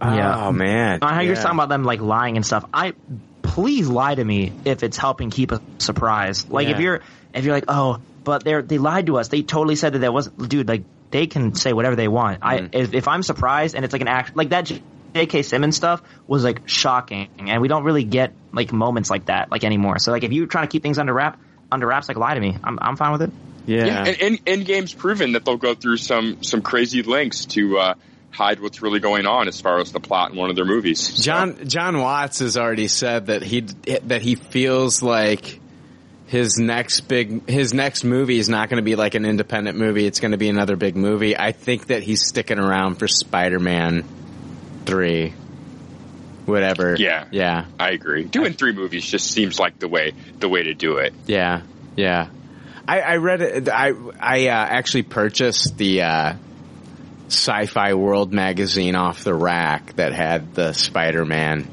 [0.00, 0.46] Yeah.
[0.48, 0.98] Oh man.
[1.02, 2.64] I know you're talking about them like lying and stuff.
[2.74, 2.92] I
[3.42, 6.46] please lie to me if it's helping keep a surprise.
[6.48, 7.00] Like if you're
[7.32, 9.28] if you're like, oh, but they they lied to us.
[9.28, 10.68] They totally said that there wasn't, dude.
[10.68, 12.40] Like they can say whatever they want.
[12.42, 12.66] I Mm-hmm.
[12.72, 14.70] if, if I'm surprised and it's like an act like that.
[15.14, 15.42] J.K.
[15.42, 19.62] Simmons stuff was like shocking, and we don't really get like moments like that like
[19.62, 19.98] anymore.
[19.98, 22.40] So like if you're trying to keep things under wrap under wraps, like lie to
[22.40, 22.56] me.
[22.64, 23.30] I'm I'm fine with it.
[23.66, 24.04] Yeah.
[24.04, 27.94] and, and Endgame's proven that they'll go through some some crazy lengths to uh,
[28.30, 31.00] hide what's really going on as far as the plot in one of their movies.
[31.00, 35.60] So- Jon Jon Watts has already said that he that he feels like
[36.26, 40.06] his next big his next movie is not going to be like an independent movie.
[40.06, 41.38] It's going to be another big movie.
[41.38, 44.04] I think that he's sticking around for Spider Man
[44.84, 45.32] three,
[46.46, 46.96] whatever.
[46.98, 47.26] Yeah.
[47.30, 48.24] yeah, I agree.
[48.24, 51.14] Doing three movies just seems like the way the way to do it.
[51.26, 51.62] yeah,
[51.96, 52.28] yeah.
[52.86, 53.68] I, I read it.
[53.68, 56.34] I I uh, actually purchased the uh,
[57.28, 61.66] Sci-Fi World magazine off the rack that had the Spider Man,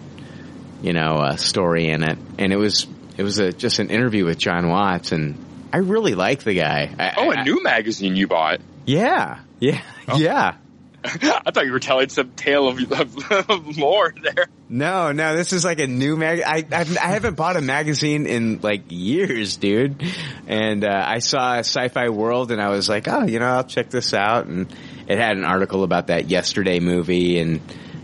[0.81, 4.23] you know, uh, story in it, and it was it was a, just an interview
[4.23, 5.37] with Jon Watts, and
[5.73, 6.89] I really like the guy.
[6.97, 8.61] I, Oh, I- a new magazine you bought.
[8.85, 9.81] yeah, yeah,
[10.15, 10.53] yeah.
[11.03, 14.47] I thought you were telling some tale of, of, of lore there.
[14.69, 16.41] No, no, this is like a new mag.
[16.45, 20.03] I I've, I haven't bought a magazine in like years, dude.
[20.45, 23.89] And uh, I saw Sci-Fi World, and I was like, oh, you know, I'll check
[23.89, 24.45] this out.
[24.45, 24.71] And
[25.07, 27.61] it had an article about that yesterday movie, and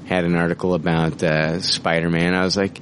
[0.07, 2.33] had an article about uh, Spider-Man.
[2.33, 2.79] I was like,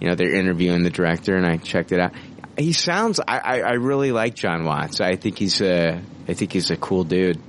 [0.00, 2.12] you know, they're interviewing the director, and I checked it out.
[2.56, 3.18] He sounds.
[3.18, 5.00] I I, I really like Jon Watts.
[5.00, 6.00] I think he's a.
[6.28, 7.40] I think he's a cool dude.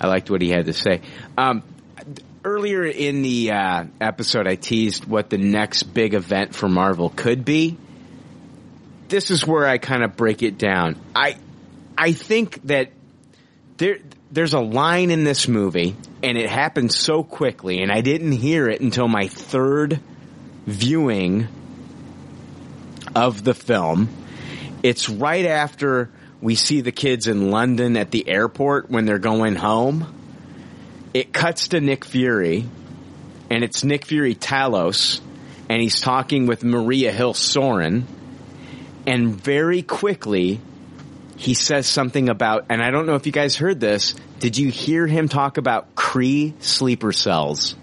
[0.00, 1.00] I liked what he had to say.
[1.36, 1.62] Um,
[2.44, 7.44] earlier in the uh, episode, I teased what the next big event for Marvel could
[7.44, 7.76] be.
[9.08, 11.00] This is where I kind of break it down.
[11.14, 11.36] I
[11.96, 12.92] I think that
[13.78, 13.98] there
[14.30, 18.68] there's a line in this movie, and it happened so quickly, and I didn't hear
[18.68, 20.00] it until my third
[20.66, 21.48] viewing
[23.14, 24.08] of the film.
[24.82, 26.10] It's right after
[26.40, 30.14] we see the kids in London at the airport when they're going home
[31.14, 32.64] it cuts to Nick Fury,
[33.50, 35.20] and it's Nick Fury Talos,
[35.68, 38.06] and he's talking with Maria Hill Soren,
[39.06, 40.60] and very quickly
[41.36, 44.14] he says something about, and I don't know if you guys heard this.
[44.38, 47.74] Did you hear him talk about Kree sleeper cells?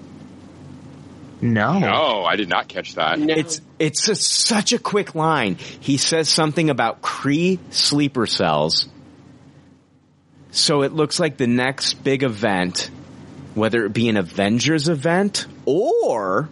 [1.42, 1.80] No.
[1.80, 3.20] No, I did not catch that.
[3.20, 5.56] It's it's a, such a quick line.
[5.56, 8.88] He says something about Kree sleeper cells.
[10.52, 12.90] So it looks like the next big event,
[13.56, 16.50] whether it be an Avengers event or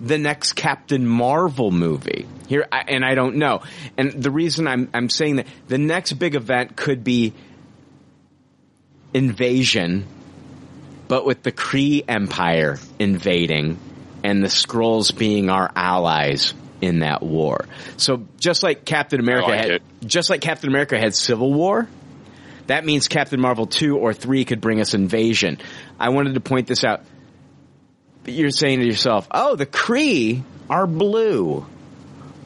[0.00, 2.26] the next Captain Marvel movie.
[2.48, 3.62] Here, I, and I don't know.
[3.96, 7.34] And the reason I'm I'm saying that the next big event could be
[9.14, 10.06] invasion,
[11.08, 13.78] but with the Kree Empire invading
[14.24, 17.64] and the Skrulls being our allies in that war.
[17.96, 19.82] So just like Captain America like had, it.
[20.04, 21.88] just like Captain America had Civil War,
[22.66, 25.58] that means Captain Marvel 2 or 3 could bring us invasion.
[25.98, 27.02] I wanted to point this out.
[28.26, 31.64] You're saying to yourself, oh, the Kree are blue.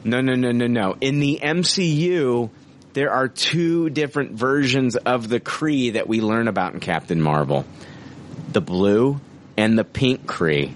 [0.03, 0.95] No, no, no, no, no.
[1.01, 2.49] In the MCU,
[2.93, 7.65] there are two different versions of the Kree that we learn about in Captain Marvel.
[8.51, 9.19] The blue
[9.55, 10.73] and the pink Kree.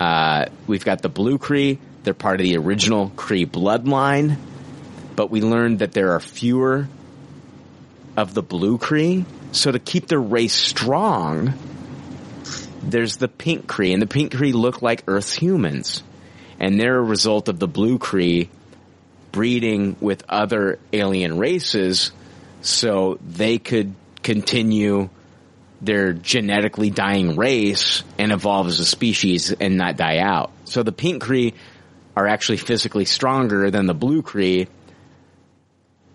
[0.00, 1.78] Uh, we've got the blue Kree.
[2.08, 4.38] They're part of the original Kree bloodline.
[5.14, 6.88] But we learned that there are fewer
[8.16, 9.26] of the blue Kree.
[9.52, 11.52] So to keep their race strong,
[12.82, 16.02] there's the pink Kree, And the pink Kree look like Earth's humans.
[16.58, 18.48] And they're a result of the blue Kree
[19.30, 22.10] breeding with other alien races
[22.62, 25.10] so they could continue
[25.82, 30.52] their genetically dying race and evolve as a species and not die out.
[30.64, 31.52] So the pink Kree
[32.18, 34.66] are actually physically stronger than the blue Kree,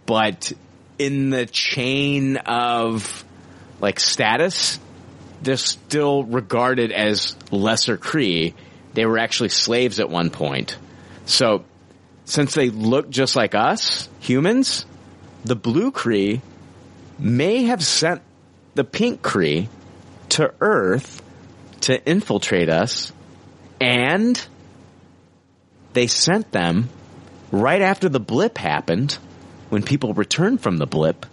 [0.05, 0.51] but
[0.99, 3.23] in the chain of
[3.79, 4.79] like status,
[5.41, 8.53] they're still regarded as lesser Kree.
[8.93, 10.77] They were actually slaves at one point.
[11.25, 11.63] So
[12.25, 14.85] since they look just like us, humans,
[15.45, 16.41] the blue Kree
[17.17, 18.21] may have sent
[18.75, 19.69] the pink Kree
[20.29, 21.21] to Earth
[21.81, 23.13] to infiltrate us,
[23.79, 24.45] and
[25.93, 26.89] they sent them
[27.51, 29.17] right after the blip happened,
[29.69, 31.25] when people returned from the blip,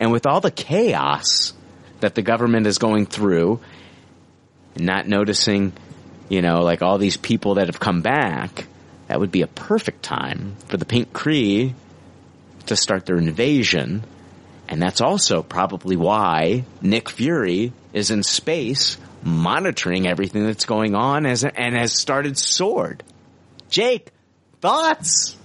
[0.00, 1.52] and with all the chaos
[2.00, 3.60] that the government is going through,
[4.76, 5.72] not noticing,
[6.28, 8.66] you know, like all these people that have come back,
[9.08, 11.74] that would be a perfect time for the Pink Kree
[12.66, 14.04] to start their invasion.
[14.68, 21.26] And that's also probably why Nick Fury is in space monitoring everything that's going on
[21.26, 23.02] as and has started Sword.
[23.68, 24.10] Jake,
[24.60, 25.36] thoughts?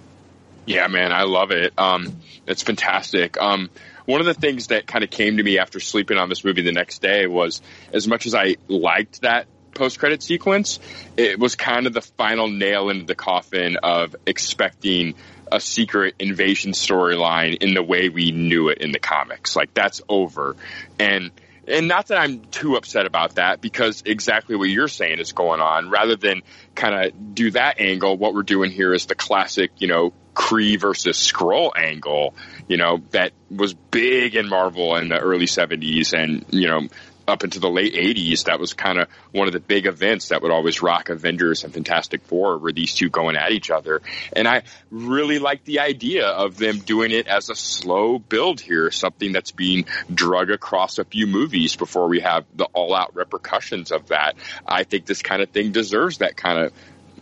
[0.66, 1.74] Yeah, man, I love it.
[1.78, 3.38] Um, it's fantastic.
[3.38, 3.70] Um,
[4.06, 6.62] one of the things that kind of came to me after sleeping on this movie
[6.62, 7.62] the next day was
[7.92, 10.80] as much as I liked that post credit sequence,
[11.18, 15.16] it was kind of the final nail into the coffin of expecting
[15.52, 19.56] a secret invasion storyline in the way we knew it in the comics.
[19.56, 20.56] Like that's over.
[21.00, 21.32] And
[21.68, 25.62] and not that I'm too upset about that because exactly what you're saying is going
[25.62, 25.90] on.
[25.90, 26.42] Rather than
[26.76, 30.80] kind of do that angle, what we're doing here is the classic, you know, Kree
[30.80, 32.34] versus Skrull angle,
[32.68, 36.88] you know, that was big in Marvel in the early 70s and, you know,
[37.28, 40.42] up into the late 80s, that was kind of one of the big events that
[40.42, 44.02] would always rock Avengers and Fantastic Four, were these two going at each other.
[44.36, 48.92] And I really like the idea of them doing it as a slow build here,
[48.92, 53.92] something that's being drug across a few movies before we have the all out repercussions
[53.92, 54.36] of that.
[54.66, 56.74] I think this kind of thing deserves that kind of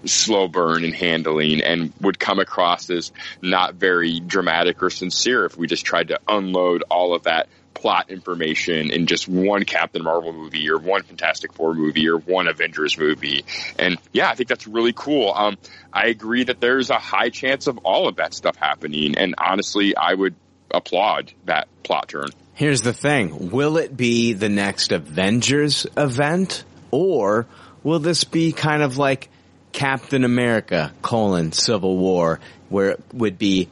[0.05, 5.57] slow burn and handling and would come across as not very dramatic or sincere if
[5.57, 10.33] we just tried to unload all of that plot information in just one Captain Marvel
[10.33, 13.45] movie or one Fantastic Four movie or one Avengers movie.
[13.79, 15.33] And yeah, I think that's really cool.
[15.33, 15.57] Um,
[15.91, 19.17] I agree that there's a high chance of all of that stuff happening.
[19.17, 20.35] And honestly, I would
[20.69, 22.29] applaud that plot turn.
[22.53, 23.49] Here's the thing.
[23.49, 27.47] Will it be the next Avengers event or
[27.83, 29.29] will this be kind of like
[29.71, 33.69] Captain America colon Civil War where it would be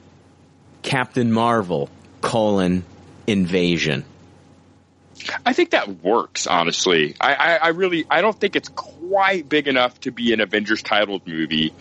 [0.81, 1.89] Captain Marvel
[2.21, 2.83] colon
[3.29, 4.05] invasion?
[5.45, 7.15] I think that works, honestly.
[7.19, 10.81] I, I, I really, I don't think it's quite big enough to be an Avengers
[10.81, 11.73] titled movie.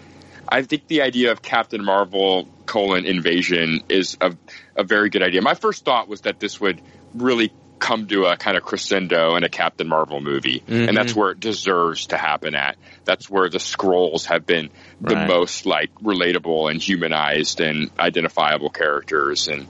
[0.48, 4.34] I think the idea of Captain Marvel colon invasion is a,
[4.76, 5.40] a very good idea.
[5.42, 6.80] My first thought was that this would
[7.14, 10.64] really come to a kind of crescendo in a Captain Marvel movie.
[10.66, 10.88] Mhm.
[10.88, 12.76] And that's where it deserves to happen at.
[13.04, 14.70] That's where the Skrulls have been
[15.00, 15.28] the Right.
[15.28, 19.46] most like relatable and humanized and identifiable characters.
[19.46, 19.68] And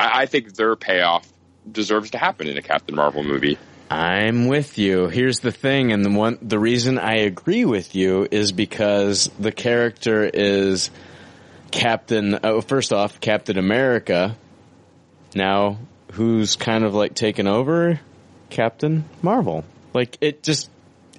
[0.00, 1.30] I, I think their payoff
[1.70, 3.58] deserves to happen in a Captain Marvel movie.
[3.90, 5.08] I'm with you.
[5.08, 9.52] Here's the thing, and the one the reason I agree with you is because the
[9.52, 10.90] character is
[11.72, 12.38] Captain.
[12.42, 14.36] Oh, first off, Captain America.
[15.34, 15.78] Now,
[16.12, 18.00] who's kind of like taken over?
[18.48, 19.64] Captain Marvel.
[19.92, 20.70] Like it just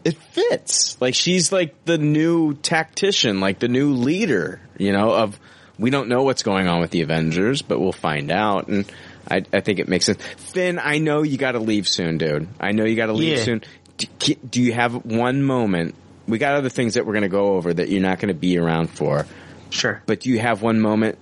[0.05, 0.99] it fits.
[1.01, 4.61] Like she's like the new tactician, like the new leader.
[4.77, 5.37] You know, of
[5.81, 8.67] we don't know what's going on with the Avengers, but we'll find out.
[8.67, 8.85] And
[9.29, 10.21] I, I think it makes sense.
[10.23, 12.47] Finn, I know you got to leave soon, dude.
[12.59, 13.43] I know you got to leave Yeah.
[13.43, 13.61] soon.
[13.97, 15.95] Do, do you have one moment?
[16.27, 18.39] We got other things that we're going to go over that you're not going to
[18.39, 19.25] be around for.
[19.71, 20.01] Sure.
[20.05, 21.17] But do you have one moment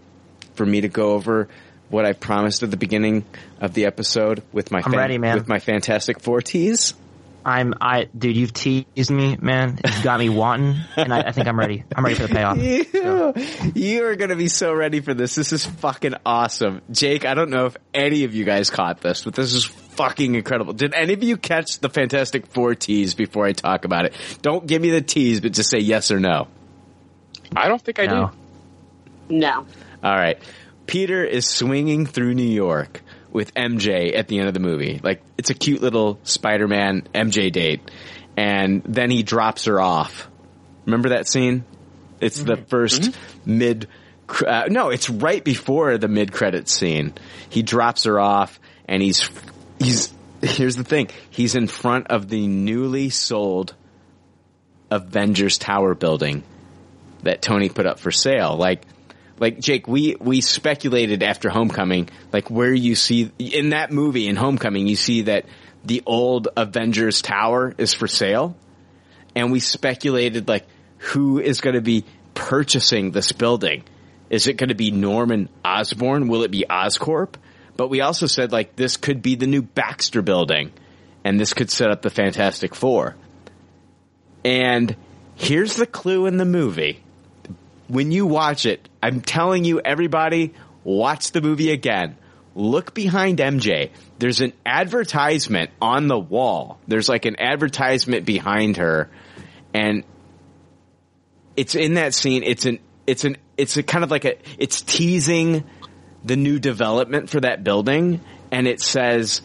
[0.56, 1.48] for me to go over
[1.90, 3.26] what I promised at the beginning
[3.62, 5.36] of the episode with my I'm ready, man.
[5.38, 6.94] with my Fantastic Four teas?
[7.50, 9.80] I'm I dude, you've teased me, man.
[9.84, 11.84] You've got me wanting, and I, I think I'm ready.
[11.96, 12.58] I'm ready for the payoff.
[12.70, 13.34] You,
[13.74, 15.34] you are going to be so ready for this.
[15.34, 16.82] This is fucking awesome.
[16.92, 20.36] Jake, I don't know if any of you guys caught this, but this is fucking
[20.36, 20.74] incredible.
[20.74, 24.14] Did any of you catch the Fantastic Four tease before I talk about it?
[24.42, 26.48] Don't give me the tease, but just say yes or no.
[27.56, 28.32] I don't think I No.
[29.30, 29.66] No.
[30.04, 30.40] All right.
[30.86, 35.00] Peter is swinging through New York with MJ at the end of the movie.
[35.02, 37.82] Like, it's a cute little Spider-Man MJ date.
[38.36, 40.30] And then he drops her off.
[40.86, 41.66] Remember that scene?
[42.20, 43.88] It's the 1st mid,
[44.46, 47.14] uh, no, it's right before the mid-credit scene.
[47.50, 49.30] He drops her off and he's,
[49.78, 51.10] he's, here's the thing.
[51.30, 53.74] He's in front of the newly sold
[54.92, 56.44] Avengers Tower building
[57.24, 58.58] that Tony put up for sale.
[58.58, 58.84] Like,
[59.40, 64.36] like Jake, we we speculated after Homecoming, like where you see in that movie in
[64.36, 65.46] Homecoming, you see that
[65.84, 68.56] the old Avengers Tower is for sale,
[69.36, 70.66] and we speculated like
[70.98, 73.84] who is going to be purchasing this building.
[74.30, 76.28] Is it going to be Norman Osborn?
[76.28, 77.36] Will it be Oscorp?
[77.78, 80.72] But we also said like this could be the new Baxter building,
[81.24, 83.16] and this could set up the Fantastic Four.
[84.44, 84.96] And
[85.36, 87.04] here's the clue in the movie
[87.90, 90.54] when you watch it, I'm telling you, everybody,
[90.84, 92.18] watch the movie again.
[92.56, 93.92] Look behind MJ.
[94.20, 96.80] There's an advertisement on the wall.
[96.88, 99.10] There's like an advertisement behind her,
[99.74, 100.04] and
[101.56, 102.44] it's in that scene.
[102.44, 105.64] It's an it's an it's a kind of like a it's teasing
[106.24, 109.42] the new development for that building, and it says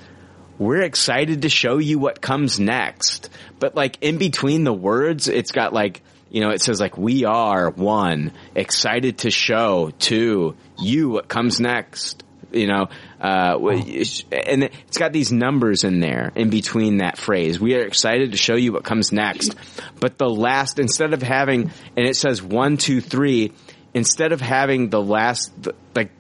[0.59, 3.31] we're excited to show you what comes next.
[3.59, 6.03] But like in between the words, it's got like,
[6.35, 11.61] you know, it says like, we are one, excited to show to you what comes
[11.61, 12.25] next.
[12.51, 12.89] You know,
[13.21, 17.61] uh, and it's got these numbers in there in between that phrase.
[17.61, 19.55] We are excited to show you what comes next.
[20.01, 23.53] But the last, instead of having, and it says one, two, three,
[23.93, 25.53] instead of having the last,
[25.95, 26.11] like,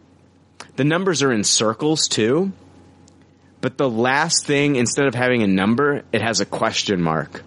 [0.77, 2.53] the numbers are in circles too.
[3.61, 7.43] But the last thing, instead of having a number, it has a question mark.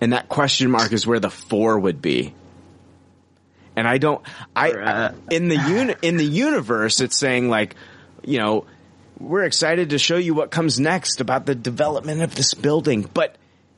[0.00, 2.34] And that question mark is where the four would be.
[3.76, 4.22] And I don't,
[4.56, 7.76] I, in the uni, in the universe, it's saying like,
[8.24, 8.66] you know,
[9.18, 13.08] we're excited to show you what comes next about the development of this building.
[13.12, 13.36] But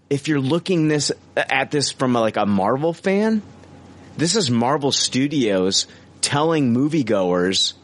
[0.09, 3.43] if you're looking this, at this from a, like a Marvel fan,
[4.17, 5.87] this is Marvel Studios
[6.21, 7.75] telling moviegoers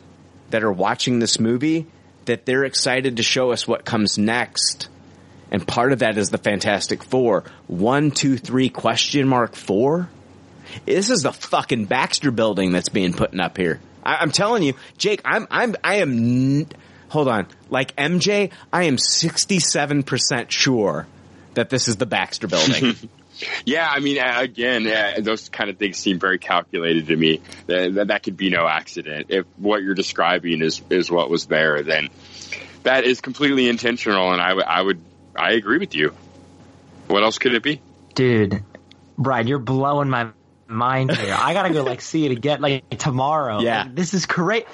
[0.51, 1.87] that are watching this movie
[2.27, 4.89] that they're excited to show us what comes next.
[5.51, 7.45] And part of that is the Fantastic Four.
[7.67, 10.09] One, two, three, question mark four?
[10.85, 13.81] This is the fucking Baxter building that's being put up here.
[14.05, 16.69] I, I'm telling you, Jake, I'm, I'm, I am, n-
[17.09, 17.47] hold on.
[17.71, 21.07] Like MJ, I am 67% sure
[21.55, 22.97] that this is the Baxter building.
[23.65, 27.41] Yeah, I mean, again, those kind of things seem very calculated to me.
[27.67, 29.27] That, that, could be no accident.
[29.29, 32.09] If what you're describing is is what was there, then
[32.83, 35.01] that is completely intentional, and I would I would
[35.39, 36.13] I agree with you.
[37.07, 37.81] What else could it be?
[38.15, 38.63] Dude,
[39.17, 40.31] Brian, you're blowing my
[40.67, 41.37] mind here.
[41.39, 43.61] I gotta go like see it again like tomorrow.
[43.61, 43.85] Yeah.
[43.85, 44.67] Like, this is great.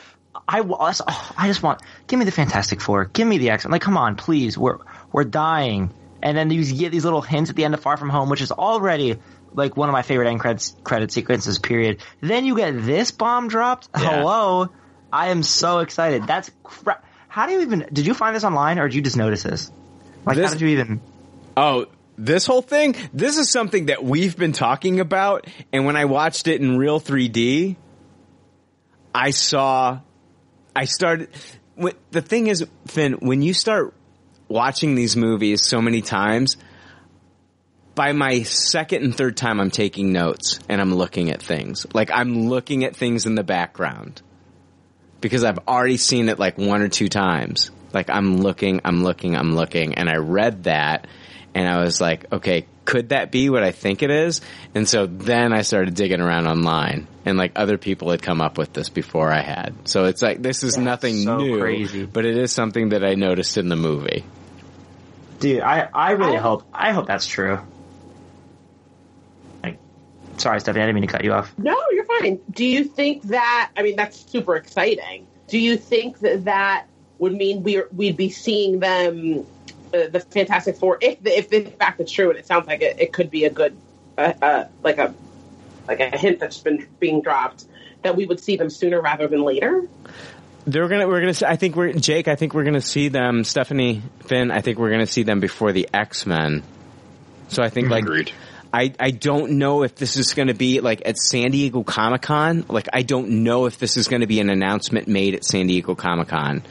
[0.48, 3.04] I, wa- oh, I just want give me the Fantastic Four.
[3.06, 3.72] Give me the X Men.
[3.72, 4.58] Like, come on, please.
[4.58, 4.78] We're
[5.12, 5.92] we're dying.
[6.22, 8.40] And then you get these little hints at the end of Far From Home, which
[8.40, 9.18] is already
[9.52, 11.58] like one of my favorite end credits credit sequences.
[11.58, 11.98] Period.
[12.20, 13.88] Then you get this bomb dropped.
[13.96, 14.20] Yeah.
[14.20, 14.70] Hello,
[15.12, 16.26] I am so excited.
[16.26, 17.86] That's cra- how do you even?
[17.92, 19.70] Did you find this online or did you just notice this?
[20.26, 21.00] Like, This- how did you even?
[21.56, 21.86] Oh,
[22.16, 22.94] this whole thing?
[23.12, 27.00] This is something that we've been talking about, and when I watched it in real
[27.00, 27.76] 3D,
[29.14, 30.00] I saw,
[30.74, 31.28] I started,
[32.10, 33.94] the thing is, Finn, when you start
[34.48, 36.56] watching these movies so many times,
[37.94, 41.86] by my second and third time, I'm taking notes and I'm looking at things.
[41.94, 44.20] Like I'm looking at things in the background
[45.20, 47.70] because I've already seen it like one or two times.
[47.94, 51.06] Like I'm looking, I'm looking, I'm looking, and I read that,
[51.54, 54.40] and I was like, okay, could that be what I think it is?
[54.74, 58.58] And so then I started digging around online, and like other people had come up
[58.58, 59.88] with this before I had.
[59.88, 62.04] So it's like this is nothing so new, crazy.
[62.04, 64.24] but it is something that I noticed in the movie.
[65.40, 67.58] Dude, I, I really hope I hope that's true.
[69.62, 69.78] Like,
[70.38, 71.52] sorry, Stephanie, I didn't mean to cut you off.
[71.58, 72.40] No, you're fine.
[72.50, 73.70] Do you think that?
[73.76, 75.26] I mean, that's super exciting.
[75.48, 76.86] Do you think that that
[77.18, 79.46] would mean we're we'd be seeing them,
[79.92, 82.82] uh, the Fantastic Four, if the, if in fact it's true, and it sounds like
[82.82, 83.76] it, it could be a good,
[84.18, 85.14] uh, uh, like a
[85.86, 87.64] like a hint that's been being dropped
[88.02, 89.86] that we would see them sooner rather than later.
[90.66, 91.06] They're gonna.
[91.06, 91.34] We're gonna.
[91.34, 92.26] see- I think we're Jake.
[92.26, 93.44] I think we're gonna see them.
[93.44, 94.50] Stephanie Finn.
[94.50, 96.62] I think we're gonna see them before the X Men.
[97.48, 98.04] So I think like.
[98.72, 102.22] I, I don't know if this is going to be like at San Diego Comic
[102.22, 102.64] Con.
[102.68, 105.68] Like I don't know if this is going to be an announcement made at San
[105.68, 106.64] Diego Comic Con.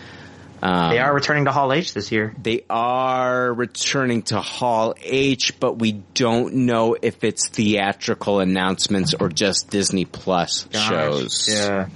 [0.63, 2.33] Um, They are returning to Hall H this year.
[2.41, 9.27] They are returning to Hall H, but we don't know if it's theatrical announcements or
[9.27, 11.49] just Disney Plus Gosh, shows.
[11.51, 11.89] Yeah.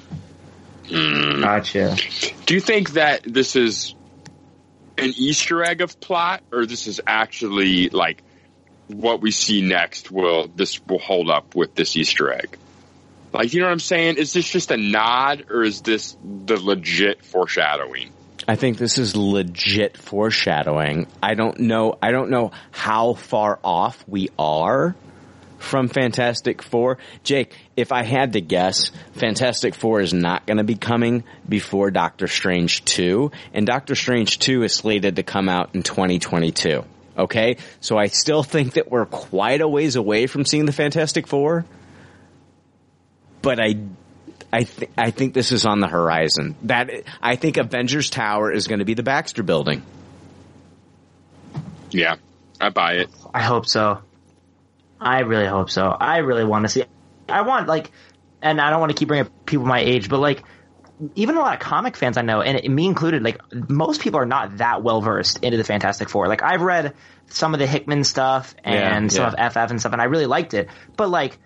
[0.90, 1.96] Gotcha.
[2.46, 3.96] Do you think that this is
[4.98, 8.22] an Easter egg of plot, or this is actually like
[8.88, 10.12] what we see next?
[10.12, 12.58] Will this will hold up with this Easter egg?
[13.32, 14.18] Like, you know what I'm saying?
[14.18, 18.12] Is this just a nod, or is this the legit foreshadowing?
[18.48, 21.08] I think this is legit foreshadowing.
[21.22, 21.98] I don't know.
[22.01, 24.95] I don't know how far off we are
[25.58, 26.98] from Fantastic Four.
[27.24, 31.92] Jake, if I had to guess, Fantastic Four is not going to be coming before
[31.92, 36.85] Doctor Strange 2, and Doctor Strange 2 is slated to come out in 2022.
[37.17, 37.58] Okay?
[37.82, 41.66] So I still think that we're quite a ways away from seeing the Fantastic Four,
[43.42, 43.76] but I
[44.51, 46.56] I th- I think this is on the horizon.
[46.64, 46.90] That
[47.22, 49.84] I think Avengers Tower is going to be the Baxter Building.
[51.92, 52.16] Yeah,
[52.59, 53.09] I buy it.
[53.34, 54.01] I hope so.
[55.00, 55.84] I really hope so.
[55.88, 56.84] I really want to see.
[57.30, 57.92] I want like,
[58.42, 60.43] and I don't want to keep bringing up people my age, but like,
[61.16, 64.19] even a lot of comic fans I know, and it, me included, like most people
[64.19, 66.27] are not that well versed into the Fantastic Four.
[66.27, 66.93] Like I've read
[67.27, 69.45] some of the Hickman stuff and Yeah, some yeah.
[69.45, 70.69] of FF and stuff, and I really liked it.
[70.95, 71.38] But like,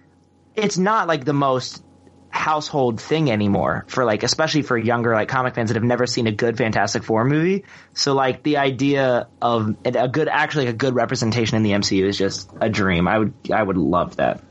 [0.55, 1.83] it's not like the most
[2.31, 6.27] household thing anymore for like especially for younger like comic fans that have never seen
[6.27, 7.65] a good Fantastic Four movie.
[7.93, 12.17] So like the idea of a good actually a good representation in the MCU is
[12.17, 13.07] just a dream.
[13.07, 14.41] I would I would love that.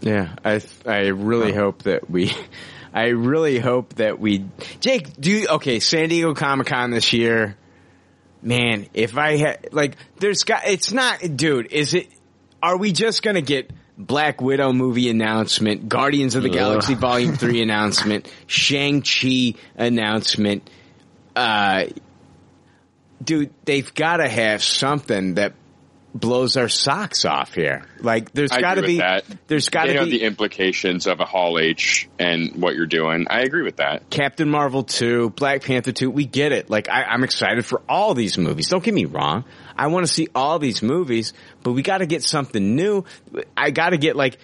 [0.00, 2.32] Yeah, I I really hope that we.
[2.94, 4.44] I really hope that we.
[4.78, 5.80] Jake, do you, okay?
[5.80, 7.56] San Diego Comic Con this year,
[8.40, 8.86] man.
[8.94, 10.66] If I had like, there's got.
[10.66, 11.72] It's not, dude.
[11.72, 12.08] Is it?
[12.62, 16.54] Are we just gonna get Black Widow movie announcement, Guardians of the Ugh.
[16.54, 20.68] Galaxy Volume Three announcement, Shang Chi announcement?
[21.36, 21.86] Uh,
[23.22, 25.54] dude, they've got to have something that
[26.14, 27.84] blows our socks off here.
[28.00, 28.98] Like, there's got to be.
[28.98, 29.24] that.
[29.48, 33.26] There's got to know be the implications of a Hall H and what you're doing.
[33.28, 34.10] I agree with that.
[34.10, 36.70] Captain Marvel 2, Black Panther 2, we get it.
[36.70, 38.68] Like, I, I'm excited for all these movies.
[38.68, 39.44] Don't get me wrong.
[39.76, 43.04] I want to see all these movies, but we gotta get something new.
[43.56, 44.38] I gotta get like,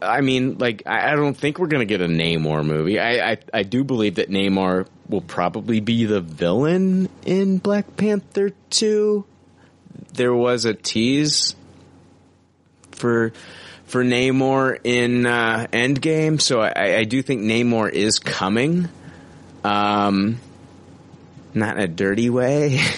[0.00, 2.98] I mean, like, I don't think we're gonna get a Namor movie.
[2.98, 8.50] I, I, I do believe that Namor will probably be the villain in Black Panther
[8.70, 9.24] 2.
[10.14, 11.54] There was a tease
[12.92, 13.32] for,
[13.86, 18.88] for Namor in, uh, Endgame, so I, I do think Namor is coming.
[19.64, 20.38] Um,
[21.54, 22.80] not in a dirty way.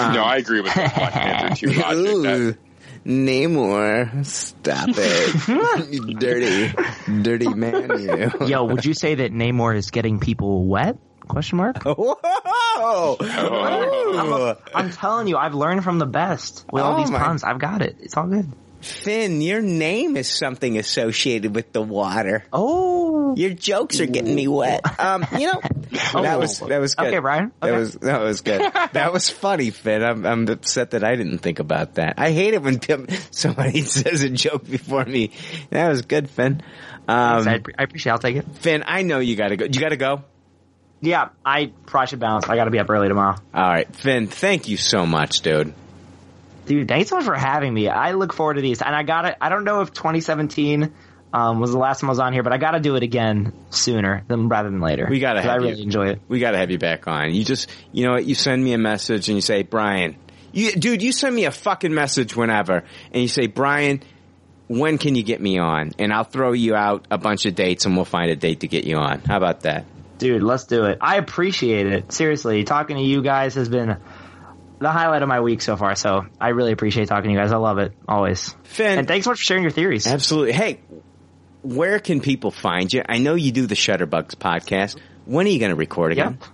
[0.00, 2.22] Um, no, I agree with that Black Panther 2 logic.
[2.22, 2.58] That,
[3.04, 5.92] Namor, stop it.
[5.92, 6.72] You dirty,
[7.22, 8.46] dirty man, you.
[8.46, 10.96] Yo, would you say that Namor is getting people wet?
[11.26, 11.82] Question mark.
[11.84, 13.16] Whoa!
[13.20, 17.42] I'm, I'm telling you, I've learned from the best with all Oh these my- puns.
[17.44, 17.96] I've got it.
[18.00, 18.50] It's all good.
[18.82, 22.44] Finn, your name is something associated with the water.
[22.52, 24.80] Oh, your jokes are getting me wet.
[25.02, 25.60] Um, you know,
[26.12, 27.08] that was that was good.
[27.08, 27.50] Okay, Brian.
[27.60, 28.60] That was that was good.
[28.92, 30.02] that was funny, Finn.
[30.02, 32.14] I'm I'm upset that I didn't think about that.
[32.18, 32.80] I hate it when
[33.32, 35.32] somebody says a joke before me.
[35.70, 36.62] That was good, Finn.
[37.08, 38.10] Um, I, I appreciate.
[38.10, 38.12] it.
[38.12, 38.46] I'll take it.
[38.58, 39.64] Finn, I know you got to go.
[39.64, 40.22] You got to go.
[41.00, 42.48] Yeah, I probably should bounce.
[42.48, 43.36] I got to be up early tomorrow.
[43.52, 44.28] All right, Finn.
[44.28, 45.74] Thank you so much, dude.
[46.72, 47.88] Dude, thanks so much for having me.
[47.88, 49.36] I look forward to these, and I got it.
[49.42, 50.90] I don't know if 2017
[51.30, 53.02] um, was the last time I was on here, but I got to do it
[53.02, 55.06] again sooner than rather than later.
[55.06, 55.82] We got to I really you.
[55.82, 56.22] enjoy it.
[56.28, 57.34] We got to have you back on.
[57.34, 58.16] You just, you know?
[58.16, 60.16] You send me a message and you say, Brian,
[60.50, 64.02] you, dude, you send me a fucking message whenever, and you say, Brian,
[64.66, 65.90] when can you get me on?
[65.98, 68.66] And I'll throw you out a bunch of dates, and we'll find a date to
[68.66, 69.20] get you on.
[69.20, 69.84] How about that?
[70.16, 70.96] Dude, let's do it.
[71.02, 72.12] I appreciate it.
[72.12, 73.98] Seriously, talking to you guys has been
[74.82, 75.94] the highlight of my week so far.
[75.94, 77.52] So I really appreciate talking to you guys.
[77.52, 78.54] I love it always.
[78.64, 80.06] Finn, and thanks so much for sharing your theories.
[80.06, 80.52] Absolutely.
[80.52, 80.80] Hey,
[81.62, 83.02] where can people find you?
[83.08, 84.98] I know you do the Shutterbugs podcast.
[85.24, 86.38] When are you going to record again?
[86.40, 86.50] Yep.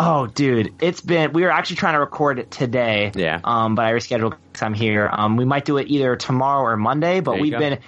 [0.00, 1.32] Oh, dude, it's been.
[1.32, 3.10] We were actually trying to record it today.
[3.16, 3.40] Yeah.
[3.42, 5.08] Um, but I rescheduled because I'm here.
[5.10, 7.18] Um, we might do it either tomorrow or Monday.
[7.18, 7.58] But we've go.
[7.58, 7.78] been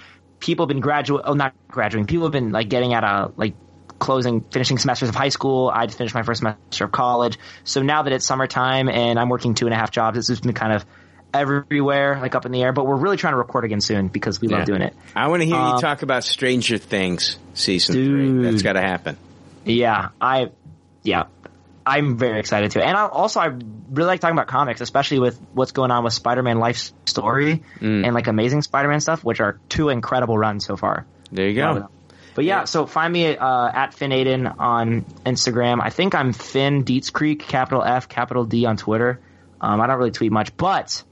[0.41, 1.23] people have been graduate.
[1.25, 2.07] Oh, not graduating.
[2.07, 3.55] People have been like getting out of like
[4.01, 5.71] closing, finishing semesters of high school.
[5.73, 7.37] I just finished my first semester of college.
[7.63, 10.43] So now that it's summertime and I'm working two and a half jobs, it's just
[10.43, 10.85] been kind of
[11.33, 12.73] everywhere, like up in the air.
[12.73, 14.57] But we're really trying to record again soon because we Yeah.
[14.57, 14.93] love doing it.
[15.15, 18.43] I want to hear you Um, talk about Stranger Things season three.
[18.43, 19.17] That's got to happen.
[19.63, 20.49] Yeah, I,
[21.03, 21.25] yeah,
[21.85, 22.83] I'm very excited to.
[22.83, 26.13] And I, also, I really like talking about comics, especially with what's going on with
[26.13, 28.05] Spider-Man Life Story Mm.
[28.05, 31.05] and like Amazing Spider-Man stuff, which are two incredible runs so far.
[31.31, 31.87] There you go.
[32.33, 35.79] But yeah, so find me uh, at Finn Aidan on Instagram.
[35.81, 39.19] I think I'm Finn Dietz Creek, capital F, capital D on Twitter.
[39.59, 41.03] Um, I don't really tweet much, but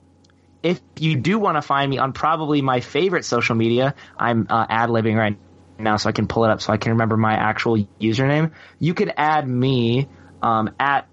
[0.63, 4.65] if you do want to find me on probably my favorite social media, I'm uh,
[4.67, 5.37] ad libbing right
[5.77, 8.51] now, so I can pull it up so I can remember my actual username.
[8.79, 10.07] You can add me
[10.41, 11.07] um, at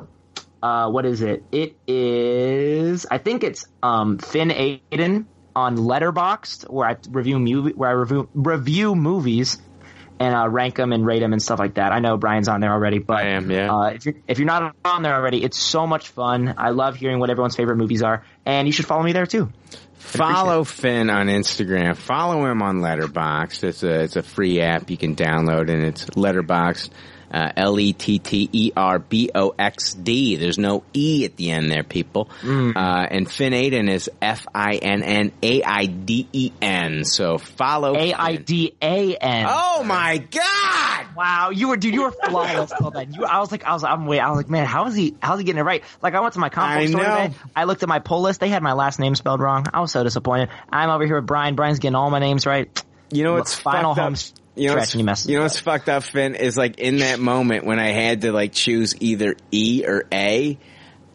[0.63, 1.45] uh, what is it?
[1.53, 7.91] It is I think it's um, Finn Aidan on Letterboxd, where I review movie where
[7.91, 9.59] I review review movies
[10.19, 11.93] and uh, rank them and rate them and stuff like that.
[11.93, 13.73] I know Brian's on there already, but I am, yeah.
[13.73, 16.55] uh, if you're if you're not on there already, it's so much fun.
[16.57, 19.51] I love hearing what everyone's favorite movies are, and you should follow me there too.
[19.95, 21.97] Follow Finn on Instagram.
[21.97, 23.65] Follow him on Letterboxd.
[23.65, 26.91] It's a it's a free app you can download, and it's Letterboxd.
[27.31, 30.37] Uh, L e t t e r b o x d.
[30.37, 32.29] There's no e at the end there, people.
[32.43, 32.77] Mm.
[32.77, 37.05] Uh, and Finn Aiden is F i n n a i d e n.
[37.05, 39.47] So follow A I D A N.
[39.49, 41.17] Oh my god!
[41.17, 43.13] Wow, you were dude, you were flawless till then.
[43.13, 45.15] You, I was like, I was, I'm wait, I was like, man, how is he,
[45.23, 45.83] how's he getting it right?
[46.03, 47.31] Like, I went to my comic store today.
[47.55, 48.41] I looked at my poll list.
[48.41, 49.67] They had my last name spelled wrong.
[49.73, 50.51] I was so disappointed.
[50.71, 51.55] I'm over here with Brian.
[51.55, 52.85] Brian's getting all my names right.
[53.11, 54.46] You know what's final fucked up?
[54.57, 56.79] Home You know, stretch what's, and you know it what's fucked up, Finn, is like
[56.79, 60.59] in that moment when I had to like choose either E or A,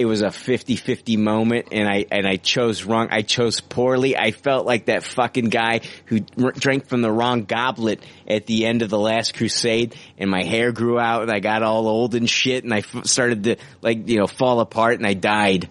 [0.01, 3.09] it was a 50-50 moment and I, and I chose wrong.
[3.11, 4.17] I chose poorly.
[4.17, 8.81] I felt like that fucking guy who drank from the wrong goblet at the end
[8.81, 12.27] of the last crusade and my hair grew out and I got all old and
[12.27, 15.69] shit and I f- started to like, you know, fall apart and I died.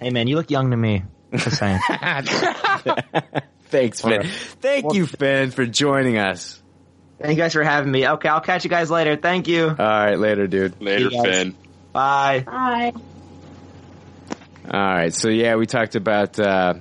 [0.00, 1.02] Hey man, you look young to me.
[1.34, 1.80] Just saying.
[3.70, 4.22] Thanks, Finn.
[4.60, 6.61] Thank you, Finn, for joining us.
[7.22, 8.08] Thank you guys for having me.
[8.08, 9.16] Okay, I'll catch you guys later.
[9.16, 9.68] Thank you.
[9.68, 10.80] All right, later, dude.
[10.82, 11.22] Later, you guys.
[11.24, 11.56] Finn.
[11.92, 12.40] Bye.
[12.40, 12.92] Bye.
[14.64, 16.74] All right, so yeah, we talked about uh,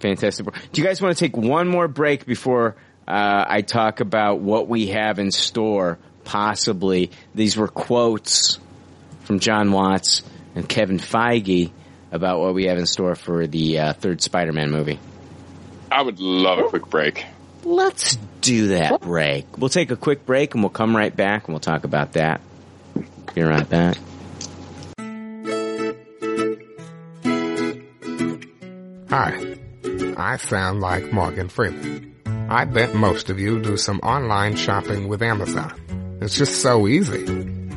[0.00, 0.54] Fantastic Four.
[0.72, 2.76] Do you guys want to take one more break before
[3.06, 5.98] uh, I talk about what we have in store?
[6.24, 8.58] Possibly, these were quotes
[9.24, 10.22] from Jon Watts
[10.54, 11.70] and Kevin Feige
[12.10, 14.98] about what we have in store for the uh, third Spider-Man movie.
[15.90, 17.24] I would love a quick break.
[17.64, 19.58] Let's do that break.
[19.58, 22.40] We'll take a quick break and we'll come right back and we'll talk about that.
[23.34, 23.96] Be right back.
[29.10, 29.56] Hi,
[30.16, 32.14] I sound like Morgan Freeman.
[32.50, 36.18] I bet most of you do some online shopping with Amazon.
[36.20, 37.26] It's just so easy.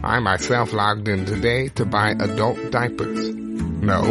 [0.04, 3.36] I myself logged in today to buy adult diapers.
[3.36, 4.02] No,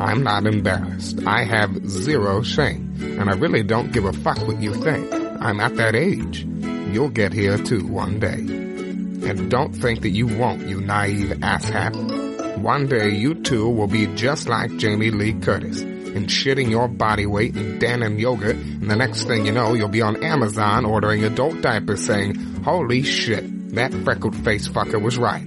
[0.00, 1.26] I'm not embarrassed.
[1.26, 5.23] I have zero shame, and I really don't give a fuck what you think.
[5.44, 6.46] I'm at that age.
[6.90, 8.38] You'll get here too one day.
[8.38, 12.56] And don't think that you won't, you naive asshat.
[12.58, 17.26] One day you too will be just like Jamie Lee Curtis and shitting your body
[17.26, 21.24] weight in denim yogurt and the next thing you know you'll be on Amazon ordering
[21.24, 25.44] adult diapers saying, holy shit, that freckled face fucker was right.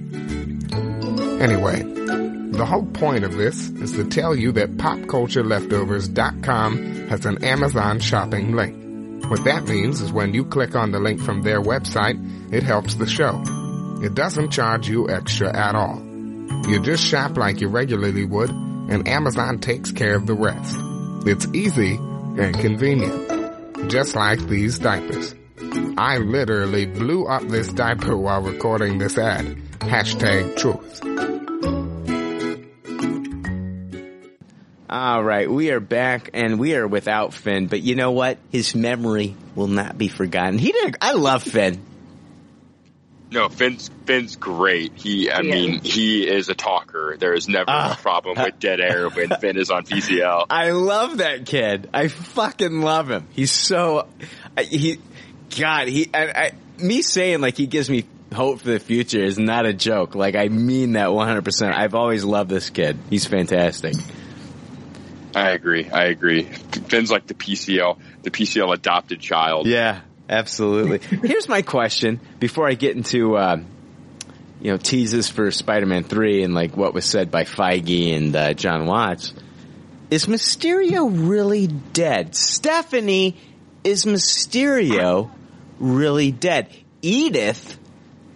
[1.40, 7.98] Anyway, the whole point of this is to tell you that popcultureleftovers.com has an Amazon
[7.98, 8.87] shopping link.
[9.26, 12.94] What that means is when you click on the link from their website, it helps
[12.94, 13.42] the show.
[14.02, 16.00] It doesn't charge you extra at all.
[16.68, 20.76] You just shop like you regularly would, and Amazon takes care of the rest.
[21.26, 23.90] It's easy and convenient.
[23.90, 25.34] Just like these diapers.
[25.98, 29.56] I literally blew up this diaper while recording this ad.
[29.80, 31.27] Hashtag truth.
[34.90, 38.38] All right, we are back and we are without Finn, but you know what?
[38.50, 40.58] His memory will not be forgotten.
[40.58, 40.96] He did.
[41.02, 41.82] I love Finn.
[43.30, 44.92] No, Finn's Finn's great.
[44.94, 45.54] He, I Yeah.
[45.54, 47.16] mean, he is a talker.
[47.18, 47.98] There is never a ah.
[48.00, 50.46] problem with dead air when Finn is on PCL.
[50.50, 51.90] I love that kid.
[51.92, 53.26] I fucking love him.
[53.32, 54.08] He's so
[54.58, 54.98] he,
[55.58, 56.08] God, he.
[56.14, 59.74] I, I, me saying like he gives me hope for the future is not a
[59.74, 60.14] joke.
[60.14, 61.74] Like I mean that 100%.
[61.74, 62.96] I've always loved this kid.
[63.10, 63.94] He's fantastic.
[65.38, 65.88] I agree.
[65.88, 66.42] I agree.
[66.42, 69.66] Finn's like the PCL, the PCL adopted child.
[69.66, 70.98] Yeah, absolutely.
[70.98, 73.60] Here's my question before I get into, uh,
[74.60, 78.54] you know, teases for Spider-Man 3 and like what was said by Feige and uh,
[78.54, 79.32] Jon Watts.
[80.10, 82.34] Is Mysterio really dead?
[82.34, 83.36] Stephanie,
[83.84, 85.30] is Mysterio
[85.78, 86.68] really dead?
[87.00, 87.78] Edith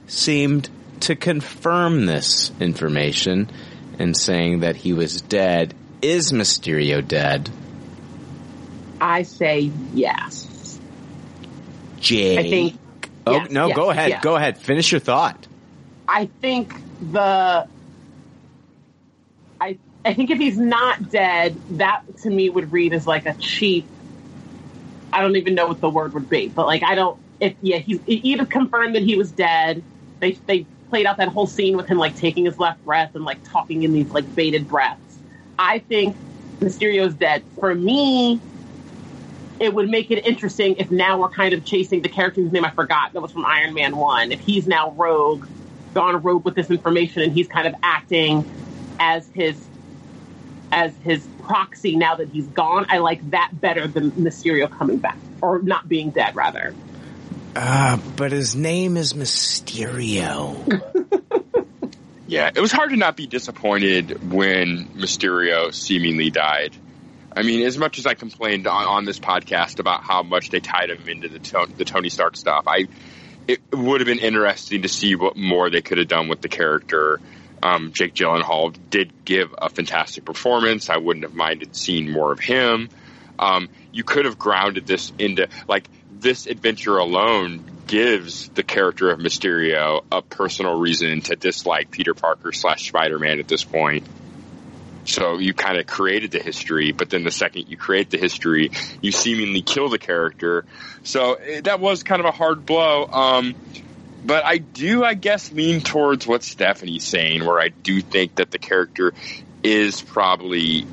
[0.06, 0.68] seemed
[1.00, 3.50] to confirm this information
[3.98, 5.74] and saying that he was dead.
[6.02, 7.48] Is Mysterio dead?
[9.00, 10.80] I say yes.
[12.00, 12.38] Jake.
[12.38, 12.78] I think.
[13.24, 14.10] Oh yes, no, yes, go ahead.
[14.10, 14.22] yes.
[14.22, 14.58] Go ahead.
[14.58, 15.46] Finish your thought.
[16.08, 16.74] I think
[17.12, 17.68] the.
[19.60, 23.34] I I think if he's not dead, that to me would read as like a
[23.34, 23.86] cheap.
[25.12, 27.20] I don't even know what the word would be, but like I don't.
[27.38, 29.82] If yeah, he's Edith confirmed that he was dead.
[30.18, 33.24] They they played out that whole scene with him like taking his left breath and
[33.24, 35.11] like talking in these like bated breaths.
[35.58, 36.16] I think
[36.60, 37.42] Mysterio's dead.
[37.58, 38.40] For me,
[39.60, 42.64] it would make it interesting if now we're kind of chasing the character whose name
[42.64, 44.32] I forgot that was from Iron Man 1.
[44.32, 45.46] If he's now rogue,
[45.94, 48.48] gone rogue with this information and he's kind of acting
[48.98, 49.62] as his
[50.72, 55.18] as his proxy now that he's gone, I like that better than Mysterio coming back
[55.42, 56.74] or not being dead rather.
[57.54, 60.56] Uh, but his name is Mysterio.
[62.32, 66.74] Yeah, it was hard to not be disappointed when Mysterio seemingly died.
[67.36, 70.60] I mean, as much as I complained on, on this podcast about how much they
[70.60, 72.88] tied him into the, the Tony Stark stuff, I
[73.46, 76.48] it would have been interesting to see what more they could have done with the
[76.48, 77.20] character.
[77.62, 80.88] Um, Jake Gyllenhaal did give a fantastic performance.
[80.88, 82.88] I wouldn't have minded seeing more of him.
[83.38, 85.86] Um, you could have grounded this into like
[86.22, 92.52] this adventure alone gives the character of Mysterio a personal reason to dislike Peter Parker
[92.52, 94.06] slash Spider Man at this point.
[95.04, 98.70] So you kind of created the history, but then the second you create the history,
[99.00, 100.64] you seemingly kill the character.
[101.02, 103.06] So eh, that was kind of a hard blow.
[103.06, 103.56] Um,
[104.24, 108.52] but I do, I guess, lean towards what Stephanie's saying, where I do think that
[108.52, 109.12] the character
[109.64, 110.86] is probably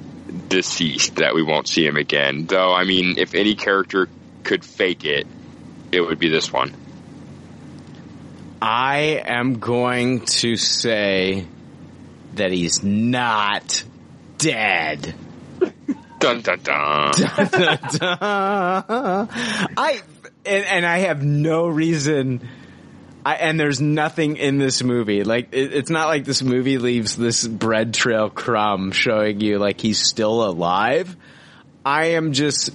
[0.48, 2.48] deceased, that we won't see him again.
[2.48, 4.09] Though, I mean, if any character
[4.49, 5.27] could fake it,
[5.91, 6.73] it would be this one.
[8.59, 11.45] I am going to say
[12.33, 13.83] that he's not
[14.39, 15.13] dead.
[16.19, 17.11] Dun dun dun.
[17.13, 18.17] dun dun.
[18.19, 20.01] I
[20.45, 22.45] and, and I have no reason.
[23.25, 25.23] I, and there's nothing in this movie.
[25.23, 29.79] Like it, it's not like this movie leaves this bread trail crumb showing you like
[29.79, 31.15] he's still alive.
[31.85, 32.71] I am just,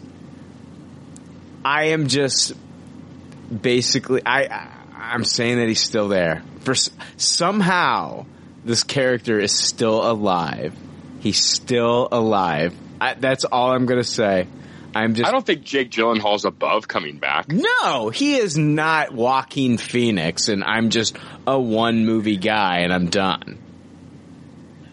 [1.65, 2.55] I am just
[3.62, 6.43] basically I, I I'm saying that he's still there.
[6.60, 6.75] For
[7.17, 8.26] somehow
[8.65, 10.75] this character is still alive.
[11.20, 12.75] He's still alive.
[13.01, 14.47] I, that's all I'm gonna say.
[14.94, 15.28] I'm just.
[15.28, 17.51] I don't think Jake Gyllenhaal's above coming back.
[17.51, 23.10] No, he is not Joaquin Phoenix, and I'm just a one movie guy, and I'm
[23.10, 23.59] done.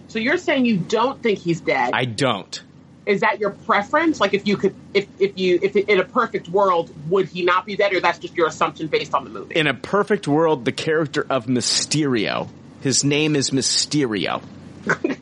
[0.08, 1.91] So you're saying you don't think he's dead?
[1.93, 2.61] I don't.
[3.05, 4.19] Is that your preference?
[4.19, 7.65] Like, if you could, if if you, if in a perfect world, would he not
[7.65, 9.55] be dead, or that's just your assumption based on the movie?
[9.55, 12.47] In a perfect world, the character of Mysterio,
[12.81, 14.43] his name is Mysterio,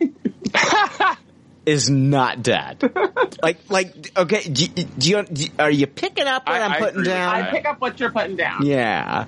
[1.65, 2.91] is not dead.
[3.43, 6.65] like, like, okay, do, you- do you, do you- are you picking up what I-
[6.65, 7.35] am putting agree with down?
[7.35, 8.65] I pick up what you're putting down.
[8.65, 9.25] Yeah.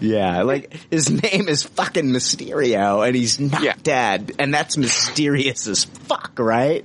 [0.00, 4.30] Yeah, like his name is fucking Mysterio and he's not dead.
[4.38, 6.84] And that's mysterious as fuck, right?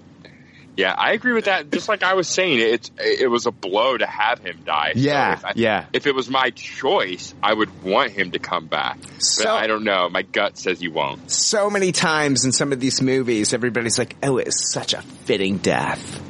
[0.76, 1.72] Yeah, I agree with that.
[1.72, 4.94] Just like I was saying, it's it was a blow to have him die.
[4.94, 5.86] So Yeah, if I- yeah.
[5.94, 8.98] If it was my choice, I would want him to come back.
[9.20, 10.10] So- but I don't know.
[10.10, 11.30] My gut says he won't.
[11.30, 15.58] So many times in some of these movies, everybody's like, oh, it's such a fitting
[15.58, 16.22] death.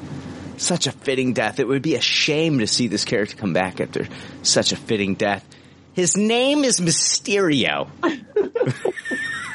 [0.58, 1.60] Such a fitting death.
[1.60, 4.08] It would be a shame to see this character come back after
[4.42, 5.46] such a fitting death.
[5.94, 7.88] His name is Mysterio.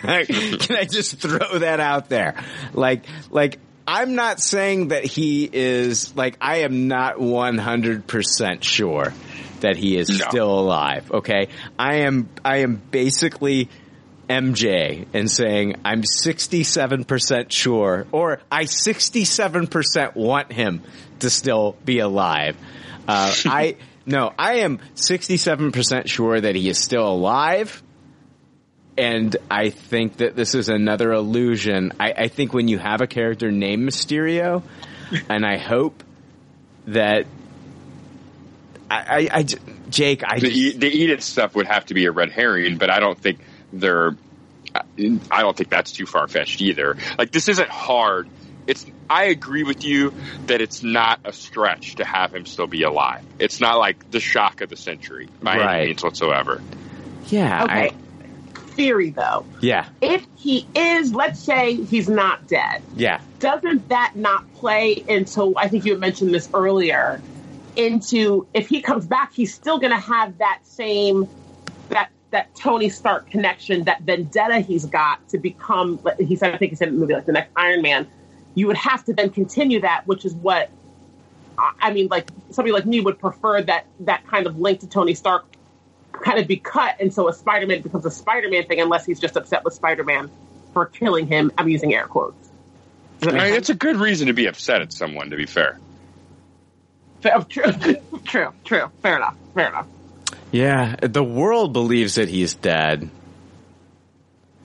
[0.03, 2.43] Can I just throw that out there?
[2.73, 3.59] Like, like,
[3.91, 9.15] I'm not saying that he is, like, I am not 100% sure
[9.61, 11.49] that he is still alive, okay?
[11.79, 13.71] I am, I am basically
[14.29, 20.83] MJ and saying I'm 67% sure, or I 67% want him
[21.21, 22.59] to still be alive.
[23.09, 27.83] Uh, I, no, I am 67% sure that he is still alive.
[28.99, 31.93] And I think that this is another illusion.
[32.01, 34.63] I, I think when you have a character named Mysterio,
[35.29, 36.03] and I hope
[36.89, 37.27] that
[38.91, 39.59] I, I, I J-
[39.91, 42.91] Jake, I The, just, the Edith stuff would have to be a red herring, but
[42.91, 43.39] I don't think
[43.73, 44.17] they're.
[45.31, 46.97] I don't think that's too far fetched either.
[47.17, 48.29] Like this isn't hard.
[48.67, 48.85] It's.
[49.09, 50.13] I agree with you
[50.47, 53.25] that it's not a stretch to have him still be alive.
[53.39, 55.77] It's not like the shock of the century by Right.
[55.79, 56.61] any means whatsoever.
[57.29, 57.65] Yeah.
[57.65, 57.93] Okay.
[58.79, 59.45] Theory though.
[59.61, 59.89] Yeah.
[60.01, 63.21] If he is, let's say he's not dead, Yeah.
[63.41, 67.21] doesn't that not play into, I think you had mentioned this earlier,
[67.75, 71.29] into if he comes back, he's still going to have that same,
[71.89, 76.71] that, that Tony Stark connection, that vendetta he's got to become, he said, I think
[76.71, 78.07] he said in the movie, like the next Iron Man.
[78.55, 80.71] You would have to then continue that, which is what,
[81.59, 84.87] I I mean, like somebody like me would prefer that, that kind of link to
[84.87, 85.47] Tony Stark
[86.13, 89.37] kind of be cut, and so a Spider-Man becomes a Spider-Man thing, unless he's just
[89.37, 90.31] upset with Spider-Man
[90.73, 91.53] for killing him.
[91.57, 92.49] I'm using air quotes.
[93.23, 95.31] I mean, it's a good reason to be upset at someone.
[95.31, 95.79] To be fair,
[97.21, 97.73] Fair- oh, True,
[98.25, 98.91] true, true.
[99.03, 99.37] Fair enough.
[99.55, 99.87] Fair enough.
[100.53, 103.11] Yeah, the world believes that he's dead.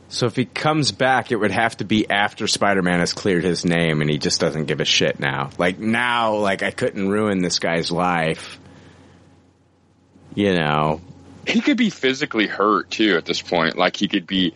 [0.10, 3.66] So if he comes back, it would have to be after Spider-Man has cleared his
[3.66, 5.50] name and he just doesn't give a shit now.
[5.58, 8.60] Like now, like I couldn't ruin this guy's life.
[10.36, 11.02] You know.
[11.48, 13.78] He could be physically hurt too at this point.
[13.78, 14.54] Like he could be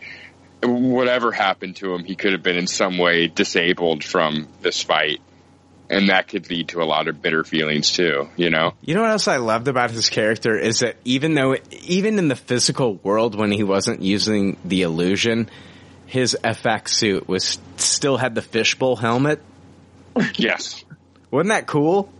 [0.62, 5.20] whatever happened to him, he could have been in some way disabled from this fight.
[5.90, 8.74] And that could lead to a lot of bitter feelings too, you know?
[8.82, 12.28] You know what else I loved about his character is that even though, even in
[12.28, 15.48] the physical world when he wasn't using the illusion,
[16.04, 19.40] his FX suit was still had the fishbowl helmet.
[20.34, 20.84] Yes.
[21.30, 22.12] Wasn't that cool?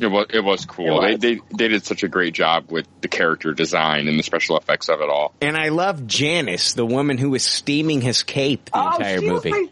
[0.00, 0.86] It was it was cool.
[1.04, 1.20] It was.
[1.20, 4.56] They, they they did such a great job with the character design and the special
[4.56, 5.34] effects of it all.
[5.40, 9.70] And I love Janice, the woman who was steaming his cape the Oh, entire movie.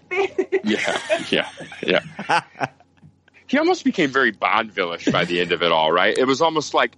[0.65, 1.00] Yeah,
[1.31, 1.48] yeah,
[1.82, 2.42] yeah.
[3.47, 6.16] he almost became very Bondvillish by the end of it all, right?
[6.16, 6.92] It was almost like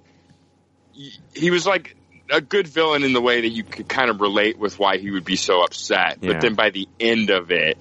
[1.35, 1.97] he was like
[2.31, 5.11] a good villain in the way that you could kind of relate with why he
[5.11, 6.19] would be so upset.
[6.21, 6.33] Yeah.
[6.33, 7.79] But then by the end of it,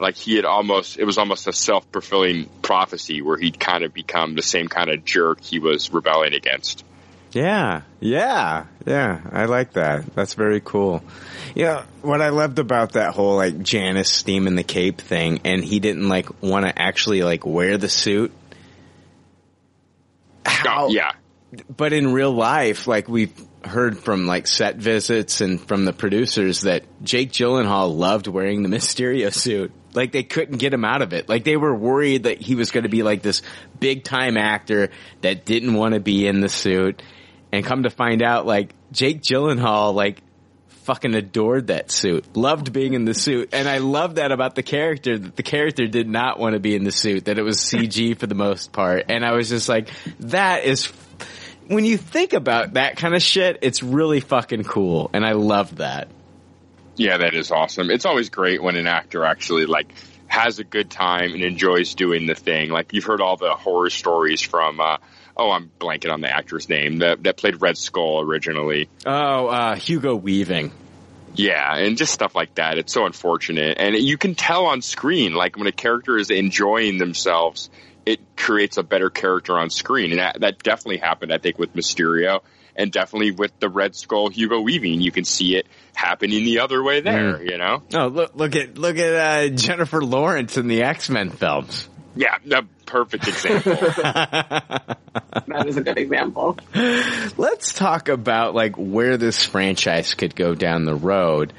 [0.00, 3.92] like he had almost, it was almost a self fulfilling prophecy where he'd kind of
[3.94, 6.84] become the same kind of jerk he was rebelling against.
[7.34, 9.20] Yeah, yeah, yeah.
[9.32, 10.14] I like that.
[10.14, 11.02] That's very cool.
[11.56, 15.80] Yeah, what I loved about that whole like Janice steaming the cape thing, and he
[15.80, 18.32] didn't like want to actually like wear the suit.
[20.46, 20.88] How?
[20.88, 21.12] yeah.
[21.76, 23.32] But in real life, like we've
[23.64, 28.68] heard from like set visits and from the producers that Jake Gyllenhaal loved wearing the
[28.68, 29.72] Mysterio suit.
[29.94, 31.28] Like they couldn't get him out of it.
[31.28, 33.42] Like they were worried that he was going to be like this
[33.78, 34.90] big time actor
[35.22, 37.02] that didn't want to be in the suit.
[37.52, 40.20] And come to find out, like Jake Gyllenhaal, like
[40.84, 43.50] fucking adored that suit, loved being in the suit.
[43.52, 46.74] And I love that about the character, that the character did not want to be
[46.74, 49.06] in the suit, that it was CG for the most part.
[49.08, 49.88] And I was just like,
[50.20, 50.92] that is,
[51.68, 55.10] when you think about that kind of shit, it's really fucking cool.
[55.14, 56.08] And I love that.
[56.96, 57.90] Yeah, that is awesome.
[57.90, 59.92] It's always great when an actor actually like
[60.26, 62.70] has a good time and enjoys doing the thing.
[62.70, 64.98] Like you've heard all the horror stories from uh
[65.36, 68.88] oh, I'm blanking on the actor's name that that played Red Skull originally.
[69.04, 70.72] Oh, uh, Hugo Weaving.
[71.36, 72.78] Yeah, and just stuff like that.
[72.78, 73.76] It's so unfortunate.
[73.80, 77.70] And you can tell on screen, like when a character is enjoying themselves,
[78.06, 80.12] it creates a better character on screen.
[80.12, 82.42] And that, that definitely happened, I think, with Mysterio
[82.76, 85.00] and definitely with the Red Skull Hugo Weaving.
[85.00, 87.50] You can see it happening the other way there, Mm.
[87.50, 87.82] you know?
[87.94, 91.88] Oh, look, look at, look at, uh, Jennifer Lawrence in the X-Men films.
[92.16, 93.72] Yeah, the perfect example.
[93.96, 96.56] that is a good example.
[97.36, 101.52] Let's talk about like where this franchise could go down the road.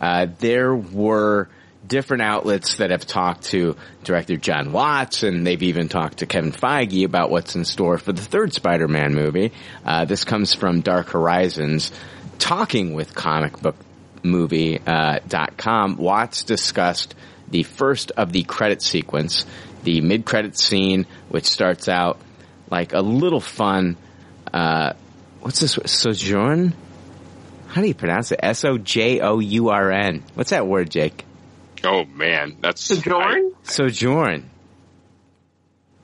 [0.00, 1.48] Uh, there were
[1.86, 6.52] different outlets that have talked to director Jon Watts, and they've even talked to Kevin
[6.52, 9.52] Feige about what's in store for the third Spider-Man movie.
[9.84, 11.92] Uh, this comes from Dark Horizons,
[12.38, 15.92] talking with comicbookmovie.com.
[15.92, 15.96] Uh.
[15.96, 17.14] Watts discussed
[17.48, 19.44] the first of the credit sequence,
[19.82, 22.18] the mid-credit scene, which starts out
[22.70, 23.96] like a little fun.
[24.52, 24.92] Uh,
[25.40, 25.78] what's this?
[25.84, 26.74] Sojourn?
[27.66, 28.40] How do you pronounce it?
[28.42, 30.22] S O J O U R N.
[30.34, 31.24] What's that word, Jake?
[31.84, 33.52] Oh man, that's Sojourn.
[33.62, 34.50] Sojourn.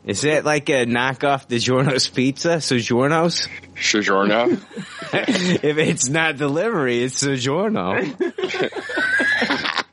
[0.09, 2.57] Is it like a knockoff DiGiorno's pizza?
[2.57, 3.47] Sojournos?
[3.75, 4.53] Sojourno?
[5.13, 7.93] if it's not delivery, it's Sojourno.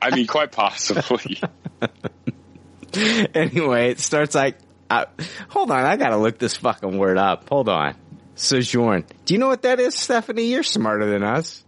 [0.00, 1.42] I mean, quite possibly.
[3.34, 4.56] anyway, it starts like,
[4.88, 5.04] uh,
[5.50, 7.50] hold on, I gotta look this fucking word up.
[7.50, 7.94] Hold on.
[8.36, 9.04] Sojourn.
[9.26, 10.50] Do you know what that is, Stephanie?
[10.50, 11.62] You're smarter than us.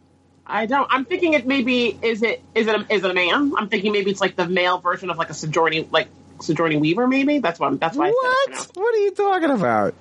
[0.51, 0.87] I don't.
[0.91, 3.53] I'm thinking it maybe is it is it a, is it a man?
[3.57, 6.09] I'm thinking maybe it's like the male version of like a sojourning like
[6.41, 7.07] sojourning weaver.
[7.07, 8.09] Maybe that's what I'm, that's why.
[8.09, 8.71] I said What?
[8.77, 9.95] What are you talking about?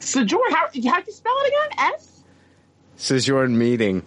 [0.00, 0.50] Sojourn.
[0.52, 1.78] How how do you spell it again?
[1.94, 2.22] S.
[2.96, 4.02] Sojourn meeting.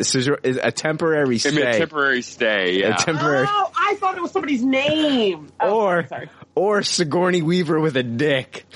[0.00, 1.50] Sojourn- is a temporary I stay.
[1.50, 2.82] mean, a temporary stay.
[2.82, 2.96] A Yeah.
[2.96, 5.50] temporary, Oh, I thought it was somebody's name.
[5.60, 6.28] Oh, or sorry.
[6.54, 8.64] or Sigourney Weaver with a dick.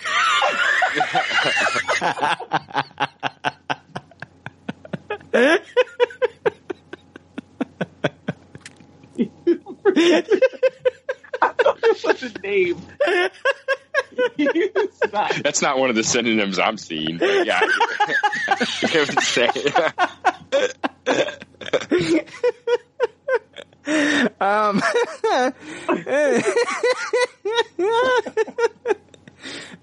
[12.03, 12.81] What's his name?
[14.37, 15.01] Use.
[15.43, 17.19] That's not one of the synonyms I'm seeing.
[17.19, 17.61] But yeah,
[18.49, 19.49] I would say.
[24.41, 24.81] Um,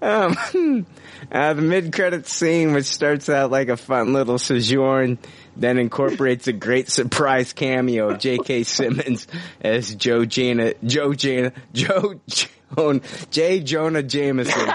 [0.00, 0.86] um,
[1.32, 5.18] uh, the mid-credit scene, which starts out like a fun little sojourn,
[5.56, 8.64] then incorporates a great surprise cameo of J.K.
[8.64, 9.26] Simmons
[9.60, 13.60] as Joe Jana, Joe Jana, Joe Joan, J.
[13.60, 14.60] Jonah Jameson.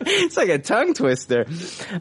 [0.00, 1.46] it's like a tongue twister.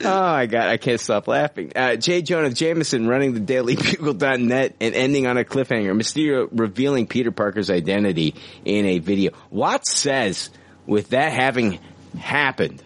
[0.03, 1.71] Oh my god, I can't stop laughing.
[1.75, 2.21] Uh, J.
[2.21, 5.95] Jonah Jameson running the dailybugle.net and ending on a cliffhanger.
[5.95, 9.31] Mysterio revealing Peter Parker's identity in a video.
[9.49, 10.49] Watts says,
[10.85, 11.79] with that having
[12.17, 12.81] happened,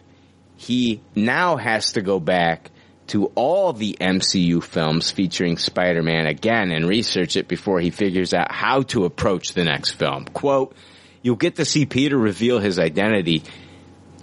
[0.63, 2.71] he now has to go back
[3.07, 8.51] to all the MCU films featuring Spider-Man again and research it before he figures out
[8.51, 10.25] how to approach the next film.
[10.25, 10.75] Quote,
[11.21, 13.43] you'll get to see Peter reveal his identity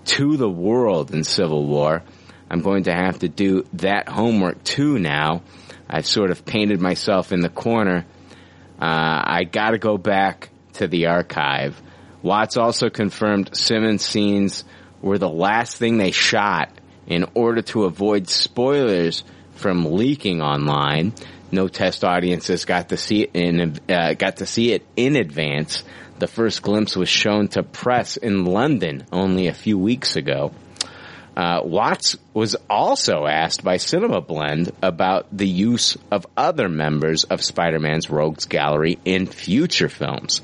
[0.07, 2.03] to the world in Civil War.
[2.49, 5.43] I'm going to have to do that homework too now.
[5.89, 8.07] I've sort of painted myself in the corner.
[8.81, 11.81] Uh, I gotta go back to the archive.
[12.23, 14.65] Watts also confirmed Simmons scenes
[15.01, 16.71] were the last thing they shot
[17.07, 21.13] in order to avoid spoilers from leaking online.
[21.53, 25.83] No test audiences got to see it in, uh, got to see it in advance.
[26.19, 30.53] The first glimpse was shown to press in London only a few weeks ago.
[31.37, 37.43] Uh, Watts was also asked by Cinema Blend about the use of other members of
[37.43, 40.43] Spider-Man's Rogues Gallery in future films.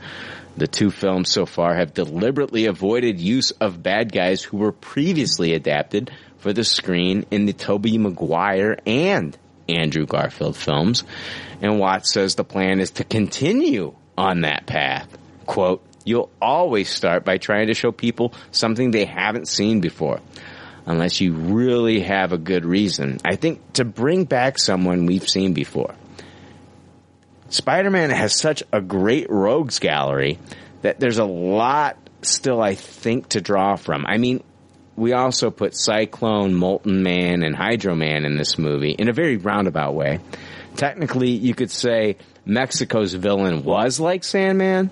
[0.56, 5.52] The two films so far have deliberately avoided use of bad guys who were previously
[5.52, 9.36] adapted for the screen in the Tobey Maguire and
[9.68, 11.04] Andrew Garfield films.
[11.60, 15.08] And Watts says the plan is to continue on that path.
[15.44, 20.20] Quote, you'll always start by trying to show people something they haven't seen before.
[20.86, 23.18] Unless you really have a good reason.
[23.24, 25.94] I think to bring back someone we've seen before.
[27.48, 30.38] Spider-Man has such a great rogues gallery
[30.82, 34.04] that there's a lot still, I think, to draw from.
[34.06, 34.42] I mean,
[34.96, 39.36] we also put Cyclone, Molten Man, and Hydro Man in this movie in a very
[39.36, 40.20] roundabout way.
[40.74, 44.90] Technically, you could say Mexico's villain was like Sandman,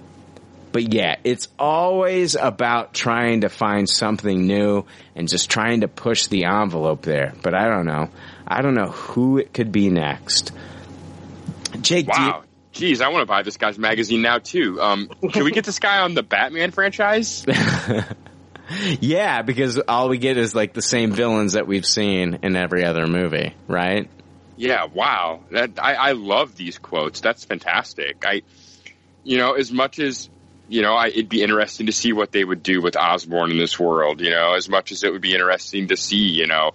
[0.72, 4.84] but yeah, it's always about trying to find something new
[5.14, 7.34] and just trying to push the envelope there.
[7.42, 8.10] But I don't know.
[8.46, 10.52] I don't know who it could be next.
[11.80, 12.43] Jake, Wow.
[12.74, 14.80] Jeez, I want to buy this guy's magazine now too.
[14.82, 17.46] Um, can we get this guy on the Batman franchise?
[19.00, 22.84] yeah, because all we get is like the same villains that we've seen in every
[22.84, 24.10] other movie, right?
[24.56, 25.40] Yeah, wow.
[25.52, 27.20] That I, I love these quotes.
[27.20, 28.24] That's fantastic.
[28.26, 28.42] I,
[29.22, 30.28] you know, as much as
[30.68, 33.58] you know, I, it'd be interesting to see what they would do with Osborn in
[33.58, 34.20] this world.
[34.20, 36.72] You know, as much as it would be interesting to see, you know,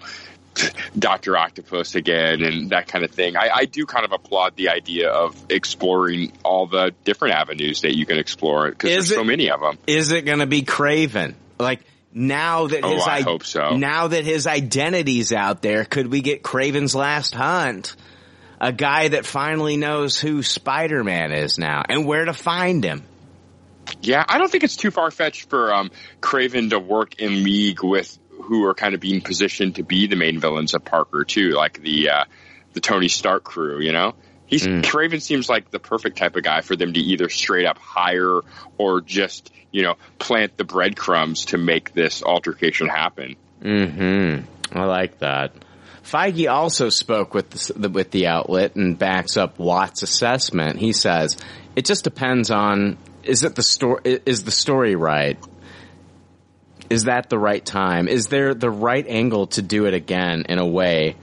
[0.98, 3.38] Doctor Octopus again and that kind of thing.
[3.38, 7.96] I, I do kind of applaud the idea of exploring all the different avenues that
[7.96, 9.78] you can explore because there's it- so many of them.
[9.88, 11.36] Is it going to be Kraven?
[11.60, 11.82] Like
[12.14, 13.78] now that Oh, his I i- hope so.
[13.78, 17.96] Now that his identity's out there, could we get Kraven's Last Hunt?
[18.62, 23.04] A guy that finally knows who Spider-Man is now and where to find him.
[24.02, 27.82] Yeah, I don't think it's too far fetched for um, Kraven to work in league
[27.84, 28.18] with
[28.50, 31.80] who are kind of being positioned to be the main villains of Parker too, like
[31.82, 32.24] the uh,
[32.74, 33.80] the Tony Stark crew.
[33.80, 34.16] You know,
[34.48, 37.78] he's Kraven seems like the perfect type of guy for them to either straight up
[37.78, 38.42] hire
[38.80, 43.36] or just you know plant the breadcrumbs to make this altercation happen.
[43.62, 44.78] Mm-hmm.
[44.78, 45.54] I like that.
[46.04, 50.80] Feige also spoke with the, with the outlet and backs up Watt's assessment.
[50.80, 51.38] He says
[51.76, 55.38] it just depends on is it the story is the story right?
[56.90, 58.08] Is that the right time?
[58.08, 61.16] Is there the right angle to do it again in a way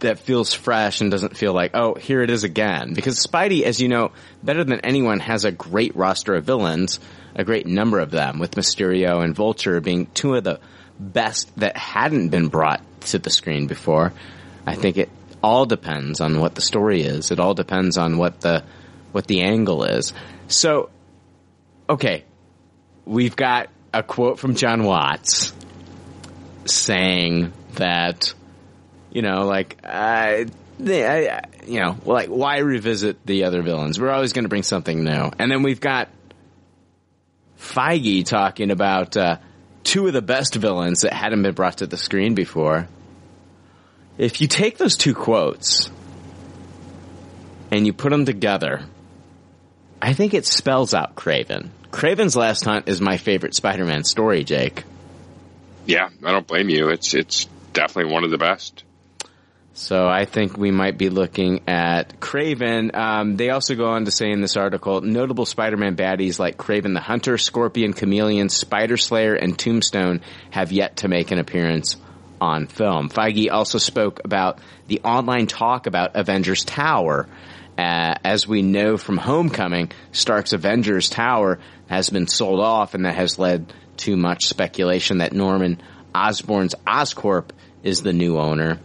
[0.00, 2.92] that feels fresh and doesn't feel like, oh, here it is again?
[2.92, 4.12] Because Spidey, as you know,
[4.42, 6.98] better than anyone, has a great roster of villains,
[7.34, 10.60] a great number of them, with Mysterio and Vulture being two of the
[10.98, 14.12] best that hadn't been brought to the screen before.
[14.66, 15.10] I think it
[15.42, 17.30] all depends on what the story is.
[17.30, 18.64] It all depends on what the
[19.12, 20.12] what the angle is.
[20.48, 20.90] So,
[21.88, 22.24] okay,
[23.04, 25.52] we've got a quote from Jon Watts
[26.64, 28.34] saying that
[29.10, 30.46] you know, like I-
[30.78, 33.98] you know, like why revisit the other villains?
[33.98, 35.30] We're always going to bring something new.
[35.38, 36.10] And then we've got
[37.58, 39.38] Feige talking about uh,
[39.84, 42.88] two of the best villains that hadn't been brought to the screen before.
[44.18, 45.90] If you take those two quotes
[47.70, 48.82] and you put them together,
[50.00, 51.70] I think it spells out Kraven.
[51.90, 54.84] Kraven's Last Hunt is my favorite Spider-Man story, Jake.
[55.86, 56.88] Yeah, I don't blame you.
[56.88, 58.82] It's it's definitely one of the best.
[59.74, 62.94] So I think we might be looking at Kraven.
[62.94, 66.94] Um, they also go on to say in this article, notable Spider-Man baddies like Kraven
[66.94, 71.96] the Hunter, Scorpion, Chameleon, Spider Slayer, and Tombstone have yet to make an appearance
[72.40, 73.10] on film.
[73.10, 77.28] Feige also spoke about the online talk about Avengers Tower.
[77.78, 83.14] Uh, as we know from Homecoming, Stark's Avengers Tower has been sold off, and that
[83.14, 85.80] has led to much speculation that Norman
[86.14, 87.50] Osborn's Oscorp
[87.82, 88.80] is the new owner.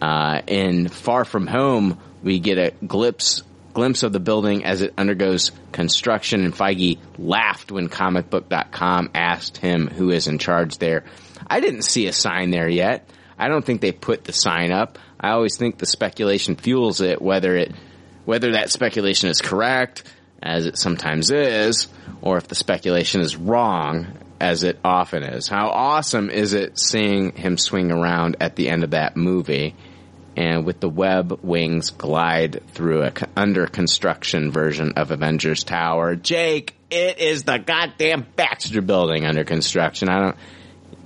[0.00, 3.42] Uh, in Far From Home, we get a glimpse
[3.72, 9.88] glimpse of the building as it undergoes construction, and Feige laughed when comicbook.com asked him
[9.88, 11.04] who is in charge there.
[11.46, 13.10] I didn't see a sign there yet.
[13.36, 14.98] I don't think they put the sign up.
[15.18, 17.72] I always think the speculation fuels it, whether it
[18.24, 20.04] whether that speculation is correct,
[20.44, 21.88] as it sometimes is,
[22.20, 24.06] or if the speculation is wrong,
[24.38, 25.48] as it often is.
[25.48, 29.74] How awesome is it seeing him swing around at the end of that movie
[30.36, 36.14] and with the web wings glide through a under construction version of Avengers Tower?
[36.14, 40.10] Jake, it is the goddamn Baxter building under construction.
[40.10, 40.36] I don't,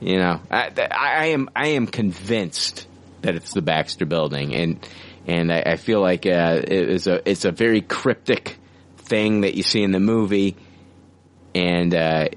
[0.00, 2.88] you know, I, I am, I am convinced
[3.22, 4.88] that it's the Baxter building and,
[5.26, 8.58] and I, I feel like, uh, it is a, it's a very cryptic
[9.08, 10.56] thing that you see in the movie
[11.54, 12.28] and, uh,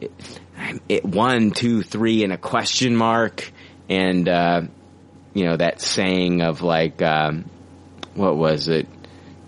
[0.87, 3.51] it, one, two, three, and a question mark,
[3.89, 4.61] and uh,
[5.33, 7.49] you know that saying of like, um,
[8.13, 8.87] what was it?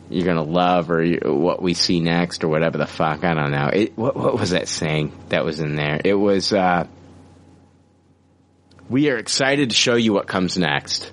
[0.10, 3.24] You're gonna love, or you, what we see next, or whatever the fuck.
[3.24, 3.69] I don't know.
[3.72, 6.00] It, what what was that saying that was in there?
[6.03, 6.88] It was, uh,
[8.90, 11.11] we are excited to show you what comes next.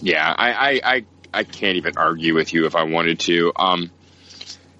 [0.00, 3.52] Yeah, I, I, I, I can't even argue with you if I wanted to.
[3.56, 3.90] Um,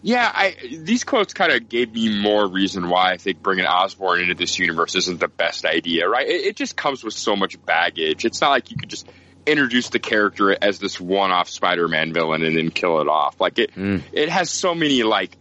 [0.03, 4.21] yeah, I, these quotes kind of gave me more reason why I think bringing Osborn
[4.21, 6.27] into this universe isn't the best idea, right?
[6.27, 8.25] It, it just comes with so much baggage.
[8.25, 9.09] It's not like you could just
[9.45, 13.41] introduce the character as this one-off Spider-Man villain and then kill it off.
[13.41, 14.03] Like it, mm.
[14.13, 15.37] it has so many like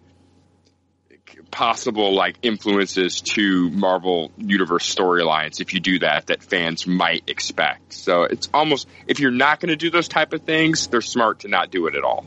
[1.51, 7.93] possible like influences to Marvel Universe storylines if you do that that fans might expect.
[7.93, 11.39] So it's almost if you're not going to do those type of things, they're smart
[11.39, 12.25] to not do it at all.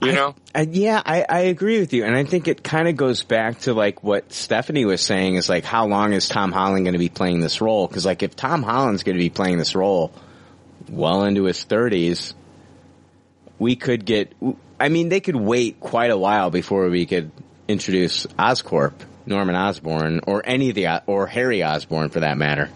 [0.00, 0.34] You know?
[0.54, 3.60] I, yeah, I, I agree with you, and I think it kind of goes back
[3.60, 7.00] to like what Stephanie was saying is like, how long is Tom Holland going to
[7.00, 7.88] be playing this role?
[7.88, 10.12] Because like, if Tom Holland's going to be playing this role
[10.88, 12.34] well into his thirties,
[13.58, 14.32] we could get.
[14.78, 17.32] I mean, they could wait quite a while before we could
[17.66, 18.92] introduce Oscorp,
[19.26, 22.70] Norman Osborn, or any of the or Harry Osborn for that matter.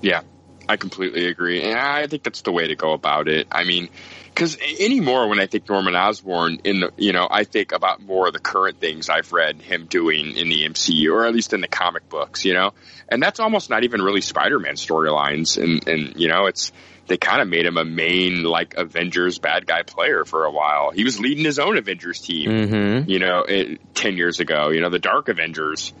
[0.00, 0.22] Yeah,
[0.68, 1.62] I completely agree.
[1.62, 3.46] And I think that's the way to go about it.
[3.50, 3.88] I mean,
[4.34, 8.26] because anymore when I think Norman Osborn in the, you know, I think about more
[8.26, 11.60] of the current things I've read him doing in the MCU, or at least in
[11.60, 12.72] the comic books, you know,
[13.08, 15.62] and that's almost not even really Spider-Man storylines.
[15.62, 16.72] And, and, you know, it's,
[17.06, 20.90] they kind of made him a main, like, Avengers bad guy player for a while.
[20.90, 23.10] He was leading his own Avengers team, Mm-hmm.
[23.10, 25.92] you know, it, 10 years ago, you know, the Dark Avengers.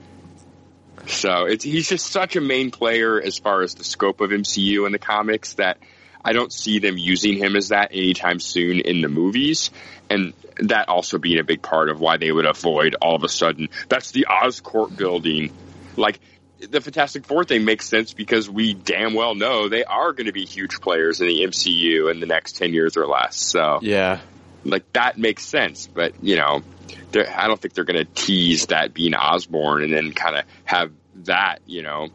[1.06, 4.86] So it's he's just such a main player as far as the scope of MCU
[4.86, 5.76] in the comics that
[6.24, 9.70] I don't see them using him as that anytime soon in the movies.
[10.08, 13.28] And that also being a big part of why they would avoid all of a
[13.28, 15.52] sudden that's the Oscorp building.
[15.96, 16.20] Like
[16.60, 20.32] the Fantastic Four thing makes sense because we damn well know they are going to
[20.32, 23.36] be huge players in the MCU in the next 10 years or less.
[23.36, 24.20] So Yeah.
[24.64, 26.62] like that makes sense, but you know,
[27.14, 30.92] I don't think they're going to tease that being Osborn and then kind of have
[31.24, 32.08] that, you know,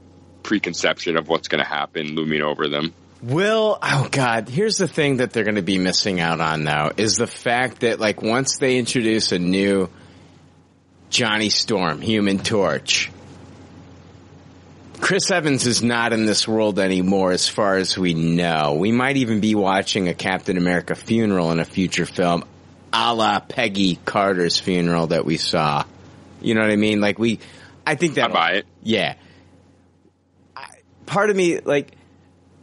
[0.43, 2.93] preconception of what's going to happen looming over them.
[3.21, 6.91] Will, oh god, here's the thing that they're going to be missing out on though,
[6.95, 9.89] is the fact that like once they introduce a new
[11.09, 13.11] Johnny Storm, Human Torch,
[15.01, 18.75] Chris Evans is not in this world anymore as far as we know.
[18.75, 22.45] We might even be watching a Captain America funeral in a future film,
[22.93, 25.83] a la Peggy Carter's funeral that we saw.
[26.41, 27.01] You know what I mean?
[27.01, 27.39] Like we,
[27.85, 28.29] I think that.
[28.29, 28.65] I buy it.
[28.83, 29.15] Yeah.
[30.55, 30.67] I,
[31.05, 31.91] part of me, like,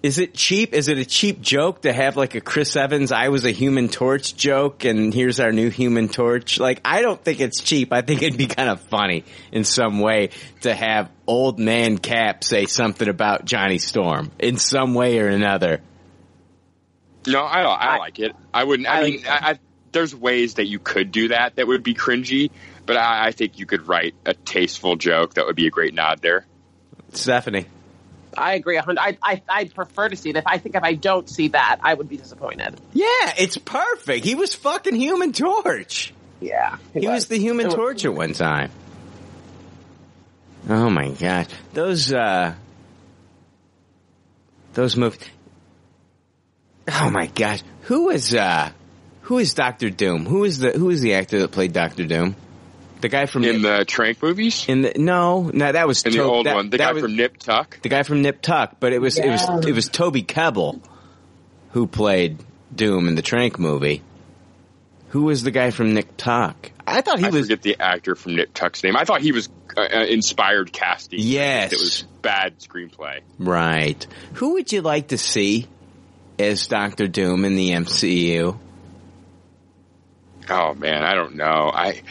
[0.06, 0.72] Is it cheap?
[0.72, 3.88] Is it a cheap joke to have like a Chris Evans, I was a human
[3.88, 6.60] torch joke and here's our new human torch?
[6.60, 7.92] Like, I don't think it's cheap.
[7.92, 12.44] I think it'd be kind of funny in some way to have old man Cap
[12.44, 15.80] say something about Johnny Storm in some way or another.
[17.26, 18.30] No, I I like it.
[18.54, 18.88] I wouldn't.
[18.88, 19.58] I, mean, I, I,
[19.90, 22.52] there's ways that you could do that that would be cringy,
[22.86, 25.94] but I, I think you could write a tasteful joke that would be a great
[25.94, 26.46] nod there.
[27.12, 27.66] Stephanie.
[28.36, 28.78] I agree.
[28.78, 30.36] I, I I'd prefer to see it.
[30.36, 32.80] If I think if I don't see that, I would be disappointed.
[32.92, 34.24] Yeah, it's perfect.
[34.24, 36.12] He was fucking Human Torch.
[36.40, 37.28] Yeah, he, was.
[37.28, 38.70] the Human Torch at one time.
[40.68, 42.54] Oh my gosh, those uh,
[44.74, 45.20] those movies.
[46.88, 48.70] Oh my gosh, who is uh,
[49.22, 50.26] who is Doctor Doom?
[50.26, 52.36] Who is the who is the actor that played Doctor Doom?
[53.00, 54.64] The guy from in the Trank movies.
[54.68, 57.16] In the no, no, that was In the old that- one, the guy was- from
[57.16, 57.78] Nip Tuck.
[57.82, 60.80] the guy from Nip Tuck, but it was it was it was Toby Kebbell
[61.72, 62.38] who played
[62.74, 64.02] Doom in the Trank movie.
[65.10, 66.72] Who was the guy from Nip Tuck?
[66.86, 68.96] I thought he I was forget the actor from Nip Tuck's name.
[68.96, 71.18] I thought he was uh, uh, inspired casting.
[71.22, 71.72] Yes.
[71.72, 73.20] it was bad screenplay.
[73.38, 74.04] right.
[74.34, 75.66] Who would you like to see
[76.38, 78.58] as Doctor Doom in the MCU?
[80.48, 81.70] Oh man, I don't know.
[81.74, 82.02] I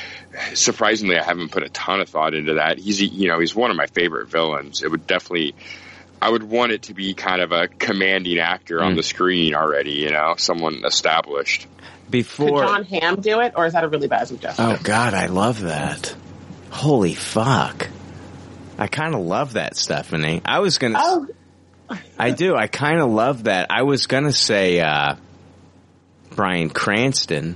[0.54, 2.78] surprisingly I haven't put a ton of thought into that.
[2.78, 4.84] He's you know he's one of my favorite villains.
[4.84, 5.56] It would definitely.
[6.22, 8.96] I would want it to be kind of a commanding actor on Mm.
[8.96, 11.68] the screen already, you know, someone established.
[12.06, 14.66] Could Before John Hamm do it, or is that a really bad suggestion?
[14.66, 16.16] Oh God, I love that.
[16.72, 17.90] Holy fuck.
[18.78, 20.42] I kind of love that, Stephanie.
[20.46, 21.00] I was gonna.
[21.02, 21.28] Oh.
[22.18, 22.56] I do.
[22.56, 23.68] I kind of love that.
[23.70, 25.16] I was gonna say uh,
[26.32, 27.56] Bryan Cranston,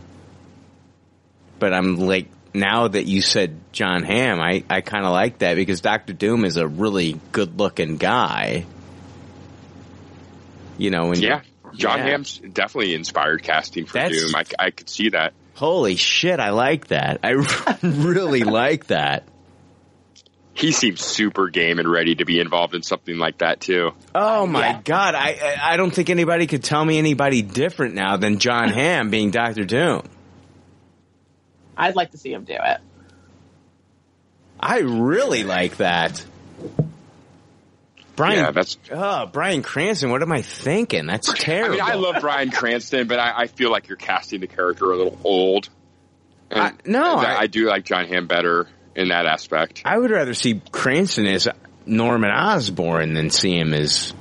[1.60, 5.56] but I'm like now that you said John Hamm, I I kind of like that
[5.56, 8.66] because Doctor Doom is a really good looking guy.
[10.78, 11.42] You know, when Yeah,
[11.76, 12.06] John Yeah.
[12.06, 14.34] Hamm's definitely inspired casting for Doom.
[14.36, 15.34] I, I could see that.
[15.56, 17.20] Holy shit, I like that.
[17.24, 17.32] I
[17.84, 19.24] really like that.
[20.54, 23.92] He seems super game and ready to be involved in something like that too.
[24.16, 28.18] Oh my god, I I I don't think anybody could tell me anybody different now
[28.18, 30.04] than John Hamm being Doctor Doom.
[31.80, 32.77] I'd like to see him do it.
[34.59, 36.24] I really like that.
[38.16, 40.11] Bryan, Yeah, that's- oh Bryan Cranston.
[40.11, 41.06] What am I thinking?
[41.06, 41.75] That's I terrible.
[41.77, 44.98] mean, I love Bryan Cranston, but I, I feel like you're casting the character a
[44.98, 45.69] little old.
[46.51, 49.83] And I- no, I, I- I do like John Hamm better in that aspect.
[49.85, 51.48] I would rather see Cranston as
[51.85, 54.14] Norman Osborn than see him as.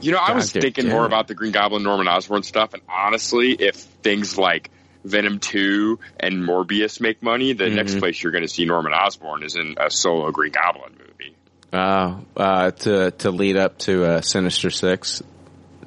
[0.00, 0.62] You know, I was Dr.
[0.62, 0.92] thinking Doom.
[0.94, 4.70] more about the Green Goblin, Norman Osborn stuff, and honestly, if things like
[5.04, 7.98] Venom 2 and Morbius make money, the next Mhm.
[8.00, 11.34] place you're going to see Norman Osborn is in a solo Green Goblin movie.
[11.72, 15.22] Uh, uh, to to lead up to uh, Sinister Six,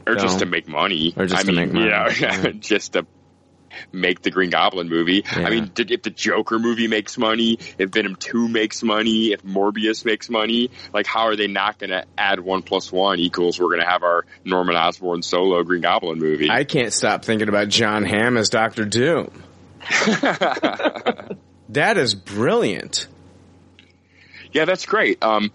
[0.08, 1.14] Or just to make money.
[1.16, 1.86] Or just I to mean, make money.
[1.86, 2.52] You know, Yeah.
[2.60, 3.06] just to
[3.92, 5.24] make the Green Goblin movie.
[5.26, 5.48] Yeah.
[5.48, 10.06] I mean, if the Joker movie makes money, if Venom 2 makes money, if Morbius
[10.06, 13.70] makes money, like how are they not going to add one plus one equals we're
[13.70, 16.50] going to have our Norman Osborn solo Green Goblin movie?
[16.50, 19.44] I can't stop thinking about John Hamm as Doctor Doom.
[21.70, 23.08] that is brilliant.
[24.52, 25.24] Yeah, that's great.
[25.24, 25.52] Um,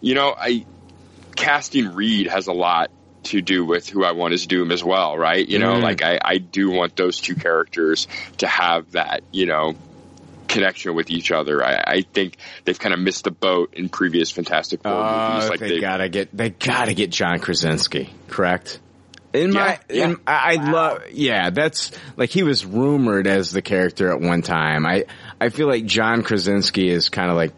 [0.00, 0.64] you know, I
[1.34, 2.90] casting Reed has a lot
[3.26, 5.46] to do with who I want as Doom as well, right?
[5.46, 5.82] You know, Mm.
[5.82, 9.74] like I, I do want those two characters to have that, you know,
[10.48, 11.64] connection with each other.
[11.64, 15.44] I, I think they've kind of missed the boat in previous Fantastic Four movies.
[15.44, 18.80] Oh, Like they they, gotta get they gotta get John Krasinski, correct?
[19.32, 20.16] In my, Yeah, in, yeah.
[20.26, 24.86] I, I love, yeah, that's like he was rumored as the character at one time.
[24.86, 25.04] I,
[25.38, 27.52] I feel like John Krasinski is kind of like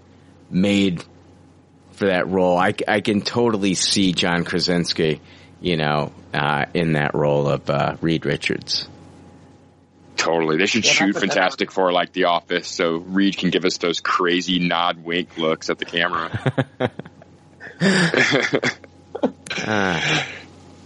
[0.51, 1.05] made
[1.93, 2.57] for that role.
[2.59, 5.21] I, I can totally see John Krasinski,
[5.61, 8.89] you know, uh, in that role of uh, Reed Richards.
[10.17, 10.57] totally.
[10.57, 14.01] They should Yeah, shoot Fantastic Four like The Office, so Reed can give us those
[14.01, 16.31] crazy nod wink looks at the camera.
[19.67, 20.21] Uh,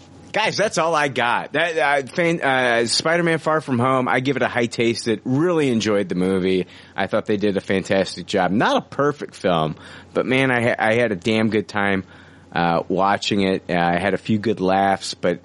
[0.32, 1.52] guys, that's all I got.
[1.52, 4.08] That uh, fan, uh, Spider-Man: Far From Home.
[4.08, 5.08] I give it a high taste.
[5.08, 6.66] It really enjoyed the movie.
[6.96, 8.50] I thought they did a fantastic job.
[8.50, 9.76] Not a perfect film,
[10.14, 12.04] but man, I ha- I had a damn good time
[12.52, 13.64] uh, watching it.
[13.68, 15.40] Uh, I had a few good laughs, but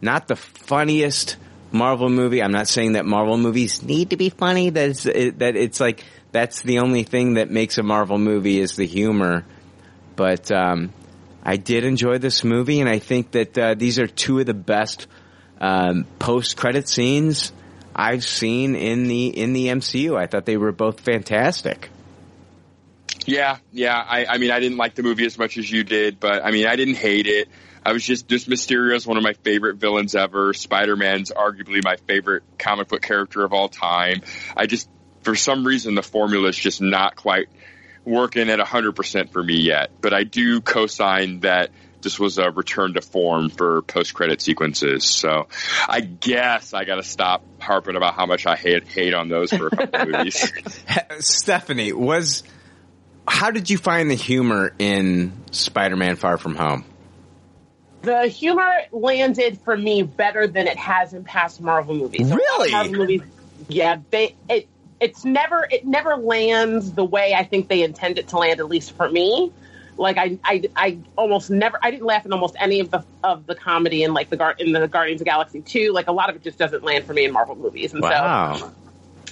[0.00, 1.36] not the funniest
[1.72, 2.42] Marvel movie.
[2.42, 4.70] I'm not saying that Marvel movies need to be funny.
[4.70, 8.76] That it, that it's like that's the only thing that makes a Marvel movie is
[8.76, 9.44] the humor.
[10.14, 10.92] But um,
[11.42, 14.54] I did enjoy this movie, and I think that uh, these are two of the
[14.54, 15.06] best
[15.60, 17.52] um, post-credit scenes
[17.94, 20.16] I've seen in the in the MCU.
[20.16, 21.90] I thought they were both fantastic.
[23.26, 23.96] Yeah, yeah.
[23.96, 26.50] I, I mean, I didn't like the movie as much as you did, but I
[26.50, 27.48] mean, I didn't hate it.
[27.84, 30.54] I was just, just Mysterio is one of my favorite villains ever.
[30.54, 34.22] Spider Man's arguably my favorite comic book character of all time.
[34.56, 34.88] I just,
[35.22, 37.48] for some reason, the formula is just not quite
[38.04, 39.90] working at 100% for me yet.
[40.00, 41.70] But I do co sign that
[42.02, 45.04] this was a return to form for post credit sequences.
[45.04, 45.48] So
[45.88, 49.52] I guess I got to stop harping about how much I hate, hate on those
[49.52, 50.52] for a couple of movies.
[51.20, 52.42] Stephanie, was
[53.28, 56.84] how did you find the humor in Spider-Man: Far From Home?
[58.02, 62.30] The humor landed for me better than it has in past Marvel movies.
[62.30, 62.72] Of Really?
[62.72, 63.22] Marvel movies,
[63.68, 64.68] yeah, they it
[65.00, 68.58] it's never it never lands the way I think they intend it to land.
[68.58, 69.52] At least for me,
[69.96, 73.46] like I I, I almost never I didn't laugh in almost any of the of
[73.46, 75.92] the comedy in like the Gar- in the Guardians of the Galaxy two.
[75.92, 78.56] Like a lot of it just doesn't land for me in Marvel movies, and Wow.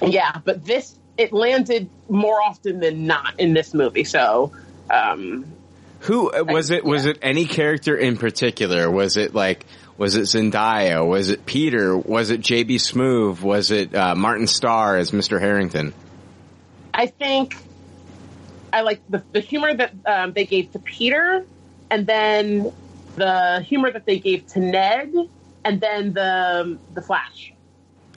[0.01, 0.41] so yeah.
[0.45, 4.05] But this it landed more often than not in this movie.
[4.05, 4.53] So.
[4.89, 5.45] um
[6.01, 6.83] Who uh, was it?
[6.83, 8.91] Was it any character in particular?
[8.91, 9.67] Was it like
[9.99, 11.07] was it Zendaya?
[11.07, 11.95] Was it Peter?
[11.97, 13.43] Was it JB Smoove?
[13.43, 15.39] Was it uh, Martin Starr as Mr.
[15.39, 15.93] Harrington?
[16.95, 17.55] I think
[18.73, 21.45] I like the, the humor that um, they gave to Peter,
[21.91, 22.73] and then
[23.17, 25.13] the humor that they gave to Ned,
[25.67, 27.53] and then the the Flash.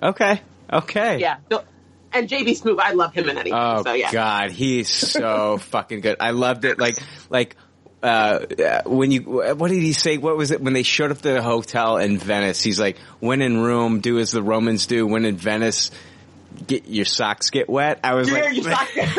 [0.02, 0.42] Okay,
[0.72, 1.20] okay.
[1.20, 1.66] Yeah, the-
[2.14, 3.54] and JB Smoove, I love him in anything.
[3.54, 6.18] Oh so yeah, God, he's so fucking good.
[6.20, 6.80] I loved it.
[6.80, 6.98] Like,
[7.30, 7.56] like
[8.02, 8.40] uh,
[8.86, 10.18] when you, what did he say?
[10.18, 12.62] What was it when they showed up to the hotel in Venice?
[12.62, 15.08] He's like, "When in Rome, do as the Romans do.
[15.08, 15.92] When in Venice,
[16.68, 19.10] get your socks get wet." I was Yeah, like.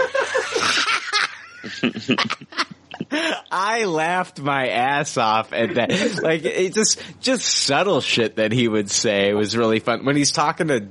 [3.50, 6.23] I laughed my ass off at that.
[6.23, 10.05] Like it just just subtle shit that he would say was really fun.
[10.05, 10.86] When he's talking to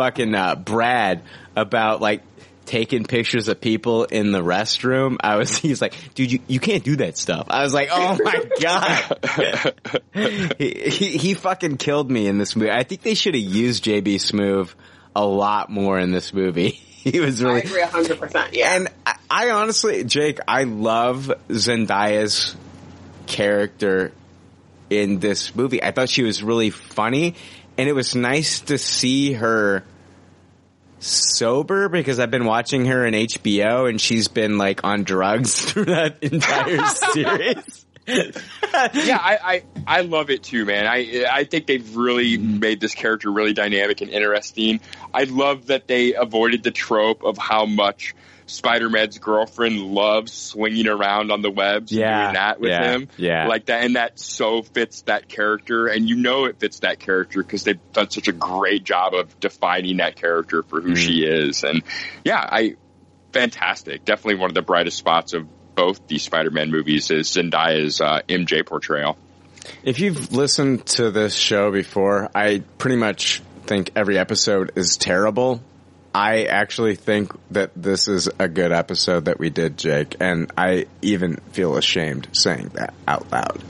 [0.00, 1.22] fucking uh, Brad
[1.54, 2.22] about like
[2.64, 6.82] taking pictures of people in the restroom, I was he's like, dude, you, you can't
[6.82, 7.48] do that stuff.
[7.50, 12.70] I was like, oh my god, he, he he fucking killed me in this movie.
[12.70, 14.74] I think they should have used JB Smoove
[15.14, 16.80] a lot more in this movie.
[17.00, 18.52] He was I really agree hundred percent.
[18.52, 22.54] Yeah, and I, I honestly, Jake, I love Zendaya's
[23.26, 24.12] character
[24.90, 25.82] in this movie.
[25.82, 27.36] I thought she was really funny,
[27.78, 29.82] and it was nice to see her
[31.00, 35.86] sober because I've been watching her in HBO, and she's been like on drugs through
[35.86, 37.79] that entire series.
[38.10, 40.86] Yeah, I, I I love it too, man.
[40.86, 44.80] I I think they've really made this character really dynamic and interesting.
[45.12, 48.14] I love that they avoided the trope of how much
[48.50, 53.08] Spider-Man's girlfriend loves swinging around on the webs and Yeah, doing that with yeah, him.
[53.16, 53.46] yeah.
[53.46, 57.42] like that, and that so fits that character, and you know it fits that character
[57.42, 60.96] because they've done such a great job of defining that character for who mm-hmm.
[60.96, 61.62] she is.
[61.64, 61.82] And
[62.24, 62.74] yeah, I
[63.32, 64.04] fantastic.
[64.04, 68.64] Definitely one of the brightest spots of both the Spider-Man movies is Zendaya's uh, MJ
[68.64, 69.16] portrayal.
[69.82, 75.62] If you've listened to this show before, I pretty much think every episode is terrible.
[76.14, 80.86] I actually think that this is a good episode that we did, Jake, and I
[81.02, 83.62] even feel ashamed saying that out loud.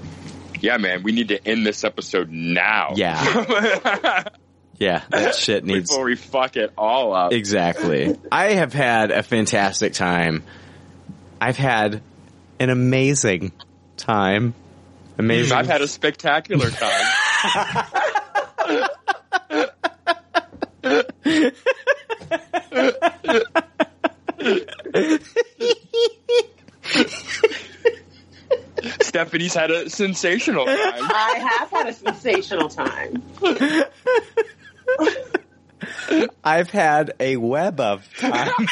[0.60, 2.94] Yeah, man, we need to end this episode now.
[2.96, 4.24] Yeah.
[4.80, 7.34] Yeah, that shit needs before we fuck it all up.
[7.34, 8.16] Exactly.
[8.32, 10.42] I have had a fantastic time.
[11.40, 12.02] I've had
[12.58, 13.52] an amazing
[13.96, 14.54] time.
[15.18, 15.56] Amazing.
[15.56, 17.06] I've had a spectacular time.
[29.00, 30.76] Stephanie's had a sensational time.
[30.76, 33.22] I have had a sensational time.
[36.44, 38.52] I've had a web of time.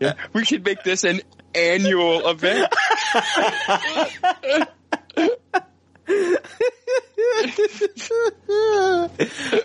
[0.00, 1.20] Yeah, we should make this an
[1.54, 2.72] annual event.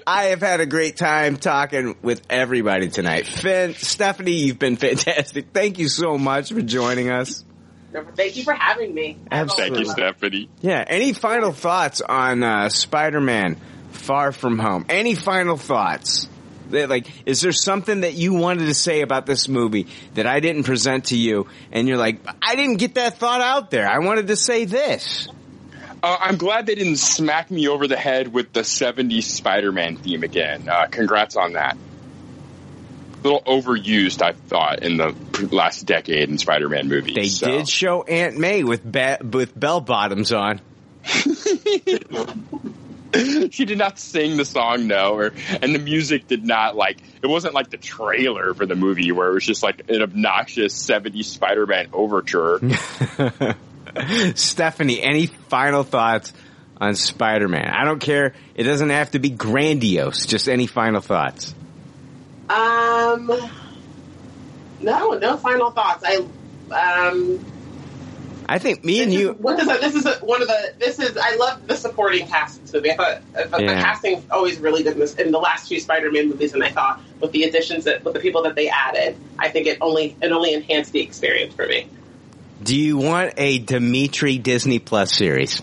[0.07, 3.27] I have had a great time talking with everybody tonight.
[3.27, 5.47] Finn, Stephanie, you've been fantastic.
[5.53, 7.43] Thank you so much for joining us.
[8.15, 9.17] Thank you for having me.
[9.29, 9.75] Absolutely.
[9.75, 10.49] Thank you, Stephanie.
[10.61, 10.83] Yeah.
[10.87, 13.57] Any final thoughts on uh, Spider-Man:
[13.91, 14.85] Far From Home?
[14.87, 16.29] Any final thoughts?
[16.71, 20.63] Like, is there something that you wanted to say about this movie that I didn't
[20.63, 23.87] present to you, and you're like, I didn't get that thought out there.
[23.87, 25.27] I wanted to say this.
[26.03, 30.23] Uh, I'm glad they didn't smack me over the head with the 70s Spider-Man theme
[30.23, 30.67] again.
[30.67, 31.77] Uh, congrats on that.
[31.77, 35.15] A little overused, I thought, in the
[35.51, 37.13] last decade in Spider-Man movies.
[37.13, 37.45] They so.
[37.45, 40.59] did show Aunt May with ba- with bell bottoms on.
[43.51, 47.27] she did not sing the song, no, or and the music did not like it
[47.27, 51.25] wasn't like the trailer for the movie where it was just like an obnoxious '70s
[51.25, 52.59] Spider-Man overture.
[54.35, 56.31] Stephanie, any final thoughts
[56.77, 57.67] on Spider-Man?
[57.67, 58.33] I don't care.
[58.55, 60.25] It doesn't have to be grandiose.
[60.25, 61.53] Just any final thoughts.
[62.49, 63.31] Um,
[64.81, 66.03] no, no final thoughts.
[66.05, 66.25] I
[66.71, 67.45] um,
[68.51, 69.31] I think me and you.
[69.31, 69.65] what is?
[69.65, 70.73] This is a, one of the.
[70.77, 71.15] This is.
[71.15, 72.91] I love the supporting cast in this movie.
[72.91, 73.81] I thought, I thought the Yeah.
[73.81, 76.99] casting's always really good in, this, in the last two Spider-Man movies, and I thought
[77.21, 80.33] with the additions that with the people that they added, I think it only it
[80.33, 81.87] only enhanced the experience for me.
[82.61, 85.61] Do you want a Dimitri Disney Plus series?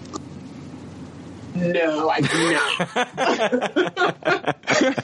[1.54, 2.52] No, I do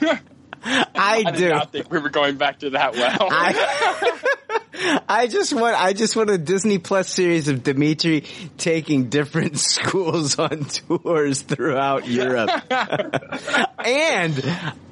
[0.01, 0.21] not.
[0.95, 1.49] I did do.
[1.49, 3.27] not think we were going back to that well.
[5.07, 8.23] I just want I just want a Disney Plus series of Dimitri
[8.57, 12.49] taking different schools on tours throughout Europe.
[13.83, 14.43] and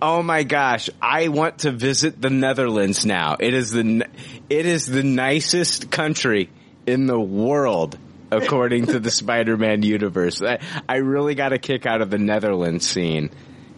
[0.01, 3.35] oh my gosh, I want to visit the Netherlands now.
[3.39, 4.05] It is the
[4.49, 6.49] it is the nicest country
[6.85, 7.97] in the world
[8.31, 10.41] according to the Spider-Man universe.
[10.41, 13.29] I, I really got a kick out of the Netherlands scene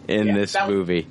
[0.08, 1.08] in Yeah, this that- movie.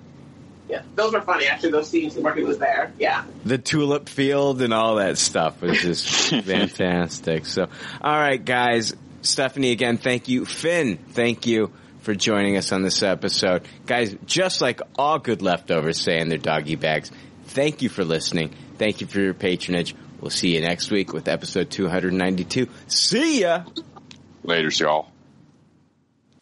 [0.75, 1.47] Yeah, those were funny.
[1.47, 2.91] Actually, those scenes where he was there.
[2.99, 3.23] Yeah.
[3.45, 7.45] the tulip field and all that stuff was just fantastic.
[7.45, 7.67] So,
[8.01, 8.93] all right, guys.
[9.21, 10.45] Stephanie, again, thank you.
[10.45, 11.71] Finn, thank you
[12.01, 13.67] for joining us on this episode.
[13.87, 17.11] Guys, just like all good leftovers say in their doggy bags,
[17.45, 18.53] thank you for listening.
[18.77, 19.95] Thank you for your patronage.
[20.21, 22.67] We'll see you next week with episode 292.
[22.87, 23.63] See ya!
[24.43, 25.14] Later, y'all.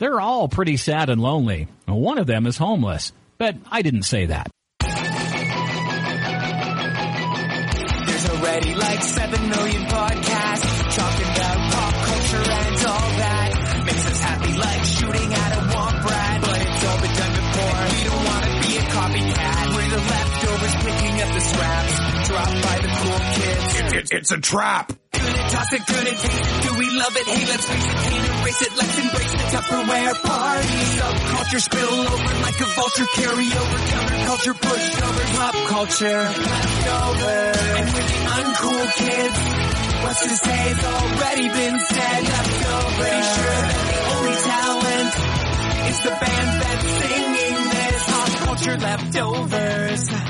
[0.00, 1.68] They're all pretty sad and lonely.
[1.84, 4.48] One of them is homeless, but I didn't say that.
[4.80, 4.96] There's
[8.30, 13.84] already like 7 million podcasts talking about pop culture and all that.
[13.84, 16.40] Makes us happy like shooting at a womp rat.
[16.48, 17.76] But it's all been done before.
[17.92, 19.68] We don't want to be a copycat.
[19.76, 21.92] We're the leftovers picking up the scraps
[22.24, 23.20] dropped by the cool
[23.90, 24.10] kids.
[24.12, 24.92] it's a trap.
[25.12, 26.62] Gonna toss it, gonna taste it.
[26.62, 27.26] Do we love it?
[27.26, 28.72] Hey, let's face it, can't erase it.
[28.76, 30.78] Let's embrace the Tupperware party.
[30.96, 33.08] Subculture spill over like a vulture.
[33.14, 37.40] Carry over counterculture, pushovers, pop culture, leftover.
[37.80, 39.38] And with the uncool kids,
[40.04, 42.22] what's to say has already been said.
[42.30, 43.00] Leftover.
[43.00, 45.12] Pretty sure that the only talent
[45.90, 48.02] is the band that's singing this.
[48.06, 50.29] Pop culture leftovers.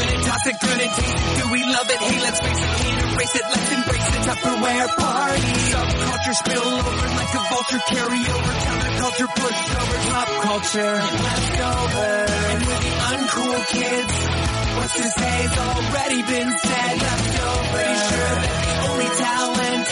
[0.00, 1.42] Gonna toss it, gonna taste it.
[1.42, 1.98] Do we love it?
[2.00, 3.44] Hey, let's face it, can't erase it.
[3.52, 5.52] Let's embrace the Tupperware party.
[5.70, 7.82] Subculture spill over like a vulture.
[7.90, 12.12] Carry over counterculture, pushover, pop culture, leftover.
[12.50, 14.14] And with the uncool kids,
[14.76, 16.94] what's to say has already been said.
[17.00, 17.68] Leftover.
[17.70, 19.86] Pretty sure that the only talent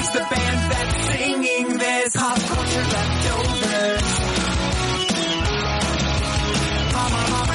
[0.00, 2.16] is the band that's singing this.
[2.16, 4.08] Pop culture leftovers.
[6.92, 7.45] Pop, pop,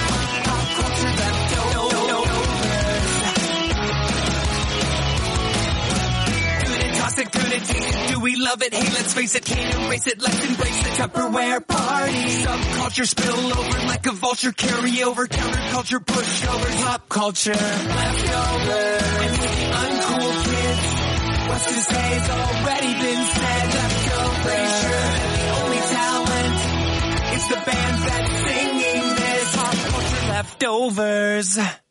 [7.63, 8.73] Do we love it?
[8.73, 10.21] Hey, let's face it, can't erase it.
[10.21, 12.43] Let's embrace the Tupperware party.
[12.43, 14.51] Subculture spill over like a vulture.
[14.51, 18.81] Carry over counterculture, pushover, pop culture leftover.
[19.21, 20.83] And with the uncool kids,
[21.49, 23.73] what's to say has already been said.
[23.73, 24.41] Leftover.
[24.41, 26.57] Pretty sure that the only talent
[27.35, 29.55] is the band that's singing this.
[29.55, 31.81] Pop culture leftovers.